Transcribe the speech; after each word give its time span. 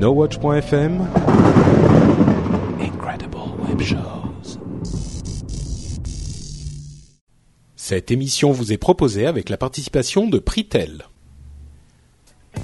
NoWatch.fm 0.00 1.06
Incredible 2.80 3.36
Web 3.68 3.82
Shows. 3.82 4.58
Cette 7.76 8.10
émission 8.10 8.50
vous 8.50 8.72
est 8.72 8.78
proposée 8.78 9.26
avec 9.26 9.50
la 9.50 9.58
participation 9.58 10.26
de 10.26 10.38
Pritel. 10.38 11.04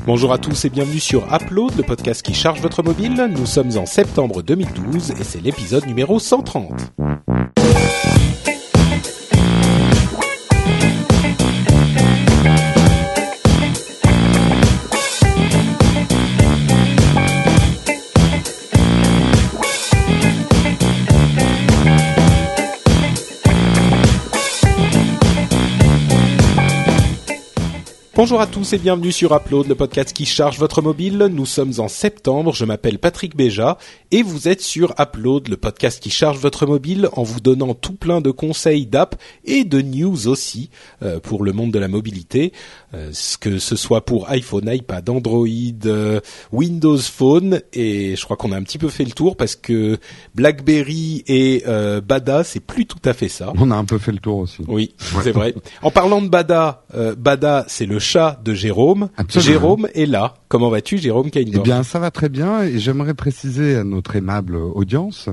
Bonjour 0.07 0.33
à 0.33 0.39
tous 0.39 0.65
et 0.65 0.71
bienvenue 0.71 0.99
sur 0.99 1.31
Upload, 1.31 1.77
le 1.77 1.83
podcast 1.83 2.23
qui 2.23 2.33
charge 2.33 2.63
votre 2.63 2.83
mobile. 2.83 3.29
Nous 3.31 3.45
sommes 3.45 3.77
en 3.77 3.85
septembre 3.85 4.43
2012 4.43 5.11
et 5.11 5.25
c'est 5.25 5.43
l'épisode 5.43 5.85
numéro 5.85 6.19
130. 6.19 6.73
Bonjour 28.17 28.41
à 28.41 28.47
tous 28.47 28.73
et 28.73 28.79
bienvenue 28.79 29.13
sur 29.13 29.37
Upload, 29.37 29.69
le 29.69 29.75
podcast 29.75 30.17
qui 30.17 30.25
charge 30.25 30.59
votre 30.59 30.81
mobile. 30.81 31.29
Nous 31.31 31.45
sommes 31.45 31.75
en 31.77 31.87
septembre, 31.87 32.55
je 32.55 32.65
m'appelle 32.65 32.99
Patrick 32.99 33.37
Béja 33.37 33.77
et 34.11 34.23
vous 34.23 34.49
êtes 34.49 34.63
sur 34.63 34.95
Upload, 34.99 35.49
le 35.49 35.59
podcast 35.59 36.03
qui 36.03 36.09
charge 36.09 36.39
votre 36.39 36.65
mobile 36.65 37.11
en 37.13 37.25
vous 37.25 37.41
donnant 37.41 37.75
tout 37.75 37.93
plein 37.93 38.23
de 38.23 38.31
conseils 38.31 38.87
d'app 38.87 39.17
et 39.45 39.65
de 39.65 39.83
news 39.83 40.29
aussi 40.29 40.71
euh, 41.03 41.21
pour 41.21 41.45
le 41.45 41.53
monde 41.53 41.73
de 41.73 41.79
la 41.79 41.89
mobilité, 41.89 42.55
que 43.41 43.59
ce 43.59 43.77
soit 43.77 44.05
pour 44.05 44.29
iPhone, 44.31 44.69
iPad, 44.73 45.09
Android, 45.09 45.47
euh, 45.87 46.21
Windows 46.53 46.99
Phone 46.99 47.61
et 47.73 48.17
je 48.17 48.25
crois 48.25 48.37
qu'on 48.37 48.53
a 48.53 48.57
un 48.57 48.63
petit 48.63 48.79
peu 48.79 48.89
fait 48.89 49.05
le 49.05 49.13
tour 49.13 49.37
parce 49.37 49.57
que 49.57 49.99
BlackBerry 50.35 51.25
et 51.27 51.65
Bada 52.07 52.45
c'est 52.45 52.61
plus 52.61 52.87
tout 52.87 53.01
à 53.05 53.13
fait 53.13 53.29
ça. 53.29 53.53
On 53.59 53.71
a 53.71 53.77
un 53.77 53.85
peu 53.85 53.99
fait 53.99 54.13
le 54.13 54.19
tour 54.19 54.39
aussi. 54.39 54.63
Oui, 54.69 54.95
c'est 55.23 55.33
vrai. 55.33 55.55
En 55.83 55.91
parlant 55.91 56.23
de 56.23 56.29
Bada, 56.29 56.85
Bada 57.19 57.65
c'est 57.69 57.87
le 57.87 57.99
chat 57.99 58.41
de 58.43 58.55
Jérôme. 58.55 59.09
Jérôme 59.29 59.89
est 59.95 60.07
là. 60.07 60.35
Comment 60.49 60.71
vas-tu, 60.71 60.99
Jérôme 60.99 61.31
Eh 61.35 61.45
bien, 61.45 61.83
ça 61.83 61.99
va 61.99 62.11
très 62.11 62.29
bien 62.29 62.63
et 62.63 62.79
j'aimerais 62.79 63.15
préciser 63.15 63.77
à 63.77 63.85
notre 63.85 64.17
aimable 64.17 64.57
audience 64.57 65.29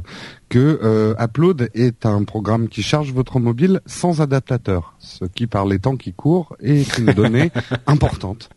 que 0.54 0.80
euh, 0.84 1.16
Upload 1.20 1.72
est 1.74 2.06
un 2.06 2.24
programme 2.26 2.70
qui 2.70 2.84
charge 2.84 3.12
votre 3.12 3.40
mobile 3.40 3.82
sans 3.88 4.22
adaptateur, 4.22 4.94
ce 5.00 5.26
qui, 5.26 5.48
par 5.48 5.66
les 5.66 5.80
temps 5.80 5.96
qui 5.96 6.14
courent, 6.14 6.56
est 6.62 7.00
une 7.00 7.08
donnée 7.16 7.50
importante. 7.88 8.52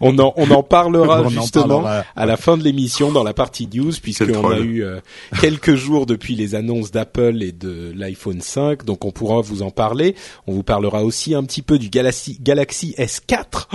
on 0.00 0.18
en 0.18 0.32
on 0.38 0.50
en 0.52 0.62
parlera 0.62 1.28
justement 1.28 1.84
à 1.84 2.24
la 2.24 2.38
fin 2.38 2.56
de 2.56 2.62
l'émission 2.62 3.12
dans 3.12 3.22
la 3.22 3.34
partie 3.34 3.68
news, 3.70 3.92
puisqu'on 4.02 4.48
a 4.52 4.58
eu 4.58 4.82
euh, 4.82 5.00
quelques 5.38 5.74
jours 5.74 6.06
depuis 6.06 6.34
les 6.34 6.54
annonces 6.54 6.90
d'Apple 6.90 7.42
et 7.42 7.52
de 7.52 7.92
l'iPhone 7.94 8.40
5, 8.40 8.86
donc 8.86 9.04
on 9.04 9.10
pourra 9.10 9.42
vous 9.42 9.60
en 9.60 9.70
parler. 9.70 10.16
On 10.46 10.52
vous 10.54 10.62
parlera 10.62 11.04
aussi 11.04 11.34
un 11.34 11.44
petit 11.44 11.60
peu 11.60 11.78
du 11.78 11.90
Galaxy 11.90 12.38
Galaxy 12.40 12.94
S4. 12.96 13.68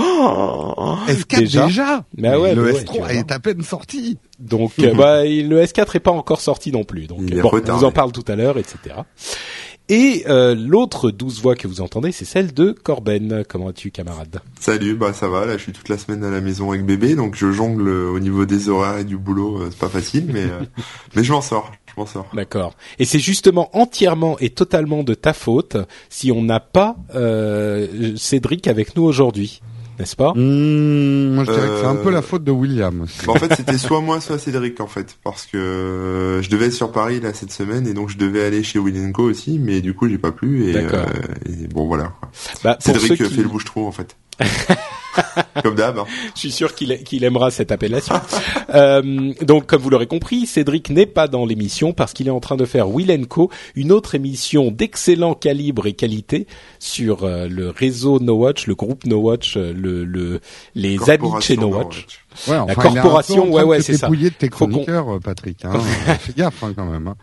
S4 1.07 1.67
déjà, 1.67 2.03
bah 2.17 2.39
ouais, 2.39 2.55
le 2.55 2.63
bah 2.63 2.79
S3 2.79 3.09
est 3.11 3.31
à 3.31 3.37
peine 3.37 3.61
sorti. 3.61 4.17
Donc, 4.39 4.73
euh, 4.79 4.93
bah, 4.93 5.23
le 5.23 5.63
S4 5.63 5.95
est 5.95 5.99
pas 5.99 6.11
encore 6.11 6.41
sorti 6.41 6.71
non 6.71 6.83
plus. 6.83 7.07
Donc, 7.07 7.21
bon, 7.21 7.51
on 7.53 7.77
vous 7.77 7.83
en 7.83 7.91
parle 7.91 8.11
tout 8.11 8.25
à 8.27 8.35
l'heure, 8.35 8.57
etc. 8.57 8.95
Et 9.91 10.25
euh, 10.27 10.53
l'autre 10.53 11.09
douce 11.09 11.41
voix 11.41 11.55
que 11.55 11.67
vous 11.67 11.81
entendez, 11.81 12.11
c'est 12.11 12.25
celle 12.25 12.53
de 12.53 12.71
Corben. 12.71 13.43
Comment 13.49 13.65
vas-tu, 13.65 13.89
camarade? 13.89 14.39
Salut, 14.59 14.93
bah 14.93 15.13
ça 15.13 15.27
va. 15.27 15.47
Là, 15.47 15.57
je 15.57 15.63
suis 15.63 15.71
toute 15.71 15.89
la 15.89 15.97
semaine 15.97 16.23
à 16.23 16.29
la 16.29 16.41
maison 16.41 16.69
avec 16.69 16.85
bébé, 16.85 17.15
donc 17.15 17.35
je 17.35 17.51
jongle 17.51 17.89
au 17.89 18.19
niveau 18.19 18.45
des 18.45 18.69
horaires 18.69 18.99
et 18.99 19.03
du 19.03 19.17
boulot. 19.17 19.61
Euh, 19.61 19.67
c'est 19.71 19.79
pas 19.79 19.89
facile, 19.89 20.27
mais 20.31 20.45
mais 21.15 21.23
je 21.23 21.31
m'en 21.31 21.41
sors. 21.41 21.71
Je 21.87 21.93
m'en 21.99 22.05
sors. 22.05 22.27
D'accord. 22.35 22.75
Et 22.99 23.05
c'est 23.05 23.17
justement 23.17 23.75
entièrement 23.75 24.37
et 24.37 24.51
totalement 24.51 25.03
de 25.03 25.15
ta 25.15 25.33
faute 25.33 25.75
si 26.09 26.31
on 26.31 26.43
n'a 26.43 26.59
pas 26.59 26.95
Cédric 28.15 28.67
avec 28.67 28.95
nous 28.95 29.03
aujourd'hui 29.03 29.61
n'est-ce 29.99 30.15
pas? 30.15 30.33
Mmh, 30.33 31.33
Moi, 31.33 31.43
je 31.43 31.51
dirais 31.51 31.67
que 31.67 31.79
c'est 31.81 31.85
un 31.85 31.95
peu 31.95 32.09
la 32.09 32.21
faute 32.21 32.43
de 32.43 32.51
William. 32.51 33.01
Aussi. 33.01 33.25
Bah, 33.25 33.33
en 33.33 33.35
fait, 33.35 33.53
c'était 33.55 33.77
soit 33.77 34.01
moi, 34.01 34.21
soit 34.21 34.39
Cédric, 34.39 34.79
en 34.79 34.87
fait, 34.87 35.17
parce 35.23 35.45
que 35.45 35.57
euh, 35.57 36.41
je 36.41 36.49
devais 36.49 36.67
être 36.67 36.73
sur 36.73 36.91
Paris 36.91 37.19
là 37.19 37.33
cette 37.33 37.51
semaine 37.51 37.85
et 37.87 37.93
donc 37.93 38.09
je 38.09 38.17
devais 38.17 38.43
aller 38.43 38.63
chez 38.63 38.79
Willenco 38.79 39.23
aussi, 39.23 39.59
mais 39.59 39.81
du 39.81 39.93
coup, 39.93 40.07
j'ai 40.07 40.17
pas 40.17 40.31
pu 40.31 40.69
et, 40.69 40.75
euh, 40.75 41.05
et 41.45 41.67
bon 41.67 41.85
voilà. 41.85 42.13
Bah, 42.63 42.77
Cédric 42.79 43.17
fait 43.17 43.41
le 43.41 43.49
bouche-trou 43.49 43.85
en 43.85 43.91
fait. 43.91 44.15
comme 45.63 45.75
d'hab. 45.75 45.99
Hein. 45.99 46.05
Je 46.35 46.39
suis 46.39 46.51
sûr 46.51 46.75
qu'il 46.75 47.03
qu'il 47.03 47.23
aimera 47.23 47.51
cette 47.51 47.71
appellation. 47.71 48.15
euh, 48.73 49.33
donc, 49.41 49.65
comme 49.65 49.81
vous 49.81 49.89
l'aurez 49.89 50.07
compris, 50.07 50.45
Cédric 50.45 50.89
n'est 50.89 51.05
pas 51.05 51.27
dans 51.27 51.45
l'émission 51.45 51.93
parce 51.93 52.13
qu'il 52.13 52.27
est 52.27 52.31
en 52.31 52.39
train 52.39 52.57
de 52.57 52.65
faire 52.65 52.89
Will 52.89 53.09
Co, 53.27 53.49
une 53.75 53.91
autre 53.91 54.15
émission 54.15 54.71
d'excellent 54.71 55.33
calibre 55.33 55.87
et 55.87 55.93
qualité 55.93 56.47
sur 56.79 57.23
euh, 57.23 57.47
le 57.47 57.69
réseau 57.69 58.19
No 58.19 58.35
Watch, 58.35 58.67
le 58.67 58.75
groupe 58.75 59.05
No 59.05 59.17
Watch, 59.17 59.57
euh, 59.57 59.73
le, 59.73 60.05
le 60.05 60.39
les 60.75 61.09
habits 61.09 61.27
chez 61.41 61.57
No 61.57 61.67
Watch. 61.67 62.05
Ouais, 62.47 62.55
enfin, 62.57 62.67
la 62.67 62.75
corporation, 62.75 63.51
ouais, 63.51 63.63
ouais, 63.63 63.81
c'est 63.81 63.97
ça. 63.97 64.07
de 64.07 64.29
tes 64.29 64.49
chroniqueurs, 64.49 65.15
euh, 65.15 65.19
Patrick. 65.19 65.65
Hein. 65.65 65.79
Fais 66.19 66.33
gaffe 66.33 66.63
hein, 66.63 66.73
quand 66.75 66.85
même. 66.85 67.07
Hein. 67.07 67.15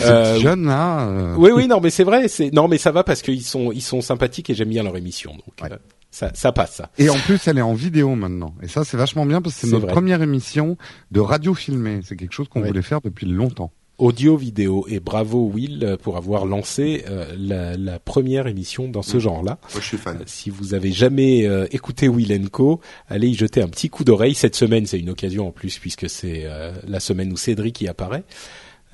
Euh, 0.00 0.38
jeunes 0.40 0.66
là. 0.66 1.34
Oui, 1.36 1.50
oui, 1.54 1.68
non, 1.68 1.80
mais 1.80 1.90
c'est 1.90 2.04
vrai. 2.04 2.28
C'est 2.28 2.52
non, 2.52 2.68
mais 2.68 2.78
ça 2.78 2.90
va 2.90 3.04
parce 3.04 3.22
qu'ils 3.22 3.44
sont, 3.44 3.72
ils 3.72 3.82
sont 3.82 4.00
sympathiques 4.00 4.50
et 4.50 4.54
j'aime 4.54 4.68
bien 4.68 4.82
leur 4.82 4.96
émission. 4.96 5.32
Donc, 5.32 5.70
ça, 6.10 6.30
ça 6.34 6.52
passe. 6.52 6.76
Ça. 6.76 6.90
Et 6.98 7.10
en 7.10 7.18
plus, 7.18 7.46
elle 7.48 7.58
est 7.58 7.62
en 7.62 7.74
vidéo 7.74 8.14
maintenant. 8.14 8.54
Et 8.62 8.68
ça, 8.68 8.84
c'est 8.84 8.96
vachement 8.96 9.26
bien 9.26 9.42
parce 9.42 9.54
que 9.54 9.66
c'est 9.66 9.72
notre 9.72 9.86
première 9.86 10.22
émission 10.22 10.76
de 11.10 11.20
radio 11.20 11.54
filmée. 11.54 12.00
C'est 12.02 12.16
quelque 12.16 12.32
chose 12.32 12.48
qu'on 12.48 12.62
voulait 12.62 12.82
faire 12.82 13.00
depuis 13.00 13.26
longtemps. 13.26 13.72
Audio 13.98 14.36
vidéo 14.36 14.86
et 14.88 15.00
bravo 15.00 15.50
Will 15.52 15.96
pour 16.00 16.16
avoir 16.16 16.46
lancé 16.46 17.04
euh, 17.08 17.34
la, 17.36 17.76
la, 17.76 17.98
première 17.98 18.46
émission 18.46 18.86
dans 18.86 19.02
ce 19.02 19.16
mmh. 19.16 19.20
genre-là. 19.20 19.58
Moi, 19.72 19.80
je 19.80 19.86
suis 19.86 19.96
fan. 19.96 20.18
Euh, 20.18 20.24
si 20.24 20.50
vous 20.50 20.72
avez 20.74 20.92
jamais 20.92 21.48
euh, 21.48 21.66
écouté 21.72 22.08
Will 22.08 22.48
Co, 22.48 22.80
allez 23.08 23.26
y 23.26 23.34
jeter 23.34 23.60
un 23.60 23.66
petit 23.66 23.90
coup 23.90 24.04
d'oreille. 24.04 24.34
Cette 24.34 24.54
semaine, 24.54 24.86
c'est 24.86 25.00
une 25.00 25.10
occasion 25.10 25.48
en 25.48 25.50
plus 25.50 25.80
puisque 25.80 26.08
c'est 26.08 26.46
la 26.86 27.00
semaine 27.00 27.32
où 27.32 27.36
Cédric 27.36 27.80
y 27.80 27.88
apparaît. 27.88 28.22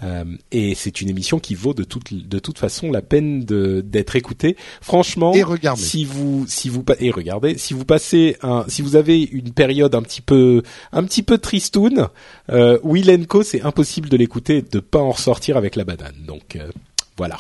Euh, 0.03 0.25
et 0.51 0.75
c'est 0.75 1.01
une 1.01 1.09
émission 1.09 1.39
qui 1.39 1.55
vaut 1.55 1.73
de 1.73 1.85
toute 1.85 2.13
de 2.13 2.39
toute 2.39 2.59
façon 2.59 2.91
la 2.91 3.03
peine 3.03 3.45
d'être 3.45 4.17
écoutée. 4.17 4.57
Franchement, 4.81 5.33
et 5.35 5.43
regardez. 5.43 5.81
si 5.81 6.05
vous 6.05 6.45
si 6.49 6.69
vous 6.69 6.85
et 6.99 7.11
regardez, 7.11 7.59
si 7.59 7.75
vous 7.75 7.85
passez 7.85 8.37
un 8.43 8.65
si 8.69 8.83
vous 8.83 8.97
avez 8.97 9.23
une 9.23 9.53
période 9.53 9.95
un 9.95 10.03
petit 10.03 10.21
peu 10.21 10.63
un 10.93 11.05
petit 11.05 11.23
peu 11.23 11.39
tristoun, 11.39 12.09
euh, 12.51 12.79
Will 12.83 13.27
Co 13.27 13.43
c'est 13.43 13.63
impossible 13.63 14.09
de 14.09 14.17
l'écouter 14.17 14.59
et 14.59 14.63
de 14.63 14.81
pas 14.81 15.01
en 15.01 15.13
ressortir 15.13 15.57
avec 15.57 15.77
la 15.77 15.85
banane. 15.85 16.25
Donc 16.27 16.57
euh, 16.57 16.71
voilà. 17.17 17.39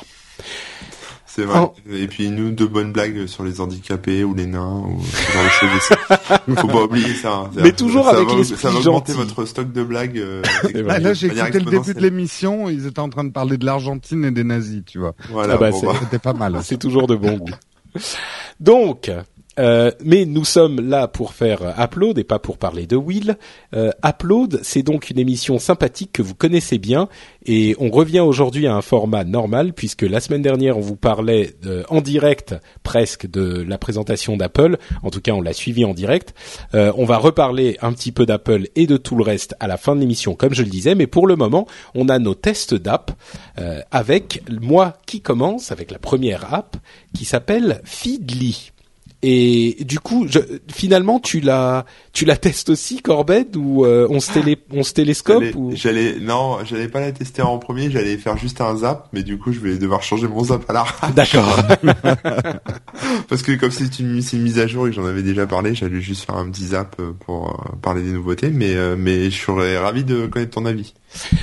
C'est 1.34 1.43
vrai. 1.43 1.59
Oh. 1.62 1.75
Et 1.91 2.06
puis 2.06 2.31
nous, 2.31 2.53
de 2.53 2.65
bonnes 2.65 2.93
blagues 2.93 3.27
sur 3.27 3.43
les 3.43 3.61
handicapés 3.61 4.22
ou 4.22 4.34
les 4.34 4.47
nains 4.47 4.84
ou 4.87 5.03
ce 5.03 5.33
genre 5.33 5.45
de 5.45 5.49
choses. 5.49 6.59
Faut 6.61 6.69
pas 6.69 6.83
oublier 6.84 7.12
ça. 7.15 7.33
Hein. 7.33 7.50
Mais 7.56 7.72
toujours 7.72 8.06
avec 8.06 8.33
l'esprit 8.37 8.61
Ça 8.61 8.71
va 8.71 8.78
augmenter 8.78 9.15
votre 9.15 9.44
stock 9.44 9.73
de 9.73 9.83
blagues. 9.83 10.19
Euh, 10.19 10.43
bah, 10.87 11.00
là, 11.00 11.12
j'ai 11.12 11.27
écouté 11.27 11.59
le 11.59 11.71
début 11.73 11.93
de 11.93 12.00
l'émission. 12.00 12.69
Ils 12.69 12.87
étaient 12.87 13.00
en 13.00 13.09
train 13.09 13.25
de 13.25 13.33
parler 13.33 13.56
de 13.56 13.67
l'Argentine 13.67 14.25
et 14.25 14.31
des 14.31 14.44
nazis, 14.44 14.83
tu 14.87 15.00
vois. 15.00 15.17
Voilà. 15.31 15.55
Ah 15.55 15.56
bah, 15.56 15.71
bah. 15.73 15.93
C'était 15.99 16.21
pas 16.21 16.34
mal. 16.34 16.61
C'est 16.62 16.78
toujours 16.78 17.09
de 17.09 17.17
bon 17.17 17.39
goût. 17.39 17.50
Donc, 18.61 19.11
euh, 19.59 19.91
mais 20.04 20.25
nous 20.25 20.44
sommes 20.44 20.81
là 20.81 21.09
pour 21.09 21.32
faire 21.32 21.75
Upload 21.78 22.19
et 22.19 22.25
pas 22.25 22.38
pour 22.38 22.59
parler 22.59 22.87
de 22.87 22.97
Will. 22.97 23.37
Euh, 23.75 23.91
Upload, 24.04 24.60
c'est 24.62 24.82
donc 24.82 25.10
une 25.10 25.19
émission 25.19 25.59
sympathique 25.59 26.12
que 26.12 26.22
vous 26.22 26.34
connaissez 26.34 26.78
bien 26.78 27.09
et 27.47 27.76
on 27.78 27.91
revient 27.91 28.20
aujourd'hui 28.20 28.66
à 28.66 28.75
un 28.75 28.82
format 28.82 29.25
normal 29.25 29.72
puisque 29.72 30.03
la 30.03 30.20
semaine 30.20 30.43
dernière 30.43 30.78
on 30.78 30.82
vous 30.82 30.97
parlait 30.97 31.54
en 31.88 32.00
direct 32.00 32.54
presque 32.82 33.26
de 33.26 33.62
la 33.62 33.78
présentation 33.78 34.37
d'Apple. 34.37 34.76
En 35.03 35.10
tout 35.10 35.20
cas, 35.20 35.32
on 35.32 35.41
l'a 35.41 35.53
suivi 35.53 35.84
en 35.84 35.94
direct. 35.94 36.34
Euh, 36.75 36.93
on 36.97 37.04
va 37.04 37.19
reparler 37.19 37.76
un 37.82 37.93
petit 37.93 38.12
peu 38.12 38.26
d'Apple 38.26 38.69
et 38.76 38.87
de 38.87 38.97
tout 38.97 39.16
le 39.16 39.25
reste 39.25 39.54
à 39.60 39.66
la 39.66 39.76
fin 39.76 39.94
de 39.94 40.00
l'émission, 40.00 40.34
comme 40.34 40.55
je 40.55 40.62
le 40.62 40.69
disais. 40.69 40.94
Mais 40.94 41.06
pour 41.06 41.26
le 41.26 41.37
moment, 41.37 41.67
on 41.94 42.08
a 42.08 42.19
nos 42.19 42.34
tests 42.34 42.75
d'app 42.75 43.12
euh, 43.58 43.81
avec 43.90 44.43
moi 44.61 44.94
qui 45.06 45.20
commence 45.20 45.73
avec 45.73 45.90
la 45.90 45.99
première 45.99 46.52
app 46.55 46.76
qui 47.14 47.25
s'appelle 47.25 47.81
Feedly. 47.84 48.74
Et 49.26 49.85
du 49.85 50.00
coup, 50.00 50.26
je, 50.29 50.38
finalement, 50.71 51.19
tu 51.19 51.41
la, 51.41 51.87
tu 52.12 52.26
la 52.26 52.37
testes 52.37 52.69
aussi, 52.69 53.00
Corbett, 53.00 53.56
ou 53.56 53.87
euh, 53.87 54.06
on 54.11 54.21
se 54.21 54.31
télé, 54.31 54.59
on 54.71 54.82
se 54.82 54.93
télescope 54.93 55.43
ou... 55.55 55.73
J'allais, 55.75 56.17
non, 56.21 56.59
j'allais 56.62 56.88
pas 56.88 57.00
la 57.00 57.11
tester 57.11 57.41
en 57.41 57.56
premier. 57.56 57.91
J'allais 57.91 58.19
faire 58.19 58.37
juste 58.37 58.61
un 58.61 58.76
zap, 58.76 59.09
mais 59.15 59.23
du 59.23 59.38
coup, 59.38 59.50
je 59.50 59.61
vais 59.61 59.79
devoir 59.79 60.03
changer 60.03 60.29
mon 60.29 60.44
zap 60.44 60.69
à 60.69 60.75
la 60.75 60.85
D'accord. 61.17 61.56
Parce 63.31 63.43
que 63.43 63.53
comme 63.53 63.71
c'est 63.71 63.99
une, 63.99 64.21
une, 64.31 64.43
mise 64.43 64.59
à 64.59 64.67
jour 64.67 64.88
et 64.88 64.91
que 64.91 64.97
j'en 64.97 65.06
avais 65.06 65.23
déjà 65.23 65.47
parlé, 65.47 65.75
j'allais 65.75 66.03
juste 66.03 66.27
faire 66.27 66.37
un 66.37 66.50
petit 66.50 66.67
zap 66.67 66.94
euh, 67.00 67.12
pour 67.25 67.49
euh, 67.49 67.77
parler 67.81 68.03
des 68.03 68.12
nouveautés. 68.12 68.50
Mais, 68.50 68.75
mais 68.99 69.31
je 69.31 69.41
serais 69.41 69.79
ravi 69.79 70.05
de 70.05 70.27
connaître 70.27 70.53
ton 70.53 70.67
avis. 70.67 70.93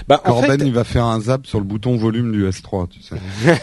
Bah, 0.07 0.21
Corben, 0.23 0.61
il 0.63 0.73
va 0.73 0.83
faire 0.83 1.05
un 1.05 1.19
zap 1.19 1.47
sur 1.47 1.57
le 1.57 1.65
bouton 1.65 1.97
volume 1.97 2.31
du 2.31 2.45
S3, 2.45 2.89
tu 2.89 3.01
sais. 3.01 3.15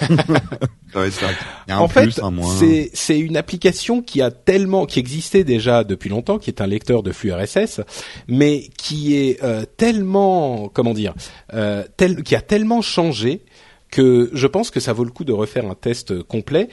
en 1.71 1.88
fait, 1.88 2.11
c'est 2.59 2.91
c'est 2.94 3.19
une 3.19 3.37
application 3.37 4.03
qui 4.08 4.22
a 4.22 4.31
tellement, 4.31 4.87
qui 4.87 4.99
existait 5.00 5.44
déjà 5.44 5.84
depuis 5.84 6.08
longtemps, 6.08 6.38
qui 6.38 6.49
est 6.49 6.62
un 6.62 6.66
lecteur 6.66 7.02
de 7.02 7.12
flux 7.12 7.31
RSS, 7.31 7.82
mais 8.26 8.70
qui 8.78 9.16
est 9.16 9.44
euh, 9.44 9.66
tellement, 9.76 10.70
comment 10.72 10.94
dire, 10.94 11.14
euh, 11.52 11.84
tel, 11.99 12.22
qui 12.22 12.34
a 12.34 12.40
tellement 12.40 12.81
changé 12.81 13.43
que 13.90 14.31
je 14.32 14.46
pense 14.46 14.70
que 14.70 14.81
ça 14.81 14.94
vaut 14.94 15.05
le 15.05 15.10
coup 15.10 15.25
de 15.25 15.32
refaire 15.32 15.70
un 15.70 15.75
test 15.75 16.22
complet. 16.22 16.70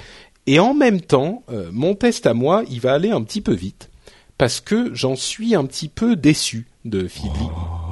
Et 0.47 0.59
en 0.59 0.73
même 0.73 1.01
temps, 1.01 1.43
euh, 1.51 1.69
mon 1.73 1.93
test 1.93 2.25
à 2.25 2.33
moi, 2.33 2.63
il 2.69 2.79
va 2.79 2.93
aller 2.93 3.11
un 3.11 3.21
petit 3.21 3.41
peu 3.41 3.53
vite 3.53 3.89
parce 4.37 4.61
que 4.61 4.93
j'en 4.93 5.17
suis 5.17 5.55
un 5.55 5.65
petit 5.65 5.89
peu 5.89 6.15
déçu 6.15 6.67
de 6.85 7.05
Feedly. 7.05 7.47
Oh. 7.49 7.84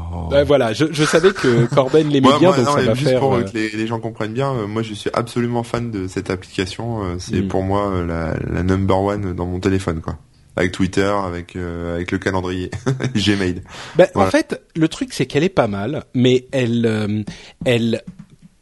Voilà, 0.45 0.73
je, 0.73 0.85
je, 0.91 1.03
savais 1.03 1.31
que 1.31 1.65
Corben 1.73 2.09
l'aimait 2.09 2.37
bien, 2.39 2.55
donc 2.55 2.65
ça 2.65 2.81
va 2.81 2.93
juste 2.93 3.09
faire. 3.09 3.19
Pour 3.19 3.35
euh, 3.35 3.43
que 3.43 3.53
les, 3.53 3.69
les, 3.69 3.87
gens 3.87 3.99
comprennent 3.99 4.33
bien, 4.33 4.53
euh, 4.53 4.67
moi 4.67 4.81
je 4.81 4.93
suis 4.93 5.09
absolument 5.13 5.63
fan 5.63 5.91
de 5.91 6.07
cette 6.07 6.29
application. 6.29 7.17
C'est 7.19 7.41
mm. 7.41 7.47
pour 7.47 7.63
moi 7.63 8.03
la, 8.05 8.35
la, 8.51 8.63
number 8.63 8.99
one 8.99 9.33
dans 9.33 9.45
mon 9.45 9.59
téléphone, 9.59 10.01
quoi. 10.01 10.17
Avec 10.55 10.71
Twitter, 10.71 11.11
avec 11.25 11.55
avec 11.55 12.11
le 12.11 12.17
calendrier, 12.19 12.69
Gmail. 13.15 13.63
Ben, 13.95 14.07
En 14.15 14.27
fait, 14.27 14.61
le 14.75 14.87
truc 14.87 15.13
c'est 15.13 15.25
qu'elle 15.25 15.43
est 15.43 15.49
pas 15.49 15.67
mal, 15.67 16.03
mais 16.13 16.45
elle 16.51 17.25
elle 17.65 18.03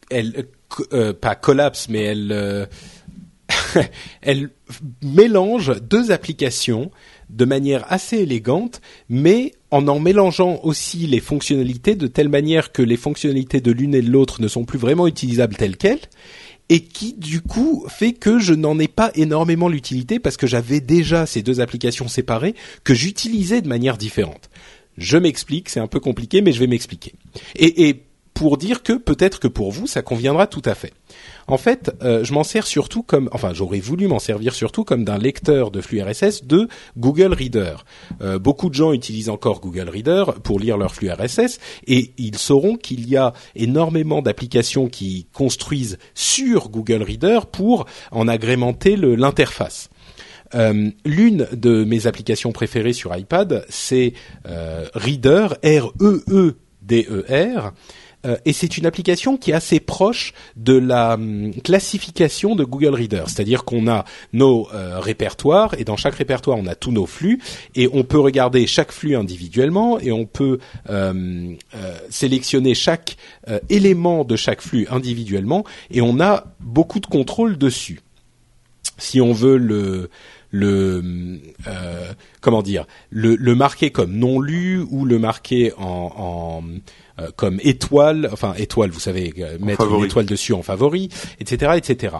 elle 0.09 0.45
pas 1.21 1.35
collapse, 1.35 1.87
mais 1.89 2.03
elle 2.03 2.67
elle 4.21 4.49
mélange 5.01 5.73
deux 5.81 6.11
applications 6.11 6.91
de 7.31 7.45
manière 7.45 7.85
assez 7.91 8.17
élégante, 8.17 8.81
mais 9.09 9.53
en 9.71 9.87
en 9.87 9.99
mélangeant 9.99 10.59
aussi 10.63 11.07
les 11.07 11.19
fonctionnalités 11.19 11.95
de 11.95 12.07
telle 12.07 12.29
manière 12.29 12.71
que 12.71 12.81
les 12.81 12.97
fonctionnalités 12.97 13.61
de 13.61 13.71
l'une 13.71 13.95
et 13.95 14.01
de 14.01 14.09
l'autre 14.09 14.41
ne 14.41 14.47
sont 14.47 14.65
plus 14.65 14.79
vraiment 14.79 15.07
utilisables 15.07 15.55
telles 15.55 15.77
quelles, 15.77 16.01
et 16.69 16.81
qui 16.81 17.13
du 17.13 17.41
coup 17.41 17.85
fait 17.89 18.13
que 18.13 18.39
je 18.39 18.53
n'en 18.53 18.79
ai 18.79 18.87
pas 18.87 19.11
énormément 19.15 19.67
l'utilité 19.67 20.19
parce 20.19 20.37
que 20.37 20.47
j'avais 20.47 20.79
déjà 20.79 21.25
ces 21.25 21.41
deux 21.41 21.59
applications 21.59 22.07
séparées 22.07 22.55
que 22.83 22.93
j'utilisais 22.93 23.61
de 23.61 23.67
manière 23.67 23.97
différente. 23.97 24.49
Je 24.97 25.17
m'explique, 25.17 25.69
c'est 25.69 25.79
un 25.79 25.87
peu 25.87 25.99
compliqué, 25.99 26.41
mais 26.41 26.51
je 26.51 26.59
vais 26.59 26.67
m'expliquer. 26.67 27.13
Et, 27.55 27.89
et 27.89 28.03
pour 28.33 28.57
dire 28.57 28.83
que 28.83 28.93
peut-être 28.93 29.39
que 29.39 29.47
pour 29.47 29.71
vous, 29.71 29.87
ça 29.87 30.01
conviendra 30.01 30.47
tout 30.47 30.61
à 30.65 30.75
fait. 30.75 30.93
En 31.47 31.57
fait, 31.57 31.91
euh, 32.01 32.23
je 32.23 32.33
m'en 32.33 32.43
sers 32.43 32.65
surtout 32.65 33.03
comme, 33.03 33.29
enfin, 33.33 33.53
j'aurais 33.53 33.79
voulu 33.79 34.07
m'en 34.07 34.19
servir 34.19 34.53
surtout 34.53 34.83
comme 34.83 35.03
d'un 35.03 35.17
lecteur 35.17 35.71
de 35.71 35.81
flux 35.81 36.01
RSS 36.01 36.45
de 36.45 36.67
Google 36.97 37.33
Reader. 37.33 37.83
Euh, 38.21 38.39
beaucoup 38.39 38.69
de 38.69 38.73
gens 38.73 38.93
utilisent 38.93 39.29
encore 39.29 39.59
Google 39.59 39.89
Reader 39.89 40.23
pour 40.43 40.59
lire 40.59 40.77
leur 40.77 40.93
flux 40.95 41.11
RSS 41.11 41.59
et 41.87 42.11
ils 42.17 42.37
sauront 42.37 42.77
qu'il 42.77 43.07
y 43.07 43.17
a 43.17 43.33
énormément 43.55 44.21
d'applications 44.21 44.87
qui 44.87 45.27
construisent 45.33 45.97
sur 46.15 46.69
Google 46.69 47.03
Reader 47.03 47.41
pour 47.51 47.85
en 48.11 48.27
agrémenter 48.27 48.95
l'interface. 48.95 49.89
Euh, 50.53 50.89
l'une 51.05 51.47
de 51.53 51.83
mes 51.83 52.07
applications 52.07 52.51
préférées 52.51 52.93
sur 52.93 53.15
iPad, 53.15 53.65
c'est 53.69 54.13
Reader, 54.45 55.47
R-E-E-D-E-R, 55.63 56.53
-E 56.87 57.23
-E 57.27 57.71
euh, 58.25 58.37
et 58.45 58.53
c'est 58.53 58.77
une 58.77 58.85
application 58.85 59.37
qui 59.37 59.51
est 59.51 59.53
assez 59.53 59.79
proche 59.79 60.33
de 60.55 60.77
la 60.77 61.15
hum, 61.15 61.53
classification 61.63 62.55
de 62.55 62.63
Google 62.63 62.93
Reader, 62.93 63.23
c'est-à-dire 63.27 63.63
qu'on 63.63 63.87
a 63.87 64.05
nos 64.33 64.67
euh, 64.73 64.99
répertoires 64.99 65.75
et 65.77 65.83
dans 65.83 65.97
chaque 65.97 66.15
répertoire 66.15 66.57
on 66.57 66.67
a 66.67 66.75
tous 66.75 66.91
nos 66.91 67.05
flux 67.05 67.41
et 67.75 67.89
on 67.91 68.03
peut 68.03 68.19
regarder 68.19 68.67
chaque 68.67 68.91
flux 68.91 69.15
individuellement 69.15 69.99
et 69.99 70.11
on 70.11 70.25
peut 70.25 70.59
euh, 70.89 71.53
sélectionner 72.09 72.75
chaque 72.75 73.17
élément 73.69 74.23
de 74.23 74.35
chaque 74.35 74.61
flux 74.61 74.87
individuellement 74.89 75.63
et 75.89 76.01
on 76.01 76.19
a 76.19 76.45
beaucoup 76.59 76.99
de 76.99 77.05
contrôle 77.05 77.57
dessus. 77.57 78.01
Si 78.97 79.19
on 79.19 79.33
veut 79.33 79.57
le 79.57 80.09
le 80.51 81.39
comment 82.41 82.61
dire 82.61 82.85
le, 83.09 83.35
le, 83.35 83.55
marquer 83.55 83.89
comme 83.89 84.13
non 84.13 84.39
lu 84.41 84.85
ou 84.91 85.05
le 85.05 85.17
marquer 85.17 85.71
en, 85.77 86.11
en 86.17 86.63
euh, 86.63 87.10
comme 87.35 87.59
étoile, 87.63 88.29
enfin 88.31 88.53
étoile, 88.57 88.89
vous 88.91 88.99
savez, 88.99 89.33
euh, 89.39 89.57
mettre 89.59 89.87
une 89.87 90.05
étoile 90.05 90.25
dessus 90.25 90.53
en 90.53 90.63
favori, 90.63 91.09
etc., 91.39 91.73
etc. 91.75 92.15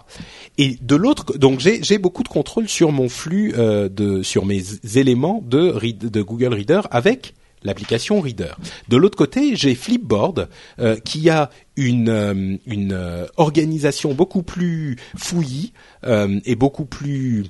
Et 0.58 0.78
de 0.82 0.96
l'autre, 0.96 1.38
donc 1.38 1.60
j'ai 1.60 1.98
beaucoup 1.98 2.24
de 2.24 2.28
contrôle 2.28 2.68
sur 2.68 2.92
mon 2.92 3.10
flux 3.10 3.54
euh, 3.58 3.90
de, 3.90 4.24
sur 4.24 4.46
mes 4.46 4.62
éléments 4.96 5.44
de, 5.46 5.80
de 5.92 6.22
Google 6.22 6.54
Reader 6.54 6.82
avec 6.92 7.34
l'application 7.64 8.22
Reader. 8.22 8.58
De 8.90 8.98
l'autre 8.98 9.18
côté, 9.18 9.56
j'ai 9.56 9.76
Flipboard 9.76 10.50
qui 11.06 11.30
a 11.30 11.52
une, 11.76 12.60
une 12.66 13.28
organisation 13.38 14.16
beaucoup 14.16 14.42
plus 14.42 14.98
fouillie 15.16 15.72
et 16.04 16.56
beaucoup 16.56 16.86
plus 16.86 17.46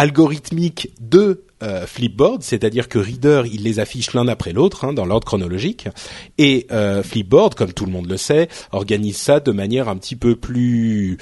algorithmique 0.00 0.88
de 0.98 1.44
euh, 1.62 1.86
Flipboard, 1.86 2.42
c'est-à-dire 2.42 2.88
que 2.88 2.98
Reader 2.98 3.42
il 3.52 3.64
les 3.64 3.80
affiche 3.80 4.14
l'un 4.14 4.28
après 4.28 4.54
l'autre 4.54 4.86
hein, 4.86 4.94
dans 4.94 5.04
l'ordre 5.04 5.26
chronologique, 5.26 5.88
et 6.38 6.66
euh, 6.72 7.02
Flipboard, 7.02 7.54
comme 7.54 7.74
tout 7.74 7.84
le 7.84 7.92
monde 7.92 8.08
le 8.08 8.16
sait, 8.16 8.48
organise 8.72 9.18
ça 9.18 9.40
de 9.40 9.52
manière 9.52 9.90
un 9.90 9.96
petit 9.98 10.16
peu 10.16 10.36
plus 10.36 11.18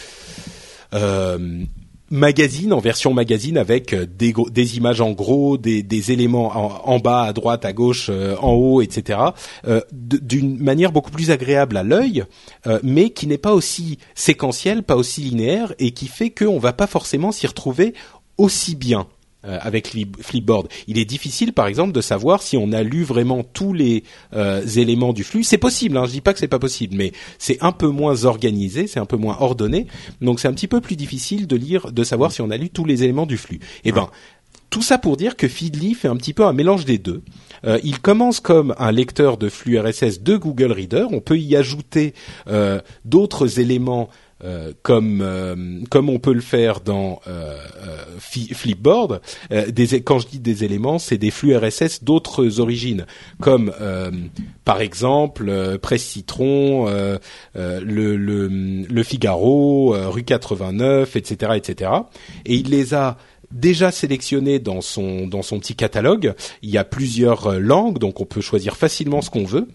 euh, 0.94 1.64
magazine 2.08 2.72
en 2.72 2.78
version 2.78 3.12
magazine 3.12 3.58
avec 3.58 3.96
des, 3.96 4.32
des 4.32 4.76
images 4.76 5.00
en 5.00 5.10
gros, 5.10 5.58
des, 5.58 5.82
des 5.82 6.12
éléments 6.12 6.88
en, 6.88 7.00
bas, 7.00 7.22
à 7.22 7.32
droite, 7.32 7.64
à 7.64 7.72
gauche, 7.72 8.08
en 8.08 8.52
haut, 8.52 8.80
etc. 8.80 9.18
D'une 9.92 10.56
manière 10.56 10.90
beaucoup 10.90 11.10
plus 11.10 11.30
agréable 11.30 11.76
à 11.76 11.82
l'œil, 11.82 12.24
mais 12.82 13.10
qui 13.10 13.26
n'est 13.26 13.36
pas 13.36 13.52
aussi 13.52 13.98
séquentielle, 14.14 14.84
pas 14.84 14.96
aussi 14.96 15.20
linéaire, 15.20 15.74
et 15.78 15.90
qui 15.90 16.06
fait 16.06 16.30
qu'on 16.30 16.58
va 16.58 16.72
pas 16.72 16.86
forcément 16.86 17.30
s'y 17.30 17.46
retrouver 17.46 17.92
aussi 18.38 18.74
bien 18.74 19.06
euh, 19.44 19.58
avec 19.60 19.94
Flipboard. 20.20 20.68
Il 20.88 20.98
est 20.98 21.04
difficile, 21.04 21.52
par 21.52 21.66
exemple, 21.66 21.92
de 21.92 22.00
savoir 22.00 22.42
si 22.42 22.56
on 22.56 22.72
a 22.72 22.82
lu 22.82 23.04
vraiment 23.04 23.44
tous 23.44 23.72
les 23.72 24.02
euh, 24.34 24.66
éléments 24.66 25.12
du 25.12 25.22
flux. 25.22 25.44
C'est 25.44 25.58
possible, 25.58 25.96
hein, 25.96 26.06
je 26.06 26.10
dis 26.12 26.20
pas 26.20 26.32
que 26.32 26.40
c'est 26.40 26.48
pas 26.48 26.58
possible, 26.58 26.96
mais 26.96 27.12
c'est 27.38 27.58
un 27.60 27.72
peu 27.72 27.88
moins 27.88 28.24
organisé, 28.24 28.86
c'est 28.86 28.98
un 28.98 29.06
peu 29.06 29.16
moins 29.16 29.36
ordonné, 29.38 29.86
donc 30.20 30.40
c'est 30.40 30.48
un 30.48 30.52
petit 30.52 30.66
peu 30.66 30.80
plus 30.80 30.96
difficile 30.96 31.46
de 31.46 31.54
lire, 31.54 31.92
de 31.92 32.02
savoir 32.02 32.32
si 32.32 32.40
on 32.40 32.50
a 32.50 32.56
lu 32.56 32.70
tous 32.70 32.84
les 32.84 33.04
éléments 33.04 33.26
du 33.26 33.36
flux. 33.36 33.60
Eh 33.84 33.92
ben, 33.92 34.10
tout 34.70 34.82
ça 34.82 34.98
pour 34.98 35.16
dire 35.16 35.36
que 35.36 35.48
Feedly 35.48 35.94
fait 35.94 36.08
un 36.08 36.16
petit 36.16 36.34
peu 36.34 36.44
un 36.44 36.52
mélange 36.52 36.84
des 36.84 36.98
deux. 36.98 37.22
Euh, 37.64 37.78
il 37.82 38.00
commence 38.00 38.40
comme 38.40 38.74
un 38.78 38.92
lecteur 38.92 39.38
de 39.38 39.48
flux 39.48 39.78
RSS 39.78 40.20
de 40.20 40.36
Google 40.36 40.72
Reader. 40.72 41.06
On 41.10 41.20
peut 41.20 41.38
y 41.38 41.56
ajouter 41.56 42.14
euh, 42.48 42.80
d'autres 43.04 43.60
éléments 43.60 44.10
euh, 44.44 44.72
comme 44.82 45.20
euh, 45.20 45.56
comme 45.90 46.08
on 46.08 46.20
peut 46.20 46.32
le 46.32 46.40
faire 46.40 46.80
dans 46.80 47.20
euh, 47.26 47.58
Flipboard. 48.18 49.20
des, 49.50 50.00
quand 50.02 50.20
je 50.20 50.28
dis 50.28 50.38
des 50.38 50.64
éléments, 50.64 50.98
c'est 50.98 51.18
des 51.18 51.30
flux 51.30 51.56
RSS 51.56 52.04
d'autres 52.04 52.60
origines, 52.60 53.06
comme 53.40 53.72
par 54.64 54.80
exemple 54.80 55.78
Presse 55.78 56.04
Citron, 56.04 56.86
le, 56.86 58.16
le, 58.16 58.46
le, 58.46 59.02
Figaro, 59.02 59.96
rue 60.10 60.24
89, 60.24 61.16
etc., 61.16 61.52
etc. 61.56 61.90
Et 62.44 62.56
il 62.56 62.70
les 62.70 62.94
a 62.94 63.16
déjà 63.50 63.90
sélectionné 63.90 64.58
dans 64.58 64.80
son 64.80 65.26
dans 65.26 65.42
son 65.42 65.58
petit 65.58 65.74
catalogue. 65.74 66.34
Il 66.62 66.70
y 66.70 66.78
a 66.78 66.84
plusieurs 66.84 67.46
euh, 67.46 67.58
langues, 67.58 67.98
donc 67.98 68.20
on 68.20 68.24
peut 68.24 68.40
choisir 68.40 68.76
facilement 68.76 69.22
ce 69.22 69.30
qu'on 69.30 69.44
veut 69.44 69.68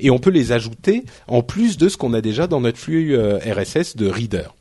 et 0.00 0.10
on 0.10 0.18
peut 0.18 0.30
les 0.30 0.52
ajouter 0.52 1.04
en 1.28 1.42
plus 1.42 1.76
de 1.76 1.88
ce 1.88 1.96
qu'on 1.96 2.14
a 2.14 2.20
déjà 2.20 2.46
dans 2.46 2.60
notre 2.60 2.78
flux 2.78 3.16
euh, 3.16 3.38
RSS 3.38 3.96
de 3.96 4.08
Reader. 4.08 4.54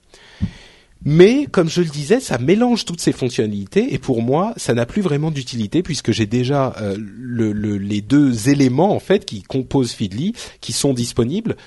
Mais 1.06 1.48
comme 1.52 1.70
je 1.70 1.82
le 1.82 1.90
disais, 1.90 2.22
ça 2.22 2.38
mélange 2.38 2.86
toutes 2.86 3.02
ces 3.02 3.12
fonctionnalités 3.12 3.94
et 3.94 3.98
pour 3.98 4.22
moi, 4.22 4.54
ça 4.56 4.74
n'a 4.74 4.86
plus 4.86 5.02
vraiment 5.02 5.32
d'utilité 5.32 5.84
puisque 5.84 6.12
j'ai 6.12 6.26
déjà 6.26 6.74
euh, 6.82 6.96
le, 6.98 7.52
les 7.78 8.02
deux 8.02 8.48
éléments 8.48 8.96
en 8.96 9.00
fait 9.00 9.26
qui 9.26 9.44
composent 9.44 9.92
Feedly 9.92 10.34
qui 10.62 10.72
sont 10.72 10.94
disponibles 10.94 11.58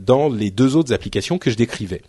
dans 0.00 0.30
les 0.30 0.50
deux 0.50 0.76
autres 0.76 0.94
applications 0.94 1.36
que 1.36 1.50
je 1.50 1.56
décrivais. 1.56 2.00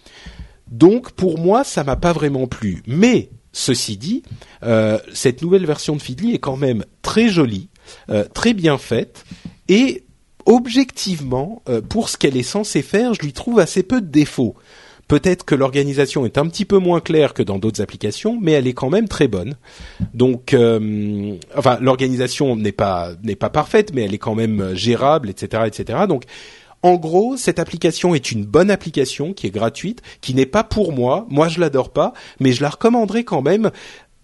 Donc 0.71 1.11
pour 1.11 1.39
moi, 1.39 1.65
ça 1.65 1.83
m'a 1.83 1.97
pas 1.97 2.13
vraiment 2.13 2.47
plu. 2.47 2.83
Mais 2.87 3.29
Ceci 3.57 3.97
dit, 3.97 4.21
euh, 4.61 4.99
cette 5.13 5.41
nouvelle 5.41 5.65
version 5.65 5.95
de 5.95 6.01
Feedly 6.01 6.35
est 6.35 6.39
quand 6.39 6.57
même 6.57 6.85
très 7.01 7.27
jolie, 7.27 7.69
euh, 8.11 8.23
très 8.31 8.53
bien 8.53 8.77
faite 8.77 9.25
et 9.67 10.03
objectivement, 10.47 11.61
euh, 11.69 11.81
pour 11.81 12.09
ce 12.09 12.17
qu'elle 12.17 12.35
est 12.35 12.43
censée 12.43 12.81
faire, 12.81 13.13
je 13.13 13.21
lui 13.21 13.33
trouve 13.33 13.59
assez 13.59 13.83
peu 13.83 14.01
de 14.01 14.07
défauts. 14.07 14.55
Peut-être 15.07 15.45
que 15.45 15.55
l'organisation 15.55 16.25
est 16.25 16.37
un 16.37 16.47
petit 16.47 16.65
peu 16.65 16.79
moins 16.79 16.99
claire 16.99 17.33
que 17.33 17.43
dans 17.43 17.59
d'autres 17.59 17.81
applications, 17.81 18.37
mais 18.41 18.53
elle 18.53 18.67
est 18.67 18.73
quand 18.73 18.89
même 18.89 19.07
très 19.07 19.29
bonne. 19.29 19.55
Donc, 20.13 20.53
enfin, 21.55 21.77
l'organisation 21.79 22.57
n'est 22.57 22.73
pas 22.73 23.13
n'est 23.23 23.37
pas 23.37 23.49
parfaite, 23.49 23.93
mais 23.93 24.03
elle 24.03 24.13
est 24.13 24.17
quand 24.17 24.35
même 24.35 24.75
gérable, 24.75 25.29
etc., 25.29 25.63
etc. 25.67 25.99
Donc, 26.09 26.23
en 26.83 26.95
gros, 26.95 27.37
cette 27.37 27.59
application 27.59 28.13
est 28.13 28.31
une 28.31 28.45
bonne 28.45 28.69
application 28.69 29.33
qui 29.33 29.47
est 29.47 29.51
gratuite, 29.51 30.01
qui 30.21 30.33
n'est 30.33 30.45
pas 30.45 30.63
pour 30.63 30.93
moi. 30.93 31.25
Moi, 31.29 31.47
je 31.47 31.59
l'adore 31.59 31.91
pas, 31.91 32.13
mais 32.39 32.51
je 32.51 32.61
la 32.61 32.69
recommanderais 32.69 33.23
quand 33.23 33.41
même 33.41 33.71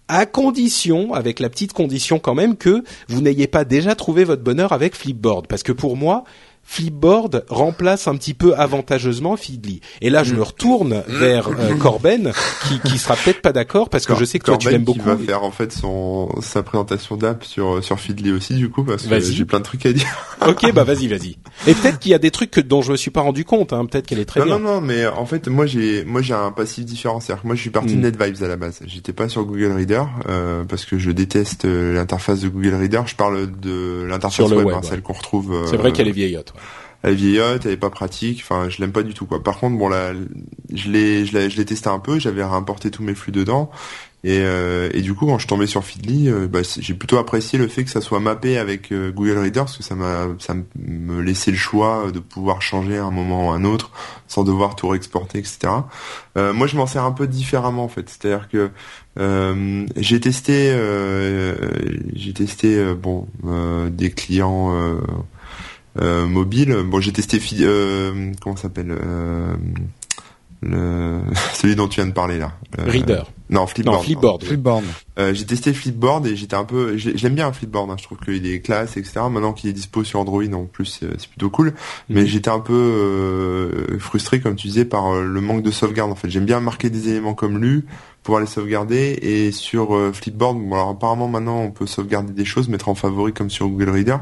à 0.08 0.26
condition, 0.26 1.14
avec 1.14 1.40
la 1.40 1.48
petite 1.48 1.72
condition 1.72 2.18
quand 2.18 2.34
même 2.34 2.56
que 2.56 2.84
vous 3.08 3.20
n'ayez 3.20 3.46
pas 3.46 3.64
déjà 3.64 3.94
trouvé 3.94 4.24
votre 4.24 4.42
bonheur 4.42 4.72
avec 4.72 4.94
Flipboard, 4.94 5.46
parce 5.46 5.62
que 5.62 5.72
pour 5.72 5.96
moi, 5.96 6.24
Flipboard 6.64 7.44
remplace 7.48 8.08
un 8.08 8.16
petit 8.16 8.34
peu 8.34 8.54
avantageusement 8.56 9.36
Feedly. 9.36 9.80
Et 10.00 10.10
là, 10.10 10.24
je 10.24 10.34
me 10.34 10.42
retourne 10.42 11.02
vers 11.06 11.48
euh, 11.48 11.74
Corben, 11.76 12.32
qui, 12.66 12.80
qui 12.80 12.98
sera 12.98 13.16
peut-être 13.16 13.42
pas 13.42 13.52
d'accord 13.52 13.90
parce 13.90 14.06
que 14.06 14.14
je 14.14 14.24
sais 14.24 14.38
que 14.38 14.44
toi 14.44 14.56
tu 14.56 14.70
l'aimes 14.70 14.84
beaucoup. 14.84 15.00
Qui 15.00 15.06
va 15.06 15.16
faire 15.16 15.44
en 15.44 15.50
fait 15.50 15.72
son 15.72 16.28
sa 16.40 16.62
présentation 16.62 17.16
d'app 17.16 17.44
sur 17.44 17.84
sur 17.84 18.00
Feedly 18.00 18.32
aussi 18.32 18.54
du 18.54 18.70
coup 18.70 18.82
parce 18.84 19.06
que 19.06 19.20
j'ai 19.20 19.44
plein 19.44 19.58
de 19.58 19.64
trucs 19.64 19.86
à 19.86 19.92
dire. 19.92 20.06
ok, 20.46 20.72
bah 20.72 20.84
vas-y, 20.84 21.08
vas-y. 21.08 21.36
Et 21.66 21.74
peut-être 21.74 21.98
qu'il 21.98 22.10
y 22.10 22.14
a 22.14 22.18
des 22.18 22.30
trucs 22.30 22.50
que, 22.50 22.60
dont 22.60 22.82
je 22.82 22.92
me 22.92 22.96
suis 22.96 23.10
pas 23.10 23.20
rendu 23.20 23.44
compte. 23.44 23.72
Hein. 23.72 23.86
Peut-être 23.86 24.06
qu'elle 24.06 24.18
est 24.18 24.24
très 24.24 24.42
bien. 24.42 24.58
Non, 24.58 24.74
non, 24.74 24.80
mais 24.80 25.06
en 25.06 25.26
fait, 25.26 25.48
moi 25.48 25.66
j'ai 25.66 26.04
moi 26.04 26.22
j'ai 26.22 26.34
un 26.34 26.50
passif 26.50 26.84
différent. 26.84 27.20
cest 27.20 27.44
moi 27.44 27.54
je 27.54 27.60
suis 27.60 27.70
parti 27.70 27.94
de. 27.94 28.00
NetVibes 28.00 28.42
à 28.42 28.48
la 28.48 28.56
base. 28.56 28.80
J'étais 28.86 29.12
pas 29.12 29.28
sur 29.28 29.44
Google 29.44 29.72
Reader 29.72 30.02
euh, 30.28 30.64
parce 30.64 30.84
que 30.84 30.98
je 30.98 31.10
déteste 31.10 31.64
euh, 31.64 31.94
l'interface 31.94 32.40
de 32.40 32.48
Google 32.48 32.74
Reader. 32.74 33.02
Je 33.06 33.16
parle 33.16 33.50
de 33.60 34.04
l'interface 34.08 34.50
web, 34.50 34.68
hein, 34.68 34.80
celle 34.82 35.02
qu'on 35.02 35.12
retrouve. 35.12 35.66
C'est 35.70 35.76
vrai 35.76 35.92
qu'elle 35.92 36.08
est 36.08 36.12
vieillotte. 36.12 36.53
Elle 37.02 37.12
est 37.12 37.16
vieillotte, 37.16 37.66
elle 37.66 37.72
est 37.72 37.76
pas 37.76 37.90
pratique. 37.90 38.40
Enfin, 38.42 38.68
je 38.70 38.80
l'aime 38.80 38.92
pas 38.92 39.02
du 39.02 39.12
tout. 39.12 39.26
Par 39.26 39.58
contre, 39.58 39.76
bon 39.76 39.88
là, 39.88 40.12
je 40.72 40.90
l'ai, 40.90 41.26
je 41.26 41.36
l'ai, 41.36 41.50
je 41.50 41.56
l'ai 41.58 41.64
testé 41.64 41.88
un 41.88 41.98
peu. 41.98 42.18
J'avais 42.18 42.42
réimporté 42.44 42.90
tous 42.90 43.02
mes 43.02 43.14
flux 43.14 43.32
dedans. 43.32 43.70
Et, 44.24 44.40
euh, 44.40 44.88
et 44.94 45.02
du 45.02 45.12
coup, 45.12 45.26
quand 45.26 45.38
je 45.38 45.46
tombais 45.46 45.66
sur 45.66 45.84
Feedly, 45.84 46.30
euh, 46.30 46.48
bah, 46.48 46.60
j'ai 46.62 46.94
plutôt 46.94 47.18
apprécié 47.18 47.58
le 47.58 47.68
fait 47.68 47.84
que 47.84 47.90
ça 47.90 48.00
soit 48.00 48.20
mappé 48.20 48.56
avec 48.56 48.90
euh, 48.90 49.12
Google 49.12 49.36
Reader, 49.36 49.60
parce 49.60 49.76
que 49.76 49.82
ça 49.82 49.94
m'a, 49.94 50.28
ça 50.38 50.54
me 50.78 51.20
laissait 51.20 51.50
le 51.50 51.58
choix 51.58 52.10
de 52.10 52.20
pouvoir 52.20 52.62
changer 52.62 52.96
à 52.96 53.04
un 53.04 53.10
moment 53.10 53.48
ou 53.48 53.50
à 53.50 53.56
un 53.56 53.64
autre, 53.64 53.90
sans 54.26 54.42
devoir 54.42 54.76
tout 54.76 54.88
réexporter, 54.88 55.38
etc. 55.38 55.74
moi, 56.36 56.66
je 56.66 56.76
m'en 56.76 56.86
sers 56.86 57.04
un 57.04 57.12
peu 57.12 57.26
différemment 57.26 57.84
en 57.84 57.88
fait. 57.88 58.08
C'est-à-dire 58.08 58.48
que 58.48 58.70
j'ai 59.96 60.20
testé, 60.20 60.74
j'ai 62.14 62.32
testé, 62.32 62.94
bon, 62.94 63.28
des 63.90 64.10
clients 64.10 64.98
euh, 66.00 66.26
mobile. 66.26 66.76
Bon, 66.86 67.00
j'ai 67.00 67.12
testé 67.12 67.40
euh, 67.60 68.32
comment 68.40 68.56
s'appelle 68.56 68.90
euh, 68.90 69.54
le 70.64 71.20
celui 71.54 71.76
dont 71.76 71.88
tu 71.88 72.00
viens 72.00 72.06
de 72.06 72.12
parler 72.12 72.38
là. 72.38 72.52
Euh, 72.78 72.84
Reader. 72.86 73.22
Non, 73.50 73.66
Flipboard. 73.66 73.96
Non, 73.98 74.02
Flipboard. 74.02 74.44
Flipboard. 74.44 74.84
Euh, 75.18 75.34
j'ai 75.34 75.44
testé 75.44 75.74
Flipboard 75.74 76.26
et 76.26 76.34
j'étais 76.34 76.56
un 76.56 76.64
peu, 76.64 76.96
j'aime 76.96 77.34
bien 77.34 77.52
Flipboard. 77.52 77.90
Hein. 77.90 77.96
Je 77.98 78.04
trouve 78.04 78.18
qu'il 78.18 78.46
est 78.46 78.60
classe, 78.60 78.96
etc. 78.96 79.20
Maintenant 79.30 79.52
qu'il 79.52 79.68
est 79.68 79.74
dispo 79.74 80.02
sur 80.02 80.18
Android, 80.18 80.42
en 80.52 80.64
plus, 80.64 81.00
c'est 81.00 81.28
plutôt 81.28 81.50
cool. 81.50 81.74
Mais 82.08 82.22
mhm. 82.22 82.26
j'étais 82.26 82.48
un 82.48 82.60
peu 82.60 82.72
euh, 82.72 83.98
frustré, 83.98 84.40
comme 84.40 84.56
tu 84.56 84.68
disais, 84.68 84.86
par 84.86 85.14
le 85.14 85.40
manque 85.40 85.62
de 85.62 85.70
sauvegarde. 85.70 86.10
En 86.10 86.14
fait, 86.14 86.30
j'aime 86.30 86.46
bien 86.46 86.60
marquer 86.60 86.88
des 86.88 87.10
éléments 87.10 87.34
comme 87.34 87.58
lu, 87.58 87.84
pouvoir 88.24 88.40
les 88.40 88.48
sauvegarder. 88.48 89.18
Et 89.22 89.52
sur 89.52 89.94
euh, 89.94 90.12
Flipboard, 90.12 90.58
bon 90.58 90.74
alors 90.74 90.88
apparemment 90.88 91.28
maintenant 91.28 91.60
on 91.60 91.70
peut 91.70 91.86
sauvegarder 91.86 92.32
des 92.32 92.44
choses, 92.44 92.68
mettre 92.68 92.88
en 92.88 92.96
favori 92.96 93.32
comme 93.32 93.50
sur 93.50 93.68
Google 93.68 93.90
Reader, 93.90 94.16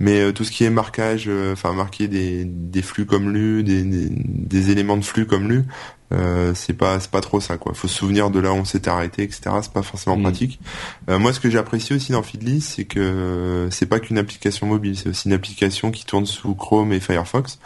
mais 0.00 0.20
euh, 0.20 0.32
tout 0.32 0.42
ce 0.42 0.50
qui 0.50 0.64
est 0.64 0.70
marquage, 0.70 1.26
euh, 1.28 1.52
enfin 1.52 1.72
marquer 1.72 2.08
des, 2.08 2.44
des 2.44 2.82
flux 2.82 3.06
comme 3.06 3.30
lu, 3.30 3.62
des, 3.62 3.84
des, 3.84 4.70
éléments 4.70 4.96
de 4.96 5.04
flux 5.04 5.26
comme 5.26 5.48
lu, 5.48 5.64
euh, 6.12 6.52
c'est 6.54 6.72
pas 6.72 7.00
c'est 7.00 7.10
pas 7.10 7.20
trop 7.20 7.40
ça 7.40 7.56
quoi. 7.56 7.72
Faut 7.74 7.88
se 7.88 7.94
souvenir 7.94 8.30
de 8.30 8.38
là 8.38 8.52
où 8.52 8.56
on 8.56 8.64
s'était 8.64 8.90
arrêté, 8.90 9.22
etc. 9.22 9.42
C'est 9.62 9.72
pas 9.72 9.82
forcément 9.82 10.16
mm. 10.16 10.22
pratique. 10.22 10.60
Euh, 11.08 11.18
moi, 11.18 11.32
ce 11.32 11.40
que 11.40 11.50
j'ai 11.50 11.58
apprécié 11.58 11.96
aussi 11.96 12.12
dans 12.12 12.22
Feedly, 12.22 12.60
c'est 12.60 12.84
que 12.84 13.68
c'est 13.70 13.86
pas 13.86 14.00
qu'une 14.00 14.18
application 14.18 14.66
mobile, 14.66 14.96
c'est 14.96 15.08
aussi 15.08 15.28
une 15.28 15.34
application 15.34 15.90
qui 15.90 16.04
tourne 16.04 16.26
sous 16.26 16.54
Chrome 16.54 16.92
et 16.92 17.00
Firefox. 17.00 17.58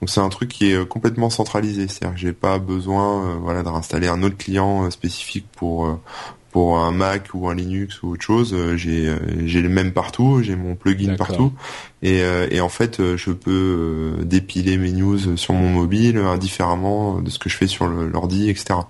Donc 0.00 0.10
c'est 0.10 0.20
un 0.20 0.28
truc 0.28 0.48
qui 0.48 0.72
est 0.72 0.88
complètement 0.88 1.30
centralisé. 1.30 1.88
C'est-à-dire 1.88 2.14
que 2.14 2.20
j'ai 2.20 2.32
pas 2.32 2.58
besoin, 2.58 3.36
voilà, 3.36 3.62
de 3.62 3.68
réinstaller 3.68 4.08
un 4.08 4.22
autre 4.22 4.36
client 4.36 4.90
spécifique 4.90 5.46
pour 5.52 6.00
pour 6.50 6.78
un 6.78 6.90
Mac 6.90 7.28
ou 7.34 7.48
un 7.48 7.54
Linux 7.54 8.02
ou 8.02 8.10
autre 8.10 8.22
chose, 8.22 8.52
euh, 8.54 8.76
j'ai 8.76 9.08
euh, 9.08 9.18
j'ai 9.46 9.62
le 9.62 9.68
même 9.68 9.92
partout, 9.92 10.42
j'ai 10.42 10.56
mon 10.56 10.74
plugin 10.74 11.16
partout 11.16 11.52
et, 12.02 12.22
euh, 12.22 12.48
et 12.50 12.60
en 12.60 12.68
fait 12.68 13.00
je 13.16 13.30
peux 13.30 14.14
dépiler 14.22 14.76
mes 14.76 14.92
news 14.92 15.36
sur 15.36 15.54
mon 15.54 15.68
mobile 15.68 16.18
indifféremment 16.18 17.20
de 17.20 17.30
ce 17.30 17.38
que 17.38 17.48
je 17.48 17.56
fais 17.56 17.66
sur 17.66 17.86
l'ordi, 17.86 18.50
etc. 18.50 18.80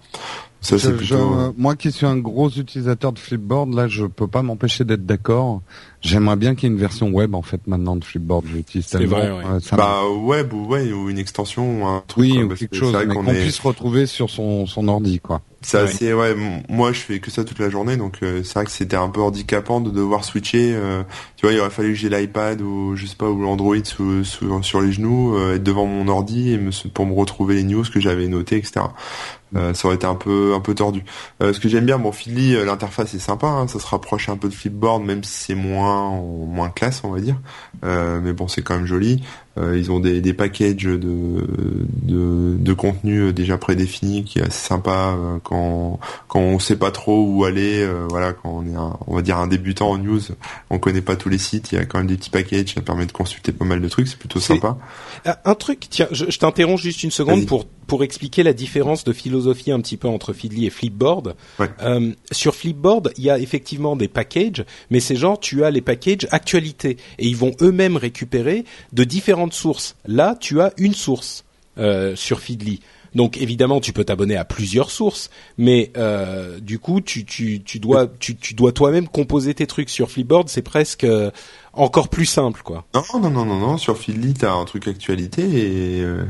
Ça, 0.62 0.79
c'est 0.79 0.95
plutôt... 0.95 1.55
moi 1.57 1.75
qui 1.75 1.90
suis 1.90 2.05
un 2.05 2.19
gros 2.19 2.50
utilisateur 2.50 3.12
de 3.12 3.19
Flipboard, 3.19 3.73
là, 3.73 3.88
je 3.88 4.05
peux 4.05 4.26
pas 4.26 4.43
m'empêcher 4.43 4.85
d'être 4.85 5.07
d'accord. 5.07 5.62
J'aimerais 6.02 6.37
bien 6.37 6.54
qu'il 6.54 6.69
y 6.69 6.73
ait 6.73 6.75
une 6.75 6.80
version 6.80 7.11
web 7.11 7.35
en 7.35 7.42
fait 7.42 7.66
maintenant 7.66 7.97
de 7.97 8.04
Flipboard. 8.04 8.47
J'utilise 8.47 8.87
C'est 8.87 9.04
vrai. 9.04 9.30
Ouais. 9.30 9.61
bah 9.73 10.02
web 10.09 10.52
ou 10.52 10.66
ouais 10.66 10.92
ou 10.92 11.11
une 11.11 11.19
extension 11.19 11.83
ou 11.83 11.87
un 11.87 12.02
truc. 12.07 12.23
Oui, 12.23 12.42
ou 12.42 12.49
quelque 12.54 12.76
chose, 12.76 12.97
qu'on 13.12 13.25
puisse 13.25 13.61
retrouver 13.61 14.07
sur 14.07 14.30
son 14.30 14.66
son 14.66 14.88
ordi 14.88 15.21
quoi. 15.21 15.42
C'est 15.62 15.78
assez 15.78 16.14
ouais. 16.14 16.35
Moi, 16.71 16.92
je 16.92 17.00
fais 17.00 17.21
que 17.21 17.30
ça 17.30 17.45
toute 17.45 17.59
la 17.59 17.69
journée, 17.69 17.99
donc 17.99 18.19
euh, 18.23 18.42
c'est 18.42 18.54
vrai 18.54 18.64
que 18.64 18.71
c'était 18.71 18.97
un 18.97 19.11
peu 19.11 19.21
handicapant 19.21 19.83
de 19.83 19.90
devoir 19.90 20.25
switcher. 20.25 20.73
Euh, 20.75 21.02
tu 21.37 21.45
vois, 21.45 21.52
il 21.52 21.61
aurait 21.61 21.69
fallu 21.69 21.90
que 21.90 21.99
j'ai 21.99 22.09
l'iPad 22.09 22.62
ou 22.62 22.97
je 22.97 23.04
sais 23.04 23.16
pas 23.16 23.28
ou 23.28 23.42
l'Android 23.42 23.76
sur 23.85 24.80
les 24.80 24.92
genoux, 24.92 25.37
euh, 25.37 25.57
être 25.57 25.62
devant 25.62 25.85
mon 25.85 26.09
ordi 26.09 26.52
et 26.52 26.59
me, 26.59 26.71
pour 26.88 27.04
me 27.04 27.12
retrouver 27.12 27.57
les 27.57 27.64
news 27.64 27.85
que 27.92 28.00
j'avais 28.00 28.26
notées, 28.26 28.57
etc. 28.57 28.87
ça 29.52 29.87
aurait 29.87 29.97
été 29.97 30.07
un 30.07 30.14
peu 30.14 30.54
un 30.54 30.61
peu 30.61 30.75
tordu. 30.75 31.04
ce 31.40 31.59
que 31.59 31.69
j'aime 31.69 31.85
bien, 31.85 31.99
bon, 31.99 32.12
Feedly, 32.12 32.64
l'interface 32.64 33.12
est 33.14 33.19
sympa, 33.19 33.49
hein, 33.49 33.69
ça 33.69 33.80
se 33.80 33.87
rapproche 33.87 34.30
un 34.30 34.37
peu 34.38 34.49
de 34.49 34.54
Flipboard, 34.54 35.02
même 35.02 35.23
si 35.25 35.47
c'est 35.47 35.54
moins 35.54 35.89
moins 35.90 36.70
classe, 36.70 37.02
on 37.04 37.11
va 37.11 37.20
dire. 37.20 37.37
mais 37.82 38.32
bon, 38.32 38.49
c'est 38.49 38.62
quand 38.62 38.76
même 38.76 38.87
joli. 38.87 39.23
Euh, 39.59 39.76
ils 39.76 39.90
ont 39.90 39.99
des, 39.99 40.21
des 40.21 40.33
packages 40.33 40.85
de, 40.85 40.97
de, 40.97 42.57
de 42.57 42.73
contenu 42.73 43.19
euh, 43.19 43.33
déjà 43.33 43.59
prédéfinis 43.59 44.23
qui 44.23 44.38
est 44.38 44.42
assez 44.42 44.69
sympa 44.69 45.16
euh, 45.19 45.38
quand 45.42 45.99
quand 46.28 46.38
on 46.38 46.61
sait 46.61 46.76
pas 46.76 46.92
trop 46.92 47.25
où 47.26 47.45
aller. 47.45 47.85
voilà, 48.09 48.33
quand 48.33 48.62
on 48.64 48.66
est 48.66 48.76
un, 48.76 48.97
on 49.09 49.16
va 49.16 49.23
dire 49.23 49.38
un 49.38 49.49
débutant 49.49 49.90
en 49.90 49.99
news, 49.99 50.21
on 50.71 50.78
connaît 50.78 51.00
pas 51.00 51.16
tous 51.16 51.28
les 51.28 51.38
sites. 51.38 51.73
Il 51.73 51.75
y 51.75 51.78
a 51.78 51.85
quand 51.85 51.99
même 51.99 52.07
des 52.07 52.16
petits 52.16 52.30
packages, 52.30 52.75
ça 52.75 52.80
permet 52.80 53.07
de 53.07 53.12
consulter 53.12 53.50
pas 53.50 53.64
mal 53.64 53.80
de 53.80 53.88
trucs. 53.88 54.07
C'est 54.07 54.19
plutôt 54.19 54.38
sympa. 54.40 54.78
Un 55.45 55.54
truc, 55.57 55.87
tiens, 55.90 56.09
je, 56.12 56.26
je 56.30 56.38
t'interromps 56.38 56.80
juste 56.80 57.02
une 57.02 57.11
seconde 57.11 57.47
pour 57.47 57.66
pour 57.90 58.04
expliquer 58.04 58.45
la 58.45 58.52
différence 58.52 59.02
de 59.02 59.12
philosophie 59.12 59.73
un 59.73 59.80
petit 59.80 59.97
peu 59.97 60.07
entre 60.07 60.33
Feedly 60.33 60.64
et 60.64 60.71
Flipboard. 60.71 61.35
Euh, 61.83 62.12
sur 62.30 62.54
Flipboard, 62.54 63.12
il 63.16 63.25
y 63.25 63.30
a 63.30 63.38
effectivement 63.40 63.97
des 63.97 64.07
packages, 64.07 64.64
mais 64.90 65.00
c'est 65.00 65.16
genre 65.16 65.40
tu 65.40 65.64
as 65.64 65.73
les 65.73 65.80
packages 65.80 66.28
actualité 66.30 66.99
et 67.19 67.26
ils 67.26 67.37
vont 67.37 67.50
eux-mêmes 67.61 67.97
récupérer 67.97 68.64
de 68.92 69.02
différentes 69.40 69.54
sources. 69.54 69.97
Là, 70.06 70.37
tu 70.38 70.61
as 70.61 70.73
une 70.76 70.94
source 70.94 71.44
euh, 71.78 72.14
sur 72.16 72.40
Feedly. 72.40 72.80
Donc 73.14 73.38
évidemment, 73.38 73.80
tu 73.80 73.92
peux 73.92 74.04
t'abonner 74.04 74.37
à 74.37 74.44
plusieurs 74.44 74.90
sources, 74.90 75.30
mais 75.59 75.90
euh, 75.97 76.61
du 76.61 76.78
coup, 76.78 77.00
tu, 77.00 77.25
tu, 77.25 77.61
tu 77.62 77.80
dois 77.80 78.06
tu, 78.06 78.37
tu 78.37 78.54
dois 78.54 78.70
toi-même 78.70 79.09
composer 79.09 79.52
tes 79.52 79.66
trucs 79.66 79.90
sur 79.90 80.11
Flipboard. 80.11 80.49
C'est 80.49 80.62
presque 80.62 81.02
euh, 81.02 81.32
encore 81.73 82.09
plus 82.09 82.26
simple, 82.26 82.62
quoi. 82.62 82.85
Non, 82.94 83.02
non, 83.14 83.30
non, 83.30 83.44
non, 83.44 83.59
non. 83.59 83.78
Sur 83.78 83.99
Feedly, 83.99 84.35
t'as 84.35 84.52
un 84.52 84.64
truc 84.64 84.87
actualité 84.87 85.42
et 85.42 86.02
euh, 86.02 86.25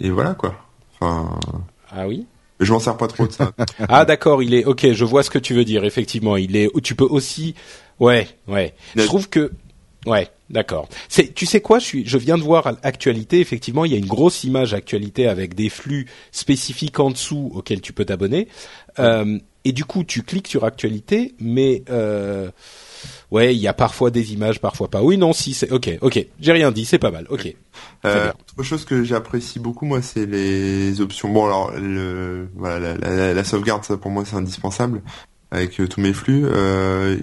et 0.00 0.10
voilà 0.10 0.34
quoi 0.34 0.54
ah 1.00 2.08
oui? 2.08 2.26
Je 2.58 2.72
m'en 2.72 2.80
sers 2.80 2.96
pas 2.96 3.06
trop 3.06 3.28
de 3.28 3.32
ça. 3.32 3.52
ah 3.88 4.04
d'accord, 4.04 4.42
il 4.42 4.52
est 4.52 4.64
ok. 4.64 4.92
Je 4.92 5.04
vois 5.04 5.22
ce 5.22 5.30
que 5.30 5.38
tu 5.38 5.54
veux 5.54 5.64
dire. 5.64 5.84
Effectivement, 5.84 6.36
il 6.36 6.56
est. 6.56 6.68
Tu 6.82 6.96
peux 6.96 7.04
aussi. 7.04 7.54
Ouais, 8.00 8.26
ouais. 8.48 8.74
Je 8.96 9.04
trouve 9.04 9.28
que. 9.28 9.52
Ouais, 10.06 10.28
d'accord. 10.50 10.88
C'est, 11.08 11.34
tu 11.34 11.46
sais 11.46 11.60
quoi, 11.60 11.78
je 11.78 11.84
suis, 11.84 12.06
je 12.06 12.18
viens 12.18 12.38
de 12.38 12.42
voir 12.42 12.74
actualité. 12.82 13.40
Effectivement, 13.40 13.84
il 13.84 13.92
y 13.92 13.94
a 13.94 13.98
une 13.98 14.06
grosse 14.06 14.44
image 14.44 14.74
actualité 14.74 15.26
avec 15.26 15.54
des 15.54 15.68
flux 15.68 16.06
spécifiques 16.32 16.98
en 17.00 17.10
dessous 17.10 17.50
auxquels 17.54 17.80
tu 17.80 17.92
peux 17.92 18.04
t'abonner. 18.04 18.48
Euh, 18.98 19.38
et 19.64 19.72
du 19.72 19.84
coup, 19.84 20.04
tu 20.04 20.22
cliques 20.22 20.48
sur 20.48 20.64
actualité, 20.64 21.34
mais 21.40 21.82
euh, 21.90 22.50
ouais, 23.30 23.54
il 23.54 23.60
y 23.60 23.68
a 23.68 23.74
parfois 23.74 24.10
des 24.10 24.32
images, 24.32 24.60
parfois 24.60 24.88
pas. 24.88 25.02
Oui, 25.02 25.18
non, 25.18 25.32
si, 25.32 25.52
c'est 25.52 25.70
ok, 25.70 25.98
ok. 26.00 26.26
J'ai 26.40 26.52
rien 26.52 26.72
dit, 26.72 26.84
c'est 26.84 26.98
pas 26.98 27.10
mal. 27.10 27.26
Ok. 27.28 27.54
Euh, 28.04 28.32
autre 28.56 28.62
chose 28.62 28.84
que 28.84 29.04
j'apprécie 29.04 29.58
beaucoup, 29.58 29.84
moi, 29.84 30.00
c'est 30.00 30.26
les 30.26 31.00
options. 31.00 31.28
Bon, 31.28 31.46
alors, 31.46 31.72
le, 31.72 32.48
voilà, 32.56 32.96
la, 33.34 33.44
sauvegarde, 33.44 33.84
ça 33.84 33.96
pour 33.96 34.10
moi, 34.10 34.24
c'est 34.24 34.36
indispensable 34.36 35.02
avec 35.50 35.80
euh, 35.80 35.88
tous 35.88 36.00
mes 36.00 36.12
flux. 36.12 36.44
Euh, 36.44 37.16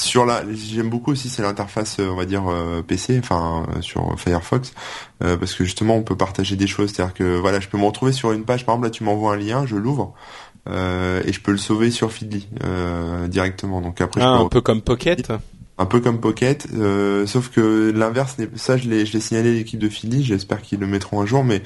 sur 0.00 0.24
la, 0.24 0.42
j'aime 0.52 0.88
beaucoup 0.88 1.12
aussi, 1.12 1.28
c'est 1.28 1.42
l'interface, 1.42 1.98
on 1.98 2.14
va 2.14 2.24
dire 2.24 2.44
PC, 2.86 3.18
enfin 3.18 3.66
sur 3.82 4.18
Firefox, 4.18 4.72
parce 5.18 5.54
que 5.54 5.64
justement, 5.64 5.96
on 5.96 6.02
peut 6.02 6.16
partager 6.16 6.56
des 6.56 6.66
choses. 6.66 6.92
C'est-à-dire 6.92 7.14
que 7.14 7.38
voilà, 7.38 7.60
je 7.60 7.68
peux 7.68 7.76
me 7.76 7.84
retrouver 7.84 8.12
sur 8.12 8.32
une 8.32 8.44
page, 8.44 8.64
par 8.64 8.74
exemple, 8.74 8.86
là, 8.86 8.90
tu 8.90 9.04
m'envoies 9.04 9.34
un 9.34 9.36
lien, 9.36 9.66
je 9.66 9.76
l'ouvre. 9.76 10.14
Euh, 10.68 11.22
et 11.24 11.32
je 11.32 11.40
peux 11.40 11.50
le 11.50 11.58
sauver 11.58 11.90
sur 11.90 12.12
Feedly 12.12 12.48
euh, 12.64 13.26
directement. 13.26 13.80
Donc 13.80 14.00
après, 14.00 14.20
ah, 14.22 14.28
un 14.28 14.48
peu 14.48 14.60
comme 14.60 14.80
Pocket. 14.80 15.32
Un 15.78 15.86
peu 15.86 16.00
comme 16.00 16.20
Pocket, 16.20 16.68
euh, 16.74 17.26
sauf 17.26 17.48
que 17.48 17.90
l'inverse 17.90 18.36
n'est 18.38 18.48
ça 18.56 18.76
je 18.76 18.88
l'ai 18.88 19.06
je 19.06 19.14
l'ai 19.14 19.20
signalé 19.20 19.50
à 19.50 19.52
l'équipe 19.54 19.80
de 19.80 19.88
Feedly, 19.88 20.22
j'espère 20.22 20.60
qu'ils 20.60 20.78
le 20.78 20.86
mettront 20.86 21.22
un 21.22 21.26
jour, 21.26 21.44
mais 21.44 21.62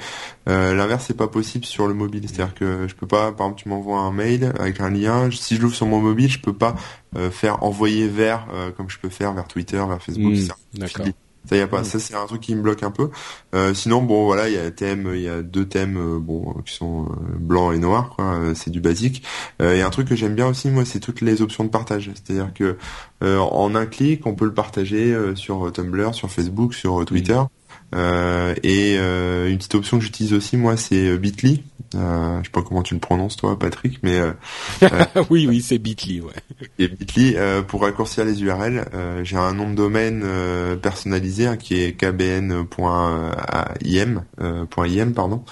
euh, 0.47 0.73
l'inverse 0.73 1.05
c'est 1.07 1.17
pas 1.17 1.27
possible 1.27 1.65
sur 1.65 1.87
le 1.87 1.93
mobile, 1.93 2.23
c'est-à-dire 2.25 2.55
que 2.55 2.87
je 2.87 2.95
peux 2.95 3.05
pas, 3.05 3.33
par 3.33 3.47
exemple 3.47 3.61
tu 3.63 3.69
m'envoies 3.69 3.99
un 3.99 4.13
mail 4.13 4.53
avec 4.59 4.79
un 4.79 4.89
lien, 4.89 5.29
si 5.31 5.57
je 5.57 5.61
l'ouvre 5.61 5.75
sur 5.75 5.87
mon 5.87 5.99
mobile, 5.99 6.29
je 6.29 6.39
peux 6.39 6.53
pas 6.53 6.75
euh, 7.17 7.29
faire 7.29 7.63
envoyer 7.63 8.07
vers 8.07 8.47
comme 8.77 8.89
je 8.89 8.97
peux 8.97 9.09
faire 9.09 9.33
vers 9.33 9.47
Twitter, 9.47 9.83
vers 9.87 10.01
Facebook, 10.01 10.33
mmh, 10.33 10.79
D'accord. 10.79 11.05
Ça 11.49 11.55
y 11.55 11.61
a 11.61 11.67
pas. 11.67 11.83
Ça 11.83 11.99
c'est 11.99 12.15
un 12.15 12.25
truc 12.25 12.41
qui 12.41 12.55
me 12.55 12.61
bloque 12.61 12.83
un 12.83 12.91
peu. 12.91 13.09
Euh, 13.55 13.73
sinon 13.73 14.01
bon 14.01 14.25
voilà 14.25 14.49
il 14.49 14.55
y 14.55 14.57
a 14.57 14.69
thème, 14.71 15.11
il 15.13 15.21
y 15.21 15.29
a 15.29 15.41
deux 15.41 15.65
thèmes 15.65 15.97
euh, 15.97 16.19
bon 16.19 16.53
qui 16.65 16.73
sont 16.73 17.05
euh, 17.05 17.37
blanc 17.39 17.71
et 17.71 17.77
noir 17.77 18.13
quoi. 18.15 18.25
Euh, 18.35 18.53
c'est 18.53 18.69
du 18.69 18.81
basique. 18.81 19.23
Il 19.59 19.77
y 19.77 19.81
a 19.81 19.87
un 19.87 19.89
truc 19.89 20.07
que 20.07 20.15
j'aime 20.15 20.35
bien 20.35 20.47
aussi 20.47 20.69
moi 20.69 20.85
c'est 20.85 20.99
toutes 20.99 21.21
les 21.21 21.41
options 21.41 21.63
de 21.63 21.69
partage. 21.69 22.11
C'est-à-dire 22.13 22.53
que 22.53 22.77
en 23.21 23.75
un 23.75 23.85
clic 23.85 24.25
on 24.25 24.35
peut 24.35 24.45
le 24.45 24.53
partager 24.53 25.15
sur 25.35 25.71
Tumblr, 25.71 26.13
sur 26.13 26.29
Facebook, 26.29 26.73
sur 26.73 27.03
Twitter. 27.05 27.39
Euh, 27.95 28.53
et 28.63 28.97
euh, 28.97 29.49
une 29.49 29.57
petite 29.57 29.75
option 29.75 29.97
que 29.97 30.03
j'utilise 30.03 30.33
aussi 30.33 30.57
moi, 30.57 30.77
c'est 30.77 31.17
Bitly. 31.17 31.63
Euh, 31.95 32.39
je 32.39 32.45
sais 32.45 32.51
pas 32.51 32.61
comment 32.61 32.83
tu 32.83 32.93
le 32.93 32.99
prononces 32.99 33.37
toi, 33.37 33.57
Patrick, 33.57 33.99
mais 34.03 34.19
oui, 35.29 35.47
oui, 35.47 35.61
c'est 35.61 35.77
Bitly, 35.77 36.19
ouais. 36.19 36.33
Et 36.79 36.87
Bitly 36.89 37.35
pour 37.67 37.81
raccourcir 37.81 38.25
les 38.25 38.43
URL, 38.43 38.85
j'ai 39.23 39.37
un 39.37 39.53
nom 39.53 39.69
de 39.69 39.75
domaine 39.75 40.25
personnalisé 40.81 41.47
hein, 41.47 41.55
qui 41.55 41.81
est 41.81 41.93
kbn.im, 41.93 42.65
.im 44.39 45.13
pardon. 45.13 45.43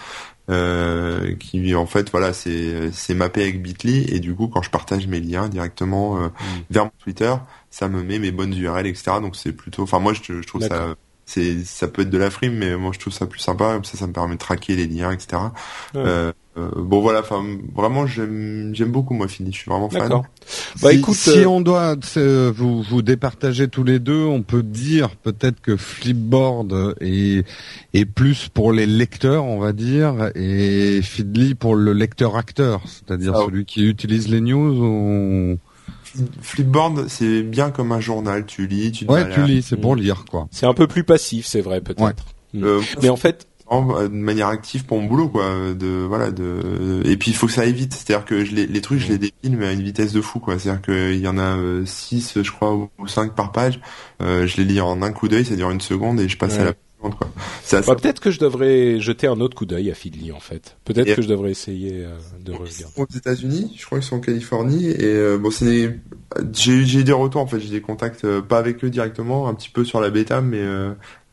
Euh, 0.48 1.34
qui 1.38 1.74
en 1.74 1.88
fait 1.88 2.12
voilà 2.12 2.32
c'est 2.32 2.92
c'est 2.92 3.16
mappé 3.16 3.42
avec 3.42 3.64
Bitly 3.64 4.06
et 4.14 4.20
du 4.20 4.36
coup 4.36 4.48
quand 4.48 4.62
je 4.62 4.70
partage 4.70 5.08
mes 5.08 5.20
liens 5.20 5.50
directement 5.50 6.20
mm. 6.20 6.32
vers 6.70 6.86
mon 6.86 6.92
Twitter 7.00 7.34
ça 7.72 7.90
me 7.90 8.04
met 8.04 8.20
mes 8.20 8.32
bonnes 8.32 8.56
URL 8.56 8.86
etc 8.86 9.14
donc 9.24 9.36
c'est 9.36 9.54
plutôt 9.54 9.82
enfin 9.82 9.98
moi 9.98 10.14
je, 10.14 10.22
je 10.22 10.48
trouve 10.48 10.62
ça 10.62 10.94
c'est 11.26 11.66
ça 11.66 11.88
peut 11.88 12.04
être 12.04 12.10
de 12.10 12.18
la 12.18 12.30
frime 12.30 12.54
mais 12.54 12.76
moi 12.76 12.92
je 12.94 13.00
trouve 13.00 13.14
ça 13.14 13.26
plus 13.26 13.40
sympa. 13.40 13.74
Comme 13.74 13.84
ça 13.84 13.98
ça 13.98 14.08
me 14.08 14.14
permet 14.14 14.36
de 14.36 14.40
traquer 14.40 14.76
les 14.76 14.88
liens 14.88 15.12
etc 15.12 15.42
euh, 15.96 16.32
euh, 16.58 16.70
bon 16.76 17.02
voilà. 17.02 17.20
Enfin 17.20 17.44
vraiment 17.76 18.06
j'aime 18.06 18.72
j'aime 18.74 18.92
beaucoup 18.92 19.14
moi 19.14 19.28
Fini 19.28 19.52
je 19.52 19.58
suis 19.58 19.70
vraiment 19.70 19.90
fan. 19.90 20.10
Bah 20.82 20.92
si, 20.92 20.98
écoute 20.98 21.16
si 21.16 21.40
euh, 21.40 21.48
on 21.48 21.62
doit 21.62 21.96
vous 22.56 22.84
vous 22.84 23.02
départager 23.02 23.68
tous 23.68 23.84
les 23.84 24.00
deux 24.00 24.24
on 24.24 24.44
peut 24.44 24.64
dire 24.64 25.16
peut-être 25.16 25.60
que 25.62 25.76
Flipboard 25.76 26.96
est 27.02 27.46
est 27.94 28.06
plus 28.06 28.48
pour 28.48 28.72
les 28.72 28.86
lecteurs 28.86 29.46
on 29.46 29.60
va 29.60 29.74
dire 29.74 30.30
et 30.36 31.02
Feedly 31.02 31.56
pour 31.56 31.76
le 31.76 31.94
lecteur 31.94 32.38
acteur 32.38 32.82
c'est-à-dire 32.86 33.34
ah 33.36 33.44
celui 33.46 33.66
qui 33.66 33.86
utilise 33.86 34.28
les 34.30 34.42
news 34.42 34.84
ou 34.84 35.58
Flipboard, 36.42 37.08
c'est 37.08 37.44
bien 37.44 37.72
comme 37.72 37.92
un 37.92 38.00
journal. 38.00 38.46
Tu 38.46 38.68
lis, 38.68 38.92
tu. 38.92 39.06
Ouais, 39.06 39.30
tu 39.30 39.44
lis, 39.44 39.62
c'est 39.62 39.78
pour 39.78 39.96
lire, 39.96 40.26
quoi. 40.30 40.48
C'est 40.52 40.66
un 40.66 40.74
peu 40.74 40.88
plus 40.88 41.04
passif, 41.04 41.46
c'est 41.46 41.62
vrai, 41.62 41.82
peut-être. 41.82 42.26
Mm. 42.54 42.64
Euh, 42.64 42.82
Mais 43.02 43.10
en 43.10 43.18
fait, 43.18 43.48
de 43.72 44.08
manière 44.10 44.48
active 44.48 44.86
pour 44.86 45.02
mon 45.02 45.08
boulot 45.08 45.28
quoi 45.28 45.74
de 45.74 46.06
voilà 46.08 46.32
de 46.32 47.02
et 47.04 47.18
puis 47.18 47.32
il 47.32 47.34
faut 47.34 47.48
que 47.48 47.54
ça 47.54 47.62
aille 47.62 47.74
vite 47.74 47.94
c'est 47.94 48.14
à 48.14 48.18
dire 48.18 48.26
que 48.26 48.46
je 48.46 48.54
les, 48.54 48.68
les 48.68 48.82
trucs 48.82 49.00
je 49.00 49.08
les 49.08 49.18
dépile 49.18 49.58
mais 49.58 49.66
à 49.66 49.72
une 49.72 49.82
vitesse 49.82 50.14
de 50.14 50.22
fou 50.22 50.40
quoi 50.40 50.60
c'est 50.60 50.70
à 50.70 50.74
dire 50.74 50.82
qu'il 50.84 51.20
y 51.20 51.28
en 51.28 51.38
a 51.38 51.58
6 51.84 52.38
euh, 52.38 52.44
je 52.44 52.52
crois 52.52 52.74
ou 52.74 53.08
5 53.08 53.34
par 53.34 53.52
page 53.52 53.80
euh, 54.22 54.46
je 54.46 54.58
les 54.58 54.66
lis 54.66 54.82
en 54.82 55.02
un 55.02 55.12
coup 55.12 55.28
d'œil 55.28 55.46
ça 55.46 55.56
dure 55.56 55.72
une 55.72 55.82
seconde 55.82 56.20
et 56.20 56.30
je 56.30 56.38
passe 56.38 56.60
à 56.60 56.64
la 56.64 56.74
bah, 57.72 57.96
peut-être 57.96 58.20
que 58.20 58.32
je 58.32 58.40
devrais 58.40 59.00
jeter 59.00 59.28
un 59.28 59.40
autre 59.40 59.56
coup 59.56 59.66
d'œil 59.66 59.92
à 59.92 59.94
Feedly 59.94 60.32
en 60.32 60.40
fait. 60.40 60.78
Peut-être 60.86 61.16
que 61.16 61.22
je 61.22 61.28
devrais 61.28 61.52
essayer 61.52 62.04
euh, 62.06 62.18
de 62.44 62.52
regarder. 62.52 62.86
Aux 62.96 63.08
États-Unis, 63.16 63.76
je 63.78 63.86
crois 63.86 64.00
qu'ils 64.00 64.08
sont 64.08 64.18
en 64.18 64.22
Californie 64.22 64.88
et 64.88 65.04
euh, 65.04 65.38
bon, 65.38 65.52
c'est 65.52 66.00
j'ai 66.54 66.86
j'ai 66.86 67.04
des 67.04 67.12
retours 67.12 67.42
en 67.42 67.48
fait, 67.48 67.60
j'ai 67.60 67.70
des 67.70 67.82
contacts 67.82 68.26
euh, 68.26 68.42
pas 68.42 68.58
avec 68.58 68.84
eux 68.84 68.90
directement, 68.90 69.48
un 69.48 69.54
petit 69.54 69.70
peu 69.70 69.84
sur 69.86 70.02
la 70.02 70.10
bêta, 70.10 70.42
mais 70.42 70.62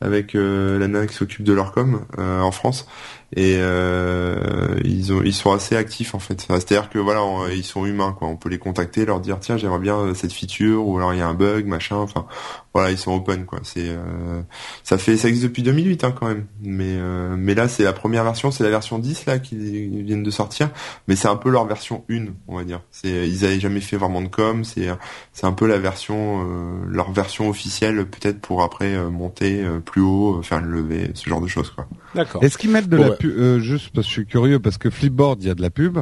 avec 0.00 0.34
la 0.34 0.78
nana 0.78 1.06
qui 1.06 1.14
s'occupe 1.14 1.44
de 1.44 1.52
leur 1.52 1.72
com 1.72 2.04
en 2.18 2.50
France 2.50 2.86
et 3.34 3.56
euh, 3.58 4.78
ils 4.84 5.12
ont 5.12 5.22
ils 5.22 5.32
sont 5.32 5.52
assez 5.52 5.74
actifs 5.74 6.14
en 6.14 6.18
fait. 6.18 6.40
C'est 6.46 6.52
à 6.52 6.58
dire 6.58 6.90
que 6.90 6.98
voilà 6.98 7.22
ils 7.54 7.64
sont 7.64 7.86
humains 7.86 8.14
quoi. 8.18 8.28
On 8.28 8.36
peut 8.36 8.50
les 8.50 8.58
contacter 8.58 9.06
leur 9.06 9.20
dire 9.20 9.38
tiens 9.40 9.56
j'aimerais 9.56 9.78
bien 9.78 10.12
cette 10.14 10.32
feature 10.32 10.86
ou 10.86 10.98
alors 10.98 11.14
il 11.14 11.18
y 11.18 11.22
a 11.22 11.28
un 11.28 11.34
bug 11.34 11.66
machin 11.66 11.96
enfin 11.96 12.26
voilà 12.74 12.90
ils 12.90 12.98
sont 12.98 13.12
open 13.12 13.46
quoi. 13.46 13.60
C'est 13.62 13.88
euh, 13.88 14.42
ça 14.82 14.98
fait 14.98 15.16
ça 15.16 15.28
existe 15.28 15.44
depuis 15.44 15.62
2008 15.62 16.04
hein, 16.04 16.14
quand 16.18 16.26
même. 16.26 16.44
Mais 16.62 16.84
euh, 16.98 17.34
mais 17.38 17.54
là 17.54 17.68
c'est 17.68 17.84
la 17.84 17.94
première 17.94 18.22
version 18.22 18.50
c'est 18.50 18.64
la 18.64 18.70
version 18.70 18.98
10 18.98 19.24
là 19.24 19.38
qui 19.38 19.56
viennent 20.02 20.22
de 20.22 20.30
sortir. 20.30 20.68
Mais 21.08 21.16
c'est 21.16 21.28
un 21.28 21.36
peu 21.36 21.48
leur 21.48 21.66
version 21.66 22.04
1 22.10 22.26
on 22.48 22.56
va 22.56 22.64
dire. 22.64 22.82
C'est 22.90 23.28
ils 23.28 23.46
avaient 23.46 23.60
jamais 23.60 23.80
fait 23.80 23.96
vraiment 23.96 24.20
de 24.20 24.28
com 24.28 24.62
c'est 24.64 24.88
c'est 25.32 25.46
un 25.46 25.52
peu 25.52 25.66
la 25.66 25.78
version 25.78 26.44
euh, 26.46 26.84
leur 26.86 27.12
version 27.12 27.48
officielle 27.48 28.04
peut-être 28.04 28.40
pour 28.40 28.62
après 28.62 28.94
monter 29.10 29.64
plus 29.86 30.02
haut 30.02 30.42
faire 30.42 30.58
une 30.58 30.66
levée 30.66 31.10
ce 31.14 31.30
genre 31.30 31.40
de 31.40 31.48
choses 31.48 31.70
quoi. 31.70 31.86
D'accord. 32.14 32.44
Est-ce 32.44 32.58
qu'ils 32.58 32.70
mettent 32.70 32.90
de 32.90 32.98
la 32.98 33.10
euh, 33.28 33.58
juste 33.58 33.90
parce 33.94 34.06
que 34.06 34.10
je 34.10 34.14
suis 34.20 34.26
curieux, 34.26 34.58
parce 34.58 34.78
que 34.78 34.90
Flipboard, 34.90 35.42
il 35.42 35.48
y 35.48 35.50
a 35.50 35.54
de 35.54 35.62
la 35.62 35.70
pub. 35.70 35.98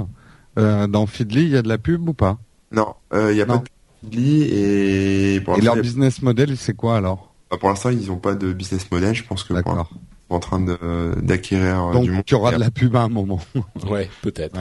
Euh, 0.59 0.87
dans 0.87 1.07
Feedly, 1.07 1.43
il 1.43 1.51
y 1.51 1.57
a 1.57 1.63
de 1.63 1.69
la 1.69 1.79
pub 1.79 2.09
ou 2.09 2.13
pas? 2.13 2.39
Non, 2.73 2.95
euh, 3.13 3.33
il 3.33 3.37
n'y 3.37 3.41
a 3.41 3.47
pas 3.47 3.59
de 3.59 3.65
Feedly 4.03 4.43
et 4.43 5.41
pour 5.41 5.59
et 5.59 5.61
leur 5.61 5.77
business 5.77 6.23
model, 6.23 6.57
c'est 6.57 6.75
quoi 6.75 6.97
alors? 6.97 7.33
Bah, 7.51 7.57
Pour 7.59 7.69
l'instant, 7.69 7.91
ils 7.91 8.07
n'ont 8.09 8.17
pas 8.17 8.35
de 8.35 8.53
business 8.53 8.91
model. 8.91 9.15
Je 9.15 9.25
pense 9.25 9.45
que 9.45 9.53
D'accord. 9.53 9.91
en 10.29 10.41
train 10.41 10.61
d'acquérir 10.61 11.91
du 11.91 12.09
monde. 12.11 12.17
Donc, 12.17 12.31
il 12.31 12.33
y 12.33 12.37
aura 12.37 12.53
de 12.53 12.61
la 12.61 12.71
pub 12.71 12.97
à 12.97 13.03
un 13.03 13.09
moment. 13.09 13.41
ouais, 13.89 14.09
peut-être. 14.23 14.57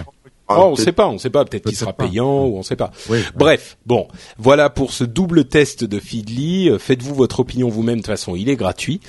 Ah, 0.51 0.61
oh, 0.61 0.69
on 0.71 0.75
sait 0.75 0.91
pas, 0.91 1.07
on 1.07 1.19
sait 1.19 1.29
pas. 1.29 1.45
Peut-être 1.45 1.65
qu'il 1.65 1.77
sera 1.77 1.93
payant 1.93 2.45
ou 2.45 2.57
on 2.57 2.63
sait 2.63 2.75
pas. 2.75 2.91
Bref, 3.35 3.77
bon, 3.85 4.07
voilà 4.39 4.71
pour 4.71 4.93
ce 4.93 5.03
double 5.03 5.45
test 5.45 5.83
de 5.83 5.99
Feedly. 5.99 6.71
Faites-vous 6.79 7.13
votre 7.13 7.41
opinion 7.41 7.69
vous-même. 7.69 7.97
De 7.97 8.01
toute 8.01 8.07
façon, 8.07 8.35
il 8.35 8.49
est 8.49 8.55
gratuit 8.55 8.99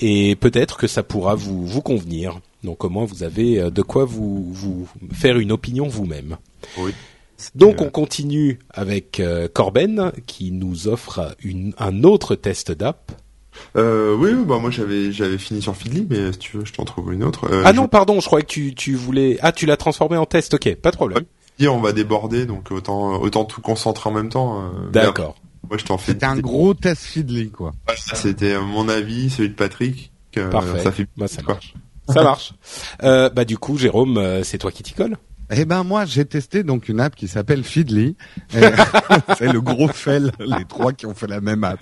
et 0.00 0.36
peut-être 0.36 0.78
que 0.78 0.86
ça 0.86 1.02
pourra 1.02 1.34
vous 1.34 1.66
vous 1.66 1.82
convenir. 1.82 2.40
Donc 2.64 2.84
au 2.84 2.88
moins 2.88 3.04
vous 3.04 3.22
avez 3.22 3.60
euh, 3.60 3.70
de 3.70 3.82
quoi 3.82 4.04
vous, 4.04 4.52
vous 4.52 4.88
faire 5.12 5.38
une 5.38 5.52
opinion 5.52 5.86
vous-même. 5.86 6.36
Oui. 6.78 6.92
Donc 7.54 7.82
on 7.82 7.90
continue 7.90 8.58
avec 8.70 9.20
euh, 9.20 9.46
Corben 9.52 10.12
qui 10.26 10.52
nous 10.52 10.88
offre 10.88 11.36
une, 11.42 11.74
un 11.78 12.02
autre 12.02 12.34
test 12.34 12.72
d'app. 12.72 13.12
Euh, 13.76 14.14
oui, 14.16 14.32
bah 14.46 14.58
moi 14.58 14.70
j'avais 14.70 15.12
j'avais 15.12 15.38
fini 15.38 15.62
sur 15.62 15.76
Feedly, 15.76 16.06
mais 16.08 16.32
si 16.32 16.38
tu 16.38 16.56
veux, 16.58 16.64
je 16.64 16.72
t'en 16.72 16.84
trouve 16.84 17.12
une 17.12 17.24
autre. 17.24 17.48
ah 17.64 17.72
non, 17.72 17.88
pardon, 17.88 18.20
je 18.20 18.26
croyais 18.26 18.44
que 18.44 18.50
tu 18.50 18.74
tu 18.74 18.94
voulais. 18.94 19.38
Ah, 19.40 19.52
tu 19.52 19.64
l'as 19.64 19.78
transformé 19.78 20.16
en 20.16 20.26
test. 20.26 20.54
Ok, 20.54 20.74
pas 20.76 20.90
de 20.90 20.96
problème. 20.96 21.24
Et 21.58 21.68
on 21.68 21.80
va 21.80 21.92
déborder, 21.92 22.44
donc 22.44 22.70
autant 22.70 23.20
autant 23.20 23.46
tout 23.46 23.62
concentrer 23.62 24.10
en 24.10 24.12
même 24.12 24.28
temps. 24.28 24.70
D'accord. 24.92 25.36
Moi 25.68 25.78
je 25.78 25.84
t'en 25.84 25.96
fais. 25.98 26.12
C'était 26.12 26.26
un 26.26 26.38
gros 26.38 26.74
test 26.74 27.02
Feedly, 27.02 27.50
quoi. 27.50 27.72
C'était 27.96 28.58
mon 28.60 28.88
avis, 28.88 29.30
celui 29.30 29.48
de 29.50 29.54
Patrick. 29.54 30.12
Parfait. 30.50 30.80
Ça 30.80 30.92
fait. 30.92 31.06
Bah, 31.16 31.28
ça 31.28 31.42
marche. 31.42 31.74
Ça 32.08 32.22
marche. 32.22 32.52
Euh, 33.02 33.30
bah 33.30 33.44
du 33.44 33.58
coup, 33.58 33.78
Jérôme, 33.78 34.18
euh, 34.18 34.42
c'est 34.42 34.58
toi 34.58 34.70
qui 34.70 34.82
t'y 34.82 34.94
colle. 34.94 35.16
Eh 35.48 35.64
ben 35.64 35.84
moi 35.84 36.04
j'ai 36.06 36.24
testé 36.24 36.64
donc 36.64 36.88
une 36.88 36.98
app 36.98 37.14
qui 37.14 37.28
s'appelle 37.28 37.62
Feedly. 37.62 38.16
c'est 39.38 39.52
le 39.52 39.60
gros 39.60 39.86
fel, 39.86 40.32
les 40.40 40.64
trois 40.64 40.92
qui 40.92 41.06
ont 41.06 41.14
fait 41.14 41.28
la 41.28 41.40
même 41.40 41.62
app. 41.62 41.78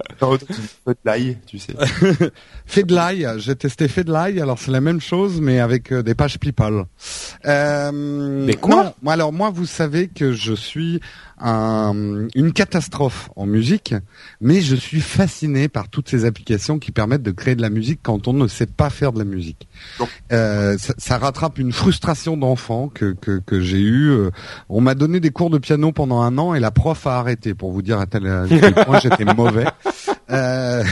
Feedly, 0.87 1.39
tu 1.47 1.59
sais. 1.59 1.73
Feedly, 2.67 3.25
j'ai 3.39 3.57
testé 3.57 3.89
Feedly. 3.89 4.39
Alors 4.41 4.59
c'est 4.59 4.71
la 4.71 4.83
même 4.83 5.01
chose 5.01 5.41
mais 5.41 5.61
avec 5.61 5.93
euh, 5.93 6.03
des 6.03 6.15
pages 6.15 6.39
people. 6.39 6.85
Euh, 7.47 7.91
mais 7.93 8.55
quoi? 8.55 8.95
moi, 9.01 9.15
Alors 9.15 9.33
moi 9.33 9.49
vous 9.49 9.67
savez 9.67 10.09
que 10.09 10.35
je 10.35 10.53
suis 10.53 11.01
un, 11.39 12.29
une 12.35 12.53
catastrophe 12.53 13.31
en 13.37 13.47
musique, 13.47 13.95
mais 14.41 14.61
je 14.61 14.77
suis 14.77 15.01
fasciné 15.01 15.69
par 15.69 15.89
toutes 15.89 16.09
ces 16.09 16.25
applications 16.25 16.79
qui 16.79 16.93
permettent 16.93 17.23
de 17.23 17.31
créer 17.31 17.55
de 17.55 17.63
la 17.63 17.71
musique 17.71 18.01
quand 18.03 18.29
on 18.29 18.33
ne 18.33 18.47
sait 18.47 18.67
pas 18.67 18.91
faire 18.91 19.13
de 19.13 19.19
la 19.19 19.25
musique. 19.25 19.69
Euh, 20.33 20.79
ça, 20.79 20.95
ça, 20.99 21.19
rattrape 21.19 21.59
une 21.59 21.73
frustration 21.73 22.37
d'enfant 22.37 22.89
que, 22.89 23.13
que, 23.13 23.41
que 23.45 23.61
j'ai 23.61 23.81
eue. 23.81 24.11
Euh, 24.11 24.31
on 24.69 24.81
m'a 24.81 24.95
donné 24.95 25.21
des 25.21 25.31
cours 25.31 25.51
de 25.51 25.59
piano 25.59 25.93
pendant 25.93 26.21
un 26.21 26.39
an 26.39 26.55
et 26.55 26.61
la 26.61 26.71
prof 26.71 27.07
a 27.07 27.19
arrêté 27.19 27.55
pour 27.55 27.73
vous 27.73 27.83
dire 27.83 27.99
à 27.99 28.07
tel, 28.07 28.23
point 28.87 29.01
j'étais 29.01 29.25
mauvais. 29.25 29.67
Euh, 30.31 30.85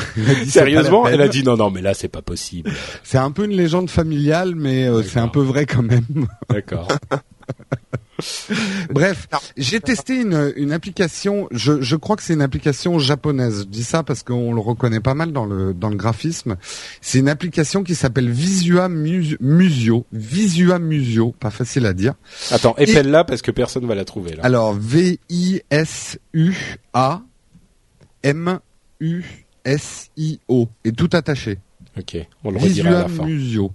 Sérieusement, 0.46 1.06
elle 1.06 1.20
a 1.20 1.28
dit 1.28 1.42
non 1.42 1.56
non 1.56 1.70
mais 1.70 1.82
là 1.82 1.94
c'est 1.94 2.08
pas 2.08 2.22
possible. 2.22 2.70
C'est 3.02 3.18
un 3.18 3.30
peu 3.30 3.44
une 3.44 3.52
légende 3.52 3.90
familiale 3.90 4.54
mais 4.54 4.86
euh, 4.86 5.02
c'est 5.02 5.20
un 5.20 5.28
peu 5.28 5.40
vrai 5.40 5.66
quand 5.66 5.82
même. 5.82 6.26
D'accord. 6.48 6.88
Bref, 8.90 9.28
j'ai 9.56 9.80
testé 9.80 10.20
une, 10.20 10.52
une 10.56 10.72
application. 10.72 11.48
Je, 11.50 11.80
je 11.80 11.96
crois 11.96 12.16
que 12.16 12.22
c'est 12.22 12.34
une 12.34 12.42
application 12.42 12.98
japonaise. 12.98 13.60
Je 13.60 13.64
dis 13.64 13.84
ça 13.84 14.02
parce 14.02 14.22
qu'on 14.22 14.52
le 14.54 14.60
reconnaît 14.60 15.00
pas 15.00 15.14
mal 15.14 15.32
dans 15.32 15.44
le 15.44 15.74
dans 15.74 15.88
le 15.88 15.96
graphisme. 15.96 16.56
C'est 17.00 17.18
une 17.18 17.28
application 17.28 17.82
qui 17.82 17.94
s'appelle 17.94 18.30
Visua 18.30 18.88
Musio. 18.88 20.06
Visua 20.12 20.78
Musio, 20.78 21.34
pas 21.38 21.50
facile 21.50 21.86
à 21.86 21.92
dire. 21.92 22.14
Attends, 22.50 22.74
épelle-la 22.78 23.24
parce 23.24 23.42
que 23.42 23.50
personne 23.50 23.86
va 23.86 23.94
la 23.94 24.04
trouver 24.04 24.36
là. 24.36 24.44
Alors 24.44 24.74
V 24.74 25.18
I 25.30 25.62
S 25.70 26.18
U 26.34 26.54
A 26.92 27.22
M 28.22 28.58
U 29.00 29.24
S 29.64 30.10
I 30.16 30.40
O 30.48 30.68
et 30.84 30.92
tout 30.92 31.10
attaché. 31.12 31.58
Ok, 31.98 32.16
on 32.44 32.50
le 32.50 32.58
redira 32.58 32.88
à 32.90 32.92
la 33.02 33.08
fin. 33.08 33.24
Musio. 33.24 33.72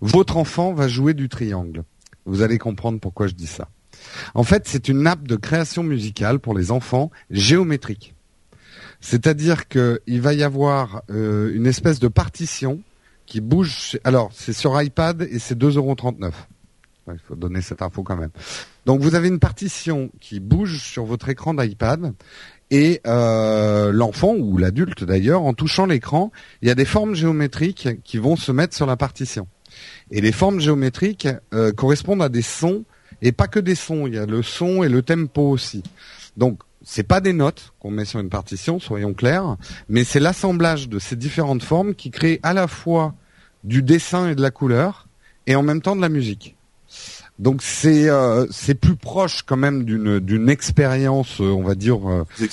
Votre 0.00 0.36
enfant 0.36 0.72
va 0.72 0.88
jouer 0.88 1.14
du 1.14 1.28
triangle. 1.28 1.84
Vous 2.26 2.42
allez 2.42 2.58
comprendre 2.58 3.00
pourquoi 3.00 3.28
je 3.28 3.34
dis 3.34 3.46
ça. 3.46 3.68
En 4.34 4.42
fait, 4.42 4.64
c'est 4.66 4.88
une 4.88 5.06
app 5.06 5.26
de 5.26 5.36
création 5.36 5.82
musicale 5.82 6.38
pour 6.38 6.56
les 6.56 6.70
enfants 6.70 7.10
géométrique. 7.30 8.14
C'est-à-dire 9.00 9.68
qu'il 9.68 10.20
va 10.20 10.34
y 10.34 10.42
avoir 10.42 11.02
euh, 11.10 11.52
une 11.54 11.66
espèce 11.66 12.00
de 12.00 12.08
partition 12.08 12.80
qui 13.26 13.40
bouge. 13.40 13.98
Alors, 14.04 14.30
c'est 14.32 14.52
sur 14.52 14.80
iPad 14.80 15.22
et 15.30 15.38
c'est 15.38 15.58
2,39€. 15.58 16.32
Il 17.08 17.18
faut 17.20 17.36
donner 17.36 17.60
cette 17.60 17.82
info 17.82 18.02
quand 18.02 18.16
même. 18.16 18.30
Donc, 18.84 19.00
vous 19.00 19.14
avez 19.14 19.28
une 19.28 19.38
partition 19.38 20.10
qui 20.20 20.40
bouge 20.40 20.80
sur 20.80 21.04
votre 21.04 21.28
écran 21.28 21.54
d'iPad 21.54 22.14
et 22.70 23.00
euh, 23.06 23.92
l'enfant 23.92 24.34
ou 24.34 24.58
l'adulte 24.58 25.04
d'ailleurs, 25.04 25.42
en 25.42 25.54
touchant 25.54 25.86
l'écran, 25.86 26.32
il 26.62 26.68
y 26.68 26.70
a 26.70 26.74
des 26.74 26.84
formes 26.84 27.14
géométriques 27.14 28.02
qui 28.02 28.18
vont 28.18 28.34
se 28.34 28.50
mettre 28.50 28.74
sur 28.74 28.86
la 28.86 28.96
partition. 28.96 29.46
Et 30.10 30.20
les 30.20 30.32
formes 30.32 30.60
géométriques 30.60 31.28
euh, 31.52 31.72
correspondent 31.72 32.22
à 32.22 32.28
des 32.28 32.42
sons 32.42 32.84
et 33.22 33.32
pas 33.32 33.48
que 33.48 33.58
des 33.58 33.74
sons. 33.74 34.06
Il 34.06 34.14
y 34.14 34.18
a 34.18 34.26
le 34.26 34.42
son 34.42 34.82
et 34.82 34.88
le 34.88 35.02
tempo 35.02 35.42
aussi. 35.42 35.82
Donc 36.36 36.60
c'est 36.84 37.02
pas 37.02 37.20
des 37.20 37.32
notes 37.32 37.72
qu'on 37.80 37.90
met 37.90 38.04
sur 38.04 38.20
une 38.20 38.28
partition, 38.28 38.78
soyons 38.78 39.14
clairs, 39.14 39.56
mais 39.88 40.04
c'est 40.04 40.20
l'assemblage 40.20 40.88
de 40.88 41.00
ces 41.00 41.16
différentes 41.16 41.62
formes 41.62 41.94
qui 41.94 42.10
crée 42.10 42.38
à 42.44 42.54
la 42.54 42.68
fois 42.68 43.14
du 43.64 43.82
dessin 43.82 44.28
et 44.28 44.34
de 44.36 44.42
la 44.42 44.52
couleur, 44.52 45.08
et 45.48 45.56
en 45.56 45.62
même 45.62 45.82
temps 45.82 45.96
de 45.96 46.00
la 46.00 46.08
musique. 46.08 46.54
Donc 47.40 47.60
c'est 47.60 48.08
euh, 48.08 48.46
c'est 48.50 48.76
plus 48.76 48.94
proche 48.94 49.42
quand 49.42 49.56
même 49.56 49.84
d'une 49.84 50.20
d'une 50.20 50.48
expérience, 50.48 51.40
on 51.40 51.62
va 51.62 51.74
dire 51.74 51.98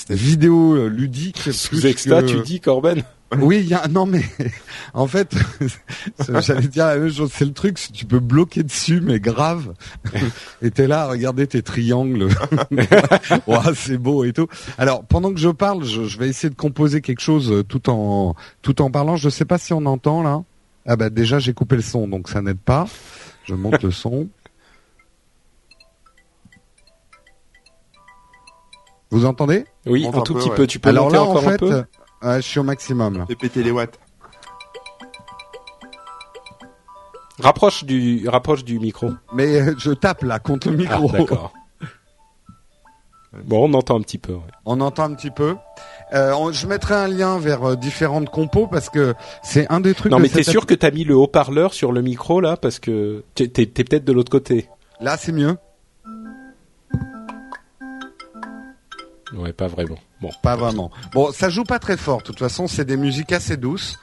vidéo 0.10 0.88
ludique. 0.88 1.50
Sous 1.52 1.86
extra, 1.86 2.24
tu 2.24 2.42
dis 2.42 2.60
Corben? 2.60 3.04
Oui, 3.40 3.60
il 3.60 3.68
y 3.68 3.74
a 3.74 3.88
non 3.88 4.06
mais 4.06 4.24
en 4.94 5.08
fait, 5.08 5.36
j'allais 6.40 6.68
dire 6.68 6.88
la 6.88 6.98
même 6.98 7.12
chose. 7.12 7.32
C'est 7.34 7.46
le 7.46 7.54
truc, 7.54 7.80
tu 7.94 8.06
peux 8.06 8.20
bloquer 8.20 8.64
dessus, 8.64 9.02
mais 9.02 9.20
grave. 9.20 9.74
et 10.62 10.72
t'es 10.72 10.88
là, 10.88 11.08
regarder 11.08 11.48
tes 11.48 11.62
triangles. 11.62 12.30
c'est 13.76 13.98
beau 13.98 14.24
et 14.24 14.34
tout. 14.34 14.48
Alors 14.78 15.04
pendant 15.04 15.34
que 15.34 15.40
je 15.40 15.50
parle, 15.50 15.84
je, 15.84 16.18
vais 16.18 16.30
essayer 16.30 16.50
de 16.50 16.56
composer 16.56 17.02
quelque 17.02 17.22
chose 17.22 17.52
euh, 17.52 17.64
tout 17.64 17.90
en 17.90 18.36
tout 18.62 18.82
en 18.82 18.92
parlant. 18.92 19.16
Je 19.16 19.30
sais 19.30 19.46
pas 19.46 19.58
si 19.58 19.74
on 19.74 19.86
entend 19.86 20.24
là. 20.24 20.44
Ah 20.86 20.96
bah 20.96 21.10
déjà 21.10 21.40
j'ai 21.40 21.54
coupé 21.54 21.76
le 21.76 21.82
son, 21.82 22.08
donc 22.08 22.30
ça 22.30 22.42
n'aide 22.42 22.60
pas. 22.60 22.88
Je 23.46 23.56
monte 23.56 23.84
le 23.84 23.92
son. 23.92 24.28
Vous 29.14 29.26
entendez? 29.26 29.66
Oui, 29.86 30.08
un 30.08 30.22
tout 30.22 30.34
petit 30.34 30.50
peu. 30.50 30.66
Tu 30.66 30.80
peux 30.80 30.90
Alors 30.90 31.12
là, 31.12 31.22
encore 31.22 31.38
en 31.38 31.50
fait, 31.50 31.54
un 31.54 31.58
peu? 31.58 31.84
Je 32.24 32.42
suis 32.42 32.60
au 32.60 32.64
maximum. 32.64 33.26
Fais 33.28 33.36
péter 33.36 33.64
les 33.64 33.72
watts. 33.72 34.00
Rapproche 37.40 37.84
du, 37.84 38.28
rapproche 38.30 38.64
du 38.64 38.80
micro. 38.80 39.12
Mais 39.34 39.60
euh, 39.60 39.76
je 39.78 39.92
tape 39.92 40.24
là 40.24 40.40
contre 40.40 40.70
le 40.70 40.78
micro. 40.78 41.10
Ah, 41.14 41.18
d'accord. 41.18 41.54
Bon, 43.46 43.68
on 43.68 43.74
entend 43.74 43.98
un 43.98 44.02
petit 44.02 44.20
peu. 44.20 44.38
On 44.66 44.80
entend 44.80 45.06
un 45.06 45.16
petit 45.16 45.32
peu. 45.32 45.56
Euh, 46.14 46.52
je 46.52 46.68
mettrai 46.68 46.94
un 46.94 47.08
lien 47.08 47.40
vers 47.40 47.64
euh, 47.64 47.76
différentes 47.76 48.30
compos 48.30 48.68
parce 48.68 48.90
que 48.90 49.16
c'est 49.42 49.66
un 49.72 49.80
des 49.80 49.96
trucs. 49.96 50.12
Non, 50.12 50.20
mais 50.20 50.30
t'es 50.30 50.44
sûr 50.44 50.68
que 50.68 50.76
t'as 50.76 50.92
mis 50.92 51.04
le 51.04 51.18
haut-parleur 51.18 51.74
sur 51.74 51.92
le 51.92 52.04
micro 52.04 52.40
là 52.40 52.56
parce 52.58 52.80
que 52.80 53.24
t'es 53.34 53.48
peut-être 53.48 54.06
de 54.06 54.14
l'autre 54.14 54.32
côté. 54.32 54.70
Là, 55.02 55.18
c'est 55.18 55.32
mieux. 55.32 55.58
Ouais, 59.36 59.54
pas 59.54 59.68
vraiment. 59.68 59.98
Bon, 60.22 60.30
pas 60.42 60.56
vraiment. 60.56 60.92
Bon, 61.14 61.32
ça 61.32 61.50
joue 61.50 61.64
pas 61.64 61.80
très 61.80 61.98
fort. 61.98 62.20
De 62.20 62.24
toute 62.24 62.40
façon, 62.40 62.68
c'est 62.68 62.86
des 62.86 62.98
musiques 62.98 63.32
assez 63.32 63.58
douces. 63.58 63.98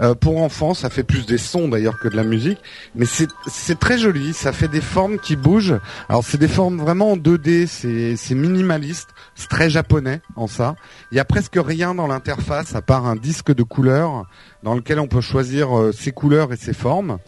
Euh, 0.00 0.14
pour 0.14 0.42
enfants, 0.42 0.74
ça 0.74 0.90
fait 0.90 1.04
plus 1.04 1.26
des 1.26 1.38
sons 1.38 1.68
d'ailleurs 1.68 1.98
que 1.98 2.08
de 2.08 2.16
la 2.16 2.24
musique, 2.24 2.58
mais 2.94 3.06
c'est 3.06 3.78
très 3.78 3.98
joli. 3.98 4.32
Ça 4.32 4.52
fait 4.52 4.68
des 4.68 4.80
formes 4.80 5.18
qui 5.18 5.36
bougent. 5.36 5.78
Alors 6.08 6.24
c'est 6.24 6.38
des 6.38 6.48
formes 6.48 6.78
vraiment 6.80 7.12
en 7.12 7.16
2D. 7.16 7.66
C'est 7.66 8.16
c'est 8.16 8.34
minimaliste. 8.34 9.10
C'est 9.34 9.48
très 9.48 9.70
japonais 9.70 10.20
en 10.36 10.46
ça. 10.46 10.74
Il 11.12 11.16
y 11.16 11.20
a 11.20 11.24
presque 11.24 11.56
rien 11.56 11.94
dans 11.94 12.06
l'interface 12.06 12.74
à 12.74 12.82
part 12.82 13.06
un 13.06 13.16
disque 13.16 13.54
de 13.54 13.62
couleurs 13.62 14.26
dans 14.62 14.74
lequel 14.74 14.98
on 14.98 15.06
peut 15.06 15.20
choisir 15.20 15.78
euh, 15.78 15.92
ses 15.92 16.12
couleurs 16.12 16.52
et 16.52 16.56
ses 16.56 16.74
formes. 16.74 17.18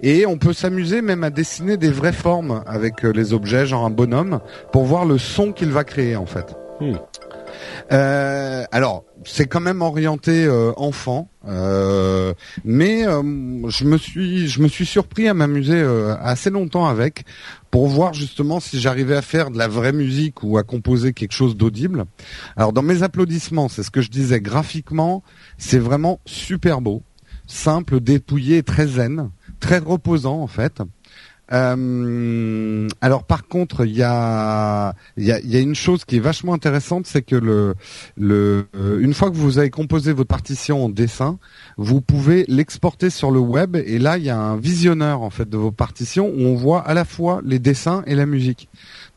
Et 0.00 0.26
on 0.26 0.38
peut 0.38 0.52
s'amuser 0.52 1.02
même 1.02 1.24
à 1.24 1.30
dessiner 1.30 1.76
des 1.76 1.90
vraies 1.90 2.12
formes 2.12 2.62
avec 2.66 3.04
euh, 3.04 3.12
les 3.12 3.32
objets, 3.32 3.66
genre 3.66 3.84
un 3.84 3.90
bonhomme, 3.90 4.40
pour 4.72 4.84
voir 4.84 5.04
le 5.04 5.18
son 5.18 5.52
qu'il 5.52 5.70
va 5.70 5.84
créer 5.84 6.16
en 6.16 6.26
fait. 6.26 6.54
Euh, 7.92 8.64
alors, 8.72 9.04
c'est 9.24 9.46
quand 9.46 9.60
même 9.60 9.82
orienté 9.82 10.44
euh, 10.44 10.72
enfant, 10.76 11.28
euh, 11.46 12.34
mais 12.64 13.04
je 13.04 13.84
me 13.84 13.98
suis 13.98 14.48
je 14.48 14.62
me 14.62 14.68
suis 14.68 14.86
surpris 14.86 15.28
à 15.28 15.34
m'amuser 15.34 15.82
assez 16.20 16.50
longtemps 16.50 16.86
avec 16.86 17.24
pour 17.70 17.86
voir 17.88 18.14
justement 18.14 18.60
si 18.60 18.80
j'arrivais 18.80 19.16
à 19.16 19.22
faire 19.22 19.50
de 19.50 19.58
la 19.58 19.68
vraie 19.68 19.92
musique 19.92 20.42
ou 20.42 20.58
à 20.58 20.62
composer 20.62 21.12
quelque 21.12 21.32
chose 21.32 21.56
d'audible. 21.56 22.04
Alors 22.56 22.72
dans 22.72 22.82
mes 22.82 23.02
applaudissements, 23.02 23.68
c'est 23.68 23.82
ce 23.82 23.90
que 23.90 24.00
je 24.00 24.10
disais 24.10 24.40
graphiquement, 24.40 25.22
c'est 25.58 25.78
vraiment 25.78 26.20
super 26.26 26.80
beau, 26.80 27.02
simple, 27.46 28.00
dépouillé, 28.00 28.62
très 28.62 28.86
zen, 28.86 29.30
très 29.60 29.78
reposant 29.78 30.40
en 30.40 30.46
fait. 30.46 30.82
Euh, 31.52 32.88
alors 33.00 33.24
par 33.24 33.46
contre, 33.46 33.84
il 33.84 33.94
y 33.94 34.02
a, 34.02 34.94
une 35.16 35.74
chose 35.74 36.04
qui 36.04 36.16
est 36.16 36.20
vachement 36.20 36.54
intéressante, 36.54 37.06
c'est 37.06 37.22
que 37.22 37.36
euh, 37.36 38.64
une 39.00 39.14
fois 39.14 39.30
que 39.30 39.36
vous 39.36 39.58
avez 39.58 39.70
composé 39.70 40.12
votre 40.12 40.28
partition 40.28 40.86
en 40.86 40.88
dessin, 40.88 41.38
vous 41.76 42.00
pouvez 42.00 42.44
l'exporter 42.48 43.10
sur 43.10 43.30
le 43.30 43.40
web 43.40 43.76
et 43.76 43.98
là 43.98 44.18
il 44.18 44.24
y 44.24 44.30
a 44.30 44.38
un 44.38 44.56
visionneur 44.56 45.22
en 45.22 45.30
fait 45.30 45.48
de 45.48 45.56
vos 45.56 45.72
partitions 45.72 46.28
où 46.28 46.40
on 46.40 46.54
voit 46.54 46.80
à 46.80 46.94
la 46.94 47.04
fois 47.04 47.40
les 47.44 47.58
dessins 47.58 48.02
et 48.06 48.14
la 48.14 48.26
musique. 48.26 48.68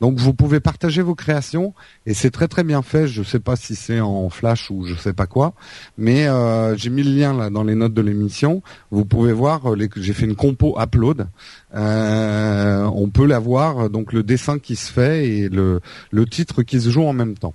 Donc 0.02 0.18
vous 0.18 0.34
pouvez 0.34 0.60
partager 0.60 1.02
vos 1.02 1.16
créations 1.16 1.74
et 2.06 2.14
c'est 2.14 2.32
très 2.32 2.48
très 2.48 2.64
bien 2.64 2.82
fait. 2.82 3.08
Je 3.08 3.24
sais 3.24 3.40
pas 3.40 3.56
si 3.56 3.76
c'est 3.76 4.00
en 4.00 4.30
flash 4.30 4.70
ou 4.70 4.86
je 4.86 4.96
sais 4.96 5.14
pas 5.14 5.26
quoi, 5.26 5.54
mais 5.98 6.28
euh, 6.28 6.76
j'ai 6.76 6.90
mis 6.90 7.04
le 7.04 7.12
lien 7.12 7.34
là 7.36 7.50
dans 7.50 7.64
les 7.64 7.76
notes 7.76 7.94
de 7.94 8.02
l'émission. 8.02 8.62
Vous 8.92 9.06
pouvez 9.06 9.34
voir, 9.34 9.74
euh, 9.74 9.88
j'ai 9.96 10.14
fait 10.14 10.26
une 10.26 10.36
compo 10.36 10.78
upload. 10.80 11.28
Euh, 11.76 12.84
on 12.94 13.10
peut 13.10 13.26
la 13.26 13.40
voir 13.40 13.90
donc 13.90 14.14
le 14.14 14.24
dessin 14.24 14.60
qui 14.60 14.76
se 14.76 14.92
fait 14.92 15.28
et 15.28 15.50
le 15.50 15.82
le 16.12 16.26
titre 16.26 16.64
qui 16.64 16.80
se 16.80 16.90
joue 16.90 17.04
en 17.04 17.14
même 17.14 17.38
temps. 17.38 17.54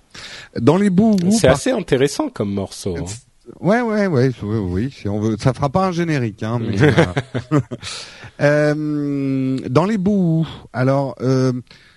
Dans 0.60 0.76
les 0.76 0.90
bouts, 0.90 1.16
c'est 1.30 1.48
assez 1.48 1.70
intéressant 1.70 2.28
comme 2.28 2.52
morceau. 2.52 2.96
Hein. 2.98 3.04
Ouais, 3.60 3.80
ouais, 3.80 4.06
ouais, 4.06 4.30
oui, 4.42 4.58
oui, 4.58 4.90
si 4.96 5.08
on 5.08 5.18
veut, 5.18 5.36
ça 5.38 5.52
fera 5.52 5.68
pas 5.68 5.86
un 5.88 5.92
générique, 5.92 6.44
hein. 6.44 6.60
Mais, 6.60 6.80
euh, 6.80 7.60
dans 8.38 9.84
les 9.86 9.98
bouts, 9.98 10.46
alors. 10.72 11.14
Euh, 11.20 11.52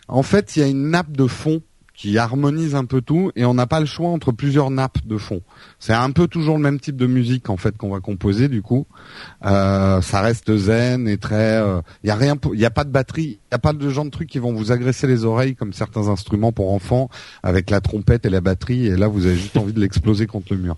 en 0.08 0.24
fait, 0.24 0.56
il 0.56 0.60
y 0.60 0.64
a 0.64 0.68
une 0.68 0.90
nappe 0.92 1.12
de 1.12 1.28
fond 1.28 1.62
qui 1.96 2.18
harmonise 2.18 2.76
un 2.76 2.84
peu 2.84 3.00
tout 3.00 3.32
et 3.38 3.46
on 3.46 3.54
n'a 3.54 3.68
pas 3.68 3.80
le 3.80 3.86
choix 3.86 4.10
entre 4.10 4.34
plusieurs 4.34 4.70
nappes 4.70 5.06
de 5.06 5.18
fond. 5.18 5.42
C'est 5.80 5.94
un 5.94 6.12
peu 6.12 6.28
toujours 6.28 6.58
le 6.58 6.62
même 6.62 6.78
type 6.78 6.98
de 6.98 7.08
musique 7.08 7.50
en 7.50 7.56
fait 7.56 7.78
qu'on 7.78 7.90
va 7.90 8.02
composer 8.02 8.50
du 8.50 8.62
coup. 8.62 8.86
Euh, 9.46 10.02
ça 10.02 10.20
reste 10.20 10.56
zen 10.58 11.08
et 11.08 11.18
très. 11.18 11.54
Il 11.54 11.64
euh, 11.64 11.82
y 12.04 12.10
a 12.10 12.16
rien, 12.16 12.36
il 12.54 12.60
y 12.60 12.66
a 12.66 12.70
pas 12.70 12.84
de 12.84 12.90
batterie, 12.90 13.40
il 13.50 13.54
y 13.54 13.56
a 13.56 13.60
pas 13.60 13.72
de 13.72 13.90
genre 13.90 14.04
de 14.04 14.10
trucs 14.10 14.30
qui 14.30 14.40
vont 14.40 14.54
vous 14.54 14.74
agresser 14.74 15.08
les 15.08 15.24
oreilles 15.24 15.56
comme 15.56 15.72
certains 15.72 16.10
instruments 16.10 16.52
pour 16.52 16.74
enfants 16.74 17.10
avec 17.44 17.70
la 17.70 17.80
trompette 17.80 18.26
et 18.26 18.30
la 18.30 18.42
batterie 18.42 18.88
et 18.88 18.98
là 18.98 19.08
vous 19.08 19.26
avez 19.26 19.38
juste 19.38 19.56
envie 19.56 19.74
de 19.74 19.80
l'exploser 19.80 20.28
contre 20.28 20.54
le 20.54 20.60
mur. 20.60 20.76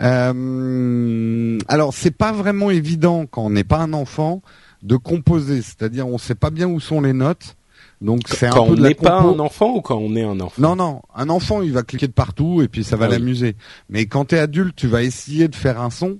Euh, 0.00 1.58
alors 1.66 1.92
c'est 1.94 2.16
pas 2.16 2.30
vraiment 2.30 2.70
évident 2.70 3.26
quand 3.26 3.44
on 3.44 3.50
n'est 3.50 3.64
pas 3.64 3.78
un 3.78 3.92
enfant 3.92 4.40
de 4.82 4.96
composer, 4.96 5.62
c'est-à-dire 5.62 6.06
on 6.06 6.18
sait 6.18 6.34
pas 6.34 6.50
bien 6.50 6.66
où 6.66 6.80
sont 6.80 7.00
les 7.00 7.12
notes 7.12 7.56
donc 8.00 8.22
c'est 8.26 8.46
un 8.46 8.52
peu 8.52 8.60
on 8.60 8.74
n'est 8.74 8.94
pas 8.94 9.20
un 9.20 9.38
enfant 9.38 9.76
ou 9.76 9.80
quand 9.82 9.98
on 9.98 10.16
est 10.16 10.22
un 10.22 10.40
enfant? 10.40 10.60
Non 10.60 10.74
non, 10.74 11.02
un 11.14 11.28
enfant 11.28 11.60
il 11.60 11.72
va 11.72 11.82
cliquer 11.82 12.06
de 12.06 12.12
partout 12.12 12.62
et 12.62 12.68
puis 12.68 12.82
ça 12.82 12.96
va 12.96 13.06
ah 13.06 13.08
l'amuser. 13.08 13.56
Mais 13.90 14.06
quand 14.06 14.26
tu 14.26 14.36
es 14.36 14.38
adulte, 14.38 14.74
tu 14.74 14.86
vas 14.86 15.02
essayer 15.02 15.48
de 15.48 15.54
faire 15.54 15.80
un 15.80 15.90
son 15.90 16.18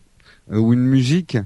euh, 0.52 0.58
ou 0.58 0.74
une 0.74 0.84
musique 0.84 1.38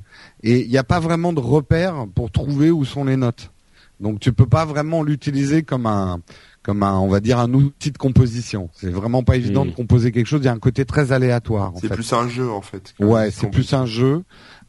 et 0.42 0.62
il 0.62 0.68
n'y 0.68 0.78
a 0.78 0.84
pas 0.84 0.98
vraiment 0.98 1.32
de 1.32 1.40
repère 1.40 2.06
pour 2.14 2.32
trouver 2.32 2.72
où 2.72 2.84
sont 2.84 3.04
les 3.04 3.16
notes. 3.16 3.52
Donc 4.00 4.18
tu 4.18 4.32
peux 4.32 4.46
pas 4.46 4.64
vraiment 4.64 5.04
l'utiliser 5.04 5.62
comme 5.62 5.86
un 5.86 6.20
comme 6.64 6.82
un 6.82 6.98
on 6.98 7.08
va 7.08 7.20
dire 7.20 7.38
un 7.38 7.52
outil 7.54 7.92
de 7.92 7.98
composition. 7.98 8.70
C'est 8.72 8.90
vraiment 8.90 9.22
pas 9.22 9.36
évident 9.36 9.64
hmm. 9.64 9.70
de 9.70 9.74
composer 9.74 10.10
quelque 10.10 10.26
chose, 10.26 10.40
il 10.42 10.46
y 10.46 10.48
a 10.48 10.52
un 10.52 10.58
côté 10.58 10.84
très 10.84 11.12
aléatoire 11.12 11.72
C'est 11.80 11.92
plus 11.92 12.12
un 12.12 12.28
jeu 12.28 12.50
en 12.50 12.62
fait. 12.62 12.92
Ouais, 12.98 13.30
c'est 13.30 13.50
plus 13.50 13.72
un 13.72 13.86
jeu. 13.86 14.24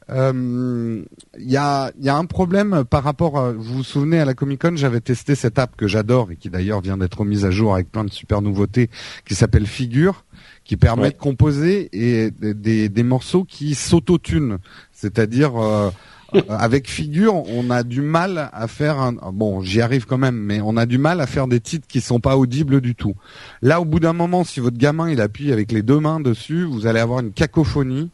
Il 0.07 0.13
euh, 0.15 1.03
y, 1.39 1.57
a, 1.57 1.91
y 1.99 2.09
a 2.09 2.15
un 2.15 2.25
problème 2.25 2.83
par 2.87 3.03
rapport, 3.03 3.39
à, 3.39 3.53
vous 3.53 3.77
vous 3.77 3.83
souvenez 3.83 4.19
à 4.19 4.25
la 4.25 4.35
Comic 4.35 4.61
Con, 4.61 4.75
j'avais 4.75 5.01
testé 5.01 5.33
cette 5.33 5.57
app 5.57 5.75
que 5.75 5.87
j'adore 5.87 6.31
et 6.31 6.35
qui 6.35 6.51
d'ailleurs 6.51 6.81
vient 6.81 6.97
d'être 6.97 7.25
mise 7.25 7.43
à 7.43 7.49
jour 7.49 7.73
avec 7.73 7.91
plein 7.91 8.03
de 8.03 8.11
super 8.11 8.43
nouveautés, 8.43 8.91
qui 9.27 9.33
s'appelle 9.33 9.65
Figure, 9.65 10.23
qui 10.63 10.77
permet 10.77 11.09
de 11.09 11.17
composer 11.17 11.89
et 11.91 12.29
des, 12.29 12.87
des, 12.87 13.03
morceaux 13.03 13.45
qui 13.45 13.73
s'autotunent, 13.73 14.59
c'est-à-dire 14.91 15.55
euh, 15.57 15.89
avec 16.49 16.87
Figure, 16.87 17.33
on 17.49 17.71
a 17.71 17.81
du 17.81 18.01
mal 18.01 18.51
à 18.53 18.67
faire 18.67 18.99
un 18.99 19.13
bon, 19.33 19.61
j'y 19.61 19.81
arrive 19.81 20.05
quand 20.05 20.19
même, 20.19 20.37
mais 20.37 20.61
on 20.61 20.77
a 20.77 20.85
du 20.85 20.99
mal 20.99 21.19
à 21.19 21.25
faire 21.25 21.47
des 21.47 21.59
titres 21.59 21.87
qui 21.87 21.99
sont 21.99 22.19
pas 22.19 22.37
audibles 22.37 22.79
du 22.79 22.93
tout. 22.93 23.15
Là, 23.63 23.81
au 23.81 23.85
bout 23.85 23.99
d'un 23.99 24.13
moment, 24.13 24.43
si 24.43 24.59
votre 24.59 24.77
gamin 24.77 25.09
il 25.09 25.19
appuie 25.19 25.51
avec 25.51 25.71
les 25.71 25.81
deux 25.81 25.99
mains 25.99 26.19
dessus, 26.19 26.63
vous 26.63 26.85
allez 26.85 26.99
avoir 26.99 27.21
une 27.21 27.31
cacophonie 27.31 28.11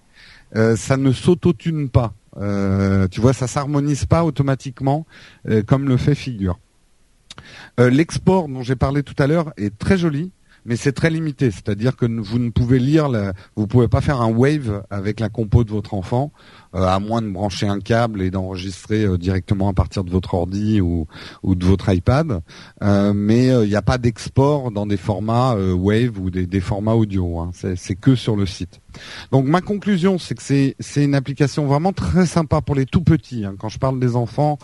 euh, 0.56 0.76
ça 0.76 0.98
ne 0.98 1.12
s'autotune 1.12 1.90
pas. 1.90 2.14
Euh, 2.38 3.08
tu 3.10 3.22
vois, 3.22 3.34
ça 3.34 3.48
s'harmonise 3.48 4.06
pas 4.06 4.24
automatiquement 4.24 5.06
euh, 5.50 5.64
comme 5.64 5.88
le 5.88 5.98
fait 5.98 6.16
Figure. 6.16 6.60
L'export 7.78 8.48
dont 8.48 8.62
j'ai 8.62 8.76
parlé 8.76 9.02
tout 9.02 9.16
à 9.18 9.26
l'heure 9.26 9.54
est 9.58 9.76
très 9.76 9.98
joli, 9.98 10.32
mais 10.65 10.76
c'est 10.76 10.91
très 10.91 11.10
limité. 11.10 11.52
C'est-à-dire 11.52 11.95
que 11.95 12.06
vous 12.06 12.39
ne 12.39 12.50
pouvez 12.50 12.80
lire, 12.80 13.10
la, 13.10 13.34
vous 13.56 13.67
pouvez 13.67 13.88
pas 13.88 14.02
faire 14.02 14.21
un 14.21 14.32
wave 14.32 14.84
avec 14.89 15.19
la 15.19 15.30
compo 15.30 15.63
de 15.63 15.71
votre 15.71 15.93
enfant. 15.93 16.32
Euh, 16.74 16.86
à 16.86 17.00
moins 17.00 17.21
de 17.21 17.30
brancher 17.30 17.67
un 17.67 17.82
câble 17.82 18.21
et 18.21 18.32
d'enregistrer 18.32 19.04
euh, 19.04 19.17
directement 19.17 19.67
à 19.67 19.74
partir 19.74 20.06
de 20.06 20.10
votre 20.10 20.34
ordi 20.36 20.80
ou, 20.80 21.06
ou 21.43 21.54
de 21.54 21.65
votre 21.65 21.91
iPad. 21.93 22.41
Euh, 22.82 23.12
mais 23.13 23.47
il 23.47 23.67
n'y 23.67 23.76
a 23.76 23.82
pas 23.82 23.97
d'export 23.97 24.71
dans 24.71 24.86
des 24.86 24.95
formats 24.95 25.56
Wave 25.56 26.17
ou 26.17 26.30
des, 26.30 26.45
des 26.45 26.62
formats 26.62 26.93
audio. 26.93 27.39
Hein. 27.39 27.52
C'est 27.54 27.95
que 27.95 28.15
sur 28.15 28.38
le 28.38 28.45
site. 28.45 28.80
Donc 29.32 29.45
ma 29.47 29.60
conclusion, 29.60 30.17
c'est 30.17 30.36
que 30.36 30.41
c'est 30.41 31.04
une 31.04 31.15
application 31.15 31.65
vraiment 31.65 31.91
très 31.91 32.26
sympa 32.26 32.62
pour 32.62 32.76
les 32.76 32.86
tout 32.86 33.02
petits. 33.02 33.43
Hein. 33.43 33.56
Quand 33.60 33.69
je 33.69 33.80
parle 33.80 34.00
des 34.00 34.15
enfants, 34.15 34.58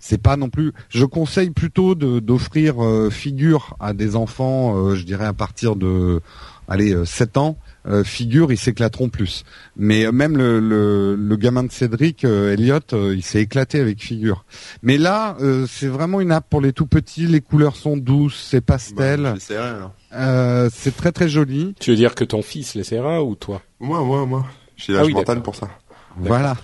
c'est 0.00 0.20
pas 0.20 0.36
non 0.36 0.48
plus. 0.48 0.72
Je 0.88 1.04
conseille 1.04 1.50
plutôt 1.50 1.94
d'offrir 1.94 2.76
figure 3.10 3.76
à 3.78 3.92
des 3.92 4.16
enfants, 4.16 4.94
je 4.94 5.04
dirais 5.04 5.26
à 5.26 5.32
partir 5.32 5.76
de 5.76 6.20
allez 6.68 6.94
7 7.04 7.36
ans 7.36 7.58
euh, 7.86 8.04
figure, 8.04 8.52
ils 8.52 8.58
s'éclateront 8.58 9.08
plus. 9.08 9.44
Mais 9.76 10.10
même 10.12 10.36
le, 10.36 10.60
le, 10.60 11.16
le 11.16 11.36
gamin 11.36 11.64
de 11.64 11.72
Cédric, 11.72 12.24
Elliot, 12.24 12.78
il 12.92 13.22
s'est 13.22 13.42
éclaté 13.42 13.80
avec 13.80 14.02
figure. 14.02 14.44
Mais 14.82 14.98
là, 14.98 15.36
c'est 15.68 15.88
vraiment 15.88 16.20
une 16.20 16.32
app 16.32 16.46
pour 16.48 16.60
les 16.60 16.72
tout 16.72 16.86
petits. 16.86 17.26
Les 17.26 17.40
couleurs 17.40 17.76
sont 17.76 17.96
douces, 17.96 18.46
c'est 18.50 18.60
pastel. 18.60 19.22
Bah, 19.22 20.68
c'est 20.72 20.96
très 20.96 21.12
très 21.12 21.28
joli. 21.28 21.74
Tu 21.80 21.90
veux 21.90 21.96
dire 21.96 22.14
que 22.14 22.24
ton 22.24 22.42
fils 22.42 22.74
l'essaiera 22.74 23.24
ou 23.24 23.34
toi? 23.34 23.62
Moi, 23.80 24.02
moi, 24.02 24.26
moi. 24.26 24.46
J'ai 24.76 24.92
l'âge 24.94 25.08
ah 25.10 25.12
mental 25.12 25.42
pour 25.42 25.54
ça. 25.54 25.68
Voilà. 26.16 26.56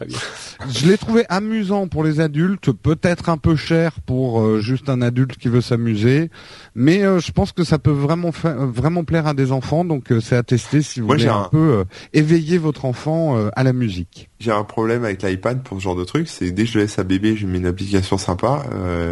Je 0.69 0.87
l'ai 0.87 0.99
trouvé 0.99 1.25
amusant 1.29 1.87
pour 1.89 2.05
les 2.05 2.21
adultes, 2.21 2.73
peut-être 2.73 3.29
un 3.29 3.37
peu 3.37 3.57
cher 3.57 3.93
pour 4.05 4.41
euh, 4.41 4.61
juste 4.61 4.89
un 4.89 5.03
adulte 5.03 5.37
qui 5.37 5.49
veut 5.49 5.61
s'amuser, 5.61 6.31
mais 6.75 7.05
euh, 7.05 7.21
je 7.21 7.33
pense 7.33 7.53
que 7.53 7.65
ça 7.65 7.79
peut 7.79 7.91
vraiment 7.91 8.31
vraiment 8.31 9.05
plaire 9.05 9.27
à 9.27 9.35
des 9.35 9.53
enfants, 9.53 9.85
donc 9.85 10.11
euh, 10.11 10.21
c'est 10.21 10.37
à 10.37 10.43
tester 10.43 10.83
si 10.83 11.01
vous 11.01 11.07
voulez 11.07 11.29
un, 11.29 11.49
peu 11.51 11.85
éveiller 12.13 12.59
votre 12.59 12.85
enfant 12.85 13.37
à 13.55 13.63
la 13.63 13.73
musique. 13.73 14.31
J'ai 14.39 14.53
un 14.53 14.65
problème 14.65 15.05
avec 15.05 15.23
l'iPad 15.23 15.63
pour 15.63 15.79
ce 15.79 15.85
genre 15.85 15.97
de 15.97 16.05
truc, 16.05 16.29
c'est 16.29 16.51
dès 16.51 16.65
que 16.65 16.71
je 16.71 16.79
laisse 16.79 16.99
à 16.99 17.05
bébé, 17.05 17.37
je 17.37 17.47
mets 17.47 17.59
une 17.59 17.67
application 17.67 18.19
sympa, 18.19 18.65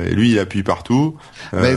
et 0.07 0.14
lui 0.14 0.33
il 0.33 0.38
appuie 0.38 0.62
partout, 0.62 1.16
bah, 1.53 1.70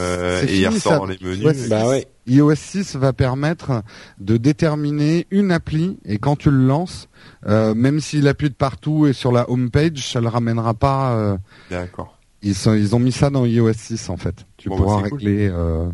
et 0.48 0.60
il 0.60 0.68
ressort 0.68 1.00
dans 1.00 1.06
les 1.06 1.18
menus. 1.22 1.70
bah 1.70 1.88
ouais 1.88 2.08
iOS 2.28 2.56
6 2.56 2.96
va 2.96 3.14
permettre 3.14 3.84
de 4.20 4.38
déterminer 4.38 5.28
une 5.32 5.52
appli 5.52 5.98
et 6.06 6.18
quand 6.18 6.36
tu 6.36 6.52
le 6.52 6.66
lances, 6.66 7.08
euh, 7.48 7.74
même 7.74 8.00
s'il 8.00 8.28
appuie 8.28 8.50
de 8.50 8.56
partout 8.56 9.08
et 9.08 9.14
sur 9.14 9.32
la 9.32 9.50
home 9.50 9.72
page, 9.72 10.12
ça 10.12 10.22
le 10.22 10.28
ramènera 10.28 10.74
pas. 10.74 11.16
Euh, 11.16 11.38
D'accord. 11.70 12.18
Ils, 12.42 12.56
ils 12.76 12.96
ont 12.96 13.00
mis 13.00 13.12
ça 13.12 13.30
dans 13.30 13.46
iOS 13.46 13.74
6 13.74 14.10
en 14.10 14.18
fait. 14.18 14.46
Tu 14.58 14.70
bah, 14.70 14.76
pourras 14.78 15.02
régler 15.02 15.50
euh, 15.52 15.88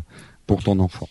pour 0.46 0.62
ton 0.62 0.78
enfant. 0.80 1.08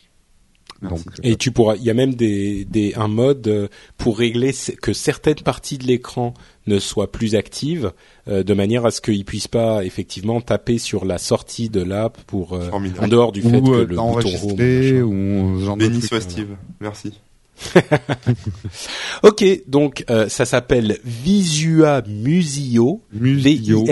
et 1.23 1.38
tu 1.38 1.51
pourras, 1.51 1.75
il 1.75 1.83
y 1.83 1.89
a 1.89 1.93
même 1.93 2.13
des, 2.13 2.65
des 2.65 2.93
un 2.95 3.07
mode 3.07 3.69
pour 3.97 4.17
régler 4.17 4.53
que 4.81 4.93
certaines 4.93 5.36
parties 5.36 5.77
de 5.77 5.86
l'écran 5.86 6.33
ne 6.67 6.80
soient 6.80 7.12
plus 7.12 7.36
actives, 7.36 7.91
de 8.28 8.54
manière 8.54 8.86
à 8.86 8.91
ce 8.91 9.02
qu'il 9.02 9.26
puisse 9.26 9.47
pas 9.47 9.84
effectivement 9.84 10.39
taper 10.41 10.78
sur 10.78 11.06
la 11.06 11.17
sortie 11.17 11.69
de 11.69 11.82
l'app 11.82 12.17
pour 12.28 12.54
en 12.99 13.08
dehors 13.08 13.32
du 13.32 13.41
fait 13.41 13.62
que 13.62 13.71
le 13.71 13.95
bouton 13.95 14.19
home. 14.19 15.73
Ou 15.73 15.76
Béni 15.76 16.02
soit 16.02 16.21
Steve, 16.21 16.56
merci. 16.80 17.13
ok, 19.23 19.45
donc 19.67 20.06
euh, 20.10 20.28
ça 20.30 20.45
s'appelle 20.45 20.97
Visua 21.04 22.02
Musio, 22.08 23.02
V-I-S-U-A-M-U-S-I-O, 23.12 23.91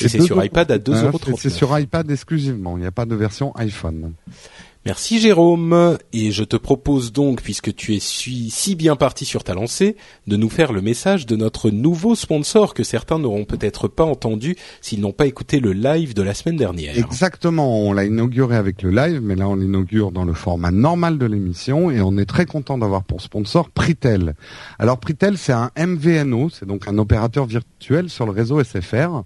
et 0.00 0.08
c'est 0.08 0.20
sur 0.22 0.44
iPad 0.44 0.70
à 0.70 0.78
2,39€. 0.78 1.36
C'est 1.38 1.50
sur 1.50 1.78
iPad 1.78 2.10
exclusivement, 2.10 2.76
il 2.76 2.80
n'y 2.80 2.86
a 2.86 2.92
pas 2.92 3.06
de 3.06 3.14
version 3.14 3.54
iPhone. 3.56 4.12
Merci 4.86 5.18
Jérôme, 5.18 5.96
et 6.12 6.30
je 6.30 6.44
te 6.44 6.56
propose 6.56 7.10
donc, 7.10 7.40
puisque 7.40 7.74
tu 7.74 7.94
es 7.94 8.00
si 8.00 8.74
bien 8.74 8.96
parti 8.96 9.24
sur 9.24 9.42
ta 9.42 9.54
lancée, 9.54 9.96
de 10.26 10.36
nous 10.36 10.50
faire 10.50 10.74
le 10.74 10.82
message 10.82 11.24
de 11.24 11.36
notre 11.36 11.70
nouveau 11.70 12.14
sponsor 12.14 12.74
que 12.74 12.82
certains 12.82 13.18
n'auront 13.18 13.46
peut-être 13.46 13.88
pas 13.88 14.04
entendu 14.04 14.56
s'ils 14.82 15.00
n'ont 15.00 15.12
pas 15.12 15.24
écouté 15.24 15.58
le 15.58 15.72
live 15.72 16.12
de 16.12 16.20
la 16.20 16.34
semaine 16.34 16.58
dernière. 16.58 16.98
Exactement, 16.98 17.80
on 17.80 17.94
l'a 17.94 18.04
inauguré 18.04 18.56
avec 18.56 18.82
le 18.82 18.90
live, 18.90 19.22
mais 19.22 19.36
là 19.36 19.48
on 19.48 19.56
l'inaugure 19.56 20.12
dans 20.12 20.26
le 20.26 20.34
format 20.34 20.70
normal 20.70 21.16
de 21.16 21.24
l'émission, 21.24 21.90
et 21.90 22.02
on 22.02 22.18
est 22.18 22.26
très 22.26 22.44
content 22.44 22.76
d'avoir 22.76 23.04
pour 23.04 23.22
sponsor 23.22 23.70
Pritel. 23.70 24.34
Alors 24.78 24.98
Pritel 24.98 25.38
c'est 25.38 25.54
un 25.54 25.70
MVNO, 25.78 26.50
c'est 26.50 26.66
donc 26.66 26.88
un 26.88 26.98
opérateur 26.98 27.46
virtuel 27.46 28.10
sur 28.10 28.26
le 28.26 28.32
réseau 28.32 28.62
SFR. 28.62 29.22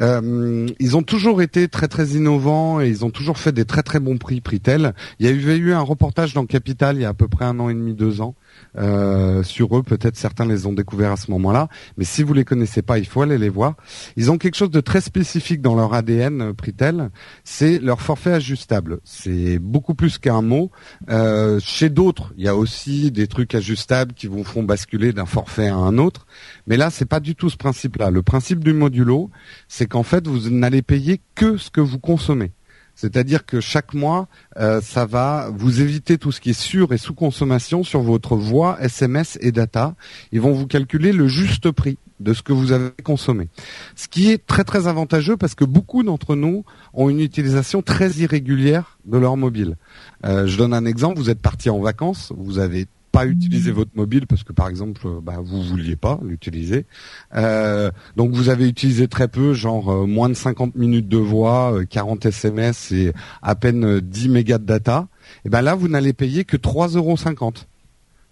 Euh, 0.00 0.66
ils 0.78 0.96
ont 0.96 1.02
toujours 1.02 1.42
été 1.42 1.68
très 1.68 1.88
très 1.88 2.08
innovants 2.08 2.80
et 2.80 2.88
ils 2.88 3.04
ont 3.04 3.10
toujours 3.10 3.38
fait 3.38 3.52
des 3.52 3.64
très 3.64 3.82
très 3.82 4.00
bons 4.00 4.18
prix 4.18 4.40
Pritel. 4.40 4.94
Il 5.18 5.26
y 5.26 5.50
a 5.50 5.54
eu 5.54 5.72
un 5.72 5.80
reportage 5.80 6.34
dans 6.34 6.46
Capital 6.46 6.96
il 6.96 7.02
y 7.02 7.04
a 7.04 7.10
à 7.10 7.14
peu 7.14 7.28
près 7.28 7.44
un 7.44 7.58
an 7.60 7.68
et 7.68 7.74
demi, 7.74 7.94
deux 7.94 8.20
ans 8.20 8.34
euh, 8.78 9.42
sur 9.42 9.76
eux. 9.76 9.82
Peut-être 9.82 10.16
certains 10.16 10.46
les 10.46 10.66
ont 10.66 10.72
découverts 10.72 11.12
à 11.12 11.16
ce 11.16 11.30
moment-là, 11.30 11.68
mais 11.96 12.04
si 12.04 12.22
vous 12.22 12.32
les 12.32 12.44
connaissez 12.44 12.82
pas, 12.82 12.98
il 12.98 13.06
faut 13.06 13.22
aller 13.22 13.38
les 13.38 13.48
voir. 13.48 13.74
Ils 14.16 14.30
ont 14.30 14.38
quelque 14.38 14.56
chose 14.56 14.70
de 14.70 14.80
très 14.80 15.00
spécifique 15.00 15.60
dans 15.60 15.74
leur 15.74 15.94
ADN, 15.94 16.40
euh, 16.40 16.52
Pritel, 16.52 17.10
c'est 17.44 17.78
leur 17.78 18.00
forfait 18.00 18.32
ajustable. 18.32 19.00
C'est 19.04 19.58
beaucoup 19.58 19.94
plus 19.94 20.18
qu'un 20.18 20.42
mot. 20.42 20.70
Euh, 21.08 21.58
chez 21.60 21.88
d'autres, 21.88 22.32
il 22.36 22.44
y 22.44 22.48
a 22.48 22.56
aussi 22.56 23.10
des 23.10 23.26
trucs 23.26 23.54
ajustables 23.54 24.12
qui 24.14 24.26
vous 24.26 24.44
font 24.44 24.62
basculer 24.62 25.12
d'un 25.12 25.26
forfait 25.26 25.68
à 25.68 25.76
un 25.76 25.98
autre, 25.98 26.26
mais 26.66 26.76
là, 26.76 26.90
c'est 26.90 27.06
pas 27.06 27.20
du 27.20 27.34
tout 27.34 27.50
ce 27.50 27.56
principe-là. 27.56 28.10
Le 28.10 28.22
principe 28.22 28.62
du 28.62 28.72
modulo, 28.72 29.30
c'est 29.68 29.86
qu'en 29.86 30.02
fait, 30.02 30.26
vous 30.26 30.50
n'allez 30.50 30.82
payer 30.82 31.20
que 31.34 31.56
ce 31.56 31.70
que 31.70 31.80
vous 31.80 31.98
consommez. 31.98 32.52
C'est-à-dire 33.00 33.46
que 33.46 33.60
chaque 33.60 33.94
mois, 33.94 34.28
euh, 34.58 34.82
ça 34.82 35.06
va 35.06 35.48
vous 35.56 35.80
éviter 35.80 36.18
tout 36.18 36.32
ce 36.32 36.40
qui 36.42 36.50
est 36.50 36.60
sur 36.60 36.92
et 36.92 36.98
sous 36.98 37.14
consommation 37.14 37.82
sur 37.82 38.02
votre 38.02 38.36
voix, 38.36 38.76
SMS 38.78 39.38
et 39.40 39.52
data. 39.52 39.94
Ils 40.32 40.40
vont 40.42 40.52
vous 40.52 40.66
calculer 40.66 41.12
le 41.12 41.26
juste 41.26 41.70
prix 41.70 41.96
de 42.20 42.34
ce 42.34 42.42
que 42.42 42.52
vous 42.52 42.72
avez 42.72 42.90
consommé. 43.02 43.48
Ce 43.96 44.06
qui 44.06 44.30
est 44.30 44.46
très 44.46 44.64
très 44.64 44.86
avantageux 44.86 45.38
parce 45.38 45.54
que 45.54 45.64
beaucoup 45.64 46.02
d'entre 46.02 46.36
nous 46.36 46.66
ont 46.92 47.08
une 47.08 47.20
utilisation 47.20 47.80
très 47.80 48.10
irrégulière 48.18 48.98
de 49.06 49.16
leur 49.16 49.38
mobile. 49.38 49.76
Euh, 50.26 50.46
je 50.46 50.58
donne 50.58 50.74
un 50.74 50.84
exemple, 50.84 51.18
vous 51.18 51.30
êtes 51.30 51.40
parti 51.40 51.70
en 51.70 51.80
vacances, 51.80 52.34
vous 52.36 52.58
avez 52.58 52.86
pas 53.12 53.26
utiliser 53.26 53.72
votre 53.72 53.90
mobile 53.94 54.26
parce 54.26 54.44
que 54.44 54.52
par 54.52 54.68
exemple 54.68 55.06
euh, 55.06 55.20
bah, 55.22 55.38
vous 55.42 55.62
vouliez 55.62 55.96
pas 55.96 56.20
l'utiliser. 56.22 56.86
Euh, 57.34 57.90
donc 58.16 58.32
vous 58.32 58.48
avez 58.48 58.68
utilisé 58.68 59.08
très 59.08 59.28
peu, 59.28 59.52
genre 59.52 59.90
euh, 59.90 60.06
moins 60.06 60.28
de 60.28 60.34
50 60.34 60.76
minutes 60.76 61.08
de 61.08 61.16
voix, 61.16 61.74
40 61.88 62.26
SMS 62.26 62.92
et 62.92 63.12
à 63.42 63.54
peine 63.54 64.00
10 64.00 64.28
mégas 64.28 64.58
de 64.58 64.64
data. 64.64 65.08
Et 65.44 65.48
ben 65.48 65.62
là 65.62 65.74
vous 65.74 65.88
n'allez 65.88 66.12
payer 66.12 66.44
que 66.44 66.56
3,50 66.56 66.96
euros 66.96 67.16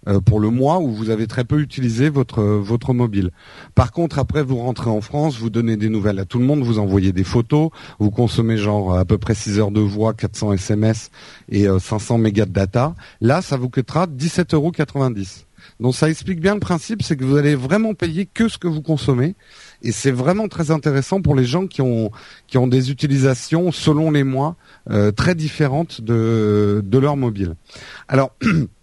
euh, 0.09 0.21
pour 0.21 0.41
le 0.41 0.51
mois 0.51 0.79
où 0.79 0.91
vous 0.91 1.11
avez 1.11 1.27
très 1.27 1.45
peu 1.45 1.61
utilisé 1.61 2.09
votre 2.09 2.43
votre 2.43 2.93
mobile. 2.93 3.31
Par 3.75 3.93
contre, 3.93 4.19
après 4.19 4.43
vous 4.43 4.57
rentrez 4.57 4.91
en 4.91 5.01
France, 5.01 5.39
vous 5.39 5.51
donnez 5.51 5.77
des 5.77 5.89
nouvelles 5.89 6.19
à 6.19 6.25
tout 6.25 6.39
le 6.39 6.45
monde, 6.45 6.63
vous 6.63 6.79
envoyez 6.79 7.13
des 7.13 7.25
photos, 7.25 7.71
vous 7.99 8.11
consommez 8.11 8.57
genre 8.57 8.97
à 8.97 9.05
peu 9.05 9.19
près 9.19 9.35
6 9.35 9.59
heures 9.59 9.71
de 9.71 9.81
voix, 9.81 10.15
400 10.15 10.53
SMS 10.55 11.11
et 11.51 11.67
500 11.79 12.15
euh, 12.15 12.19
mégas 12.19 12.47
de 12.47 12.53
data. 12.53 12.95
Là, 13.21 13.43
ça 13.43 13.57
vous 13.57 13.69
coûtera 13.69 14.07
17,90 14.07 14.55
euros. 14.55 14.73
Donc 15.81 15.95
ça 15.95 16.09
explique 16.09 16.41
bien 16.41 16.55
le 16.55 16.61
principe, 16.61 17.03
c'est 17.03 17.17
que 17.17 17.25
vous 17.25 17.37
allez 17.37 17.55
vraiment 17.55 17.95
payer 17.95 18.27
que 18.27 18.49
ce 18.49 18.59
que 18.59 18.69
vous 18.69 18.83
consommez. 18.83 19.35
Et 19.83 19.93
c'est 19.93 20.11
vraiment 20.11 20.49
très 20.49 20.71
intéressant 20.71 21.21
pour 21.23 21.35
les 21.35 21.45
gens 21.45 21.67
qui 21.67 21.83
ont 21.83 22.11
qui 22.47 22.59
ont 22.59 22.67
des 22.67 22.91
utilisations 22.91 23.71
selon 23.71 24.11
les 24.11 24.25
mois 24.25 24.57
euh, 24.91 25.13
très 25.13 25.35
différentes 25.35 26.01
de 26.01 26.83
de 26.85 26.99
leur 26.99 27.17
mobile. 27.17 27.55
Alors 28.09 28.35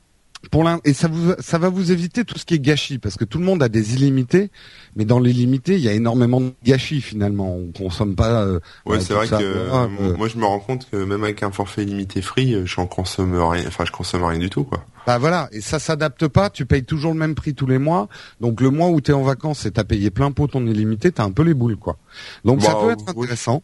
pour 0.49 0.65
et 0.83 0.93
ça 0.93 1.07
vous 1.07 1.33
ça 1.39 1.57
va 1.57 1.69
vous 1.69 1.91
éviter 1.91 2.25
tout 2.25 2.37
ce 2.37 2.45
qui 2.45 2.55
est 2.55 2.59
gâchis 2.59 2.97
parce 2.97 3.15
que 3.15 3.25
tout 3.25 3.37
le 3.37 3.45
monde 3.45 3.61
a 3.61 3.69
des 3.69 3.93
illimités 3.93 4.51
mais 4.95 5.05
dans 5.05 5.19
l'illimité 5.19 5.75
il 5.75 5.81
y 5.81 5.89
a 5.89 5.93
énormément 5.93 6.41
de 6.41 6.53
gâchis 6.63 7.01
finalement. 7.01 7.55
On 7.55 7.71
consomme 7.71 8.15
pas 8.15 8.43
euh, 8.43 8.59
ouais 8.85 8.99
c'est 8.99 9.13
vrai 9.13 9.27
que 9.27 9.35
euh, 9.35 10.17
moi 10.17 10.27
je 10.27 10.37
me 10.37 10.45
rends 10.45 10.59
compte 10.59 10.89
que 10.89 10.97
même 10.97 11.23
avec 11.23 11.43
un 11.43 11.51
forfait 11.51 11.83
illimité 11.83 12.21
free 12.21 12.53
euh, 12.53 12.65
j'en 12.65 12.87
consomme 12.87 13.35
rien 13.35 13.63
enfin 13.67 13.85
je 13.85 13.91
consomme 13.91 14.23
rien 14.23 14.39
du 14.39 14.49
tout 14.49 14.63
quoi. 14.63 14.85
Bah 15.05 15.19
voilà. 15.19 15.49
Et 15.51 15.61
ça 15.61 15.77
s'adapte 15.77 16.27
pas. 16.27 16.49
Tu 16.49 16.65
payes 16.65 16.83
toujours 16.83 17.13
le 17.13 17.19
même 17.19 17.35
prix 17.35 17.53
tous 17.53 17.67
les 17.67 17.77
mois. 17.77 18.07
Donc 18.41 18.59
le 18.59 18.71
mois 18.71 18.89
où 18.89 19.01
tu 19.01 19.11
es 19.11 19.13
en 19.13 19.21
vacances 19.21 19.67
et 19.67 19.71
t'as 19.71 19.83
payé 19.83 20.09
plein 20.09 20.31
pot 20.31 20.47
ton 20.47 20.65
illimité 20.65 21.11
t'as 21.11 21.23
un 21.23 21.31
peu 21.31 21.43
les 21.43 21.53
boules 21.53 21.77
quoi. 21.77 21.97
Donc 22.43 22.63
ça 22.63 22.73
bah, 22.73 22.79
peut 22.81 22.91
être 22.91 23.09
intéressant 23.09 23.61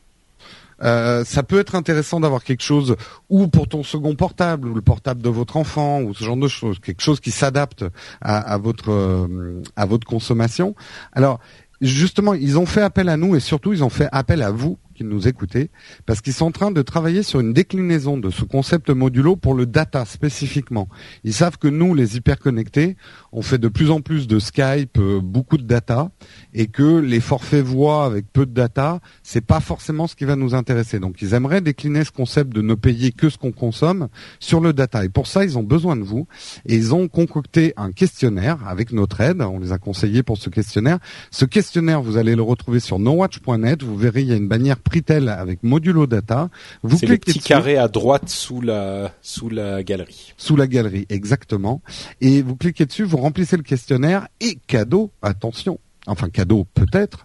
euh, 0.83 1.23
ça 1.23 1.43
peut 1.43 1.59
être 1.59 1.75
intéressant 1.75 2.19
d'avoir 2.19 2.43
quelque 2.43 2.63
chose 2.63 2.95
ou 3.29 3.47
pour 3.47 3.67
ton 3.67 3.83
second 3.83 4.15
portable 4.15 4.67
ou 4.67 4.73
le 4.73 4.81
portable 4.81 5.21
de 5.21 5.29
votre 5.29 5.57
enfant 5.57 6.01
ou 6.01 6.13
ce 6.13 6.23
genre 6.23 6.37
de 6.37 6.47
choses, 6.47 6.79
quelque 6.79 7.01
chose 7.01 7.19
qui 7.19 7.31
s'adapte 7.31 7.85
à, 8.21 8.57
votre 8.57 8.91
euh, 8.91 9.61
à 9.75 9.85
votre 9.85 10.07
consommation. 10.07 10.75
Alors 11.13 11.39
justement, 11.81 12.33
ils 12.33 12.57
ont 12.59 12.65
fait 12.65 12.81
appel 12.81 13.09
à 13.09 13.17
nous 13.17 13.35
et 13.35 13.39
surtout 13.39 13.73
ils 13.73 13.83
ont 13.83 13.89
fait 13.89 14.07
appel 14.11 14.41
à 14.41 14.51
vous 14.51 14.77
nous 15.03 15.27
écouter, 15.27 15.71
parce 16.05 16.21
qu'ils 16.21 16.33
sont 16.33 16.45
en 16.45 16.51
train 16.51 16.71
de 16.71 16.81
travailler 16.81 17.23
sur 17.23 17.39
une 17.39 17.53
déclinaison 17.53 18.17
de 18.17 18.29
ce 18.29 18.43
concept 18.43 18.89
modulo 18.89 19.35
pour 19.35 19.53
le 19.53 19.65
data 19.65 20.05
spécifiquement. 20.05 20.87
Ils 21.23 21.33
savent 21.33 21.57
que 21.57 21.67
nous, 21.67 21.93
les 21.93 22.17
hyperconnectés, 22.17 22.95
on 23.31 23.41
fait 23.41 23.57
de 23.57 23.67
plus 23.67 23.91
en 23.91 24.01
plus 24.01 24.27
de 24.27 24.39
Skype, 24.39 24.97
euh, 24.97 25.19
beaucoup 25.21 25.57
de 25.57 25.63
data, 25.63 26.11
et 26.53 26.67
que 26.67 26.99
les 26.99 27.19
forfaits 27.19 27.63
voix 27.63 28.05
avec 28.05 28.31
peu 28.31 28.45
de 28.45 28.53
data, 28.53 28.99
c'est 29.23 29.45
pas 29.45 29.59
forcément 29.59 30.07
ce 30.07 30.15
qui 30.15 30.25
va 30.25 30.35
nous 30.35 30.55
intéresser. 30.55 30.99
Donc 30.99 31.21
ils 31.21 31.33
aimeraient 31.33 31.61
décliner 31.61 32.03
ce 32.03 32.11
concept 32.11 32.53
de 32.53 32.61
ne 32.61 32.75
payer 32.75 33.11
que 33.11 33.29
ce 33.29 33.37
qu'on 33.37 33.51
consomme 33.51 34.07
sur 34.39 34.59
le 34.59 34.73
data. 34.73 35.05
Et 35.05 35.09
pour 35.09 35.27
ça, 35.27 35.43
ils 35.43 35.57
ont 35.57 35.63
besoin 35.63 35.95
de 35.95 36.03
vous, 36.03 36.27
et 36.65 36.75
ils 36.75 36.93
ont 36.93 37.07
concocté 37.07 37.73
un 37.77 37.91
questionnaire 37.91 38.67
avec 38.67 38.91
notre 38.91 39.21
aide. 39.21 39.41
On 39.41 39.59
les 39.59 39.71
a 39.71 39.77
conseillés 39.77 40.23
pour 40.23 40.37
ce 40.37 40.49
questionnaire. 40.49 40.99
Ce 41.31 41.45
questionnaire, 41.45 42.01
vous 42.01 42.17
allez 42.17 42.35
le 42.35 42.41
retrouver 42.41 42.79
sur 42.79 42.99
nowatch.net. 42.99 43.83
Vous 43.83 43.97
verrez, 43.97 44.21
il 44.21 44.27
y 44.27 44.33
a 44.33 44.35
une 44.35 44.47
bannière 44.47 44.79
Pritel 44.91 45.29
avec 45.29 45.63
Modulo 45.63 46.05
Data. 46.05 46.49
Vous 46.83 46.97
C'est 46.97 47.05
le 47.05 47.15
petit 47.15 47.39
carré 47.39 47.77
à 47.77 47.87
droite 47.87 48.27
sous 48.27 48.59
la 48.59 49.13
sous 49.21 49.47
la 49.47 49.83
galerie. 49.83 50.33
Sous 50.35 50.57
la 50.57 50.67
galerie, 50.67 51.05
exactement. 51.07 51.81
Et 52.19 52.41
vous 52.41 52.57
cliquez 52.57 52.85
dessus, 52.85 53.05
vous 53.05 53.15
remplissez 53.15 53.55
le 53.55 53.63
questionnaire 53.63 54.27
et 54.41 54.57
cadeau, 54.67 55.09
attention, 55.21 55.79
enfin 56.07 56.27
cadeau 56.27 56.67
peut-être. 56.73 57.23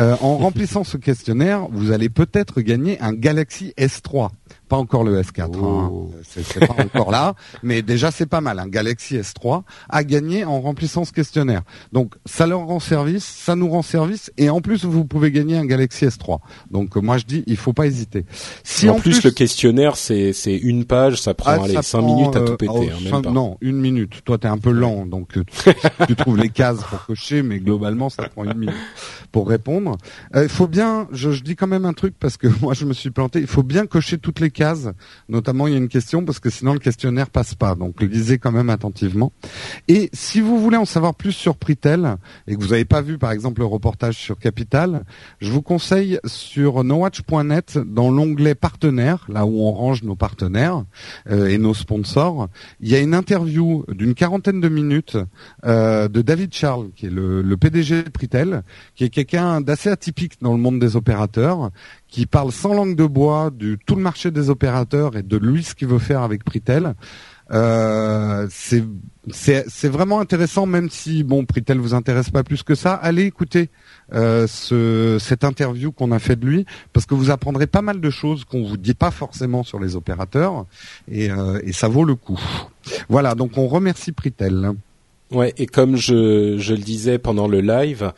Euh, 0.00 0.16
en 0.20 0.36
remplissant 0.36 0.84
ce 0.84 0.96
questionnaire, 0.96 1.66
vous 1.72 1.90
allez 1.90 2.08
peut-être 2.08 2.60
gagner 2.60 3.00
un 3.00 3.12
Galaxy 3.12 3.74
S3. 3.76 4.28
pas 4.68 4.76
encore 4.76 5.02
le 5.02 5.20
S4, 5.20 5.42
hein. 5.42 5.50
oh. 5.60 6.12
c'est 6.22 6.60
pas 6.60 6.76
encore 6.84 7.10
là, 7.10 7.34
mais 7.64 7.82
déjà 7.82 8.12
c'est 8.12 8.26
pas 8.26 8.40
mal. 8.40 8.60
Un 8.60 8.68
Galaxy 8.68 9.16
S3 9.16 9.62
a 9.88 10.04
gagné 10.04 10.44
en 10.44 10.60
remplissant 10.60 11.04
ce 11.04 11.12
questionnaire. 11.12 11.62
Donc 11.92 12.14
ça 12.26 12.46
leur 12.46 12.60
rend 12.60 12.78
service, 12.78 13.24
ça 13.24 13.56
nous 13.56 13.68
rend 13.68 13.82
service, 13.82 14.30
et 14.36 14.50
en 14.50 14.60
plus 14.60 14.84
vous 14.84 15.04
pouvez 15.04 15.32
gagner 15.32 15.56
un 15.56 15.66
Galaxy 15.66 16.06
S3. 16.06 16.38
Donc 16.70 16.94
moi 16.94 17.18
je 17.18 17.24
dis, 17.24 17.42
il 17.48 17.56
faut 17.56 17.72
pas 17.72 17.86
hésiter. 17.86 18.24
Si 18.62 18.88
en, 18.88 19.00
plus, 19.00 19.24
le 19.24 19.32
questionnaire 19.32 19.96
c'est 19.96 20.32
c'est 20.32 20.56
une 20.56 20.84
page, 20.84 21.20
ça 21.20 21.34
prend 21.34 21.56
ah, 21.60 21.82
5 21.82 22.02
minutes 22.02 22.36
à 22.36 22.40
tout 22.42 22.52
euh, 22.52 22.56
péter. 22.56 22.92
Hein, 23.12 23.22
non, 23.22 23.58
une 23.60 23.80
minute. 23.80 24.22
Toi 24.24 24.38
t'es 24.38 24.48
un 24.48 24.58
peu 24.58 24.70
lent, 24.70 25.06
donc 25.06 25.36
euh, 25.38 25.44
tu, 26.06 26.14
trouves 26.14 26.38
les 26.38 26.50
cases 26.50 26.84
pour 26.84 27.04
cocher, 27.06 27.42
mais 27.42 27.58
globalement 27.58 28.10
ça 28.10 28.28
prend 28.28 28.44
une 28.44 28.54
minute 28.54 28.76
pour 29.32 29.48
répondre. 29.48 29.87
Euh, 30.34 30.44
il 30.44 30.48
faut 30.48 30.66
bien, 30.66 31.08
je, 31.12 31.30
je 31.30 31.42
dis 31.42 31.56
quand 31.56 31.66
même 31.66 31.84
un 31.84 31.92
truc 31.92 32.14
parce 32.18 32.36
que 32.36 32.48
moi 32.60 32.74
je 32.74 32.84
me 32.84 32.92
suis 32.92 33.10
planté. 33.10 33.40
Il 33.40 33.46
faut 33.46 33.62
bien 33.62 33.86
cocher 33.86 34.18
toutes 34.18 34.40
les 34.40 34.50
cases. 34.50 34.88
Notamment, 35.28 35.66
il 35.66 35.72
y 35.72 35.74
a 35.74 35.78
une 35.78 35.88
question 35.88 36.24
parce 36.24 36.40
que 36.40 36.50
sinon 36.50 36.72
le 36.72 36.78
questionnaire 36.78 37.30
passe 37.30 37.54
pas. 37.54 37.74
Donc, 37.74 38.02
lisez 38.02 38.38
quand 38.38 38.52
même 38.52 38.70
attentivement. 38.70 39.32
Et 39.88 40.10
si 40.12 40.40
vous 40.40 40.58
voulez 40.60 40.76
en 40.76 40.84
savoir 40.84 41.14
plus 41.14 41.32
sur 41.32 41.56
Pritel 41.56 42.16
et 42.46 42.56
que 42.56 42.60
vous 42.60 42.68
n'avez 42.68 42.84
pas 42.84 43.00
vu, 43.00 43.18
par 43.18 43.32
exemple, 43.32 43.60
le 43.60 43.66
reportage 43.66 44.16
sur 44.16 44.38
Capital, 44.38 45.04
je 45.40 45.50
vous 45.50 45.62
conseille 45.62 46.18
sur 46.24 46.84
nowatch.net 46.84 47.78
dans 47.78 48.10
l'onglet 48.10 48.54
partenaires, 48.54 49.24
là 49.28 49.46
où 49.46 49.60
on 49.60 49.72
range 49.72 50.02
nos 50.02 50.16
partenaires 50.16 50.84
euh, 51.30 51.48
et 51.48 51.58
nos 51.58 51.74
sponsors, 51.74 52.48
il 52.80 52.88
y 52.88 52.94
a 52.94 53.00
une 53.00 53.14
interview 53.14 53.84
d'une 53.88 54.14
quarantaine 54.14 54.60
de 54.60 54.68
minutes 54.68 55.16
euh, 55.64 56.08
de 56.08 56.22
David 56.22 56.52
Charles, 56.52 56.90
qui 56.94 57.06
est 57.06 57.10
le, 57.10 57.42
le 57.42 57.56
PDG 57.56 58.02
de 58.02 58.10
Pritel, 58.10 58.62
qui 58.94 59.04
est 59.04 59.10
quelqu'un 59.10 59.60
d'assez 59.60 59.77
atypique 59.86 60.34
dans 60.42 60.52
le 60.52 60.58
monde 60.58 60.80
des 60.80 60.96
opérateurs, 60.96 61.70
qui 62.08 62.26
parle 62.26 62.50
sans 62.50 62.74
langue 62.74 62.96
de 62.96 63.06
bois 63.06 63.50
du 63.50 63.78
tout 63.86 63.94
le 63.94 64.02
marché 64.02 64.30
des 64.30 64.50
opérateurs 64.50 65.16
et 65.16 65.22
de 65.22 65.36
lui 65.36 65.62
ce 65.62 65.74
qu'il 65.74 65.88
veut 65.88 65.98
faire 66.00 66.22
avec 66.22 66.42
Pritel. 66.44 66.94
Euh, 67.50 68.46
c'est 68.50 69.88
vraiment 69.88 70.20
intéressant, 70.20 70.66
même 70.66 70.90
si 70.90 71.22
bon 71.22 71.46
Pritel 71.46 71.78
vous 71.78 71.94
intéresse 71.94 72.30
pas 72.30 72.42
plus 72.42 72.62
que 72.62 72.74
ça. 72.74 72.92
Allez 72.92 73.24
écouter 73.24 73.70
euh, 74.12 74.46
ce, 74.46 75.16
cette 75.18 75.44
interview 75.44 75.90
qu'on 75.92 76.12
a 76.12 76.18
fait 76.18 76.36
de 76.36 76.44
lui, 76.44 76.66
parce 76.92 77.06
que 77.06 77.14
vous 77.14 77.30
apprendrez 77.30 77.66
pas 77.66 77.82
mal 77.82 78.00
de 78.00 78.10
choses 78.10 78.44
qu'on 78.44 78.64
vous 78.64 78.76
dit 78.76 78.94
pas 78.94 79.10
forcément 79.10 79.62
sur 79.62 79.80
les 79.80 79.96
opérateurs, 79.96 80.66
et, 81.10 81.30
euh, 81.30 81.60
et 81.64 81.72
ça 81.72 81.88
vaut 81.88 82.04
le 82.04 82.16
coup. 82.16 82.40
Voilà, 83.08 83.34
donc 83.34 83.56
on 83.56 83.66
remercie 83.66 84.12
Pritel. 84.12 84.72
Ouais, 85.30 85.52
et 85.58 85.66
comme 85.66 85.96
je, 85.96 86.56
je 86.58 86.74
le 86.74 86.80
disais 86.80 87.18
pendant 87.18 87.48
le 87.48 87.60
live, 87.60 88.12